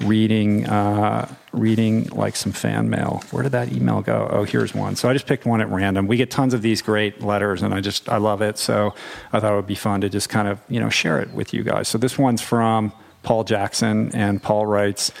reading 0.00 0.66
uh, 0.66 1.32
reading 1.52 2.04
like 2.08 2.36
some 2.36 2.52
fan 2.52 2.88
mail. 2.88 3.22
Where 3.30 3.42
did 3.42 3.52
that 3.52 3.72
email 3.72 4.00
go? 4.00 4.28
Oh, 4.30 4.44
here's 4.44 4.74
one. 4.74 4.96
So 4.96 5.08
I 5.08 5.12
just 5.12 5.26
picked 5.26 5.44
one 5.44 5.60
at 5.60 5.68
random. 5.68 6.06
We 6.06 6.16
get 6.16 6.30
tons 6.30 6.54
of 6.54 6.62
these 6.62 6.82
great 6.82 7.22
letters, 7.22 7.62
and 7.62 7.74
I 7.74 7.80
just 7.80 8.08
I 8.08 8.16
love 8.16 8.42
it. 8.42 8.58
So 8.58 8.94
I 9.32 9.40
thought 9.40 9.52
it 9.52 9.56
would 9.56 9.66
be 9.66 9.74
fun 9.74 10.00
to 10.02 10.08
just 10.08 10.28
kind 10.28 10.48
of 10.48 10.60
you 10.68 10.80
know 10.80 10.88
share 10.88 11.20
it 11.20 11.30
with 11.32 11.52
you 11.52 11.62
guys. 11.62 11.88
So 11.88 11.98
this 11.98 12.18
one's 12.18 12.40
from 12.42 12.92
Paul 13.22 13.44
Jackson, 13.44 14.14
and 14.14 14.42
Paul 14.42 14.66
writes. 14.66 15.12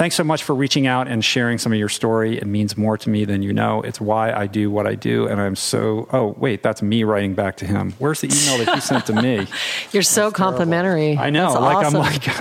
Thanks 0.00 0.16
so 0.16 0.24
much 0.24 0.44
for 0.44 0.54
reaching 0.54 0.86
out 0.86 1.08
and 1.08 1.22
sharing 1.22 1.58
some 1.58 1.74
of 1.74 1.78
your 1.78 1.90
story. 1.90 2.38
It 2.38 2.46
means 2.46 2.74
more 2.74 2.96
to 2.96 3.10
me 3.10 3.26
than 3.26 3.42
you 3.42 3.52
know. 3.52 3.82
It's 3.82 4.00
why 4.00 4.32
I 4.32 4.46
do 4.46 4.70
what 4.70 4.86
I 4.86 4.94
do. 4.94 5.26
And 5.26 5.38
I'm 5.38 5.54
so, 5.54 6.08
oh, 6.10 6.34
wait, 6.38 6.62
that's 6.62 6.80
me 6.80 7.04
writing 7.04 7.34
back 7.34 7.58
to 7.58 7.66
him. 7.66 7.92
Where's 7.98 8.22
the 8.22 8.28
email 8.28 8.64
that 8.64 8.74
he 8.76 8.80
sent 8.92 9.04
to 9.08 9.12
me? 9.12 9.46
You're 9.92 10.02
so 10.02 10.30
that's 10.30 10.36
complimentary. 10.36 11.16
Terrible. 11.16 11.22
I 11.22 11.28
know. 11.28 11.52
That's 11.52 11.60
like, 11.60 11.76
awesome. 11.76 11.96
I'm 12.00 12.12
like, 12.12 12.40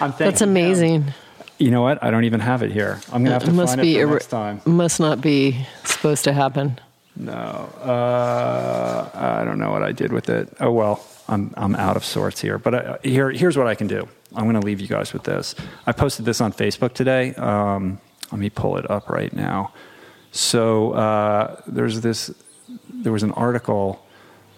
I'm 0.00 0.12
thinking. 0.12 0.26
That's 0.26 0.40
amazing. 0.40 1.14
You 1.58 1.72
know 1.72 1.82
what? 1.82 2.00
I 2.00 2.12
don't 2.12 2.22
even 2.26 2.38
have 2.38 2.62
it 2.62 2.70
here. 2.70 3.00
I'm 3.06 3.24
going 3.24 3.24
to 3.24 3.32
have 3.32 3.44
to 3.46 3.52
must 3.52 3.72
find 3.72 3.82
be 3.82 3.98
it 3.98 4.06
next 4.06 4.28
time. 4.28 4.62
Must 4.64 5.00
not 5.00 5.20
be 5.20 5.66
supposed 5.82 6.22
to 6.22 6.32
happen. 6.32 6.78
No. 7.16 7.32
Uh, 7.32 9.10
I 9.12 9.44
don't 9.44 9.58
know 9.58 9.72
what 9.72 9.82
I 9.82 9.90
did 9.90 10.12
with 10.12 10.28
it. 10.28 10.48
Oh, 10.60 10.70
well. 10.70 11.04
I'm, 11.26 11.54
I'm 11.56 11.74
out 11.76 11.96
of 11.96 12.04
sorts 12.04 12.40
here. 12.40 12.58
But 12.58 12.74
uh, 12.74 12.98
here, 13.02 13.30
here's 13.30 13.56
what 13.56 13.66
I 13.66 13.74
can 13.74 13.86
do. 13.86 14.08
I'm 14.36 14.44
going 14.44 14.60
to 14.60 14.66
leave 14.66 14.80
you 14.80 14.88
guys 14.88 15.12
with 15.12 15.24
this. 15.24 15.54
I 15.86 15.92
posted 15.92 16.24
this 16.24 16.40
on 16.40 16.52
Facebook 16.52 16.94
today. 16.94 17.34
Um, 17.34 18.00
let 18.32 18.38
me 18.40 18.50
pull 18.50 18.76
it 18.76 18.90
up 18.90 19.08
right 19.08 19.32
now. 19.32 19.72
So 20.32 20.92
uh, 20.92 21.60
there's 21.66 22.00
this. 22.00 22.34
There 22.92 23.12
was 23.12 23.22
an 23.22 23.32
article 23.32 24.04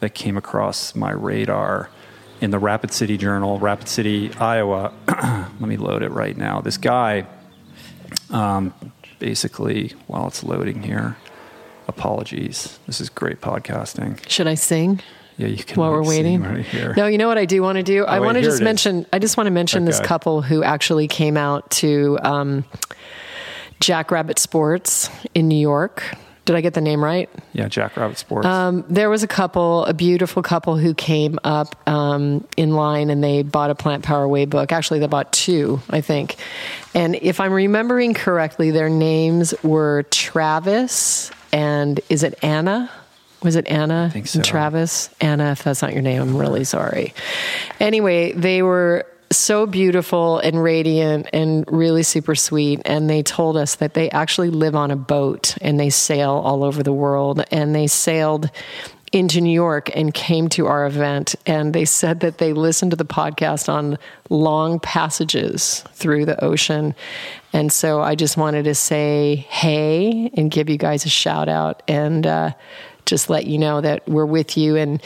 that 0.00 0.14
came 0.14 0.36
across 0.36 0.94
my 0.94 1.10
radar 1.10 1.90
in 2.40 2.50
the 2.50 2.58
Rapid 2.58 2.92
City 2.92 3.16
Journal, 3.16 3.58
Rapid 3.58 3.88
City, 3.88 4.32
Iowa. 4.34 4.92
Let 5.08 5.60
me 5.60 5.76
load 5.76 6.02
it 6.02 6.10
right 6.10 6.36
now. 6.36 6.60
This 6.60 6.76
guy, 6.76 7.26
um, 8.30 8.74
basically, 9.18 9.92
while 10.06 10.26
it's 10.26 10.44
loading 10.44 10.82
here, 10.82 11.16
apologies. 11.88 12.78
This 12.86 13.00
is 13.00 13.08
great 13.08 13.40
podcasting. 13.40 14.26
Should 14.28 14.46
I 14.46 14.54
sing? 14.54 15.00
Yeah, 15.38 15.48
you 15.48 15.62
can. 15.62 15.80
while 15.80 15.90
we're 15.90 16.06
waiting. 16.06 16.42
right 16.42 16.64
here. 16.64 16.94
No, 16.96 17.06
you 17.06 17.18
know 17.18 17.28
what 17.28 17.38
I 17.38 17.44
do 17.44 17.62
want 17.62 17.76
to 17.76 17.82
do? 17.82 18.04
I 18.04 18.20
want 18.20 18.36
to 18.36 18.42
just 18.42 18.56
is. 18.56 18.60
mention. 18.62 19.06
I 19.12 19.18
just 19.18 19.36
want 19.36 19.46
to 19.46 19.50
mention 19.50 19.84
this 19.84 20.00
couple 20.00 20.42
who 20.42 20.62
actually 20.62 21.08
came 21.08 21.36
out 21.36 21.70
to 21.72 22.18
um, 22.22 22.64
Jackrabbit 23.80 24.38
Sports 24.38 25.10
in 25.34 25.48
New 25.48 25.58
York. 25.58 26.02
Did 26.46 26.54
I 26.54 26.60
get 26.60 26.74
the 26.74 26.80
name 26.80 27.02
right? 27.02 27.28
Yeah, 27.54 27.66
Jackrabbit 27.66 28.18
Sports. 28.18 28.46
Um, 28.46 28.84
there 28.88 29.10
was 29.10 29.24
a 29.24 29.26
couple, 29.26 29.84
a 29.86 29.92
beautiful 29.92 30.42
couple 30.42 30.76
who 30.76 30.94
came 30.94 31.40
up 31.42 31.74
um, 31.88 32.46
in 32.56 32.70
line 32.70 33.10
and 33.10 33.22
they 33.22 33.42
bought 33.42 33.70
a 33.70 33.74
Plant 33.74 34.04
Power 34.04 34.28
Way 34.28 34.44
book. 34.44 34.70
Actually, 34.70 35.00
they 35.00 35.08
bought 35.08 35.32
two, 35.32 35.80
I 35.90 36.00
think. 36.00 36.36
And 36.94 37.16
if 37.16 37.40
I'm 37.40 37.52
remembering 37.52 38.14
correctly, 38.14 38.70
their 38.70 38.88
names 38.88 39.54
were 39.64 40.04
Travis 40.12 41.32
and 41.52 41.98
is 42.08 42.22
it 42.22 42.38
Anna? 42.42 42.92
Was 43.46 43.54
it 43.54 43.68
Anna 43.68 44.10
so. 44.24 44.38
and 44.38 44.44
Travis? 44.44 45.08
Anna, 45.20 45.52
if 45.52 45.62
that's 45.62 45.80
not 45.80 45.92
your 45.92 46.02
name, 46.02 46.20
I'm 46.20 46.36
really 46.36 46.64
sorry. 46.64 47.14
Anyway, 47.78 48.32
they 48.32 48.60
were 48.60 49.06
so 49.30 49.66
beautiful 49.66 50.38
and 50.38 50.60
radiant 50.60 51.28
and 51.32 51.64
really 51.70 52.02
super 52.02 52.34
sweet. 52.34 52.82
And 52.84 53.08
they 53.08 53.22
told 53.22 53.56
us 53.56 53.76
that 53.76 53.94
they 53.94 54.10
actually 54.10 54.50
live 54.50 54.74
on 54.74 54.90
a 54.90 54.96
boat 54.96 55.56
and 55.60 55.78
they 55.78 55.90
sail 55.90 56.32
all 56.32 56.64
over 56.64 56.82
the 56.82 56.92
world. 56.92 57.44
And 57.52 57.72
they 57.72 57.86
sailed 57.86 58.50
into 59.12 59.40
New 59.40 59.52
York 59.52 59.94
and 59.94 60.12
came 60.12 60.48
to 60.48 60.66
our 60.66 60.84
event. 60.84 61.36
And 61.46 61.72
they 61.72 61.84
said 61.84 62.18
that 62.20 62.38
they 62.38 62.52
listened 62.52 62.90
to 62.90 62.96
the 62.96 63.04
podcast 63.04 63.68
on 63.68 63.96
long 64.28 64.80
passages 64.80 65.84
through 65.92 66.24
the 66.24 66.44
ocean. 66.44 66.96
And 67.52 67.72
so 67.72 68.00
I 68.00 68.16
just 68.16 68.36
wanted 68.36 68.64
to 68.64 68.74
say 68.74 69.36
hey 69.48 70.32
and 70.34 70.50
give 70.50 70.68
you 70.68 70.78
guys 70.78 71.06
a 71.06 71.10
shout 71.10 71.48
out 71.48 71.84
and 71.86 72.26
uh, 72.26 72.50
just 73.06 73.30
let 73.30 73.46
you 73.46 73.58
know 73.58 73.80
that 73.80 74.06
we're 74.08 74.26
with 74.26 74.56
you. 74.56 74.76
And 74.76 75.02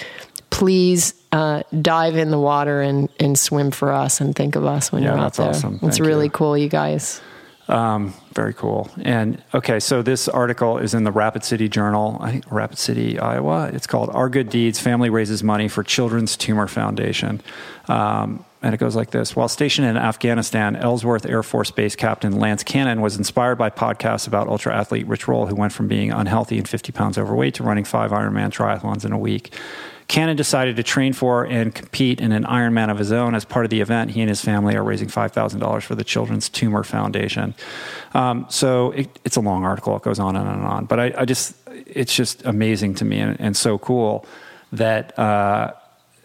please 0.51 1.15
uh, 1.33 1.63
dive 1.81 2.17
in 2.17 2.31
the 2.31 2.39
water 2.39 2.81
and, 2.83 3.09
and 3.21 3.39
swim 3.39 3.71
for 3.71 3.93
us 3.93 4.21
and 4.21 4.35
think 4.35 4.57
of 4.57 4.65
us 4.65 4.91
when 4.91 5.03
Yeah, 5.03 5.11
you're 5.11 5.19
out 5.19 5.23
that's 5.35 5.37
there. 5.39 5.49
awesome. 5.51 5.75
It's 5.83 5.99
Thank 5.99 6.07
really 6.09 6.25
you. 6.27 6.31
cool, 6.31 6.59
you 6.59 6.69
guys. 6.69 7.21
Um, 7.69 8.15
very 8.35 8.53
cool. 8.53 8.91
And 9.03 9.41
okay, 9.55 9.79
so 9.79 10.03
this 10.03 10.27
article 10.29 10.79
is 10.79 10.93
in 10.93 11.05
the 11.05 11.13
Rapid 11.13 11.45
City 11.45 11.69
Journal, 11.69 12.17
I 12.21 12.33
think 12.33 12.51
Rapid 12.51 12.79
City, 12.79 13.17
Iowa. 13.17 13.71
It's 13.73 13.87
called 13.87 14.11
"Our 14.13 14.29
Good 14.29 14.51
Deeds: 14.51 14.81
Family 14.81 15.09
Raises 15.09 15.45
Money 15.45 15.69
for 15.69 15.85
Children's 15.85 16.37
Tumor 16.37 16.67
Foundation." 16.67 17.41
Um, 17.87 18.45
and 18.63 18.75
it 18.75 18.79
goes 18.79 18.97
like 18.97 19.11
this: 19.11 19.35
While 19.35 19.49
stationed 19.49 19.87
in 19.87 19.97
Afghanistan, 19.97 20.77
Ellsworth 20.77 21.27
Air 21.27 21.43
Force 21.43 21.71
Base 21.71 21.97
Captain 21.97 22.39
Lance 22.39 22.63
Cannon 22.63 23.01
was 23.01 23.17
inspired 23.17 23.57
by 23.57 23.71
podcasts 23.71 24.27
about 24.27 24.49
ultra 24.49 24.75
athlete 24.75 25.07
Rich 25.07 25.29
Roll, 25.29 25.47
who 25.47 25.55
went 25.55 25.73
from 25.73 25.89
being 25.89 26.13
unhealthy 26.13 26.59
and 26.59 26.69
50 26.69 26.93
pounds 26.93 27.19
overweight 27.19 27.55
to 27.55 27.63
running 27.63 27.85
five 27.85 28.11
Ironman 28.11 28.51
triathlons 28.51 29.05
in 29.05 29.13
a 29.13 29.19
week. 29.19 29.55
Cannon 30.11 30.37
decided 30.37 30.75
to 30.75 30.83
train 30.83 31.13
for 31.13 31.45
and 31.45 31.73
compete 31.73 32.21
in 32.21 32.33
an 32.33 32.43
Ironman 32.43 32.91
of 32.91 32.99
his 32.99 33.13
own. 33.13 33.37
As 33.37 33.45
part 33.45 33.65
of 33.65 33.71
the 33.71 33.81
event, 33.81 34.11
he 34.11 34.21
and 34.21 34.29
his 34.29 34.41
family 34.41 34.75
are 34.75 34.83
raising 34.83 35.07
$5,000 35.07 35.83
for 35.83 35.95
the 35.95 36.03
Children's 36.03 36.49
Tumor 36.49 36.83
Foundation. 36.83 37.55
Um, 38.13 38.45
so 38.49 38.91
it, 38.91 39.21
it's 39.25 39.37
a 39.37 39.41
long 39.41 39.65
article. 39.65 39.97
It 39.97 40.03
goes 40.03 40.19
on 40.19 40.35
and 40.35 40.49
on 40.49 40.59
and 40.59 40.67
on. 40.67 40.87
But 40.87 40.99
I, 40.99 41.15
I 41.19 41.25
just, 41.27 41.55
it's 41.87 42.13
just 42.13 42.45
amazing 42.45 42.97
to 42.97 43.05
me 43.05 43.21
and, 43.21 43.41
and 43.41 43.57
so 43.57 43.79
cool 43.79 44.27
that, 44.73 45.17
uh, 45.17 45.75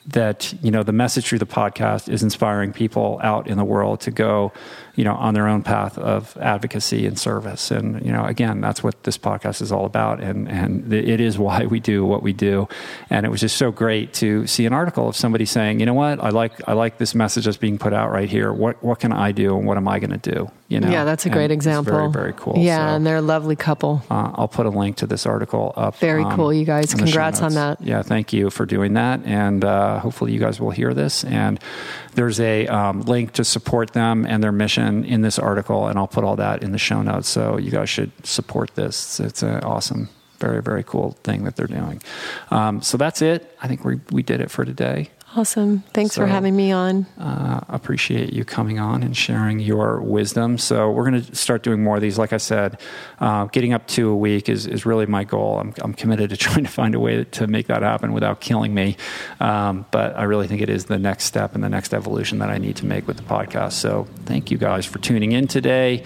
that 0.07 0.53
you 0.61 0.72
know 0.72 0.84
the 0.84 0.91
message 0.91 1.27
through 1.27 1.40
the 1.40 1.45
podcast 1.45 2.10
is 2.10 2.22
inspiring 2.22 2.72
people 2.72 3.19
out 3.23 3.48
in 3.48 3.57
the 3.57 3.65
world 3.65 3.99
to 4.02 4.11
go 4.11 4.52
you 4.95 5.03
know 5.03 5.15
on 5.15 5.34
their 5.34 5.47
own 5.47 5.61
path 5.61 5.97
of 5.97 6.38
advocacy 6.38 7.05
and 7.05 7.19
service 7.19 7.72
and 7.72 8.05
you 8.05 8.11
know 8.11 8.23
again 8.26 8.61
that's 8.61 8.84
what 8.84 9.03
this 9.03 9.17
podcast 9.17 9.61
is 9.61 9.72
all 9.72 9.85
about 9.85 10.22
and 10.22 10.47
and 10.49 10.93
it 10.93 11.19
is 11.19 11.38
why 11.38 11.65
we 11.65 11.80
do 11.80 12.05
what 12.05 12.23
we 12.23 12.34
do 12.34 12.67
and 13.09 13.26
it 13.26 13.30
was 13.30 13.41
just 13.41 13.57
so 13.57 13.72
great 13.72 14.13
to 14.13 14.45
see 14.47 14.65
an 14.65 14.73
article 14.73 15.07
of 15.07 15.15
somebody 15.15 15.45
saying 15.45 15.80
you 15.80 15.85
know 15.85 15.93
what 15.93 16.19
I 16.19 16.30
like 16.30 16.53
I 16.67 16.73
like 16.73 16.97
this 16.97 17.13
message 17.15 17.45
that's 17.45 17.57
being 17.57 17.77
put 17.77 17.93
out 17.93 18.11
right 18.11 18.30
here 18.30 18.51
what 18.53 18.81
what 18.84 18.99
can 18.99 19.11
I 19.11 19.31
do 19.31 19.57
and 19.57 19.67
what 19.67 19.77
am 19.77 19.88
I 19.88 19.99
going 19.99 20.17
to 20.19 20.31
do 20.31 20.51
you 20.67 20.80
know 20.80 20.89
yeah, 20.89 21.03
that's 21.03 21.26
a 21.26 21.30
great 21.30 21.51
example. 21.51 21.93
very 21.93 22.11
very 22.11 22.34
cool 22.34 22.55
Yeah, 22.57 22.77
So, 22.77 22.95
and 22.95 23.05
they're 23.05 23.17
a 23.17 23.22
lovely 23.22 23.55
couple. 23.55 24.01
uh, 24.09 24.31
I'll 24.34 24.47
put 24.47 24.65
a 24.65 24.69
link 24.69 24.97
to 24.97 25.07
this 25.07 25.26
article 25.26 25.73
up. 25.76 25.95
Very 25.97 26.23
um, 26.23 26.35
cool, 26.35 26.53
you 26.53 26.65
guys. 26.65 26.93
in 26.93 26.99
the 26.99 27.05
show 27.05 27.11
Congrats 27.11 27.41
on 27.41 27.53
that. 27.53 27.81
Yeah, 27.81 28.01
thank 28.01 28.34
you 28.34 28.49
for 28.49 28.65
doing 28.65 28.93
that. 28.93 29.23
And 29.26 29.63
uh, 29.63 29.99
hopefully, 29.99 30.34
you 30.34 30.39
guys 30.39 30.59
will 30.59 30.72
hear 30.72 30.93
this. 30.93 31.23
And 31.23 31.59
there's 32.15 32.39
a 32.39 32.67
um, 32.67 33.01
link 33.01 33.34
to 33.34 33.43
support 33.43 33.93
them 33.93 34.26
and 34.26 34.43
their 34.43 34.51
mission 34.51 34.85
in 34.86 35.22
this 35.22 35.40
article. 35.40 35.88
And 35.88 35.98
I'll 35.98 36.07
put 36.07 36.24
all 36.24 36.36
that 36.36 36.64
in 36.64 36.72
the 36.72 36.78
show 36.78 37.02
notes. 37.02 37.28
So 37.28 37.57
you 37.57 37.72
guys 37.72 37.90
should 37.90 38.12
support 38.26 38.76
this. 38.76 39.20
It's 39.20 39.44
an 39.44 39.64
awesome, 39.64 40.10
very, 40.40 40.62
very 40.62 40.84
cool 40.84 41.18
thing 41.24 41.44
that 41.44 41.56
they're 41.56 41.68
doing. 41.68 42.02
Um, 42.52 42.82
so 42.82 42.98
that's 42.98 43.22
it. 43.22 43.56
I 43.62 43.68
think 43.68 43.84
we, 43.84 43.99
we 44.12 44.24
did 44.24 44.41
it 44.41 44.52
for 44.52 44.66
today. 44.66 45.10
Awesome. 45.38 45.80
Thanks 45.94 46.16
for 46.16 46.28
having 46.28 46.56
me 46.56 46.72
on. 46.72 47.06
Uh, 47.20 47.60
appreciate 47.68 48.32
you 48.32 48.45
coming 48.45 48.80
on 48.80 49.03
and 49.03 49.18
sharing 49.18 49.60
your 49.60 50.02
wisdom. 50.02 50.57
So 50.57 50.90
we're 50.90 51.10
going 51.10 51.22
to 51.22 51.36
start 51.36 51.62
doing 51.62 51.84
more 51.84 51.98
of 51.98 52.02
these. 52.02 52.18
Like 52.18 52.32
I 52.32 52.38
said, 52.38 52.80
uh, 53.20 53.44
getting 53.48 53.74
up 53.74 53.86
to 53.90 54.10
a 54.10 54.16
week 54.16 54.48
is, 54.48 54.66
is 54.66 54.86
really 54.86 55.06
my 55.06 55.26
goal. 55.26 55.60
I'm, 55.60 55.74
I'm 55.80 55.94
committed 55.94 56.30
to 56.30 56.38
trying 56.45 56.64
to 56.64 56.72
find 56.72 56.95
a 56.95 57.02
way 57.02 57.26
to 57.26 57.48
make 57.48 57.68
that 57.68 57.82
happen 57.82 58.14
without 58.14 58.40
killing 58.40 58.74
me. 58.74 58.95
Um, 59.41 59.86
but 59.91 60.16
I 60.18 60.24
really 60.24 60.48
think 60.48 60.62
it 60.62 60.70
is 60.70 60.86
the 60.86 60.99
next 60.99 61.26
step 61.26 61.53
and 61.53 61.62
the 61.62 61.70
next 61.70 61.94
evolution 61.94 62.40
that 62.40 62.49
I 62.49 62.57
need 62.57 62.78
to 62.78 62.86
make 62.86 63.06
with 63.06 63.18
the 63.18 63.24
podcast. 63.24 63.74
So 63.74 64.07
thank 64.24 64.52
you 64.52 64.57
guys 64.57 64.86
for 64.86 64.99
tuning 64.99 65.34
in 65.34 65.48
today. 65.48 66.06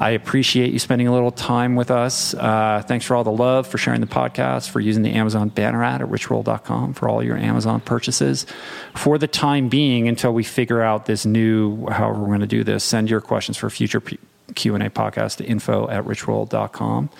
I 0.00 0.10
appreciate 0.10 0.72
you 0.72 0.78
spending 0.78 1.08
a 1.08 1.12
little 1.12 1.32
time 1.32 1.74
with 1.74 1.90
us. 1.90 2.32
Uh, 2.34 2.82
thanks 2.86 3.04
for 3.04 3.16
all 3.16 3.24
the 3.24 3.32
love, 3.32 3.66
for 3.66 3.78
sharing 3.78 4.00
the 4.00 4.06
podcast, 4.06 4.70
for 4.70 4.78
using 4.78 5.02
the 5.02 5.12
Amazon 5.12 5.48
banner 5.48 5.82
ad 5.82 6.02
at 6.02 6.08
richroll.com 6.08 6.94
for 6.94 7.08
all 7.08 7.22
your 7.22 7.36
Amazon 7.36 7.80
purchases. 7.80 8.46
For 8.94 9.18
the 9.18 9.26
time 9.26 9.68
being, 9.68 10.06
until 10.06 10.32
we 10.32 10.44
figure 10.44 10.82
out 10.82 11.06
this 11.06 11.26
new, 11.26 11.86
however 11.88 12.20
we're 12.20 12.28
going 12.28 12.40
to 12.40 12.46
do 12.46 12.62
this, 12.62 12.84
send 12.84 13.10
your 13.10 13.20
questions 13.20 13.56
for 13.56 13.68
future 13.70 14.00
P- 14.00 14.18
Q&A 14.54 14.78
podcast 14.90 15.38
to 15.38 15.44
info 15.44 15.88
at 15.88 16.04
richroll.com. 16.04 17.10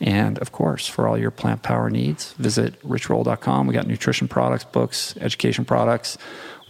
And 0.00 0.38
of 0.40 0.52
course, 0.52 0.86
for 0.86 1.08
all 1.08 1.16
your 1.16 1.30
plant 1.30 1.62
power 1.62 1.88
needs, 1.90 2.32
visit 2.34 2.80
richroll.com. 2.82 3.66
We 3.66 3.72
got 3.72 3.86
nutrition 3.86 4.28
products, 4.28 4.64
books, 4.64 5.16
education 5.20 5.64
products, 5.64 6.18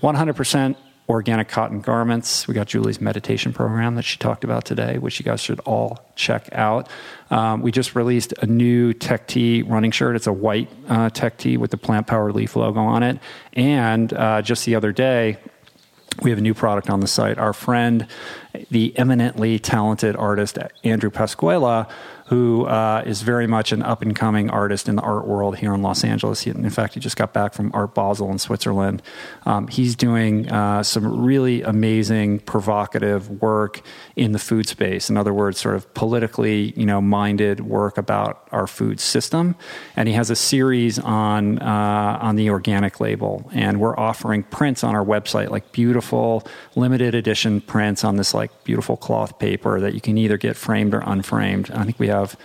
100% 0.03 0.77
organic 1.09 1.49
cotton 1.49 1.81
garments. 1.81 2.49
We 2.49 2.55
got 2.55 2.66
Julie's 2.66 3.01
meditation 3.01 3.53
program 3.53 3.95
that 3.95 4.03
she 4.03 4.19
talked 4.19 4.45
about 4.45 4.65
today, 4.65 4.99
which 4.99 5.20
you 5.20 5.24
guys 5.24 5.41
should 5.41 5.61
all 5.61 6.05
check 6.16 6.49
out. 6.53 6.89
Um, 7.31 7.62
we 7.62 7.70
just 7.70 7.95
released 7.95 8.33
a 8.43 8.47
new 8.47 8.93
Tech 8.93 9.28
Tee 9.28 9.62
running 9.62 9.93
shirt. 9.93 10.16
It's 10.16 10.27
a 10.27 10.33
white 10.33 10.69
uh, 10.89 11.11
Tech 11.11 11.39
Tee 11.39 11.57
with 11.57 11.70
the 11.70 11.77
Plant 11.77 12.07
Power 12.07 12.33
Leaf 12.33 12.57
logo 12.57 12.81
on 12.81 13.03
it. 13.03 13.19
And 13.53 14.12
uh, 14.12 14.43
just 14.43 14.65
the 14.66 14.74
other 14.74 14.93
day, 14.93 15.39
we 16.23 16.31
have 16.31 16.39
a 16.39 16.43
new 16.43 16.55
product 16.55 16.89
on 16.91 17.01
the 17.01 17.07
site. 17.07 17.39
Our 17.39 17.53
friend, 17.53 18.07
the 18.70 18.97
eminently 18.99 19.59
talented 19.59 20.16
artist 20.16 20.59
Andrew 20.83 21.11
Pasquela, 21.11 21.89
who 22.27 22.66
uh, 22.66 23.05
is 23.07 23.23
very 23.23 23.47
much 23.47 23.70
an 23.70 23.82
up 23.82 24.03
and 24.03 24.16
coming 24.16 24.51
artist 24.51 24.89
in 24.89 24.97
the 24.97 25.03
art 25.03 25.28
world 25.28 25.59
here 25.59 25.73
in 25.73 25.81
Los 25.81 26.03
Angeles. 26.03 26.40
He, 26.40 26.51
in 26.51 26.70
fact, 26.70 26.94
he 26.94 27.01
just 27.01 27.16
got 27.16 27.32
back 27.32 27.55
from 27.55 27.70
Art 27.73 27.94
Basel 27.94 28.32
in 28.32 28.39
Switzerland. 28.40 29.01
Um, 29.44 29.69
he's 29.69 29.94
doing 29.94 30.51
uh, 30.51 30.82
some 30.82 31.24
really 31.24 31.62
amazing, 31.62 32.40
provocative 32.40 33.31
work 33.40 33.81
in 34.16 34.32
the 34.32 34.40
food 34.40 34.66
space. 34.66 35.09
In 35.09 35.16
other 35.16 35.32
words, 35.32 35.61
sort 35.61 35.77
of 35.77 35.93
politically, 35.94 36.73
you 36.77 36.85
know, 36.85 37.01
minded 37.01 37.61
work 37.61 37.97
about 37.97 38.48
our 38.51 38.66
food 38.66 38.98
system. 38.98 39.55
And 39.94 40.09
he 40.09 40.15
has 40.15 40.28
a 40.28 40.36
series 40.36 40.98
on 40.98 41.61
uh, 41.61 42.19
on 42.20 42.35
the 42.35 42.51
organic 42.51 42.98
label, 42.98 43.48
and 43.53 43.78
we're 43.81 43.97
offering 43.97 44.43
prints 44.43 44.82
on 44.82 44.97
our 44.97 45.05
website, 45.05 45.51
like 45.51 45.70
beautiful 45.70 46.44
limited 46.74 47.15
edition 47.15 47.61
prints 47.61 48.03
on 48.03 48.16
this 48.16 48.35
like 48.35 48.51
beautiful 48.65 48.97
cloth 48.97 49.39
paper 49.39 49.78
that 49.78 49.94
you 49.94 50.01
can 50.01 50.19
either 50.19 50.36
get 50.36 50.57
framed 50.57 50.93
or 50.93 51.05
unframed. 51.07 51.70
I 51.70 51.85
think 51.85 52.01
we 52.01 52.09
have 52.09 52.16
have. 52.17 52.37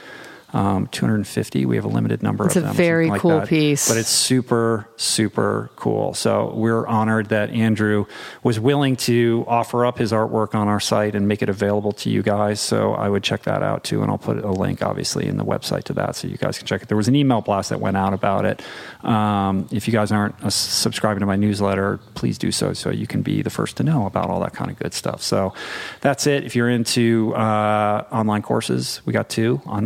Um, 0.53 0.87
250. 0.87 1.65
We 1.65 1.77
have 1.77 1.85
a 1.85 1.89
limited 1.89 2.21
number 2.21 2.45
It's 2.45 2.55
of 2.57 2.65
a 2.65 2.73
very 2.73 3.09
like 3.09 3.21
cool 3.21 3.39
that. 3.39 3.47
piece. 3.47 3.87
But 3.87 3.97
it's 3.97 4.09
super, 4.09 4.87
super 4.97 5.69
cool. 5.77 6.13
So 6.13 6.53
we're 6.55 6.85
honored 6.87 7.29
that 7.29 7.51
Andrew 7.51 8.05
was 8.43 8.59
willing 8.59 8.95
to 8.97 9.45
offer 9.47 9.85
up 9.85 9.97
his 9.97 10.11
artwork 10.11 10.53
on 10.53 10.67
our 10.67 10.79
site 10.81 11.15
and 11.15 11.27
make 11.27 11.41
it 11.41 11.47
available 11.49 11.93
to 11.93 12.09
you 12.09 12.21
guys. 12.21 12.59
So 12.59 12.93
I 12.93 13.07
would 13.07 13.23
check 13.23 13.43
that 13.43 13.63
out 13.63 13.83
too. 13.85 14.01
And 14.01 14.11
I'll 14.11 14.17
put 14.17 14.43
a 14.43 14.51
link, 14.51 14.81
obviously, 14.81 15.25
in 15.27 15.37
the 15.37 15.45
website 15.45 15.83
to 15.85 15.93
that 15.93 16.15
so 16.17 16.27
you 16.27 16.37
guys 16.37 16.57
can 16.57 16.67
check 16.67 16.81
it. 16.81 16.87
There 16.89 16.97
was 16.97 17.07
an 17.07 17.15
email 17.15 17.41
blast 17.41 17.69
that 17.69 17.79
went 17.79 17.95
out 17.95 18.13
about 18.13 18.43
it. 18.45 18.61
Um, 19.03 19.67
if 19.71 19.87
you 19.87 19.93
guys 19.93 20.11
aren't 20.11 20.35
uh, 20.43 20.49
subscribing 20.49 21.21
to 21.21 21.25
my 21.25 21.37
newsletter, 21.37 21.97
please 22.15 22.37
do 22.37 22.51
so 22.51 22.73
so 22.73 22.89
you 22.89 23.07
can 23.07 23.21
be 23.21 23.41
the 23.41 23.49
first 23.49 23.77
to 23.77 23.83
know 23.83 24.05
about 24.05 24.29
all 24.29 24.41
that 24.41 24.53
kind 24.53 24.69
of 24.69 24.77
good 24.77 24.93
stuff. 24.93 25.21
So 25.21 25.53
that's 26.01 26.27
it. 26.27 26.43
If 26.43 26.55
you're 26.55 26.69
into 26.69 27.33
uh, 27.35 28.05
online 28.11 28.41
courses, 28.41 29.01
we 29.05 29.13
got 29.13 29.29
two 29.29 29.61
on 29.65 29.85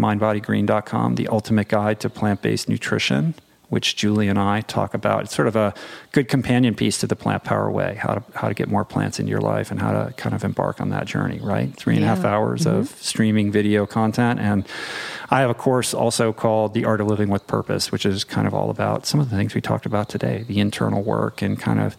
mindbodygreen.com, 0.56 1.16
the 1.16 1.28
ultimate 1.28 1.68
guide 1.68 2.00
to 2.02 2.10
plant 2.10 2.42
based 2.42 2.70
nutrition 2.70 3.36
which 3.70 3.96
Julie 3.96 4.28
and 4.28 4.38
I 4.38 4.62
talk 4.62 4.94
about. 4.94 5.24
It's 5.24 5.36
sort 5.36 5.48
of 5.48 5.56
a 5.56 5.74
good 6.12 6.28
companion 6.28 6.76
piece 6.76 7.00
to 7.00 7.08
the 7.08 7.16
Plant 7.16 7.44
Power 7.44 7.70
Way, 7.72 7.96
how 7.96 8.14
to 8.14 8.24
how 8.36 8.48
to 8.48 8.54
get 8.54 8.70
more 8.70 8.86
plants 8.86 9.20
in 9.20 9.26
your 9.26 9.42
life 9.42 9.72
and 9.72 9.82
how 9.82 9.92
to 9.92 10.14
kind 10.14 10.36
of 10.36 10.44
embark 10.44 10.80
on 10.80 10.90
that 10.90 11.08
journey, 11.08 11.40
right? 11.42 11.76
Three 11.76 11.96
and 11.96 12.04
a 12.04 12.08
half 12.08 12.20
Yeah. 12.20 12.36
hours 12.36 12.62
mm-hmm. 12.66 12.78
of 12.78 12.90
streaming 12.90 13.52
video 13.52 13.88
content. 13.88 14.40
And 14.40 14.68
I 15.32 15.42
have 15.42 15.50
a 15.50 15.56
course 15.56 15.96
also 15.96 16.32
called 16.32 16.76
The 16.76 16.86
Art 16.86 17.02
of 17.02 17.08
Living 17.08 17.30
with 17.30 17.48
Purpose, 17.48 17.92
which 17.92 18.06
is 18.06 18.24
kind 18.24 18.46
of 18.48 18.54
all 18.54 18.70
about 18.70 19.08
some 19.08 19.20
of 19.20 19.32
the 19.32 19.36
things 19.36 19.56
we 19.56 19.62
talked 19.62 19.88
about 19.88 20.10
today, 20.10 20.46
the 20.48 20.60
internal 20.60 21.02
work 21.02 21.42
and 21.42 21.60
kind 21.60 21.80
of 21.80 21.98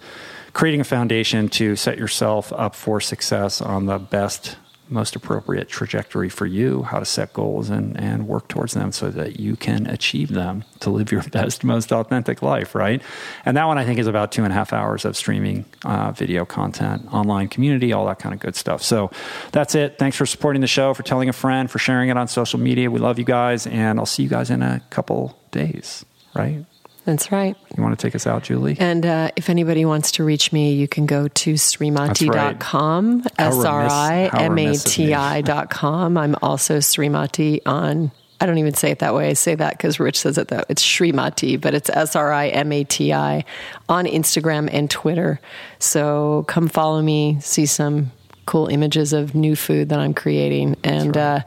creating 0.53 0.81
a 0.81 0.85
foundation 0.85 1.49
to 1.49 1.74
set 1.74 1.99
yourself 1.99 2.53
up 2.53 2.77
for 2.77 3.01
success 3.01 3.61
on 3.61 3.87
the 3.87 3.99
best 3.99 4.57
most 4.89 5.17
appropriate 5.17 5.69
trajectory 5.69 6.29
for 6.29 6.47
you, 6.47 6.83
how 6.83 6.99
to 6.99 7.05
set 7.05 7.33
goals 7.33 7.71
and, 7.71 7.99
and 7.99 8.29
work 8.29 8.49
towards 8.49 8.75
them 8.75 8.93
so 8.93 9.11
that 9.11 9.41
you 9.41 9.57
can 9.57 9.87
achieve 9.87 10.29
them 10.33 10.65
to 10.81 10.91
live 10.91 11.11
your 11.11 11.23
best, 11.31 11.65
most 11.65 11.93
authentic 11.93 12.43
life, 12.43 12.75
right? 12.75 13.03
And 13.45 13.57
that 13.57 13.65
one 13.65 13.79
I 13.79 13.85
think 13.85 13.99
is 13.99 14.07
about 14.07 14.33
two 14.33 14.45
and 14.45 14.53
a 14.53 14.55
half 14.55 14.73
hours 14.73 15.05
of 15.05 15.17
streaming 15.17 15.65
uh, 15.85 16.13
video 16.13 16.45
content, 16.45 17.13
online 17.13 17.49
community, 17.49 17.93
all 17.93 18.07
that 18.07 18.19
kind 18.19 18.35
of 18.35 18.41
good 18.41 18.57
stuff. 18.57 18.83
So 18.83 19.11
that's 19.53 19.75
it. 19.75 19.99
Thanks 19.99 20.17
for 20.17 20.27
supporting 20.27 20.61
the 20.61 20.67
show, 20.67 20.95
for 20.95 21.03
telling 21.03 21.29
a 21.29 21.33
friend, 21.33 21.71
for 21.71 21.79
sharing 21.79 22.09
it 22.09 22.17
on 22.17 22.29
social 22.29 22.61
media. 22.61 22.91
We 22.91 23.01
love 23.01 23.19
you 23.19 23.25
guys, 23.25 23.67
and 23.67 23.99
I'll 23.99 24.07
see 24.07 24.23
you 24.23 24.29
guys 24.29 24.51
in 24.51 24.63
a 24.63 24.81
couple 24.91 25.39
days, 25.51 26.05
right? 26.35 26.65
That's 27.07 27.31
right. 27.31 27.57
You 27.77 27.83
want 27.85 27.97
to 27.99 28.07
take 28.07 28.15
us 28.16 28.27
out, 28.27 28.43
Julie? 28.43 28.77
And 28.81 29.07
uh, 29.07 29.31
if 29.37 29.49
anybody 29.49 29.85
wants 29.85 30.11
to 30.12 30.24
reach 30.24 30.53
me, 30.53 30.73
you 30.74 30.89
can 30.89 31.07
go 31.07 31.28
to 31.28 31.55
srimati.com, 31.55 33.19
remiss- 33.19 33.33
S 33.39 33.65
R 33.65 33.87
I 33.89 34.31
M 34.35 34.59
A 34.59 34.74
T 34.77 35.15
I.com. 35.15 36.19
I'm 36.19 36.35
also 36.43 36.78
Srimati 36.78 37.61
on, 37.65 38.11
I 38.41 38.47
don't 38.47 38.59
even 38.59 38.74
say 38.74 38.91
it 38.91 38.99
that 38.99 39.15
way. 39.15 39.28
I 39.31 39.33
say 39.35 39.55
that 39.55 39.74
because 39.78 40.01
Rich 40.01 40.19
says 40.19 40.37
it 40.37 40.49
that 40.49 40.66
it's 40.69 40.85
Srimati, 40.85 41.61
but 41.61 41.74
it's 41.74 41.89
S 41.91 42.16
R 42.16 42.33
I 42.33 42.49
M 42.49 42.73
A 42.73 42.83
T 42.83 43.12
I 43.12 43.45
on 43.89 44.07
Instagram 44.07 44.69
and 44.73 44.91
Twitter. 44.91 45.41
So 45.78 46.45
come 46.49 46.66
follow 46.69 47.01
me, 47.01 47.39
see 47.41 47.66
some 47.66 48.11
cool 48.47 48.66
images 48.66 49.12
of 49.12 49.35
new 49.37 49.55
food 49.55 49.91
that 49.91 50.01
I'm 50.01 50.12
creating, 50.15 50.77
and, 50.83 51.16
uh, 51.16 51.41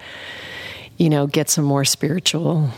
you 0.97 1.09
know, 1.09 1.27
get 1.27 1.49
some 1.49 1.65
more 1.65 1.83
spiritual 1.85 2.69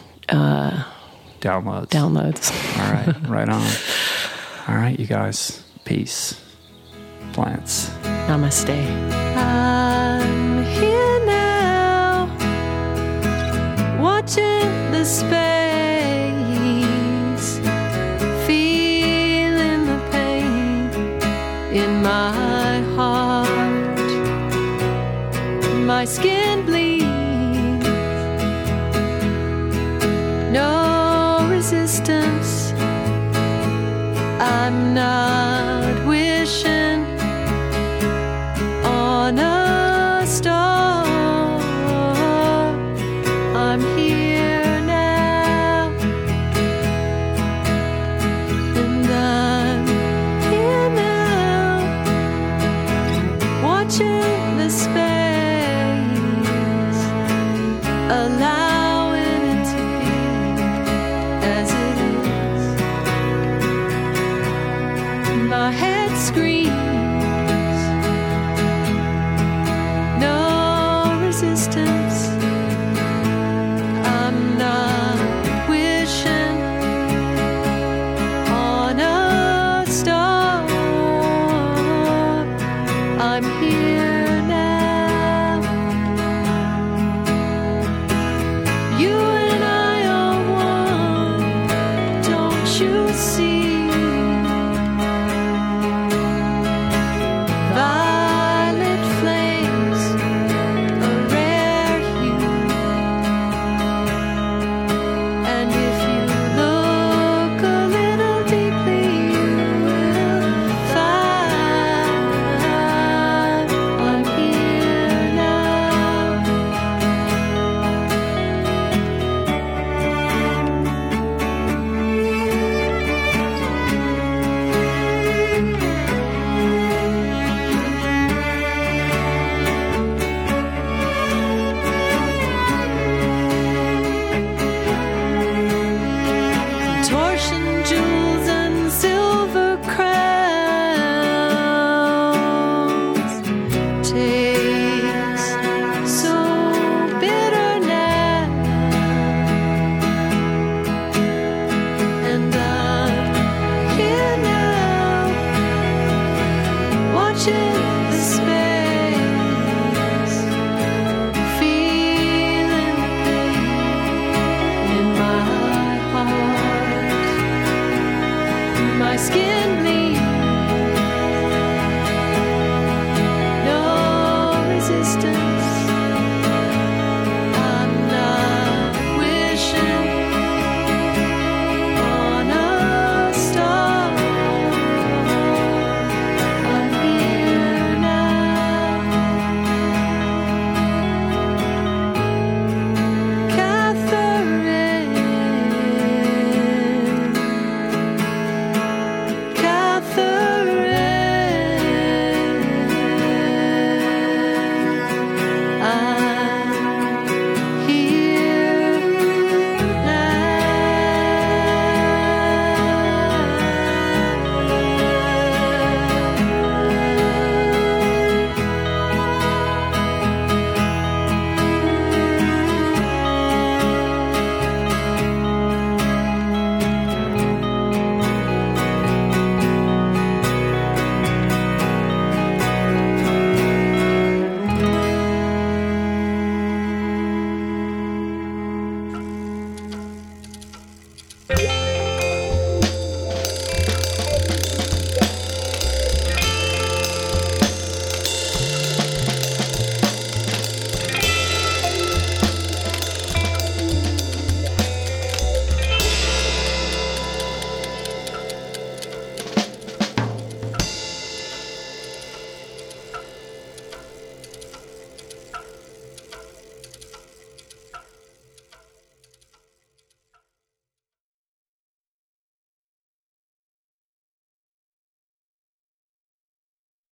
Downloads. 1.41 1.87
downloads. 1.87 2.51
All 2.79 2.91
right, 2.93 3.15
right 3.27 3.49
on. 3.49 3.65
All 4.67 4.75
right, 4.75 4.97
you 4.99 5.07
guys. 5.07 5.63
Peace. 5.85 6.39
Plants. 7.33 7.89
Namaste. 8.27 8.69
I'm 9.35 10.63
here 10.65 11.25
now, 11.25 12.27
watching 13.99 14.91
the 14.91 15.03
space, 15.03 15.31
feeling 18.45 19.85
the 19.87 19.99
pain 20.11 20.91
in 21.73 22.03
my 22.03 22.81
heart. 22.95 23.49
My 25.85 26.05
skin 26.05 26.50
I'm 34.43 34.95
not 34.95 36.03
wishing 36.07 36.80